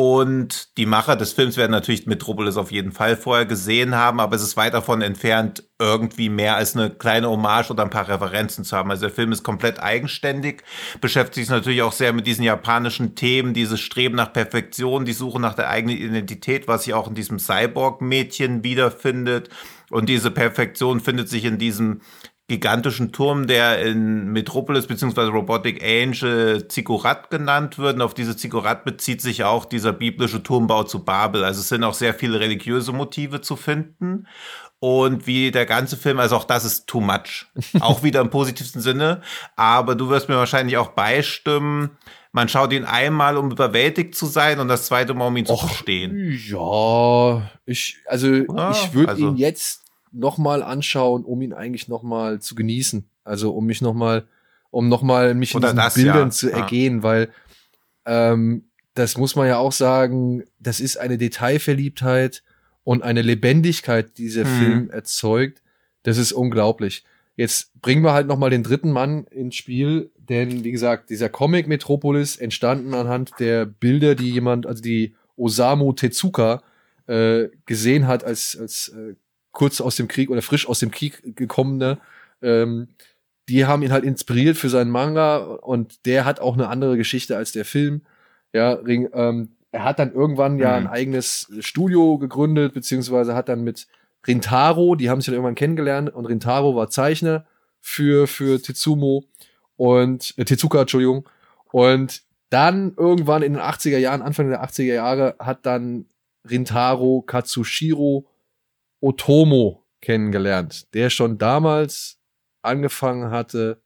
Und 0.00 0.78
die 0.78 0.86
Macher 0.86 1.16
des 1.16 1.32
Films 1.32 1.56
werden 1.56 1.72
natürlich 1.72 2.06
Metropolis 2.06 2.56
auf 2.56 2.70
jeden 2.70 2.92
Fall 2.92 3.16
vorher 3.16 3.46
gesehen 3.46 3.96
haben, 3.96 4.20
aber 4.20 4.36
es 4.36 4.42
ist 4.42 4.56
weit 4.56 4.72
davon 4.72 5.02
entfernt, 5.02 5.64
irgendwie 5.80 6.28
mehr 6.28 6.54
als 6.54 6.76
eine 6.76 6.90
kleine 6.90 7.28
Hommage 7.28 7.72
oder 7.72 7.82
ein 7.82 7.90
paar 7.90 8.06
Referenzen 8.06 8.62
zu 8.62 8.76
haben. 8.76 8.92
Also 8.92 9.06
der 9.06 9.10
Film 9.10 9.32
ist 9.32 9.42
komplett 9.42 9.82
eigenständig, 9.82 10.62
beschäftigt 11.00 11.46
sich 11.46 11.48
natürlich 11.48 11.82
auch 11.82 11.90
sehr 11.90 12.12
mit 12.12 12.28
diesen 12.28 12.44
japanischen 12.44 13.16
Themen, 13.16 13.54
dieses 13.54 13.80
Streben 13.80 14.14
nach 14.14 14.32
Perfektion, 14.32 15.04
die 15.04 15.12
Suche 15.12 15.40
nach 15.40 15.54
der 15.54 15.68
eigenen 15.68 15.96
Identität, 15.96 16.68
was 16.68 16.84
sich 16.84 16.94
auch 16.94 17.08
in 17.08 17.16
diesem 17.16 17.40
Cyborg-Mädchen 17.40 18.62
wiederfindet. 18.62 19.48
Und 19.90 20.08
diese 20.08 20.30
Perfektion 20.30 21.00
findet 21.00 21.28
sich 21.28 21.44
in 21.44 21.58
diesem 21.58 22.02
gigantischen 22.48 23.12
Turm, 23.12 23.46
der 23.46 23.82
in 23.82 24.32
Metropolis 24.32 24.86
bzw. 24.86 25.20
Robotic 25.26 25.82
Angel 25.84 26.66
Ziggurat 26.68 27.30
genannt 27.30 27.78
wird. 27.78 27.96
Und 27.96 28.02
auf 28.02 28.14
diese 28.14 28.36
Ziggurat 28.36 28.84
bezieht 28.84 29.20
sich 29.20 29.44
auch 29.44 29.66
dieser 29.66 29.92
biblische 29.92 30.42
Turmbau 30.42 30.84
zu 30.84 31.04
Babel. 31.04 31.44
Also 31.44 31.60
es 31.60 31.68
sind 31.68 31.84
auch 31.84 31.92
sehr 31.92 32.14
viele 32.14 32.40
religiöse 32.40 32.92
Motive 32.92 33.42
zu 33.42 33.54
finden. 33.54 34.26
Und 34.80 35.26
wie 35.26 35.50
der 35.50 35.66
ganze 35.66 35.96
Film, 35.96 36.18
also 36.20 36.36
auch 36.36 36.44
das 36.44 36.64
ist 36.64 36.86
too 36.86 37.00
much. 37.00 37.46
Auch 37.80 38.04
wieder 38.04 38.20
im 38.20 38.30
positivsten 38.30 38.80
Sinne. 38.80 39.22
Aber 39.56 39.96
du 39.96 40.08
wirst 40.08 40.28
mir 40.28 40.36
wahrscheinlich 40.36 40.76
auch 40.76 40.90
beistimmen. 40.90 41.90
Man 42.30 42.48
schaut 42.48 42.72
ihn 42.72 42.84
einmal, 42.84 43.36
um 43.36 43.50
überwältigt 43.50 44.14
zu 44.14 44.26
sein 44.26 44.60
und 44.60 44.68
das 44.68 44.86
zweite 44.86 45.14
Mal, 45.14 45.26
um 45.26 45.36
ihn 45.36 45.46
Och, 45.48 45.62
zu 45.62 45.66
verstehen. 45.66 46.38
Ja, 46.46 47.50
ich, 47.66 47.96
also 48.06 48.28
ja, 48.28 48.70
ich 48.70 48.94
würde 48.94 49.08
also, 49.08 49.28
ihn 49.30 49.36
jetzt 49.36 49.87
nochmal 50.12 50.62
anschauen, 50.62 51.24
um 51.24 51.42
ihn 51.42 51.52
eigentlich 51.52 51.88
nochmal 51.88 52.40
zu 52.40 52.54
genießen. 52.54 53.08
Also 53.24 53.52
um 53.52 53.66
mich 53.66 53.82
nochmal, 53.82 54.26
um 54.70 54.88
nochmal 54.88 55.34
mich 55.34 55.54
in 55.54 55.60
diesen 55.60 55.76
das, 55.76 55.94
Bildern 55.94 56.28
ja. 56.28 56.30
zu 56.30 56.50
ergehen, 56.50 57.02
weil 57.02 57.30
ähm, 58.06 58.64
das 58.94 59.16
muss 59.16 59.36
man 59.36 59.46
ja 59.46 59.58
auch 59.58 59.72
sagen, 59.72 60.44
das 60.58 60.80
ist 60.80 60.96
eine 60.98 61.18
Detailverliebtheit 61.18 62.42
und 62.84 63.02
eine 63.02 63.22
Lebendigkeit, 63.22 64.18
die 64.18 64.22
dieser 64.22 64.44
hm. 64.44 64.58
Film 64.58 64.90
erzeugt. 64.90 65.62
Das 66.02 66.16
ist 66.16 66.32
unglaublich. 66.32 67.04
Jetzt 67.36 67.80
bringen 67.80 68.02
wir 68.02 68.12
halt 68.12 68.26
nochmal 68.26 68.50
den 68.50 68.64
dritten 68.64 68.90
Mann 68.90 69.24
ins 69.26 69.54
Spiel, 69.54 70.10
denn 70.16 70.64
wie 70.64 70.72
gesagt, 70.72 71.10
dieser 71.10 71.28
Comic 71.28 71.68
Metropolis 71.68 72.36
entstanden 72.36 72.94
anhand 72.94 73.32
der 73.38 73.64
Bilder, 73.64 74.16
die 74.16 74.30
jemand, 74.30 74.66
also 74.66 74.82
die 74.82 75.14
Osamu 75.36 75.92
Tezuka 75.92 76.62
äh, 77.06 77.48
gesehen 77.64 78.08
hat 78.08 78.24
als, 78.24 78.58
als 78.60 78.88
äh, 78.88 79.14
kurz 79.58 79.80
aus 79.80 79.96
dem 79.96 80.06
Krieg 80.06 80.30
oder 80.30 80.40
frisch 80.40 80.68
aus 80.68 80.78
dem 80.78 80.92
Krieg 80.92 81.34
gekommene, 81.34 81.98
ähm, 82.42 82.86
die 83.48 83.66
haben 83.66 83.82
ihn 83.82 83.90
halt 83.90 84.04
inspiriert 84.04 84.56
für 84.56 84.68
seinen 84.68 84.88
Manga 84.88 85.38
und 85.38 86.06
der 86.06 86.24
hat 86.24 86.38
auch 86.38 86.54
eine 86.54 86.68
andere 86.68 86.96
Geschichte 86.96 87.36
als 87.36 87.50
der 87.50 87.64
Film. 87.64 88.02
Ja, 88.52 88.74
Ring, 88.74 89.08
ähm, 89.12 89.56
er 89.72 89.82
hat 89.82 89.98
dann 89.98 90.12
irgendwann 90.12 90.54
mhm. 90.54 90.60
ja 90.60 90.76
ein 90.76 90.86
eigenes 90.86 91.50
Studio 91.58 92.18
gegründet, 92.18 92.72
beziehungsweise 92.72 93.34
hat 93.34 93.48
dann 93.48 93.64
mit 93.64 93.88
Rintaro, 94.28 94.94
die 94.94 95.10
haben 95.10 95.20
sich 95.20 95.26
dann 95.26 95.34
irgendwann 95.34 95.56
kennengelernt 95.56 96.14
und 96.14 96.26
Rintaro 96.26 96.76
war 96.76 96.88
Zeichner 96.88 97.44
für, 97.80 98.28
für 98.28 98.62
Tetsumo 98.62 99.24
und 99.74 100.34
äh, 100.36 100.44
Tezuka, 100.44 100.82
Entschuldigung. 100.82 101.28
Und 101.72 102.22
dann 102.50 102.94
irgendwann 102.96 103.42
in 103.42 103.54
den 103.54 103.62
80er 103.62 103.98
Jahren, 103.98 104.22
Anfang 104.22 104.50
der 104.50 104.62
80er 104.62 104.94
Jahre, 104.94 105.34
hat 105.40 105.66
dann 105.66 106.06
Rintaro 106.48 107.22
Katsushiro 107.22 108.24
Otomo 109.00 109.84
kennengelernt, 110.00 110.92
der 110.94 111.10
schon 111.10 111.38
damals 111.38 112.18
angefangen 112.62 113.30
hatte, 113.30 113.82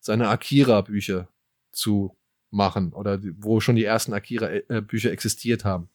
seine 0.00 0.28
Akira-Bücher 0.28 1.28
zu 1.72 2.16
machen 2.50 2.92
oder 2.92 3.20
wo 3.38 3.60
schon 3.60 3.76
die 3.76 3.84
ersten 3.84 4.12
Akira-Bücher 4.12 5.10
existiert 5.10 5.64
haben. 5.64 5.88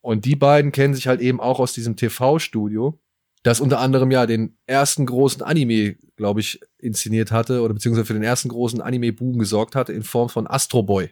Und 0.00 0.24
die 0.24 0.36
beiden 0.36 0.72
kennen 0.72 0.94
sich 0.94 1.08
halt 1.08 1.20
eben 1.20 1.40
auch 1.40 1.58
aus 1.58 1.72
diesem 1.72 1.96
TV-Studio, 1.96 2.98
das 3.42 3.60
unter 3.60 3.80
anderem 3.80 4.10
ja 4.10 4.26
den 4.26 4.56
ersten 4.66 5.06
großen 5.06 5.42
Anime, 5.42 5.96
glaube 6.16 6.40
ich, 6.40 6.60
inszeniert 6.78 7.30
hatte 7.30 7.62
oder 7.62 7.74
beziehungsweise 7.74 8.06
für 8.06 8.12
den 8.12 8.22
ersten 8.22 8.48
großen 8.48 8.80
Anime-Boom 8.80 9.38
gesorgt 9.38 9.74
hatte 9.74 9.92
in 9.92 10.02
Form 10.02 10.28
von 10.28 10.46
Astro 10.46 10.82
Boy. 10.82 11.10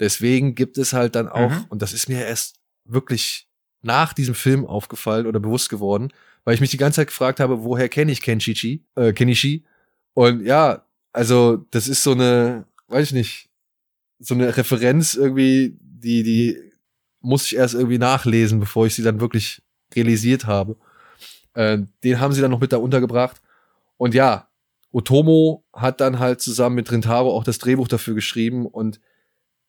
Deswegen 0.00 0.54
gibt 0.54 0.78
es 0.78 0.92
halt 0.92 1.14
dann 1.14 1.28
auch, 1.28 1.50
mhm. 1.50 1.64
und 1.68 1.82
das 1.82 1.92
ist 1.92 2.08
mir 2.08 2.24
erst 2.24 2.56
wirklich 2.84 3.48
nach 3.82 4.12
diesem 4.12 4.34
Film 4.34 4.66
aufgefallen 4.66 5.26
oder 5.26 5.40
bewusst 5.40 5.68
geworden, 5.68 6.12
weil 6.44 6.54
ich 6.54 6.60
mich 6.60 6.70
die 6.70 6.76
ganze 6.76 6.96
Zeit 6.96 7.08
gefragt 7.08 7.40
habe, 7.40 7.64
woher 7.64 7.88
kenne 7.88 8.12
ich 8.12 8.22
Kenshichi, 8.22 8.84
äh, 8.94 9.12
Kenichi? 9.12 9.64
Und 10.14 10.44
ja, 10.44 10.84
also 11.12 11.64
das 11.70 11.88
ist 11.88 12.02
so 12.02 12.12
eine, 12.12 12.66
weiß 12.88 13.08
ich 13.08 13.12
nicht, 13.12 13.50
so 14.18 14.34
eine 14.34 14.56
Referenz 14.56 15.14
irgendwie, 15.14 15.76
die, 15.80 16.22
die 16.22 16.58
muss 17.20 17.46
ich 17.46 17.56
erst 17.56 17.74
irgendwie 17.74 17.98
nachlesen, 17.98 18.60
bevor 18.60 18.86
ich 18.86 18.94
sie 18.94 19.02
dann 19.02 19.20
wirklich 19.20 19.62
realisiert 19.94 20.46
habe. 20.46 20.76
Äh, 21.54 21.78
den 22.02 22.20
haben 22.20 22.32
sie 22.32 22.40
dann 22.40 22.50
noch 22.50 22.60
mit 22.60 22.72
da 22.72 22.78
untergebracht. 22.78 23.40
Und 23.96 24.14
ja, 24.14 24.48
Otomo 24.90 25.64
hat 25.72 26.00
dann 26.00 26.18
halt 26.18 26.40
zusammen 26.40 26.76
mit 26.76 26.90
Rintaro 26.90 27.34
auch 27.34 27.44
das 27.44 27.58
Drehbuch 27.58 27.88
dafür 27.88 28.14
geschrieben 28.14 28.66
und 28.66 29.00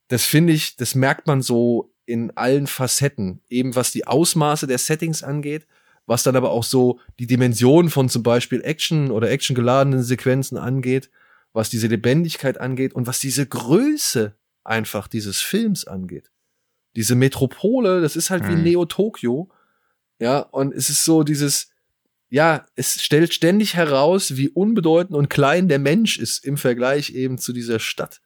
das 0.09 0.25
finde 0.25 0.53
ich, 0.53 0.75
das 0.75 0.95
merkt 0.95 1.27
man 1.27 1.41
so 1.41 1.92
in 2.05 2.31
allen 2.35 2.67
Facetten, 2.67 3.41
eben 3.49 3.75
was 3.75 3.91
die 3.91 4.07
Ausmaße 4.07 4.67
der 4.67 4.77
Settings 4.77 5.23
angeht, 5.23 5.67
was 6.05 6.23
dann 6.23 6.35
aber 6.35 6.51
auch 6.51 6.63
so 6.63 6.99
die 7.19 7.27
Dimension 7.27 7.89
von 7.89 8.09
zum 8.09 8.23
Beispiel 8.23 8.61
Action 8.61 9.11
oder 9.11 9.31
actiongeladenen 9.31 10.03
Sequenzen 10.03 10.57
angeht, 10.57 11.09
was 11.53 11.69
diese 11.69 11.87
Lebendigkeit 11.87 12.59
angeht 12.59 12.93
und 12.93 13.07
was 13.07 13.19
diese 13.19 13.45
Größe 13.45 14.35
einfach 14.63 15.07
dieses 15.07 15.41
Films 15.41 15.85
angeht. 15.85 16.31
Diese 16.95 17.15
Metropole, 17.15 18.01
das 18.01 18.15
ist 18.15 18.29
halt 18.29 18.43
hm. 18.43 18.49
wie 18.49 18.55
mhm. 18.55 18.63
Neo-Tokio. 18.63 19.49
Ja, 20.19 20.39
und 20.39 20.73
es 20.73 20.89
ist 20.89 21.05
so 21.05 21.23
dieses, 21.23 21.69
ja, 22.29 22.65
es 22.75 23.01
stellt 23.01 23.33
ständig 23.33 23.75
heraus, 23.75 24.35
wie 24.35 24.49
unbedeutend 24.49 25.15
und 25.15 25.29
klein 25.29 25.67
der 25.67 25.79
Mensch 25.79 26.17
ist 26.17 26.45
im 26.45 26.57
Vergleich 26.57 27.11
eben 27.11 27.37
zu 27.37 27.53
dieser 27.53 27.79
Stadt. 27.79 28.21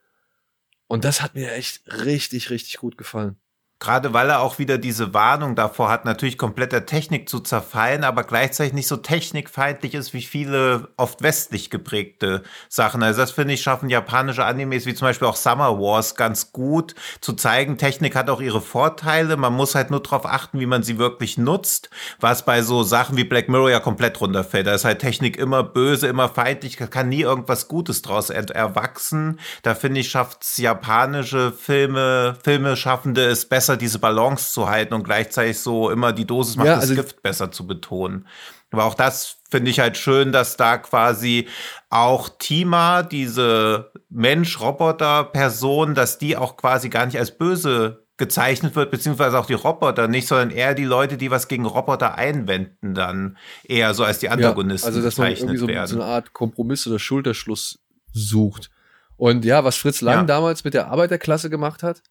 Und 0.87 1.03
das 1.03 1.21
hat 1.21 1.35
mir 1.35 1.51
echt 1.51 1.81
richtig, 2.05 2.49
richtig 2.49 2.77
gut 2.77 2.97
gefallen. 2.97 3.37
Gerade 3.79 4.11
weil 4.11 4.31
er 4.31 4.41
auch 4.41 4.57
wieder 4.57 4.79
diese 4.79 5.13
Warnung 5.13 5.55
davor 5.55 5.89
hat, 5.89 6.03
natürlich 6.03 6.39
komplett 6.39 6.71
der 6.71 6.87
Technik 6.87 7.29
zu 7.29 7.39
zerfallen, 7.39 8.03
aber 8.03 8.23
gleichzeitig 8.23 8.73
nicht 8.73 8.87
so 8.87 8.97
technikfeindlich 8.97 9.93
ist 9.93 10.13
wie 10.13 10.23
viele 10.23 10.87
oft 10.97 11.21
westlich 11.21 11.69
geprägte 11.69 12.41
Sachen. 12.69 13.03
Also 13.03 13.21
das 13.21 13.31
finde 13.31 13.53
ich, 13.53 13.61
schaffen 13.61 13.89
japanische 13.89 14.45
Animes 14.45 14.87
wie 14.87 14.95
zum 14.95 15.07
Beispiel 15.07 15.27
auch 15.27 15.35
Summer 15.35 15.79
Wars 15.79 16.15
ganz 16.15 16.51
gut 16.51 16.95
zu 17.21 17.33
zeigen, 17.33 17.77
Technik 17.77 18.15
hat 18.15 18.31
auch 18.31 18.41
ihre 18.41 18.61
Vorteile. 18.61 19.37
Man 19.37 19.53
muss 19.53 19.75
halt 19.75 19.91
nur 19.91 20.01
darauf 20.01 20.25
achten, 20.25 20.59
wie 20.59 20.65
man 20.65 20.81
sie 20.81 20.97
wirklich 20.97 21.37
nutzt, 21.37 21.91
was 22.19 22.45
bei 22.45 22.63
so 22.63 22.81
Sachen 22.81 23.15
wie 23.15 23.25
Black 23.25 23.47
Mirror 23.47 23.69
ja 23.69 23.79
komplett 23.79 24.19
runterfällt. 24.19 24.65
Da 24.65 24.73
ist 24.73 24.85
halt 24.85 24.99
Technik 24.99 25.37
immer 25.37 25.63
böse, 25.63 26.07
immer 26.07 26.29
feindlich, 26.29 26.77
kann 26.77 27.09
nie 27.09 27.21
irgendwas 27.21 27.67
Gutes 27.67 28.01
draus 28.01 28.31
erwachsen. 28.31 29.39
Da 29.61 29.75
finde 29.75 29.99
ich, 29.99 30.09
schafft's 30.09 30.57
japanische 30.57 31.51
Filme, 31.51 32.37
Filme 32.43 32.75
schaffende 32.75 33.25
es 33.25 33.45
besser 33.45 33.66
besser, 33.67 33.77
diese 33.77 33.99
Balance 33.99 34.53
zu 34.53 34.69
halten 34.69 34.93
und 34.93 35.03
gleichzeitig 35.03 35.59
so 35.59 35.89
immer 35.89 36.13
die 36.13 36.25
Dosis 36.25 36.55
macht 36.55 36.67
ja, 36.67 36.75
das 36.75 36.83
also 36.83 36.95
Gift 36.95 37.21
besser 37.21 37.51
zu 37.51 37.67
betonen. 37.67 38.27
Aber 38.71 38.85
auch 38.85 38.95
das 38.95 39.37
finde 39.49 39.71
ich 39.71 39.79
halt 39.79 39.97
schön, 39.97 40.31
dass 40.31 40.57
da 40.57 40.77
quasi 40.77 41.47
auch 41.89 42.29
Tima, 42.39 43.03
diese 43.03 43.91
Mensch-Roboter-Person, 44.09 45.95
dass 45.95 46.17
die 46.17 46.35
auch 46.37 46.57
quasi 46.57 46.89
gar 46.89 47.05
nicht 47.05 47.17
als 47.17 47.37
böse 47.37 48.05
gezeichnet 48.17 48.75
wird, 48.75 48.89
beziehungsweise 48.89 49.37
auch 49.37 49.45
die 49.45 49.53
Roboter 49.53 50.07
nicht, 50.07 50.27
sondern 50.27 50.49
eher 50.49 50.73
die 50.73 50.85
Leute, 50.85 51.17
die 51.17 51.29
was 51.29 51.47
gegen 51.47 51.65
Roboter 51.65 52.15
einwenden, 52.15 52.95
dann 52.95 53.37
eher 53.63 53.93
so 53.93 54.03
als 54.03 54.19
die 54.19 54.29
Antagonisten 54.29 54.87
ja, 54.87 54.95
also 54.95 55.03
dass 55.03 55.17
man 55.17 55.31
irgendwie 55.31 55.57
so, 55.57 55.67
werden. 55.67 55.87
so 55.87 56.01
eine 56.01 56.05
Art 56.05 56.33
Kompromiss 56.33 56.87
oder 56.87 56.99
Schulterschluss 56.99 57.79
sucht. 58.11 58.71
Und 59.17 59.45
ja, 59.45 59.63
was 59.63 59.77
Fritz 59.77 60.01
Lang 60.01 60.21
ja. 60.21 60.23
damals 60.23 60.63
mit 60.63 60.73
der 60.73 60.87
Arbeiterklasse 60.87 61.49
gemacht 61.49 61.83
hat, 61.83 62.01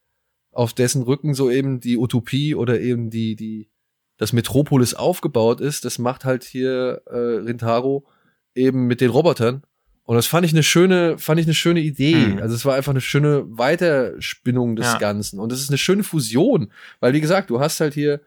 auf 0.57 0.73
dessen 0.73 1.03
Rücken 1.03 1.35
so 1.35 1.51
eben 1.51 1.81
die 1.81 1.99
Utopie 1.99 2.55
oder 2.55 2.81
eben 2.81 3.11
die, 3.11 3.37
die, 3.37 3.69
das 4.16 4.33
Metropolis 4.33 4.95
aufgebaut 4.95 5.61
ist, 5.61 5.85
das 5.85 5.99
macht 5.99 6.24
halt 6.24 6.45
hier 6.45 7.03
äh, 7.07 7.16
Rintaro 7.16 8.07
eben 8.55 8.87
mit 8.87 9.03
den 9.03 9.11
Robotern. 9.11 9.62
Und 10.05 10.16
das 10.16 10.27
fand 10.27 10.47
ich 10.47 10.53
eine 10.53 10.62
schöne, 10.62 11.19
fand 11.19 11.41
ich 11.41 11.47
eine 11.47 11.55
schöne 11.55 11.81
Idee. 11.81 12.15
Hm. 12.15 12.39
Also 12.39 12.55
es 12.55 12.65
war 12.65 12.74
einfach 12.74 12.93
eine 12.93 13.01
schöne 13.01 13.45
Weiterspinnung 13.47 14.77
des 14.77 14.87
ja. 14.87 14.99
Ganzen. 14.99 15.41
Und 15.41 15.53
es 15.53 15.61
ist 15.61 15.69
eine 15.69 15.78
schöne 15.78 16.05
Fusion. 16.05 16.73
Weil, 17.01 17.12
wie 17.12 17.20
gesagt, 17.20 17.51
du 17.51 17.61
hast 17.61 17.81
halt 17.81 17.93
hier 17.93 18.20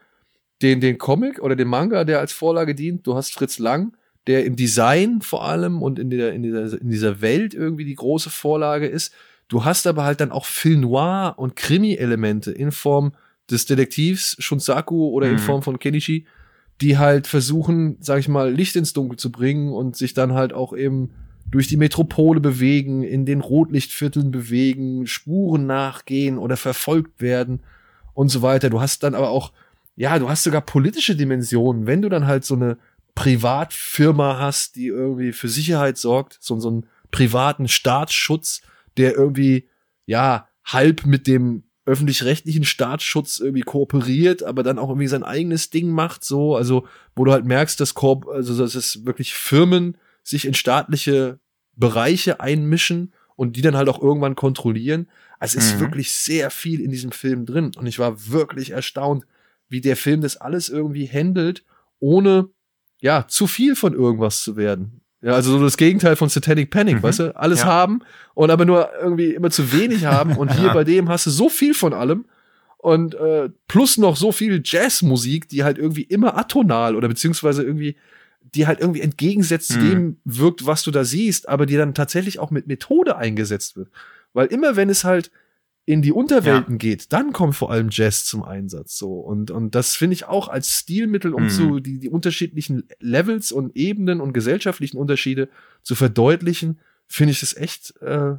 den, 0.62 0.82
den 0.82 0.98
Comic 0.98 1.42
oder 1.42 1.56
den 1.56 1.70
Manga, 1.70 2.04
der 2.04 2.20
als 2.20 2.34
Vorlage 2.34 2.76
dient. 2.76 3.08
Du 3.08 3.16
hast 3.16 3.34
Fritz 3.34 3.60
Lang, 3.60 3.96
der 4.28 4.46
im 4.46 4.56
Design 4.56 5.22
vor 5.22 5.46
allem 5.46 5.82
und 5.82 5.98
in, 5.98 6.10
der, 6.10 6.34
in, 6.34 6.44
dieser, 6.44 6.80
in 6.80 6.90
dieser 6.90 7.22
Welt 7.22 7.54
irgendwie 7.54 7.86
die 7.86 7.96
große 7.96 8.30
Vorlage 8.30 8.88
ist. 8.88 9.14
Du 9.50 9.66
hast 9.66 9.88
aber 9.88 10.04
halt 10.04 10.22
dann 10.22 10.32
auch 10.32 10.46
Film 10.46 10.82
Noir 10.82 11.34
und 11.38 11.56
Krimi-Elemente 11.56 12.52
in 12.52 12.72
Form 12.72 13.14
des 13.50 13.66
Detektivs 13.66 14.38
Shunsaku 14.40 15.10
oder 15.10 15.28
mhm. 15.28 15.34
in 15.34 15.40
Form 15.40 15.62
von 15.64 15.80
Kenichi, 15.80 16.26
die 16.82 16.98
halt 16.98 17.28
versuchen, 17.28 17.98
sag 18.00 18.20
ich 18.20 18.30
mal, 18.30 18.54
Licht 18.54 18.76
ins 18.76 18.94
Dunkel 18.94 19.18
zu 19.18 19.32
bringen 19.32 19.74
und 19.74 19.98
sich 19.98 20.14
dann 20.14 20.34
halt 20.34 20.54
auch 20.54 20.74
eben 20.74 21.10
durch 21.50 21.68
die 21.68 21.78
Metropole 21.78 22.40
bewegen, 22.40 23.04
in 23.04 23.26
den 23.26 23.42
Rotlichtvierteln 23.42 24.32
bewegen, 24.32 25.08
Spuren 25.08 25.66
nachgehen 25.66 26.38
oder 26.38 26.58
verfolgt 26.58 27.22
werden 27.22 27.62
und 28.14 28.30
so 28.30 28.42
weiter. 28.44 28.70
Du 28.70 28.80
hast 28.80 29.02
dann 29.02 29.16
aber 29.16 29.30
auch, 29.30 29.52
ja, 29.96 30.20
du 30.20 30.30
hast 30.30 30.44
sogar 30.44 30.62
politische 30.62 31.16
Dimensionen, 31.16 31.88
wenn 31.88 32.04
du 32.04 32.10
dann 32.10 32.28
halt 32.28 32.46
so 32.46 32.56
eine 32.56 32.78
Privatfirma 33.16 34.38
hast, 34.40 34.76
die 34.76 34.88
irgendwie 34.88 35.34
für 35.34 35.50
Sicherheit 35.50 35.98
sorgt, 35.98 36.38
so, 36.40 36.60
so 36.60 36.70
einen 36.70 36.86
privaten 37.12 37.68
Staatsschutz, 37.68 38.62
der 39.00 39.16
irgendwie, 39.16 39.68
ja, 40.06 40.48
halb 40.64 41.06
mit 41.06 41.26
dem 41.26 41.64
öffentlich-rechtlichen 41.86 42.66
Staatsschutz 42.66 43.40
irgendwie 43.40 43.62
kooperiert, 43.62 44.44
aber 44.44 44.62
dann 44.62 44.78
auch 44.78 44.90
irgendwie 44.90 45.08
sein 45.08 45.24
eigenes 45.24 45.72
Ding 45.72 45.90
macht, 45.90 46.24
so, 46.24 46.56
also, 46.56 46.88
wo 47.16 47.26
du 47.26 47.32
halt 47.32 47.46
merkst, 47.46 47.80
dass 47.80 47.96
Korp, 47.96 48.28
also, 48.28 48.56
dass 48.56 48.76
es 48.76 49.06
wirklich 49.06 49.34
Firmen 49.34 49.98
sich 50.24 50.46
in 50.46 50.54
staatliche 50.54 51.40
Bereiche 51.76 52.40
einmischen 52.40 53.14
und 53.36 53.56
die 53.56 53.62
dann 53.62 53.78
halt 53.78 53.90
auch 53.90 54.02
irgendwann 54.02 54.36
kontrollieren. 54.36 55.08
Also 55.40 55.58
es 55.58 55.68
ist 55.68 55.76
mhm. 55.76 55.80
wirklich 55.80 56.12
sehr 56.12 56.52
viel 56.52 56.82
in 56.82 56.92
diesem 56.92 57.14
Film 57.14 57.46
drin 57.46 57.72
und 57.78 57.88
ich 57.88 57.98
war 57.98 58.28
wirklich 58.28 58.72
erstaunt, 58.72 59.26
wie 59.70 59.80
der 59.80 59.96
Film 59.96 60.20
das 60.22 60.36
alles 60.36 60.68
irgendwie 60.68 61.08
handelt, 61.08 61.64
ohne 62.00 62.50
ja 63.00 63.26
zu 63.28 63.48
viel 63.48 63.76
von 63.78 63.94
irgendwas 63.94 64.44
zu 64.44 64.58
werden. 64.58 64.99
Ja, 65.22 65.34
also 65.34 65.52
so 65.52 65.64
das 65.64 65.76
Gegenteil 65.76 66.16
von 66.16 66.30
Satanic 66.30 66.70
Panic, 66.70 66.98
mhm. 66.98 67.04
weißt 67.04 67.20
du? 67.20 67.36
Alles 67.36 67.62
ja. 67.62 67.66
haben 67.66 68.02
und 68.34 68.52
aber 68.52 68.66
nur 68.66 68.90
irgendwie 69.02 69.34
immer 69.34 69.50
zu 69.50 69.74
wenig 69.74 70.06
haben. 70.06 70.38
Und 70.38 70.54
hier 70.54 70.68
ja. 70.68 70.74
bei 70.74 70.84
dem 70.84 71.10
hast 71.10 71.26
du 71.26 71.30
so 71.30 71.50
viel 71.50 71.74
von 71.74 71.94
allem 71.94 72.26
und 72.78 73.16
äh, 73.16 73.50
plus 73.68 73.98
noch 73.98 74.16
so 74.16 74.32
viel 74.32 74.62
Jazzmusik, 74.64 75.50
die 75.50 75.66
halt 75.66 75.78
irgendwie 75.78 76.04
immer 76.04 76.38
atonal 76.38 76.96
oder 76.96 77.10
beziehungsweise 77.10 77.64
irgendwie, 77.64 77.98
die 78.56 78.68
halt 78.68 78.80
irgendwie 78.80 79.02
entgegensetzt 79.02 79.76
mhm. 79.76 79.90
dem 79.90 80.18
wirkt, 80.24 80.66
was 80.66 80.84
du 80.84 80.92
da 80.92 81.04
siehst, 81.04 81.50
aber 81.50 81.66
die 81.66 81.76
dann 81.76 81.94
tatsächlich 81.94 82.40
auch 82.40 82.52
mit 82.52 82.68
Methode 82.68 83.18
eingesetzt 83.18 83.76
wird. 83.76 83.90
Weil 84.32 84.48
immer 84.48 84.78
wenn 84.78 84.90
es 84.90 85.04
halt 85.04 85.32
in 85.90 86.04
die 86.04 86.12
Unterwelten 86.12 86.74
ja. 86.74 86.78
geht, 86.78 87.14
dann 87.14 87.34
kommt 87.34 87.56
vor 87.56 87.72
allem 87.72 87.88
Jazz 87.90 88.24
zum 88.24 88.44
Einsatz. 88.44 88.96
So 88.96 89.14
und 89.22 89.50
und 89.50 89.74
das 89.74 89.96
finde 89.96 90.14
ich 90.14 90.26
auch 90.26 90.48
als 90.48 90.70
Stilmittel, 90.72 91.34
um 91.34 91.46
mhm. 91.46 91.50
zu 91.50 91.80
die 91.80 91.98
die 91.98 92.10
unterschiedlichen 92.10 92.88
Levels 93.00 93.52
und 93.52 93.76
Ebenen 93.76 94.22
und 94.22 94.32
gesellschaftlichen 94.32 94.98
Unterschiede 94.98 95.50
zu 95.82 95.96
verdeutlichen, 95.96 96.80
finde 97.08 97.32
ich 97.32 97.42
es 97.42 97.58
echt 97.58 98.00
äh, 98.04 98.36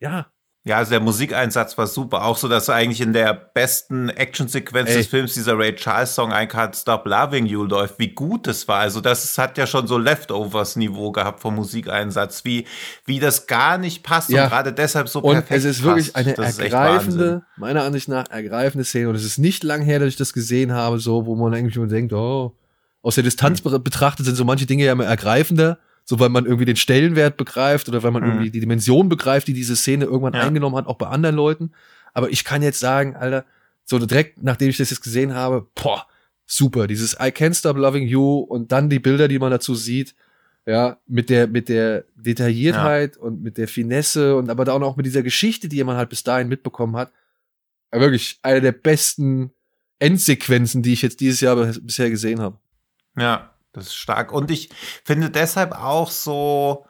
ja 0.00 0.31
ja, 0.64 0.76
also 0.76 0.90
der 0.90 1.00
Musikeinsatz 1.00 1.76
war 1.76 1.88
super. 1.88 2.24
Auch 2.24 2.36
so, 2.36 2.46
dass 2.46 2.70
eigentlich 2.70 3.00
in 3.00 3.12
der 3.12 3.34
besten 3.34 4.10
Actionsequenz 4.10 4.92
des 4.92 5.08
Films 5.08 5.34
dieser 5.34 5.58
Ray 5.58 5.74
Charles 5.74 6.14
Song 6.14 6.30
I 6.30 6.46
Can't 6.46 6.80
Stop 6.80 7.04
Loving 7.04 7.46
You 7.46 7.64
läuft. 7.64 7.98
Wie 7.98 8.14
gut 8.14 8.46
das 8.46 8.68
war. 8.68 8.78
Also 8.78 9.00
das 9.00 9.36
hat 9.38 9.58
ja 9.58 9.66
schon 9.66 9.88
so 9.88 9.98
Leftovers-Niveau 9.98 11.10
gehabt 11.10 11.40
vom 11.40 11.56
Musikeinsatz. 11.56 12.44
Wie, 12.44 12.66
wie 13.06 13.18
das 13.18 13.48
gar 13.48 13.76
nicht 13.76 14.04
passt 14.04 14.30
ja. 14.30 14.44
und 14.44 14.50
gerade 14.50 14.72
deshalb 14.72 15.08
so 15.08 15.18
und 15.20 15.32
perfekt 15.32 15.50
es 15.50 15.64
ist 15.64 15.82
wirklich 15.82 16.14
eine 16.14 16.34
das 16.34 16.60
ergreifende, 16.60 17.42
meiner 17.56 17.82
Ansicht 17.82 18.06
nach 18.06 18.30
ergreifende 18.30 18.84
Szene. 18.84 19.08
Und 19.08 19.16
es 19.16 19.24
ist 19.24 19.38
nicht 19.38 19.64
lang 19.64 19.82
her, 19.82 19.98
dass 19.98 20.08
ich 20.10 20.16
das 20.16 20.32
gesehen 20.32 20.70
habe, 20.72 21.00
so, 21.00 21.26
wo 21.26 21.34
man 21.34 21.52
eigentlich 21.54 21.74
nur 21.74 21.88
denkt, 21.88 22.12
oh, 22.12 22.56
aus 23.02 23.16
der 23.16 23.24
Distanz 23.24 23.64
hm. 23.64 23.82
betrachtet 23.82 24.26
sind 24.26 24.36
so 24.36 24.44
manche 24.44 24.66
Dinge 24.66 24.84
ja 24.84 24.92
immer 24.92 25.06
ergreifender 25.06 25.78
so 26.04 26.20
weil 26.20 26.28
man 26.28 26.44
irgendwie 26.44 26.64
den 26.64 26.76
Stellenwert 26.76 27.36
begreift 27.36 27.88
oder 27.88 28.02
weil 28.02 28.10
man 28.10 28.22
mhm. 28.22 28.28
irgendwie 28.30 28.50
die 28.50 28.60
Dimension 28.60 29.08
begreift, 29.08 29.48
die 29.48 29.54
diese 29.54 29.76
Szene 29.76 30.04
irgendwann 30.04 30.34
ja. 30.34 30.40
eingenommen 30.40 30.76
hat, 30.76 30.86
auch 30.86 30.98
bei 30.98 31.06
anderen 31.06 31.36
Leuten. 31.36 31.72
Aber 32.14 32.30
ich 32.30 32.44
kann 32.44 32.62
jetzt 32.62 32.80
sagen, 32.80 33.16
Alter, 33.16 33.44
so 33.84 33.98
direkt 33.98 34.42
nachdem 34.42 34.68
ich 34.68 34.76
das 34.76 34.90
jetzt 34.90 35.02
gesehen 35.02 35.34
habe, 35.34 35.66
boah, 35.74 36.06
super, 36.46 36.86
dieses 36.86 37.14
I 37.14 37.28
Can't 37.28 37.54
Stop 37.54 37.76
Loving 37.76 38.06
You 38.06 38.40
und 38.40 38.72
dann 38.72 38.90
die 38.90 38.98
Bilder, 38.98 39.28
die 39.28 39.38
man 39.38 39.50
dazu 39.50 39.74
sieht, 39.74 40.14
ja, 40.66 40.98
mit 41.06 41.30
der, 41.30 41.48
mit 41.48 41.68
der 41.68 42.04
Detailliertheit 42.14 43.16
ja. 43.16 43.22
und 43.22 43.42
mit 43.42 43.58
der 43.58 43.66
Finesse 43.66 44.36
und 44.36 44.48
aber 44.48 44.72
auch 44.72 44.78
noch 44.78 44.96
mit 44.96 45.06
dieser 45.06 45.22
Geschichte, 45.22 45.68
die 45.68 45.82
man 45.82 45.96
halt 45.96 46.08
bis 46.08 46.22
dahin 46.22 46.48
mitbekommen 46.48 46.96
hat. 46.96 47.10
Wirklich 47.90 48.38
eine 48.42 48.60
der 48.60 48.72
besten 48.72 49.52
Endsequenzen, 49.98 50.82
die 50.82 50.92
ich 50.92 51.02
jetzt 51.02 51.20
dieses 51.20 51.40
Jahr 51.40 51.56
bisher 51.56 52.10
gesehen 52.10 52.40
habe. 52.40 52.58
Ja, 53.16 53.51
das 53.72 53.86
ist 53.86 53.94
stark. 53.94 54.32
Und 54.32 54.50
ich 54.50 54.70
finde 55.04 55.30
deshalb 55.30 55.72
auch 55.72 56.10
so, 56.10 56.86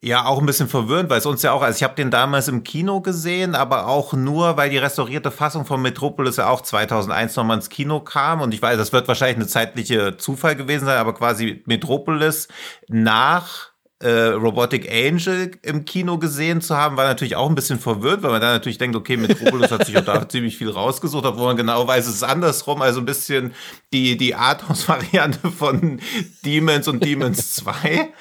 ja, 0.00 0.26
auch 0.26 0.38
ein 0.38 0.46
bisschen 0.46 0.68
verwirrend, 0.68 1.08
weil 1.08 1.18
es 1.18 1.26
uns 1.26 1.42
ja 1.42 1.52
auch, 1.52 1.62
also 1.62 1.76
ich 1.76 1.82
habe 1.82 1.94
den 1.94 2.10
damals 2.10 2.48
im 2.48 2.62
Kino 2.62 3.00
gesehen, 3.00 3.54
aber 3.54 3.86
auch 3.86 4.12
nur, 4.12 4.56
weil 4.56 4.68
die 4.68 4.78
restaurierte 4.78 5.30
Fassung 5.30 5.64
von 5.64 5.80
Metropolis 5.80 6.36
ja 6.36 6.48
auch 6.48 6.60
2001 6.60 7.36
nochmal 7.36 7.56
ins 7.56 7.70
Kino 7.70 8.00
kam. 8.00 8.40
Und 8.40 8.52
ich 8.52 8.60
weiß, 8.60 8.76
das 8.76 8.92
wird 8.92 9.08
wahrscheinlich 9.08 9.36
eine 9.36 9.46
zeitliche 9.46 10.16
Zufall 10.16 10.56
gewesen 10.56 10.84
sein, 10.84 10.98
aber 10.98 11.14
quasi 11.14 11.62
Metropolis 11.66 12.48
nach 12.88 13.73
äh, 14.04 14.32
Robotic 14.34 14.92
Angel 14.92 15.52
im 15.62 15.86
Kino 15.86 16.18
gesehen 16.18 16.60
zu 16.60 16.76
haben, 16.76 16.98
war 16.98 17.06
natürlich 17.06 17.36
auch 17.36 17.48
ein 17.48 17.54
bisschen 17.54 17.78
verwirrt, 17.78 18.22
weil 18.22 18.32
man 18.32 18.40
dann 18.42 18.52
natürlich 18.52 18.76
denkt, 18.76 18.96
okay, 18.96 19.16
Metropolis 19.16 19.70
hat 19.70 19.86
sich 19.86 19.96
auch 19.96 20.04
da 20.04 20.28
ziemlich 20.28 20.58
viel 20.58 20.68
rausgesucht, 20.68 21.24
obwohl 21.24 21.46
man 21.46 21.56
genau 21.56 21.88
weiß, 21.88 22.06
es 22.06 22.16
ist 22.16 22.22
andersrum, 22.22 22.82
also 22.82 23.00
ein 23.00 23.06
bisschen 23.06 23.54
die, 23.94 24.18
die 24.18 24.34
Arthouse-Variante 24.34 25.50
von 25.50 26.00
Demons 26.44 26.86
und 26.86 27.02
Demons 27.02 27.54
2. 27.54 28.12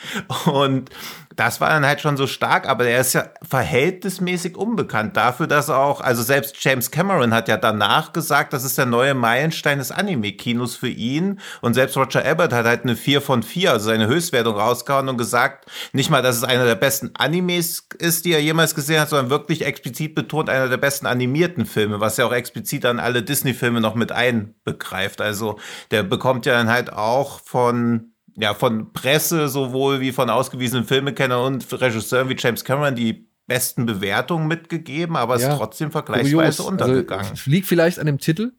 Und 0.45 0.89
das 1.35 1.61
war 1.61 1.69
dann 1.69 1.85
halt 1.85 2.01
schon 2.01 2.17
so 2.17 2.27
stark, 2.27 2.67
aber 2.67 2.85
er 2.85 3.01
ist 3.01 3.13
ja 3.13 3.25
verhältnismäßig 3.41 4.55
unbekannt 4.57 5.17
dafür, 5.17 5.47
dass 5.47 5.69
auch, 5.69 6.01
also 6.01 6.21
selbst 6.21 6.63
James 6.63 6.91
Cameron 6.91 7.33
hat 7.33 7.47
ja 7.47 7.57
danach 7.57 8.13
gesagt, 8.13 8.53
das 8.53 8.63
ist 8.63 8.77
der 8.77 8.85
neue 8.85 9.13
Meilenstein 9.13 9.79
des 9.79 9.91
Anime-Kinos 9.91 10.75
für 10.75 10.89
ihn 10.89 11.39
und 11.61 11.73
selbst 11.73 11.97
Roger 11.97 12.25
Ebert 12.25 12.53
hat 12.53 12.65
halt 12.65 12.83
eine 12.83 12.95
4 12.95 13.21
von 13.21 13.43
4, 13.43 13.71
also 13.71 13.85
seine 13.85 14.07
Höchstwertung 14.07 14.55
rausgehauen 14.55 15.09
und 15.09 15.17
gesagt, 15.17 15.69
nicht 15.91 16.09
mal, 16.09 16.21
dass 16.21 16.37
es 16.37 16.43
einer 16.43 16.65
der 16.65 16.75
besten 16.75 17.11
Animes 17.15 17.87
ist, 17.97 18.25
die 18.25 18.33
er 18.33 18.41
jemals 18.41 18.75
gesehen 18.75 19.01
hat, 19.01 19.09
sondern 19.09 19.29
wirklich 19.29 19.65
explizit 19.65 20.15
betont 20.15 20.49
einer 20.49 20.69
der 20.69 20.77
besten 20.77 21.05
animierten 21.05 21.65
Filme, 21.65 21.99
was 21.99 22.17
ja 22.17 22.25
auch 22.25 22.33
explizit 22.33 22.85
an 22.85 22.99
alle 22.99 23.23
Disney-Filme 23.23 23.81
noch 23.81 23.95
mit 23.95 24.11
einbegreift. 24.11 25.21
Also 25.21 25.59
der 25.91 26.03
bekommt 26.03 26.45
ja 26.45 26.53
dann 26.53 26.69
halt 26.69 26.93
auch 26.93 27.39
von 27.41 28.12
ja, 28.35 28.53
von 28.53 28.93
Presse 28.93 29.47
sowohl 29.47 29.99
wie 29.99 30.11
von 30.11 30.29
ausgewiesenen 30.29 30.85
Filmekennern 30.85 31.53
und 31.53 31.81
Regisseuren 31.81 32.29
wie 32.29 32.35
James 32.37 32.63
Cameron 32.63 32.95
die 32.95 33.27
besten 33.47 33.85
Bewertungen 33.85 34.47
mitgegeben, 34.47 35.15
aber 35.15 35.37
ja, 35.39 35.51
ist 35.51 35.57
trotzdem 35.57 35.91
vergleichsweise 35.91 36.35
kurios. 36.35 36.59
Also, 36.59 36.67
untergegangen. 36.67 37.25
Also, 37.29 37.49
liegt 37.49 37.67
vielleicht 37.67 37.99
an 37.99 38.05
dem 38.05 38.17
Titel, 38.17 38.53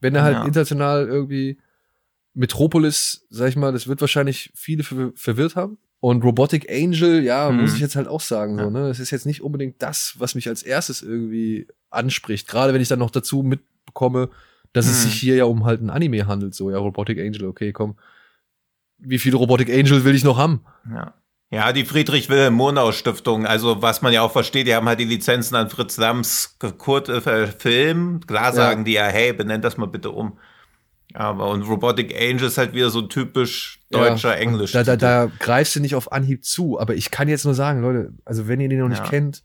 wenn 0.00 0.14
er 0.14 0.22
halt 0.22 0.36
ja. 0.36 0.44
international 0.44 1.06
irgendwie 1.06 1.58
Metropolis, 2.34 3.26
sag 3.30 3.48
ich 3.48 3.56
mal, 3.56 3.72
das 3.72 3.86
wird 3.86 4.00
wahrscheinlich 4.00 4.50
viele 4.54 4.82
verwirrt 4.82 5.56
haben. 5.56 5.78
Und 6.00 6.22
Robotic 6.22 6.70
Angel, 6.70 7.22
ja, 7.22 7.48
hm. 7.48 7.62
muss 7.62 7.74
ich 7.74 7.80
jetzt 7.80 7.96
halt 7.96 8.08
auch 8.08 8.20
sagen, 8.20 8.58
so, 8.58 8.68
ne? 8.68 8.88
Es 8.88 8.98
ist 8.98 9.10
jetzt 9.10 9.24
nicht 9.24 9.40
unbedingt 9.40 9.80
das, 9.80 10.16
was 10.18 10.34
mich 10.34 10.48
als 10.48 10.62
erstes 10.62 11.00
irgendwie 11.00 11.66
anspricht. 11.88 12.46
Gerade 12.46 12.74
wenn 12.74 12.82
ich 12.82 12.88
dann 12.88 12.98
noch 12.98 13.10
dazu 13.10 13.42
mitbekomme, 13.42 14.28
dass 14.74 14.84
hm. 14.84 14.92
es 14.92 15.02
sich 15.04 15.14
hier 15.14 15.36
ja 15.36 15.44
um 15.44 15.64
halt 15.64 15.80
ein 15.80 15.88
Anime 15.88 16.26
handelt, 16.26 16.54
so, 16.54 16.70
ja, 16.70 16.76
Robotic 16.76 17.18
Angel, 17.18 17.46
okay, 17.46 17.72
komm 17.72 17.96
wie 18.98 19.18
viele 19.18 19.36
Robotic 19.36 19.70
Angel 19.70 20.04
will 20.04 20.14
ich 20.14 20.24
noch 20.24 20.38
haben? 20.38 20.64
Ja. 20.90 21.14
Ja, 21.50 21.72
die 21.72 21.84
Friedrich 21.84 22.28
Wilhelm 22.28 22.54
Murnau 22.54 22.90
Stiftung, 22.90 23.46
also 23.46 23.80
was 23.80 24.02
man 24.02 24.12
ja 24.12 24.22
auch 24.22 24.32
versteht, 24.32 24.66
die 24.66 24.74
haben 24.74 24.88
halt 24.88 24.98
die 24.98 25.04
Lizenzen 25.04 25.54
an 25.54 25.70
Fritz 25.70 25.96
Lams 25.98 26.58
Kurt, 26.78 27.08
äh, 27.08 27.46
Film. 27.46 28.20
Klar 28.26 28.52
sagen 28.52 28.80
ja. 28.80 28.84
die 28.84 28.92
ja, 28.92 29.06
hey, 29.06 29.32
benennt 29.32 29.62
das 29.62 29.76
mal 29.76 29.86
bitte 29.86 30.10
um. 30.10 30.38
Aber 31.12 31.50
und 31.50 31.62
Robotic 31.62 32.12
Angel 32.20 32.48
ist 32.48 32.58
halt 32.58 32.74
wieder 32.74 32.90
so 32.90 33.02
typisch 33.02 33.80
deutscher 33.90 34.34
ja, 34.34 34.40
Englisch. 34.40 34.72
Da, 34.72 34.82
da, 34.82 34.96
da 34.96 35.30
greifst 35.38 35.76
du 35.76 35.80
nicht 35.80 35.94
auf 35.94 36.10
Anhieb 36.10 36.44
zu, 36.44 36.80
aber 36.80 36.96
ich 36.96 37.12
kann 37.12 37.28
jetzt 37.28 37.44
nur 37.44 37.54
sagen, 37.54 37.82
Leute, 37.82 38.12
also 38.24 38.48
wenn 38.48 38.58
ihr 38.58 38.68
den 38.68 38.80
noch 38.80 38.88
nicht 38.88 39.04
ja. 39.04 39.08
kennt, 39.08 39.44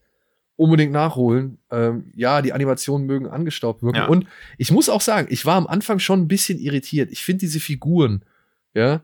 unbedingt 0.60 0.92
nachholen. 0.92 1.58
Ähm, 1.72 2.12
ja, 2.16 2.42
die 2.42 2.52
Animationen 2.52 3.08
mögen 3.08 3.28
angestaubt 3.28 3.82
wirken. 3.82 3.98
Ja. 3.98 4.08
Und 4.08 4.26
ich 4.58 4.72
muss 4.72 4.90
auch 4.90 5.00
sagen, 5.00 5.28
ich 5.30 5.46
war 5.46 5.56
am 5.56 5.68
Anfang 5.68 6.00
schon 6.00 6.22
ein 6.22 6.28
bisschen 6.28 6.60
irritiert. 6.60 7.12
Ich 7.12 7.24
finde 7.24 7.40
diese 7.40 7.62
Figuren, 7.62 8.26
ja, 8.74 9.02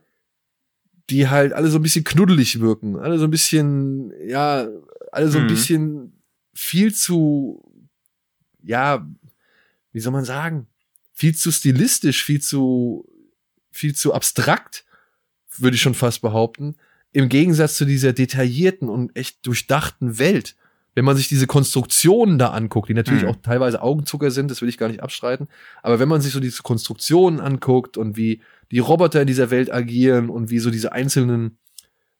die 1.10 1.28
halt 1.28 1.54
alle 1.54 1.70
so 1.70 1.78
ein 1.78 1.84
bisschen 1.84 2.04
knuddelig 2.04 2.60
wirken, 2.60 2.98
alle 2.98 3.20
so 3.20 3.26
ein 3.26 3.32
bisschen, 3.32 4.12
ja, 4.28 4.68
alle 5.12 5.30
so 5.30 5.38
ein 5.38 5.44
mhm. 5.46 5.50
bisschen 5.50 6.14
viel 6.54 6.94
zu, 6.94 7.64
ja, 8.64 9.08
wie 9.92 10.00
soll 10.00 10.14
man 10.14 10.26
sagen, 10.26 10.68
viel 11.14 11.36
zu 11.36 11.52
stilistisch, 11.52 12.24
viel 12.24 12.42
zu, 12.42 13.08
viel 13.72 13.96
zu 13.96 14.14
abstrakt, 14.14 14.86
würde 15.58 15.76
ich 15.76 15.82
schon 15.82 15.94
fast 15.94 16.22
behaupten, 16.22 16.76
im 17.12 17.30
Gegensatz 17.30 17.78
zu 17.78 17.86
dieser 17.86 18.12
detaillierten 18.12 18.90
und 18.90 19.16
echt 19.16 19.46
durchdachten 19.46 20.18
Welt. 20.20 20.56
Wenn 20.96 21.06
man 21.06 21.16
sich 21.18 21.28
diese 21.28 21.48
Konstruktionen 21.48 22.38
da 22.38 22.50
anguckt, 22.50 22.90
die 22.90 22.94
natürlich 22.94 23.24
mhm. 23.24 23.30
auch 23.30 23.36
teilweise 23.38 23.82
Augenzucker 23.82 24.32
sind, 24.32 24.50
das 24.50 24.62
will 24.62 24.70
ich 24.70 24.78
gar 24.78 24.88
nicht 24.88 25.04
abstreiten, 25.04 25.48
aber 25.84 26.00
wenn 26.00 26.10
man 26.10 26.22
sich 26.22 26.34
so 26.34 26.40
diese 26.40 26.64
Konstruktionen 26.64 27.40
anguckt 27.40 27.98
und 27.98 28.18
wie 28.18 28.42
die 28.76 28.80
Roboter 28.80 29.22
in 29.22 29.28
dieser 29.28 29.52
Welt 29.52 29.72
agieren 29.72 30.30
und 30.30 30.50
wie 30.50 30.60
so 30.60 30.70
diese 30.70 30.92
einzelnen, 30.92 31.60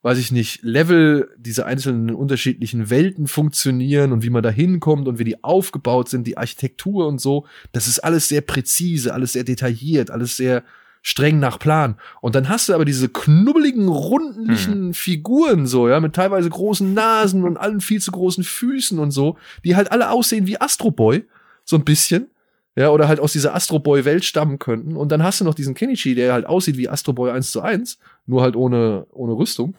weiß 0.04 0.18
ich 0.18 0.32
nicht, 0.32 0.64
Level, 0.64 1.30
diese 1.38 1.66
einzelnen 1.66 2.16
unterschiedlichen 2.16 2.90
Welten 2.90 3.28
funktionieren 3.28 4.14
und 4.14 4.24
wie 4.24 4.30
man 4.30 4.42
da 4.42 4.52
hinkommt 4.52 5.10
und 5.10 5.20
wie 5.20 5.26
die 5.26 5.44
aufgebaut 5.44 6.08
sind, 6.08 6.26
die 6.26 6.38
Architektur 6.38 7.08
und 7.08 7.20
so, 7.20 7.46
das 7.74 7.88
ist 7.88 8.00
alles 8.00 8.30
sehr 8.30 8.40
präzise, 8.40 9.14
alles 9.14 9.34
sehr 9.34 9.44
detailliert, 9.44 10.12
alles 10.12 10.38
sehr 10.38 10.64
streng 11.02 11.40
nach 11.40 11.60
Plan. 11.60 11.98
Und 12.22 12.36
dann 12.36 12.48
hast 12.48 12.70
du 12.70 12.74
aber 12.74 12.86
diese 12.86 13.10
knubbeligen, 13.10 13.90
rundlichen 13.90 14.74
hm. 14.74 14.94
Figuren 14.94 15.68
so, 15.68 15.90
ja, 15.90 16.00
mit 16.00 16.14
teilweise 16.14 16.50
großen 16.50 16.94
Nasen 16.94 17.44
und 17.44 17.58
allen 17.58 17.82
viel 17.82 18.00
zu 18.00 18.14
großen 18.14 18.46
Füßen 18.46 18.98
und 18.98 19.12
so, 19.12 19.38
die 19.66 19.76
halt 19.76 19.92
alle 19.92 20.10
aussehen 20.10 20.48
wie 20.48 20.62
Astro 20.62 20.90
Boy, 20.90 21.26
so 21.66 21.76
ein 21.76 21.84
bisschen. 21.84 22.28
Ja, 22.76 22.90
oder 22.90 23.08
halt 23.08 23.20
aus 23.20 23.32
dieser 23.32 23.56
Astro 23.56 23.80
Boy 23.80 24.04
Welt 24.04 24.26
stammen 24.26 24.60
könnten. 24.60 24.98
Und 24.98 25.10
dann 25.10 25.24
hast 25.24 25.40
du 25.40 25.46
noch 25.46 25.54
diesen 25.54 25.76
Kenichi, 25.76 26.14
der 26.14 26.34
halt 26.34 26.46
aussieht 26.46 26.76
wie 26.76 26.90
Astro 26.90 27.14
Boy 27.14 27.32
1 27.32 27.52
zu 27.52 27.62
1, 27.62 27.98
nur 28.26 28.42
halt 28.42 28.56
ohne, 28.56 29.08
ohne 29.12 29.34
Rüstung. 29.34 29.76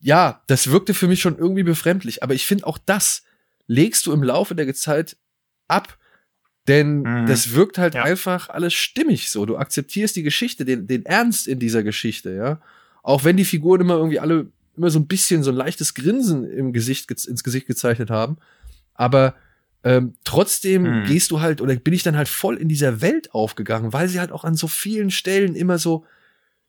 Ja, 0.00 0.42
das 0.48 0.70
wirkte 0.70 0.94
für 0.94 1.06
mich 1.06 1.20
schon 1.20 1.38
irgendwie 1.38 1.62
befremdlich. 1.62 2.22
Aber 2.24 2.34
ich 2.34 2.46
finde 2.46 2.66
auch 2.66 2.78
das 2.78 3.22
legst 3.68 4.06
du 4.06 4.12
im 4.12 4.24
Laufe 4.24 4.56
der 4.56 4.74
Zeit 4.74 5.16
ab. 5.68 5.96
Denn 6.66 7.02
mhm. 7.02 7.26
das 7.26 7.54
wirkt 7.54 7.78
halt 7.78 7.94
ja. 7.94 8.02
einfach 8.02 8.48
alles 8.48 8.74
stimmig 8.74 9.30
so. 9.30 9.46
Du 9.46 9.56
akzeptierst 9.56 10.16
die 10.16 10.22
Geschichte, 10.22 10.64
den, 10.64 10.86
den 10.86 11.06
Ernst 11.06 11.46
in 11.46 11.58
dieser 11.58 11.82
Geschichte, 11.82 12.34
ja. 12.34 12.60
Auch 13.04 13.24
wenn 13.24 13.36
die 13.36 13.44
Figuren 13.44 13.80
immer 13.80 13.94
irgendwie 13.94 14.20
alle 14.20 14.46
immer 14.76 14.90
so 14.90 14.98
ein 14.98 15.06
bisschen 15.06 15.42
so 15.42 15.50
ein 15.50 15.56
leichtes 15.56 15.94
Grinsen 15.94 16.44
im 16.44 16.72
Gesicht, 16.72 17.10
ins 17.10 17.44
Gesicht 17.44 17.66
gezeichnet 17.66 18.10
haben. 18.10 18.38
Aber 18.94 19.34
ähm, 19.84 20.14
trotzdem 20.24 20.82
mhm. 20.82 21.04
gehst 21.04 21.30
du 21.30 21.40
halt 21.40 21.60
oder 21.60 21.74
bin 21.76 21.94
ich 21.94 22.02
dann 22.02 22.16
halt 22.16 22.28
voll 22.28 22.56
in 22.56 22.68
dieser 22.68 23.00
Welt 23.00 23.34
aufgegangen, 23.34 23.92
weil 23.92 24.08
sie 24.08 24.20
halt 24.20 24.32
auch 24.32 24.44
an 24.44 24.54
so 24.54 24.68
vielen 24.68 25.10
Stellen 25.10 25.54
immer 25.54 25.78
so 25.78 26.04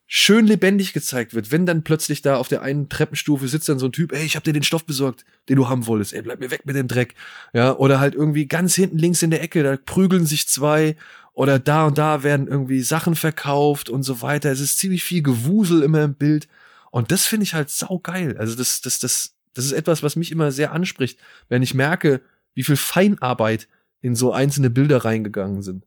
schön 0.06 0.45
lebendig 0.45 0.94
gezeigt 0.94 1.34
wird. 1.34 1.52
Wenn 1.52 1.65
dann 1.65 1.84
plötzlich 1.84 2.22
da 2.22 2.38
auf 2.38 2.48
der 2.48 2.61
einen 2.61 2.90
Treppenstufe 2.90 3.48
sitzt 3.48 3.69
dann 3.69 3.80
so 3.80 3.88
ein 3.88 3.91
Typ, 3.91 4.11
ey, 4.11 4.26
ich 4.26 4.35
hab 4.35 4.44
dir 4.44 4.53
den 4.53 4.64
Stoff 4.64 4.85
besorgt, 4.85 5.26
den 5.49 5.56
du 5.56 5.69
haben 5.69 5.88
wolltest, 5.88 6.14
ey, 6.14 6.22
bleib 6.22 6.40
mir 6.40 6.52
weg 6.52 6.65
mit 6.65 6.76
dem 6.76 6.88
Dreck. 6.88 7.15
Ja, 7.53 7.76
oder 7.77 7.99
halt 7.99 8.15
irgendwie 8.15 8.48
ganz 8.48 8.76
hinten 8.76 8.98
links 8.98 9.22
in 9.22 9.31
der 9.31 9.41
Ecke, 9.41 9.64
da 9.64 9.77
prügeln 9.77 10.26
sich 10.26 10.48
zwei 10.48 10.95
oder 11.34 11.57
da 11.57 11.88
und 11.88 11.98
da 11.98 12.23
werden 12.23 12.48
irgendwie 12.48 12.81
Sachen 12.81 13.15
verkauft 13.15 13.90
und 13.90 14.03
so 14.03 14.22
weiter. 14.22 14.52
Es 14.52 14.60
ist 14.60 14.77
ziemlich 14.77 15.03
viel 15.03 15.23
Gewusel 15.23 15.81
immer 15.81 16.03
im 16.03 16.15
Bild 16.15 16.48
und 16.91 17.11
das 17.11 17.26
finde 17.26 17.45
ich 17.45 17.53
halt 17.53 17.69
saugeil. 17.69 18.38
Also 18.38 18.56
das 18.56 18.81
das 18.81 18.99
das 18.99 19.35
das 19.53 19.65
ist 19.65 19.72
etwas, 19.72 20.03
was 20.03 20.15
mich 20.15 20.31
immer 20.31 20.52
sehr 20.52 20.72
anspricht, 20.72 21.19
wenn 21.48 21.61
ich 21.61 21.73
merke, 21.73 22.22
wie 22.53 22.63
viel 22.63 22.77
Feinarbeit 22.77 23.67
in 24.01 24.15
so 24.15 24.34
einzelne 24.34 24.69
Bilder 24.69 25.05
reingegangen 25.05 25.61
sind. 25.61 25.85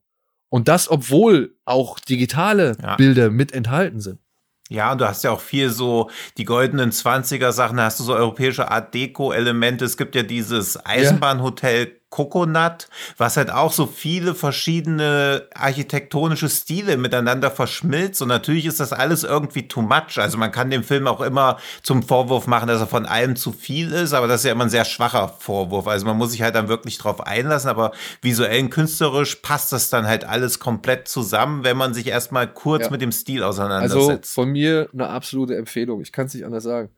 Und 0.48 0.68
das, 0.68 0.90
obwohl 0.90 1.54
auch 1.64 1.98
digitale 1.98 2.76
ja. 2.80 2.96
Bilder 2.96 3.30
mit 3.30 3.52
enthalten 3.52 4.00
sind. 4.00 4.20
Ja, 4.68 4.92
und 4.92 5.00
du 5.00 5.06
hast 5.06 5.22
ja 5.22 5.30
auch 5.30 5.40
viel 5.40 5.70
so 5.70 6.10
die 6.38 6.44
goldenen 6.44 6.90
Zwanziger 6.90 7.52
Sachen, 7.52 7.76
da 7.76 7.84
hast 7.84 8.00
du 8.00 8.04
so 8.04 8.14
europäische 8.14 8.70
Art 8.70 8.94
Deko 8.94 9.32
Elemente. 9.32 9.84
Es 9.84 9.96
gibt 9.96 10.14
ja 10.14 10.22
dieses 10.22 10.84
Eisenbahnhotel 10.84 11.95
Coconut, 12.10 12.88
was 13.16 13.36
halt 13.36 13.50
auch 13.50 13.72
so 13.72 13.86
viele 13.86 14.34
verschiedene 14.34 15.48
architektonische 15.54 16.48
Stile 16.48 16.96
miteinander 16.96 17.50
verschmilzt. 17.50 18.22
Und 18.22 18.28
natürlich 18.28 18.66
ist 18.66 18.80
das 18.80 18.92
alles 18.92 19.24
irgendwie 19.24 19.68
too 19.68 19.82
much. 19.82 20.18
Also 20.18 20.38
man 20.38 20.52
kann 20.52 20.70
dem 20.70 20.84
Film 20.84 21.06
auch 21.06 21.20
immer 21.20 21.58
zum 21.82 22.02
Vorwurf 22.02 22.46
machen, 22.46 22.68
dass 22.68 22.80
er 22.80 22.86
von 22.86 23.06
allem 23.06 23.36
zu 23.36 23.52
viel 23.52 23.92
ist, 23.92 24.12
aber 24.12 24.28
das 24.28 24.40
ist 24.40 24.44
ja 24.44 24.52
immer 24.52 24.64
ein 24.64 24.70
sehr 24.70 24.84
schwacher 24.84 25.28
Vorwurf. 25.28 25.86
Also 25.88 26.06
man 26.06 26.16
muss 26.16 26.30
sich 26.30 26.42
halt 26.42 26.54
dann 26.54 26.68
wirklich 26.68 26.98
drauf 26.98 27.26
einlassen, 27.26 27.68
aber 27.68 27.92
visuell 28.22 28.56
und 28.62 28.70
künstlerisch 28.70 29.36
passt 29.36 29.72
das 29.72 29.90
dann 29.90 30.06
halt 30.06 30.24
alles 30.24 30.58
komplett 30.58 31.08
zusammen, 31.08 31.64
wenn 31.64 31.76
man 31.76 31.94
sich 31.94 32.06
erstmal 32.06 32.52
kurz 32.52 32.84
ja. 32.84 32.90
mit 32.90 33.00
dem 33.00 33.12
Stil 33.12 33.42
auseinandersetzt. 33.42 34.08
Also 34.08 34.20
von 34.42 34.50
mir 34.50 34.88
eine 34.92 35.08
absolute 35.08 35.56
Empfehlung. 35.56 36.00
Ich 36.00 36.12
kann 36.12 36.26
es 36.26 36.34
nicht 36.34 36.44
anders 36.44 36.64
sagen. 36.64 36.90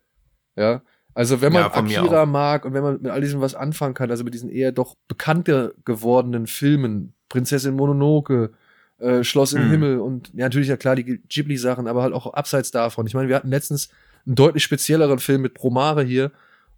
Ja, 0.56 0.82
also 1.18 1.40
wenn 1.40 1.52
man 1.52 1.62
ja, 1.62 1.74
Akira 1.74 2.26
mag 2.26 2.64
und 2.64 2.74
wenn 2.74 2.84
man 2.84 3.02
mit 3.02 3.10
all 3.10 3.20
diesem 3.20 3.40
was 3.40 3.56
anfangen 3.56 3.92
kann, 3.92 4.08
also 4.08 4.22
mit 4.22 4.34
diesen 4.34 4.48
eher 4.48 4.70
doch 4.70 4.94
bekannter 5.08 5.72
gewordenen 5.84 6.46
Filmen, 6.46 7.12
Prinzessin 7.28 7.74
Mononoke, 7.74 8.52
äh, 8.98 9.24
Schloss 9.24 9.52
im 9.52 9.66
mhm. 9.66 9.70
Himmel 9.72 9.98
und 9.98 10.28
ja, 10.28 10.44
natürlich 10.44 10.68
ja 10.68 10.76
klar 10.76 10.94
die 10.94 11.18
Ghibli-Sachen, 11.28 11.88
aber 11.88 12.02
halt 12.04 12.14
auch 12.14 12.32
abseits 12.34 12.70
davon. 12.70 13.04
Ich 13.08 13.14
meine, 13.14 13.28
wir 13.28 13.34
hatten 13.34 13.50
letztens 13.50 13.88
einen 14.26 14.36
deutlich 14.36 14.62
spezielleren 14.62 15.18
Film 15.18 15.42
mit 15.42 15.54
Promare 15.54 16.04
hier 16.04 16.30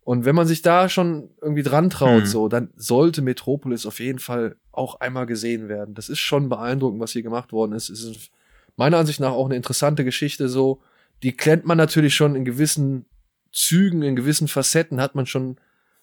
und 0.05 0.25
wenn 0.25 0.35
man 0.35 0.47
sich 0.47 0.63
da 0.63 0.89
schon 0.89 1.29
irgendwie 1.43 1.63
dran 1.63 1.91
traut, 1.91 2.23
mhm. 2.23 2.27
so, 2.27 2.49
dann 2.49 2.71
sollte 2.77 3.21
Metropolis 3.21 3.85
auf 3.85 4.01
jeden 4.01 4.21
Fall 4.21 4.57
auch 4.73 5.01
einmal 5.01 5.27
gesehen 5.27 5.69
werden. 5.69 5.95
Das 5.95 6.09
ist 6.09 6.21
schon 6.21 6.49
beeindruckend, 6.49 6.99
was 6.99 7.13
hier 7.13 7.23
gemacht 7.23 7.53
worden 7.53 7.73
ist. 7.73 7.91
Es 7.91 8.05
ist 8.05 8.31
meiner 8.77 8.97
Ansicht 8.97 9.21
nach 9.21 9.33
auch 9.33 9.45
eine 9.45 9.57
interessante 9.57 10.03
Geschichte 10.03 10.49
so. 10.49 10.81
Die 11.23 11.37
kennt 11.37 11.67
man 11.67 11.77
natürlich 11.77 12.15
schon 12.15 12.37
in 12.37 12.47
gewissen 12.47 13.05
Zügen, 13.53 14.03
in 14.03 14.17
gewissen 14.17 14.49
Facetten 14.49 15.01
hat 15.01 15.15
man 15.15 15.27
schon, 15.27 15.57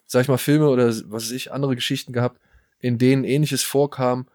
sag 0.05 0.21
ich 0.21 0.27
mal, 0.27 0.37
Filme 0.37 0.69
oder 0.69 0.87
was 0.87 1.09
weiß 1.09 1.31
ich, 1.31 1.51
andere 1.51 1.75
Geschichten 1.75 2.13
gehabt, 2.13 2.39
in 2.79 2.97
denen 2.97 3.23
ähnliches 3.23 3.63
vorkam. 3.63 4.27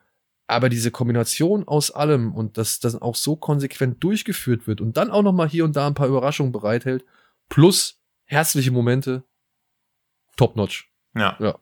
Aber 0.46 0.68
diese 0.68 0.90
Kombination 0.90 1.66
aus 1.66 1.90
allem 1.90 2.34
und 2.34 2.58
dass 2.58 2.80
das 2.80 3.00
auch 3.00 3.14
so 3.14 3.36
konsequent 3.36 4.02
durchgeführt 4.02 4.66
wird 4.66 4.80
und 4.80 4.96
dann 4.96 5.10
auch 5.10 5.22
noch 5.22 5.32
mal 5.32 5.48
hier 5.48 5.64
und 5.64 5.76
da 5.76 5.86
ein 5.86 5.94
paar 5.94 6.08
Überraschungen 6.08 6.52
bereithält, 6.52 7.04
plus 7.48 8.00
herzliche 8.24 8.70
Momente, 8.70 9.24
top 10.36 10.56
notch. 10.56 10.90
Ja. 11.14 11.36
Ja. 11.38 11.58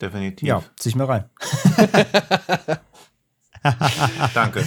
Definitiv. 0.00 0.46
Ja, 0.46 0.62
zieh 0.76 0.90
ich 0.90 0.96
mal 0.96 1.06
rein. 1.06 1.30
Danke. 4.34 4.64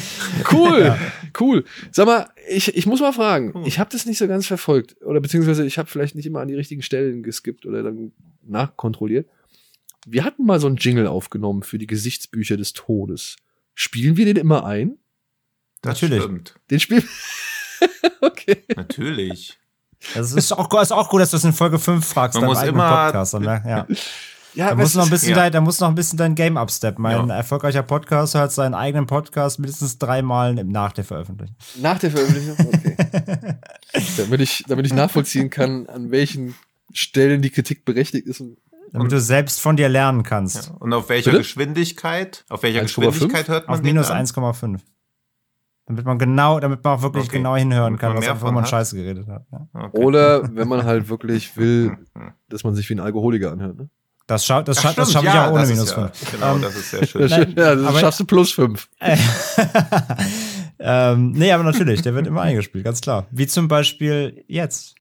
Cool, 0.52 0.98
cool. 1.40 1.66
Sag 1.92 2.06
mal, 2.08 2.30
ich, 2.50 2.76
ich 2.76 2.86
muss 2.86 3.00
mal 3.02 3.14
fragen, 3.14 3.64
ich 3.66 3.80
habe 3.80 3.90
das 3.92 4.06
nicht 4.06 4.18
so 4.18 4.28
ganz 4.28 4.48
verfolgt. 4.48 4.96
Oder 5.04 5.20
beziehungsweise 5.20 5.66
ich 5.66 5.78
habe 5.78 5.90
vielleicht 5.90 6.16
nicht 6.16 6.26
immer 6.26 6.42
an 6.42 6.48
die 6.48 6.56
richtigen 6.56 6.82
Stellen 6.82 7.24
geskippt 7.24 7.66
oder 7.66 7.84
dann 7.84 8.12
nachkontrolliert. 8.44 9.28
Wir 10.08 10.24
hatten 10.24 10.46
mal 10.46 10.60
so 10.60 10.68
einen 10.68 10.78
Jingle 10.78 11.08
aufgenommen 11.08 11.64
für 11.64 11.78
die 11.78 11.88
Gesichtsbücher 11.88 12.58
des 12.58 12.74
Todes. 12.74 13.36
Spielen 13.76 14.18
wir 14.18 14.26
den 14.26 14.38
immer 14.38 14.66
ein? 14.66 14.98
Das 15.82 16.02
Natürlich. 16.02 16.24
stimmt. 16.24 16.56
Den 16.72 16.80
spielen. 16.80 17.08
okay. 18.22 18.64
Natürlich. 18.76 19.58
Das 20.14 20.32
ist 20.34 20.52
auch, 20.54 20.82
ist 20.82 20.92
auch 20.92 21.10
gut, 21.10 21.22
dass 21.22 21.32
du 21.32 21.36
das 21.36 21.44
in 21.44 21.54
Folge 21.54 21.78
5 21.80 22.06
fragst, 22.06 22.40
Man 22.40 22.46
muss 22.50 22.64
immer- 22.64 23.06
Podcast. 23.06 23.34
Ne? 23.40 23.64
Ja. 23.66 23.88
Ja, 24.56 24.70
Da 24.70 24.76
musst, 24.76 24.96
du 24.96 25.00
noch 25.00 25.06
ein 25.06 25.12
bisschen 25.12 25.30
ja. 25.32 25.36
dein, 25.36 25.52
da 25.52 25.62
musst 25.62 25.80
du 25.80 25.86
noch 25.86 25.92
ein 25.92 25.96
bisschen 25.96 26.18
dein 26.18 26.34
Game 26.36 26.58
upsteppen. 26.58 27.02
Mein 27.04 27.28
Ja. 27.28 27.36
erfolgreicher 27.36 27.84
Podcaster 27.84 28.40
hat 28.40 28.52
seinen 28.52 28.74
eigenen 28.74 29.06
Podcast 29.06 29.60
mindestens 29.60 29.98
dreimal 30.00 30.58
im- 30.58 30.70
nach 30.70 30.92
der 30.92 31.04
Veröffentlichung. 31.04 31.56
Nach 31.82 32.00
der 32.00 32.12
Veröffentlichung? 32.12 32.56
Okay. 32.68 32.96
damit, 34.18 34.42
ich, 34.42 34.64
damit 34.68 34.86
ich 34.88 34.94
nachvollziehen 34.94 35.50
kann, 35.50 35.88
an 35.88 36.10
welchen 36.12 36.56
Stellen 36.92 37.42
die 37.42 37.52
Kritik 37.52 37.86
berechtigt 37.86 38.26
ist. 38.28 38.42
Und 38.42 38.58
Damit 38.92 39.12
du 39.12 39.20
selbst 39.22 39.60
von 39.62 39.78
dir 39.78 39.88
lernen 39.88 40.24
kannst. 40.24 40.72
Und 40.80 40.94
auf 40.94 41.10
welcher 41.10 41.30
Bitte? 41.30 41.44
Geschwindigkeit? 41.44 42.44
Auf 42.50 42.64
welcher 42.64 42.80
1,5? 42.80 42.84
Geschwindigkeit 42.84 43.48
hört 43.50 43.68
man 43.68 43.78
Auf 43.78 43.84
minus 43.84 44.08
dann? 44.08 44.26
1,5. 44.26 44.80
Damit 45.86 46.06
man 46.06 46.18
genau, 46.20 46.60
damit 46.60 46.84
man 46.84 46.98
auch 46.98 47.02
wirklich 47.04 47.26
Okay. 47.26 47.38
genau 47.38 47.56
hinhören 47.56 47.84
Damit 47.98 48.00
kann, 48.00 48.10
man 48.14 48.22
was 48.24 48.28
einfach 48.30 48.42
von 48.46 48.54
man 48.56 48.64
hat. 48.64 48.70
Scheiße 48.70 48.96
geredet 48.96 49.28
hat. 49.28 49.46
Ja. 49.52 49.68
Okay. 49.74 50.04
Oder 50.04 50.56
wenn 50.56 50.68
man 50.68 50.84
halt 50.86 51.08
wirklich 51.10 51.56
will, 51.58 51.98
dass 52.48 52.64
man 52.64 52.74
sich 52.76 52.90
wie 52.90 52.96
ein 52.96 53.00
Alkoholiker 53.00 53.52
anhört. 53.52 53.78
Ne? 53.78 53.90
Das, 54.30 54.46
scha 54.46 54.62
das, 54.62 54.80
scha 54.80 54.94
das 54.94 55.12
schaffe 55.12 55.26
ich 55.26 55.34
ja, 55.34 55.48
auch 55.50 55.54
ohne 55.54 55.66
minus 55.66 55.90
ja, 55.90 56.08
5. 56.08 56.32
Genau, 56.34 56.56
Ähm, 56.56 56.62
das 56.62 56.76
ist 56.76 56.92
sehr 56.92 57.08
schön. 57.08 57.28
Nein, 57.28 57.54
ja, 57.58 57.76
das 57.76 57.86
aber- 57.88 58.00
schaffst 58.00 58.20
du 58.20 58.26
plus 58.26 58.52
fünf. 58.52 58.88
ähm, 60.80 61.32
nee, 61.32 61.52
aber 61.52 61.64
natürlich, 61.64 62.04
der 62.04 62.14
wird 62.14 62.28
immer 62.28 62.42
eingespielt, 62.42 62.84
ganz 62.84 63.02
klar. 63.02 63.26
Wie 63.32 63.48
zum 63.48 63.68
Beispiel 63.68 64.46
jetzt. 64.48 64.94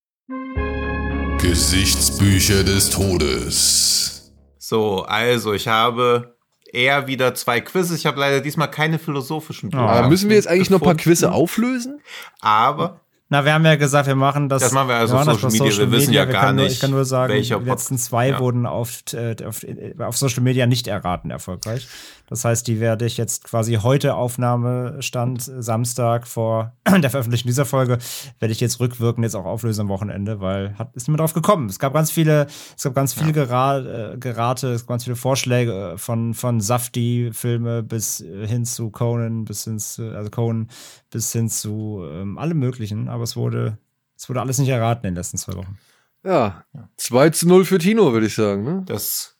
Gesichtsbücher 1.42 2.64
des 2.64 2.88
Todes. 2.88 4.32
So, 4.56 5.02
also 5.02 5.52
ich 5.52 5.68
habe 5.68 6.34
eher 6.72 7.06
wieder 7.06 7.34
zwei 7.34 7.60
Quizzes. 7.60 7.98
Ich 7.98 8.06
habe 8.06 8.18
leider 8.18 8.40
diesmal 8.40 8.70
keine 8.70 8.98
philosophischen. 8.98 9.72
Aber 9.74 9.82
Botschaften 9.82 10.08
müssen 10.08 10.28
wir 10.30 10.36
jetzt 10.36 10.48
eigentlich 10.48 10.70
noch 10.70 10.78
ein 10.80 10.84
paar 10.84 10.94
gefunden. 10.94 11.16
Quizze 11.16 11.32
auflösen? 11.32 12.00
Aber 12.40 13.00
Na, 13.30 13.44
wir 13.44 13.52
haben 13.52 13.64
ja 13.66 13.76
gesagt, 13.76 14.06
wir 14.06 14.14
machen 14.14 14.48
das. 14.48 14.62
Das 14.62 14.72
machen 14.72 14.88
wir 14.88 14.96
also 14.96 15.14
das 15.16 15.26
Social 15.26 15.50
Media. 15.50 15.78
Wir 15.78 15.90
wissen 15.92 16.12
ja 16.14 16.26
Wir 16.26 16.32
gar 16.32 16.52
nur, 16.52 16.64
nicht, 16.64 16.74
Ich 16.74 16.80
kann 16.80 16.90
nur 16.92 17.04
sagen, 17.04 17.34
die 17.34 17.52
letzten 17.52 17.98
zwei 17.98 18.30
Ja. 18.30 18.38
wurden 18.40 18.64
auf, 18.64 19.02
äh, 19.12 19.36
auf, 19.44 19.66
auf 19.98 20.16
Social 20.16 20.42
Media 20.42 20.66
nicht 20.66 20.86
erraten 20.86 21.30
erfolgreich. 21.30 21.86
Das 22.28 22.44
heißt, 22.44 22.66
die 22.66 22.80
werde 22.80 23.06
ich 23.06 23.16
jetzt 23.16 23.44
quasi 23.44 23.74
heute 23.74 24.14
Aufnahmestand 24.14 25.42
Samstag 25.42 26.26
vor 26.26 26.76
der 26.88 27.10
Veröffentlichung 27.10 27.48
dieser 27.48 27.64
Folge 27.64 27.98
werde 28.38 28.52
ich 28.52 28.60
jetzt 28.60 28.80
rückwirkend 28.80 29.24
jetzt 29.24 29.34
auch 29.34 29.44
auflösen 29.44 29.82
am 29.82 29.88
Wochenende, 29.88 30.40
weil 30.40 30.76
hat 30.78 30.94
ist 30.94 31.08
niemand 31.08 31.20
drauf 31.20 31.34
gekommen. 31.34 31.68
Es 31.68 31.78
gab 31.78 31.94
ganz 31.94 32.10
viele, 32.10 32.46
es 32.76 32.84
gab 32.84 32.94
ganz 32.94 33.14
viel 33.14 33.32
Gera 33.32 33.78
äh, 33.78 34.16
Gerate, 34.18 34.68
es 34.68 34.82
gab 34.82 34.88
ganz 34.88 35.04
viele 35.04 35.16
Vorschläge 35.16 35.92
äh, 35.92 35.98
von 35.98 36.34
von 36.34 36.60
Safti 36.60 37.30
Filme 37.32 37.82
bis 37.82 38.20
äh, 38.20 38.46
hin 38.46 38.64
zu 38.64 38.90
Conan, 38.90 39.44
bis 39.44 39.64
hin 39.64 39.78
zu, 39.78 40.14
also 40.14 40.30
Conan 40.30 40.68
bis 41.10 41.32
hin 41.32 41.48
zu 41.48 42.04
ähm, 42.10 42.38
allem 42.38 42.58
möglichen, 42.58 43.08
aber 43.08 43.24
es 43.24 43.36
wurde 43.36 43.78
es 44.16 44.28
wurde 44.28 44.40
alles 44.40 44.58
nicht 44.58 44.68
erraten 44.68 45.06
in 45.06 45.14
den 45.14 45.16
letzten 45.16 45.38
zwei 45.38 45.54
Wochen. 45.54 45.78
Ja, 46.24 46.64
2 46.96 47.30
zu 47.30 47.48
0 47.48 47.64
für 47.64 47.78
Tino, 47.78 48.12
würde 48.12 48.26
ich 48.26 48.34
sagen. 48.34 48.64
Ne? 48.64 48.82
das. 48.86 49.36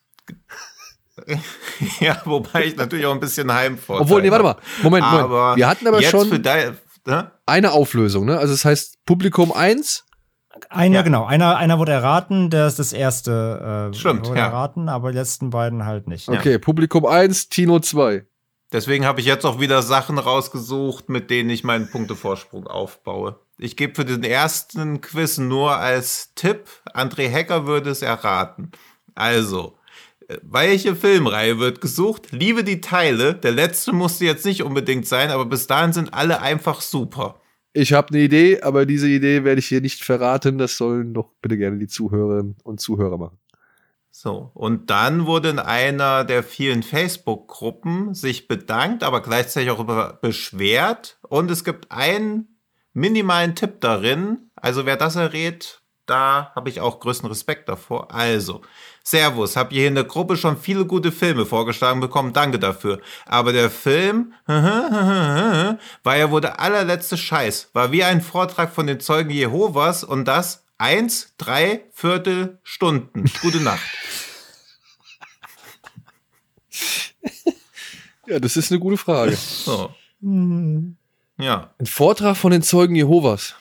ja, 1.99 2.21
wobei 2.25 2.65
ich 2.65 2.75
natürlich 2.75 3.05
auch 3.05 3.13
ein 3.13 3.19
bisschen 3.19 3.51
Heimvorteil 3.51 4.03
Obwohl, 4.03 4.21
nee, 4.21 4.31
warte 4.31 4.43
mal. 4.43 4.55
Moment, 4.83 5.05
Moment. 5.05 5.23
Aber 5.23 5.55
Wir 5.55 5.67
hatten 5.67 5.87
aber 5.87 6.01
jetzt 6.01 6.11
schon 6.11 6.27
für 6.27 6.39
dein, 6.39 6.77
ne? 7.05 7.31
eine 7.45 7.71
Auflösung. 7.71 8.25
Ne? 8.25 8.37
Also 8.37 8.53
das 8.53 8.65
heißt 8.65 9.05
Publikum 9.05 9.51
1. 9.51 10.05
Einer, 10.69 10.95
Ja. 10.97 11.01
genau, 11.03 11.25
einer, 11.25 11.57
einer 11.57 11.79
wurde 11.79 11.93
erraten, 11.93 12.49
der 12.49 12.67
ist 12.67 12.79
das 12.79 12.91
erste 12.91 13.89
äh, 13.91 13.95
Stimmt, 13.95 14.27
wurde 14.27 14.39
ja. 14.39 14.47
erraten, 14.47 14.89
aber 14.89 15.11
die 15.11 15.17
letzten 15.17 15.51
beiden 15.51 15.85
halt 15.85 16.07
nicht. 16.07 16.27
Okay, 16.27 16.59
Publikum 16.59 17.05
1, 17.05 17.49
Tino 17.49 17.79
2. 17.79 18.25
Deswegen 18.71 19.05
habe 19.05 19.19
ich 19.19 19.25
jetzt 19.25 19.45
auch 19.45 19.59
wieder 19.59 19.81
Sachen 19.81 20.19
rausgesucht, 20.19 21.09
mit 21.09 21.29
denen 21.31 21.49
ich 21.49 21.63
meinen 21.63 21.89
Punktevorsprung 21.89 22.67
aufbaue. 22.67 23.39
Ich 23.57 23.75
gebe 23.77 23.95
für 23.95 24.05
den 24.05 24.23
ersten 24.23 25.01
Quiz 25.01 25.37
nur 25.37 25.75
als 25.75 26.33
Tipp, 26.35 26.67
André 26.93 27.29
Hecker 27.29 27.65
würde 27.65 27.89
es 27.89 28.01
erraten. 28.01 28.71
Also, 29.15 29.75
welche 30.41 30.95
Filmreihe 30.95 31.59
wird 31.59 31.81
gesucht? 31.81 32.31
Liebe 32.31 32.63
die 32.63 32.81
Teile. 32.81 33.33
Der 33.33 33.51
letzte 33.51 33.93
musste 33.93 34.25
jetzt 34.25 34.45
nicht 34.45 34.63
unbedingt 34.63 35.07
sein, 35.07 35.31
aber 35.31 35.45
bis 35.45 35.67
dahin 35.67 35.93
sind 35.93 36.13
alle 36.13 36.41
einfach 36.41 36.81
super. 36.81 37.41
Ich 37.73 37.93
habe 37.93 38.09
eine 38.09 38.19
Idee, 38.23 38.61
aber 38.61 38.85
diese 38.85 39.07
Idee 39.07 39.43
werde 39.43 39.59
ich 39.59 39.67
hier 39.67 39.81
nicht 39.81 40.03
verraten. 40.03 40.57
Das 40.57 40.77
sollen 40.77 41.13
doch 41.13 41.31
bitte 41.41 41.57
gerne 41.57 41.77
die 41.77 41.87
Zuhörerinnen 41.87 42.57
und 42.63 42.79
Zuhörer 42.79 43.17
machen. 43.17 43.37
So, 44.11 44.51
und 44.53 44.89
dann 44.89 45.27
wurde 45.27 45.49
in 45.49 45.59
einer 45.59 46.25
der 46.25 46.43
vielen 46.43 46.83
Facebook-Gruppen 46.83 48.13
sich 48.13 48.47
bedankt, 48.47 49.03
aber 49.03 49.21
gleichzeitig 49.21 49.69
auch 49.71 49.79
über 49.79 50.19
beschwert. 50.21 51.19
Und 51.29 51.49
es 51.51 51.63
gibt 51.63 51.91
einen 51.91 52.59
minimalen 52.93 53.55
Tipp 53.55 53.81
darin. 53.81 54.49
Also 54.55 54.85
wer 54.85 54.97
das 54.97 55.15
errät, 55.15 55.78
da 56.09 56.51
habe 56.55 56.69
ich 56.69 56.81
auch 56.81 56.99
größten 56.99 57.29
Respekt 57.29 57.69
davor. 57.69 58.13
Also, 58.13 58.61
Servus, 59.03 59.55
hab 59.55 59.71
hier 59.71 59.87
in 59.87 59.95
der 59.95 60.03
Gruppe 60.03 60.37
schon 60.37 60.57
viele 60.57 60.85
gute 60.85 61.11
Filme 61.11 61.45
vorgeschlagen 61.45 61.99
bekommen. 61.99 62.33
Danke 62.33 62.59
dafür. 62.59 62.99
Aber 63.25 63.53
der 63.53 63.69
Film 63.69 64.33
war 64.45 65.77
ja 66.17 66.31
wohl 66.31 66.41
der 66.41 66.59
allerletzte 66.59 67.17
Scheiß. 67.17 67.69
War 67.73 67.91
wie 67.91 68.03
ein 68.03 68.21
Vortrag 68.21 68.73
von 68.73 68.87
den 68.87 68.99
Zeugen 68.99 69.29
Jehovas 69.29 70.03
und 70.03 70.25
das 70.25 70.65
eins, 70.77 71.33
drei 71.37 71.85
Viertel 71.91 72.59
Stunden. 72.63 73.25
Gute 73.41 73.61
Nacht. 73.61 73.79
Ja, 78.27 78.39
das 78.39 78.57
ist 78.57 78.71
eine 78.71 78.79
gute 78.79 78.97
Frage. 78.97 79.35
So. 79.35 79.91
Ja. 80.21 81.73
Ein 81.79 81.85
Vortrag 81.87 82.37
von 82.37 82.51
den 82.51 82.61
Zeugen 82.61 82.93
Jehovas. 82.93 83.55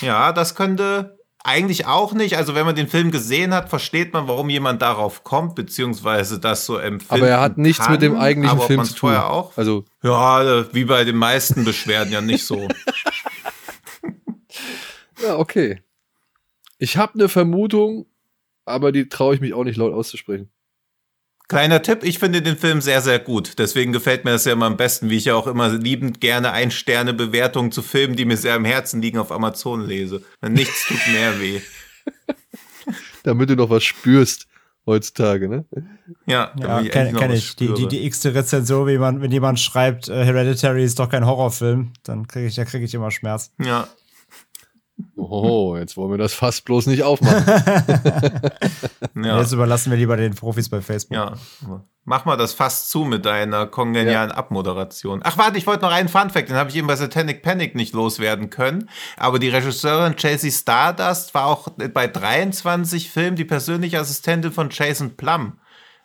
Ja, 0.00 0.32
das 0.32 0.54
könnte 0.54 1.19
eigentlich 1.44 1.86
auch 1.86 2.12
nicht. 2.12 2.36
Also 2.36 2.54
wenn 2.54 2.66
man 2.66 2.74
den 2.74 2.88
Film 2.88 3.10
gesehen 3.10 3.54
hat, 3.54 3.68
versteht 3.68 4.12
man, 4.12 4.28
warum 4.28 4.50
jemand 4.50 4.82
darauf 4.82 5.24
kommt, 5.24 5.54
beziehungsweise 5.54 6.38
das 6.38 6.66
so 6.66 6.76
empfindet. 6.76 7.10
Aber 7.10 7.28
er 7.28 7.40
hat 7.40 7.58
nichts 7.58 7.88
mit 7.88 8.02
dem 8.02 8.16
eigentlichen 8.16 8.58
aber 8.58 8.66
Film 8.66 8.84
zu 8.84 8.92
tun. 8.92 8.98
vorher 9.10 9.30
auch. 9.30 9.56
Also, 9.56 9.84
Ja, 10.02 10.72
wie 10.74 10.84
bei 10.84 11.04
den 11.04 11.16
meisten 11.16 11.64
Beschwerden 11.64 12.12
ja 12.12 12.20
nicht 12.20 12.44
so. 12.44 12.68
ja, 15.22 15.36
okay. 15.36 15.82
Ich 16.78 16.96
habe 16.96 17.14
eine 17.14 17.28
Vermutung, 17.28 18.06
aber 18.64 18.92
die 18.92 19.08
traue 19.08 19.34
ich 19.34 19.40
mich 19.40 19.54
auch 19.54 19.64
nicht 19.64 19.76
laut 19.76 19.92
auszusprechen. 19.92 20.50
Kleiner 21.50 21.82
Tipp, 21.82 22.04
ich 22.04 22.20
finde 22.20 22.42
den 22.42 22.56
Film 22.56 22.80
sehr, 22.80 23.00
sehr 23.00 23.18
gut. 23.18 23.58
Deswegen 23.58 23.92
gefällt 23.92 24.24
mir 24.24 24.30
das 24.30 24.44
ja 24.44 24.52
immer 24.52 24.66
am 24.66 24.76
besten, 24.76 25.10
wie 25.10 25.16
ich 25.16 25.24
ja 25.24 25.34
auch 25.34 25.48
immer 25.48 25.68
liebend 25.68 26.20
gerne 26.20 26.52
Ein-Sterne-Bewertungen 26.52 27.72
zu 27.72 27.82
Filmen, 27.82 28.14
die 28.14 28.24
mir 28.24 28.36
sehr 28.36 28.54
am 28.54 28.64
Herzen 28.64 29.02
liegen, 29.02 29.18
auf 29.18 29.32
Amazon 29.32 29.84
lese. 29.84 30.22
Nichts 30.48 30.86
tut 30.86 31.00
mehr 31.12 31.40
weh. 31.40 31.60
Damit 33.24 33.50
du 33.50 33.56
noch 33.56 33.68
was 33.68 33.82
spürst 33.82 34.46
heutzutage, 34.86 35.48
ne? 35.48 35.64
Ja, 36.24 36.52
Ja, 36.56 36.84
kenne 36.84 37.18
kenn 37.18 37.32
ich. 37.32 37.56
Die, 37.56 37.74
die, 37.74 37.88
die 37.88 38.06
x-te 38.06 38.32
Rezension, 38.32 38.86
wie 38.86 38.98
man, 38.98 39.20
wenn 39.20 39.32
jemand 39.32 39.58
schreibt, 39.58 40.08
äh, 40.08 40.24
Hereditary 40.24 40.84
ist 40.84 41.00
doch 41.00 41.08
kein 41.08 41.26
Horrorfilm, 41.26 41.94
dann 42.04 42.28
kriege 42.28 42.46
ich, 42.46 42.54
da 42.54 42.64
kriege 42.64 42.84
ich 42.84 42.94
immer 42.94 43.10
Schmerz. 43.10 43.50
Ja, 43.58 43.88
Oh, 45.16 45.76
jetzt 45.76 45.96
wollen 45.96 46.10
wir 46.10 46.18
das 46.18 46.34
fast 46.34 46.64
bloß 46.64 46.86
nicht 46.86 47.02
aufmachen. 47.02 47.44
ja. 49.22 49.40
Jetzt 49.40 49.52
überlassen 49.52 49.90
wir 49.90 49.98
lieber 49.98 50.16
den 50.16 50.34
Profis 50.34 50.68
bei 50.68 50.80
Facebook. 50.80 51.16
Ja, 51.16 51.34
mach 52.04 52.24
mal 52.24 52.36
das 52.36 52.52
fast 52.52 52.90
zu 52.90 53.04
mit 53.04 53.24
deiner 53.24 53.66
kongenialen 53.66 54.32
Abmoderation. 54.32 55.20
Ach 55.22 55.38
warte, 55.38 55.58
ich 55.58 55.66
wollte 55.66 55.82
noch 55.82 55.92
einen 55.92 56.08
Funfact, 56.08 56.48
den 56.48 56.56
habe 56.56 56.70
ich 56.70 56.76
eben 56.76 56.86
bei 56.86 56.96
Satanic 56.96 57.42
Panic 57.42 57.74
nicht 57.74 57.94
loswerden 57.94 58.50
können. 58.50 58.88
Aber 59.16 59.38
die 59.38 59.48
Regisseurin 59.48 60.16
Chelsea 60.16 60.50
Stardust 60.50 61.34
war 61.34 61.46
auch 61.46 61.68
bei 61.68 62.06
23 62.06 63.10
Filmen 63.10 63.36
die 63.36 63.44
persönliche 63.44 63.98
Assistentin 64.00 64.52
von 64.52 64.70
Jason 64.70 65.16
Plum. 65.16 65.58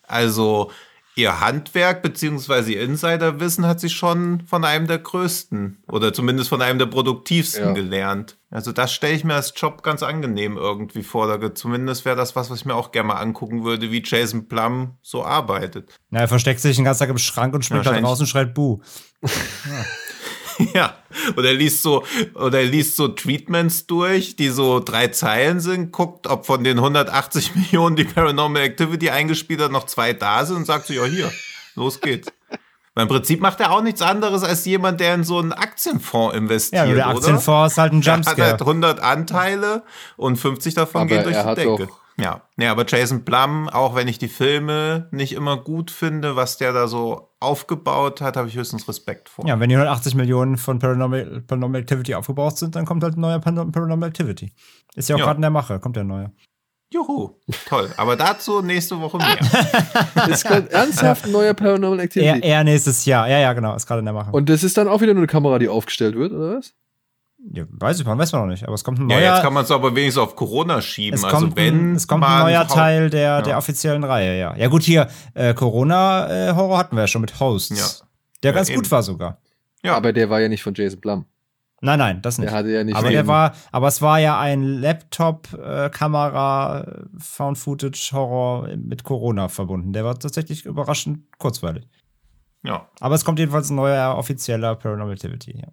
Also 0.08 0.72
ihr 1.16 1.40
Handwerk 1.40 2.02
beziehungsweise 2.02 2.74
ihr 2.74 2.82
Insiderwissen 2.82 3.66
hat 3.66 3.80
sie 3.80 3.90
schon 3.90 4.42
von 4.48 4.66
einem 4.66 4.88
der 4.88 5.00
größten 5.00 5.84
oder 5.88 6.12
zumindest 6.14 6.50
von 6.50 6.62
einem 6.62 6.78
der 6.80 6.88
produktivsten 6.88 7.68
Ja. 7.68 7.72
gelernt. 7.74 8.38
Also 8.52 8.72
das 8.72 8.94
stelle 8.94 9.14
ich 9.16 9.24
mir 9.24 9.36
als 9.36 9.54
Job 9.56 9.82
ganz 9.84 10.04
angenehm 10.04 10.58
irgendwie 10.58 11.04
vor. 11.04 11.28
Da- 11.38 11.54
Zumindest 11.56 12.06
wäre 12.06 12.16
das 12.16 12.36
was, 12.36 12.50
was 12.50 12.60
ich 12.60 12.66
mir 12.66 12.76
auch 12.76 12.92
gerne 12.92 13.08
mal 13.08 13.16
angucken 13.16 13.64
würde, 13.64 13.92
wie 13.92 14.04
Jason 14.06 14.48
Plum 14.48 14.98
so 15.02 15.24
arbeitet. 15.26 15.94
Na, 16.10 16.20
er 16.22 16.28
versteckt 16.28 16.60
sich 16.60 16.76
den 16.76 16.86
ganzen 16.86 17.00
Tag 17.02 17.10
im 17.10 17.18
Schrank 17.18 17.54
und 17.54 17.64
springt 17.66 17.86
da 17.86 18.00
draußen 18.00 18.24
und 18.24 18.28
schreit 18.28 18.54
Buh. 18.54 18.80
Ja, 19.22 19.30
oder 21.38 21.50
er 21.50 21.54
liest 21.54 21.82
so, 21.84 22.04
oder 22.34 22.60
er 22.60 22.66
liest 22.66 22.96
so 22.96 23.08
Treatments 23.10 23.88
durch, 23.88 24.36
die 24.36 24.50
so 24.50 24.80
drei 24.80 25.08
Zeilen 25.10 25.60
sind, 25.60 25.92
guckt, 25.92 26.28
ob 26.28 26.46
von 26.46 26.64
den 26.64 26.78
180 26.78 27.56
Millionen, 27.56 27.96
die 27.96 28.04
Paranormal 28.06 28.62
Activity 28.64 29.10
eingespielt 29.10 29.62
hat, 29.62 29.72
noch 29.72 29.86
zwei 29.86 30.14
da 30.14 30.46
sind 30.46 30.58
und 30.58 30.66
sagt 30.66 30.88
so, 30.88 30.94
ja, 30.94 31.06
hier, 31.06 31.32
los 31.76 32.00
geht's. 32.02 32.32
Weil 32.94 33.04
Im 33.04 33.10
Prinzip 33.10 33.42
macht 33.42 33.60
er 33.60 33.72
auch 33.72 33.82
nichts 33.82 34.02
anderes 34.02 34.44
als 34.44 34.64
jemand, 34.64 35.02
der 35.02 35.16
in 35.16 35.26
so 35.26 35.38
einen 35.40 35.52
Aktienfonds 35.52 36.34
investiert. 36.38 36.88
Ja, 36.88 36.94
der 36.94 37.08
oder? 37.08 37.16
Aktienfonds 37.18 37.74
ist 37.74 37.78
halt 37.78 37.92
ein 37.92 38.02
Er 38.02 38.14
hat 38.14 38.26
Jumpscare. 38.26 38.52
halt 38.52 38.62
100 38.62 39.00
Anteile 39.02 39.84
und 40.16 40.38
50 40.38 40.76
davon 40.76 41.02
Aber 41.02 41.10
gehen 41.10 41.24
durch 41.24 41.36
er 41.36 41.44
die 41.44 41.50
hat 41.50 41.58
Decke. 41.58 41.88
doch- 41.88 42.05
Ja. 42.18 42.44
ja, 42.58 42.72
aber 42.72 42.86
Jason 42.88 43.24
Blum, 43.26 43.68
auch 43.68 43.94
wenn 43.96 44.08
ich 44.08 44.18
die 44.18 44.30
Filme 44.30 45.10
nicht 45.12 45.34
immer 45.34 45.58
gut 45.58 45.92
finde, 45.92 46.36
was 46.38 46.58
der 46.58 46.72
da 46.72 46.88
so 46.88 47.30
aufgebaut 47.42 48.22
hat, 48.22 48.38
habe 48.38 48.48
ich 48.48 48.56
höchstens 48.56 48.88
Respekt 48.88 49.28
vor. 49.30 49.46
Ja, 49.46 49.60
wenn 49.60 49.68
die 49.70 49.76
180 49.76 50.16
Millionen 50.16 50.58
von 50.58 50.80
Paranormal, 50.80 51.42
Paranormal 51.46 51.82
Activity 51.82 52.16
aufgebaut 52.16 52.58
sind, 52.58 52.76
dann 52.76 52.86
kommt 52.86 53.04
halt 53.04 53.18
ein 53.18 53.22
neuer 53.22 53.40
Paran- 53.40 53.72
Paranormal 53.72 54.08
Activity. 54.10 54.54
Ist 54.96 55.10
ja 55.10 55.16
auch 55.16 55.20
Ja. 55.20 55.26
gerade 55.26 55.38
in 55.38 55.42
der 55.42 55.52
Mache, 55.52 55.80
kommt 55.80 55.98
der 55.98 56.06
neue. 56.06 56.32
Juhu, 56.94 57.32
toll. 57.68 57.90
Aber 57.98 58.16
dazu 58.16 58.62
nächste 58.62 59.00
Woche 59.02 59.18
mehr. 59.18 59.38
Es 60.30 60.44
kommt 60.46 60.70
ernsthaft 60.72 61.26
ein 61.26 61.32
neuer 61.32 61.54
Paranormal 61.54 61.98
Eher, 62.00 62.04
Activity. 62.06 62.48
eher 62.48 62.64
nächstes 62.64 63.04
Jahr. 63.06 63.28
Ja, 63.28 63.40
ja, 63.40 63.52
genau, 63.54 63.76
ist 63.76 63.88
gerade 63.88 64.00
in 64.00 64.06
der 64.06 64.14
Mache. 64.14 64.32
Und 64.32 64.48
das 64.50 64.64
ist 64.64 64.78
dann 64.78 64.88
auch 64.88 65.02
wieder 65.02 65.14
nur 65.14 65.22
eine 65.22 65.28
Kamera, 65.28 65.60
die 65.60 65.68
aufgestellt 65.68 66.16
wird, 66.16 66.32
oder 66.32 66.58
was? 66.58 66.74
Ja, 67.52 67.64
weiß 67.70 68.00
ich, 68.00 68.06
man 68.06 68.18
weiß 68.18 68.32
man 68.34 68.42
noch 68.42 68.48
nicht, 68.48 68.64
aber 68.64 68.74
es 68.74 68.84
kommt 68.84 69.00
ein 69.00 69.10
Ja, 69.10 69.18
neuer. 69.20 69.34
jetzt 69.34 69.44
kann 69.44 69.54
man 69.54 69.64
es 69.64 69.72
aber 69.72 69.96
wenigstens 69.96 70.24
auf 70.24 70.36
Corona 70.36 70.82
schieben. 70.82 71.18
es 71.18 71.24
also 71.24 71.38
kommt, 71.38 71.56
wenn 71.56 71.92
ein, 71.92 71.96
es 71.96 72.08
kommt 72.08 72.24
ein 72.24 72.40
neuer 72.44 72.68
Teil 72.68 73.10
der, 73.10 73.22
Ja. 73.22 73.42
der 73.42 73.58
offiziellen 73.58 74.04
Reihe, 74.04 74.38
ja. 74.40 74.56
Ja, 74.56 74.68
gut, 74.68 74.84
hier, 74.84 75.08
äh, 75.34 75.54
Corona-Horror 75.54 76.78
hatten 76.78 76.96
wir 76.96 77.02
ja 77.04 77.08
schon 77.08 77.22
mit 77.22 77.40
Hosts. 77.40 78.00
Ja. 78.02 78.06
Der 78.44 78.52
Ja, 78.52 78.56
ganz 78.56 78.70
eben. 78.70 78.82
gut 78.82 78.92
war 78.92 79.04
sogar. 79.04 79.38
Ja, 79.84 79.96
Aber 79.96 80.12
der 80.14 80.30
war 80.30 80.42
ja 80.42 80.50
nicht 80.50 80.64
von 80.64 80.74
Jason 80.74 81.00
Blum. 81.00 81.26
Nein, 81.82 82.00
nein, 82.00 82.22
das 82.22 82.38
nicht. 82.40 82.50
Der 82.50 82.58
hatte 82.58 82.70
ja 82.70 82.84
nicht. 82.84 82.96
aber 82.96 83.12
der 83.12 83.28
war, 83.28 83.54
aber 83.72 83.88
es 83.90 84.02
war 84.02 84.18
ja 84.20 84.40
ein 84.40 84.64
Laptop-Kamera 84.64 86.82
äh, 86.82 87.02
Found 87.20 87.58
Footage 87.58 88.10
Horror 88.14 88.70
mit 88.78 89.04
Corona 89.04 89.50
verbunden. 89.50 89.94
Der 89.94 90.06
war 90.06 90.18
tatsächlich 90.18 90.66
überraschend 90.66 91.20
kurzweilig. 91.38 91.88
ja, 92.64 92.88
Aber 93.00 93.16
es 93.16 93.26
kommt 93.26 93.40
jedenfalls 93.40 93.70
ein 93.70 93.76
neuer 93.76 94.16
offizieller 94.18 94.76
Paranormal 94.76 95.14
Activity. 95.14 95.60
Ja. 95.60 95.68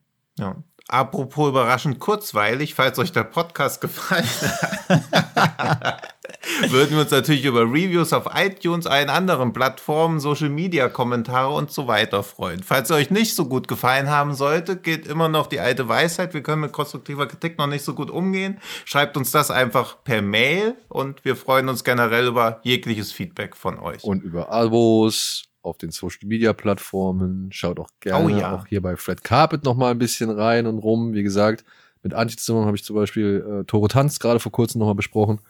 ja. 0.45 0.57
Apropos 0.89 1.49
überraschend 1.49 1.99
kurzweilig, 2.01 2.75
falls 2.75 2.99
euch 2.99 3.13
der 3.13 3.25
Podcast 3.25 3.81
gefallen 3.81 4.29
hat, 4.29 6.03
würden 6.71 6.93
wir 6.93 7.03
uns 7.03 7.11
natürlich 7.11 7.45
über 7.45 7.63
Reviews 7.63 8.13
auf 8.13 8.27
iTunes, 8.35 8.87
allen 8.87 9.09
anderen 9.09 9.53
Plattformen, 9.53 10.21
Social 10.21 10.49
Media 10.49 10.89
Kommentare 10.89 11.53
und 11.55 11.71
so 11.71 11.87
weiter 11.87 12.23
freuen. 12.23 12.63
Falls 12.63 12.91
er 12.91 12.97
euch 12.97 13.11
nicht 13.11 13.35
so 13.35 13.47
gut 13.47 13.69
gefallen 13.69 14.11
haben 14.11 14.35
sollte, 14.35 14.77
geht 14.77 15.07
immer 15.07 15.29
noch 15.29 15.47
die 15.47 15.61
alte 15.61 15.89
Weisheit. 15.89 16.35
Wir 16.35 16.43
können 16.43 16.63
mit 16.63 16.73
konstruktiver 16.73 17.27
Kritik 17.27 17.59
noch 17.59 17.69
nicht 17.69 17.85
so 17.85 17.95
gut 17.95 18.11
umgehen. 18.11 18.61
Schreibt 18.85 19.17
uns 19.17 19.31
das 19.31 19.51
einfach 19.51 20.03
per 20.05 20.21
Mail 20.21 20.77
und 20.89 21.25
wir 21.25 21.37
freuen 21.37 21.69
uns 21.69 21.85
generell 21.85 22.27
über 22.27 22.61
jegliches 22.65 23.13
Feedback 23.13 23.57
von 23.57 23.79
euch. 23.79 24.05
Und 24.05 24.23
über 24.23 24.51
Abos 24.51 25.45
auf 25.63 25.79
den 25.79 25.91
Social 25.91 26.27
Media 26.27 26.53
Plattformen. 26.53 27.51
Schaut 27.53 27.79
auch 27.79 27.89
gerne 28.01 28.25
Oh 28.25 28.29
ja. 28.29 28.55
auch 28.57 28.67
hier 28.67 28.83
bei 28.83 28.97
Fred 28.97 29.25
Carpet 29.25 29.65
noch 29.65 29.77
mal 29.77 29.91
ein 29.91 29.99
bisschen 29.99 30.31
rein 30.31 30.67
und 30.67 30.79
rum. 30.79 31.15
Wie 31.15 31.23
gesagt, 31.23 31.65
mit 32.03 32.15
Antje 32.15 32.37
zusammen 32.37 32.67
habe 32.67 32.77
ich 32.77 32.85
zum 32.85 32.97
Beispiel 32.97 33.61
äh, 33.61 33.65
Tore 33.65 33.89
Tanz 33.89 34.19
gerade 34.19 34.41
vor 34.41 34.53
kurzem 34.53 34.81
noch 34.81 34.87
mal 34.87 34.95
besprochen. 34.95 35.41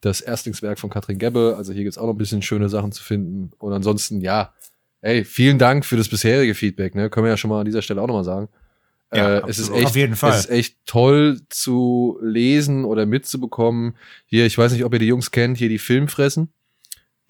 Das 0.00 0.20
Erstlingswerk 0.20 0.78
von 0.78 0.90
Katrin 0.90 1.18
Gebbe. 1.18 1.56
Also 1.58 1.72
hier 1.72 1.82
gibt's 1.82 1.98
auch 1.98 2.06
noch 2.06 2.14
ein 2.14 2.18
bisschen 2.18 2.40
schöne 2.40 2.68
Sachen 2.68 2.92
zu 2.92 3.02
finden. 3.02 3.50
Und 3.58 3.72
ansonsten, 3.72 4.20
ja, 4.20 4.52
ey, 5.00 5.24
vielen 5.24 5.58
Dank 5.58 5.84
für 5.84 5.96
das 5.96 6.08
bisherige 6.08 6.54
Feedback. 6.54 6.94
Ne? 6.94 7.10
Können 7.10 7.24
wir 7.24 7.30
ja 7.30 7.36
schon 7.36 7.50
mal 7.50 7.60
an 7.60 7.66
dieser 7.66 7.82
Stelle 7.82 8.00
auch 8.00 8.06
noch 8.06 8.14
mal 8.14 8.24
sagen. 8.24 8.48
Ja, 9.12 9.38
äh, 9.38 9.42
es 9.48 9.58
ist 9.58 9.70
echt. 9.70 9.96
Es 9.96 10.22
ist 10.40 10.50
echt 10.50 10.76
toll 10.86 11.40
zu 11.48 12.18
lesen 12.22 12.84
oder 12.84 13.06
mitzubekommen. 13.06 13.96
Hier, 14.26 14.46
ich 14.46 14.56
weiß 14.56 14.72
nicht, 14.72 14.84
ob 14.84 14.92
ihr 14.92 14.98
die 14.98 15.06
Jungs 15.06 15.30
kennt, 15.30 15.56
hier 15.56 15.68
die 15.68 15.78
Filmfressen. 15.78 16.52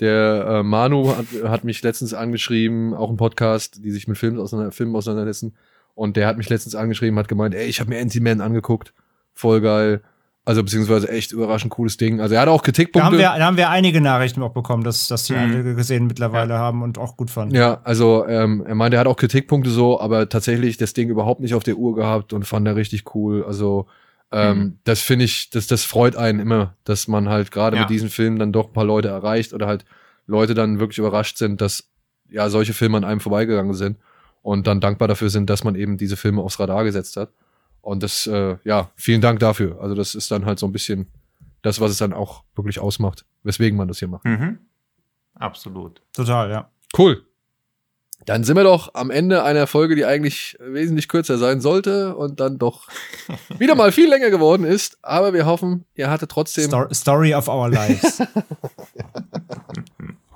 Der 0.00 0.46
äh, 0.48 0.62
Manu 0.62 1.14
hat, 1.16 1.26
hat 1.50 1.64
mich 1.64 1.82
letztens 1.82 2.14
angeschrieben, 2.14 2.94
auch 2.94 3.10
ein 3.10 3.16
Podcast, 3.16 3.84
die 3.84 3.90
sich 3.90 4.06
mit 4.06 4.16
Filmen, 4.18 4.38
auseinander, 4.38 4.70
Filmen 4.72 4.94
auseinandersetzen. 4.94 5.56
Und 5.94 6.16
der 6.16 6.28
hat 6.28 6.36
mich 6.38 6.48
letztens 6.48 6.74
angeschrieben, 6.76 7.18
hat 7.18 7.26
gemeint, 7.28 7.54
ey, 7.54 7.66
ich 7.66 7.80
habe 7.80 7.90
mir 7.90 8.00
Anti-Man 8.00 8.40
angeguckt. 8.40 8.92
Voll 9.34 9.60
geil. 9.60 10.00
Also 10.44 10.62
beziehungsweise 10.62 11.08
echt 11.10 11.32
überraschend 11.32 11.70
cooles 11.72 11.96
Ding. 11.98 12.20
Also 12.20 12.36
er 12.36 12.40
hat 12.42 12.48
auch 12.48 12.62
Da, 12.62 12.64
Kritikpunkte. 12.66 13.04
haben 13.06 13.18
wir, 13.18 13.34
da 13.36 13.44
haben 13.44 13.56
wir 13.58 13.68
einige 13.68 14.00
Nachrichten 14.00 14.42
auch 14.42 14.52
bekommen, 14.54 14.82
dass, 14.82 15.06
dass 15.08 15.24
die 15.24 15.34
Mhm. 15.34 15.38
einige 15.40 15.74
gesehen 15.74 16.06
mittlerweile 16.06 16.54
haben 16.54 16.82
und 16.82 16.96
auch 16.96 17.16
gut 17.18 17.30
fanden. 17.30 17.54
Ja, 17.54 17.80
also 17.84 18.24
ähm, 18.26 18.64
er 18.66 18.74
meinte, 18.74 18.96
er 18.96 19.00
hat 19.00 19.06
auch 19.08 19.16
Kritikpunkte 19.16 19.68
so, 19.70 20.00
aber 20.00 20.28
tatsächlich 20.30 20.78
das 20.78 20.94
Ding 20.94 21.10
überhaupt 21.10 21.40
nicht 21.40 21.54
auf 21.54 21.64
der 21.64 21.76
Uhr 21.76 21.94
gehabt 21.96 22.32
und 22.32 22.46
fand 22.46 22.66
er 22.66 22.76
richtig 22.76 23.14
cool. 23.14 23.44
Also 23.44 23.86
ähm, 24.32 24.58
Mhm. 24.58 24.78
das 24.84 25.00
finde 25.00 25.24
ich, 25.24 25.50
das, 25.50 25.66
das 25.66 25.84
freut 25.84 26.16
einen 26.16 26.40
immer, 26.40 26.74
dass 26.84 27.08
man 27.08 27.28
halt 27.28 27.50
gerade 27.50 27.76
Ja. 27.76 27.82
mit 27.82 27.90
diesen 27.90 28.08
Filmen 28.10 28.38
dann 28.38 28.52
doch 28.52 28.68
ein 28.68 28.72
paar 28.72 28.84
Leute 28.84 29.08
erreicht 29.08 29.52
oder 29.52 29.66
halt 29.66 29.84
Leute 30.26 30.54
dann 30.54 30.78
wirklich 30.80 30.98
überrascht 30.98 31.38
sind, 31.38 31.60
dass 31.60 31.88
ja 32.28 32.50
solche 32.50 32.74
Filme 32.74 32.98
an 32.98 33.04
einem 33.04 33.20
vorbeigegangen 33.20 33.72
sind 33.74 33.98
und 34.42 34.66
dann 34.66 34.80
dankbar 34.80 35.08
dafür 35.08 35.30
sind, 35.30 35.48
dass 35.48 35.64
man 35.64 35.74
eben 35.74 35.96
diese 35.96 36.16
Filme 36.16 36.42
aufs 36.42 36.60
Radar 36.60 36.84
gesetzt 36.84 37.16
hat. 37.16 37.32
Und 37.80 38.02
das, 38.02 38.26
äh, 38.26 38.56
ja, 38.64 38.90
vielen 38.96 39.20
Dank 39.22 39.38
dafür. 39.40 39.80
Also 39.80 39.94
das 39.94 40.14
ist 40.14 40.30
dann 40.30 40.44
halt 40.44 40.58
so 40.58 40.66
ein 40.66 40.72
bisschen 40.72 41.06
das, 41.62 41.80
was 41.80 41.90
es 41.90 41.96
dann 41.98 42.12
auch 42.12 42.44
wirklich 42.54 42.78
ausmacht, 42.80 43.24
weswegen 43.44 43.78
man 43.78 43.88
das 43.88 43.98
hier 44.00 44.08
macht. 44.08 44.24
Mhm. 44.26 44.58
Absolut. 45.34 46.02
Total, 46.12 46.50
ja. 46.50 46.70
Cool. 46.96 47.24
Dann 48.26 48.44
sind 48.44 48.56
wir 48.56 48.64
doch 48.64 48.94
am 48.94 49.10
Ende 49.10 49.42
einer 49.42 49.66
Folge, 49.66 49.96
die 49.96 50.04
eigentlich 50.04 50.56
wesentlich 50.60 51.08
kürzer 51.08 51.38
sein 51.38 51.60
sollte 51.60 52.14
und 52.16 52.40
dann 52.40 52.58
doch 52.58 52.88
wieder 53.58 53.74
mal 53.74 53.92
viel 53.92 54.08
länger 54.08 54.30
geworden 54.30 54.64
ist. 54.64 54.98
Aber 55.02 55.32
wir 55.32 55.46
hoffen, 55.46 55.84
ihr 55.94 56.10
hattet 56.10 56.30
trotzdem. 56.30 56.66
Stor 56.66 56.92
Story 56.92 57.34
of 57.34 57.48
our 57.48 57.70
lives. 57.70 58.22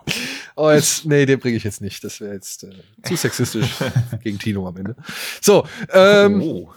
Oh, 0.54 0.70
jetzt, 0.70 1.06
nee, 1.06 1.24
den 1.24 1.38
bringe 1.38 1.56
ich 1.56 1.64
jetzt 1.64 1.80
nicht. 1.80 2.04
Das 2.04 2.20
wäre 2.20 2.34
jetzt 2.34 2.64
äh, 2.64 2.70
zu 3.02 3.16
sexistisch 3.16 3.70
gegen 4.22 4.38
Tino 4.38 4.68
am 4.68 4.76
Ende. 4.76 4.96
So, 5.40 5.66
ähm, 5.92 6.42
oh. 6.42 6.70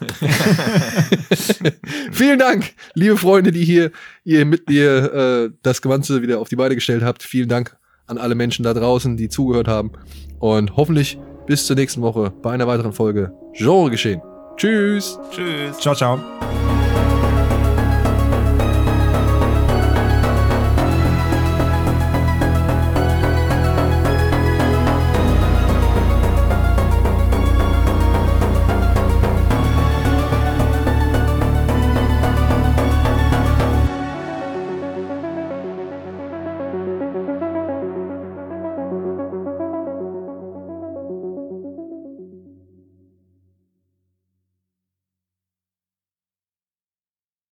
vielen 2.12 2.40
Dank, 2.40 2.74
liebe 2.94 3.18
Freunde, 3.18 3.52
die 3.52 3.66
hier 3.66 3.92
ihr 4.24 4.46
mit 4.46 4.70
mir 4.70 5.14
äh, 5.14 5.50
das 5.62 5.82
Ganze 5.82 6.22
wieder 6.22 6.40
auf 6.40 6.48
die 6.48 6.56
Beine 6.56 6.76
gestellt 6.76 7.04
habt. 7.04 7.22
Vielen 7.22 7.50
Dank 7.50 7.78
an 8.08 8.18
alle 8.18 8.36
Menschen 8.36 8.64
da 8.64 8.74
draußen, 8.74 9.18
die 9.18 9.30
zugehört 9.30 9.68
haben. 9.68 9.92
Und 10.40 10.76
hoffentlich 10.76 11.18
bis 11.48 11.66
zur 11.66 11.76
nächsten 11.76 12.02
Woche 12.02 12.32
bei 12.42 12.52
einer 12.52 12.68
weiteren 12.68 12.94
Folge 12.94 13.34
Genre 13.54 13.90
geschehen. 13.90 14.22
Tschüss. 14.58 15.20
Tschüss. 15.32 15.78
ciao, 15.80 15.96
ciao. 15.96 16.20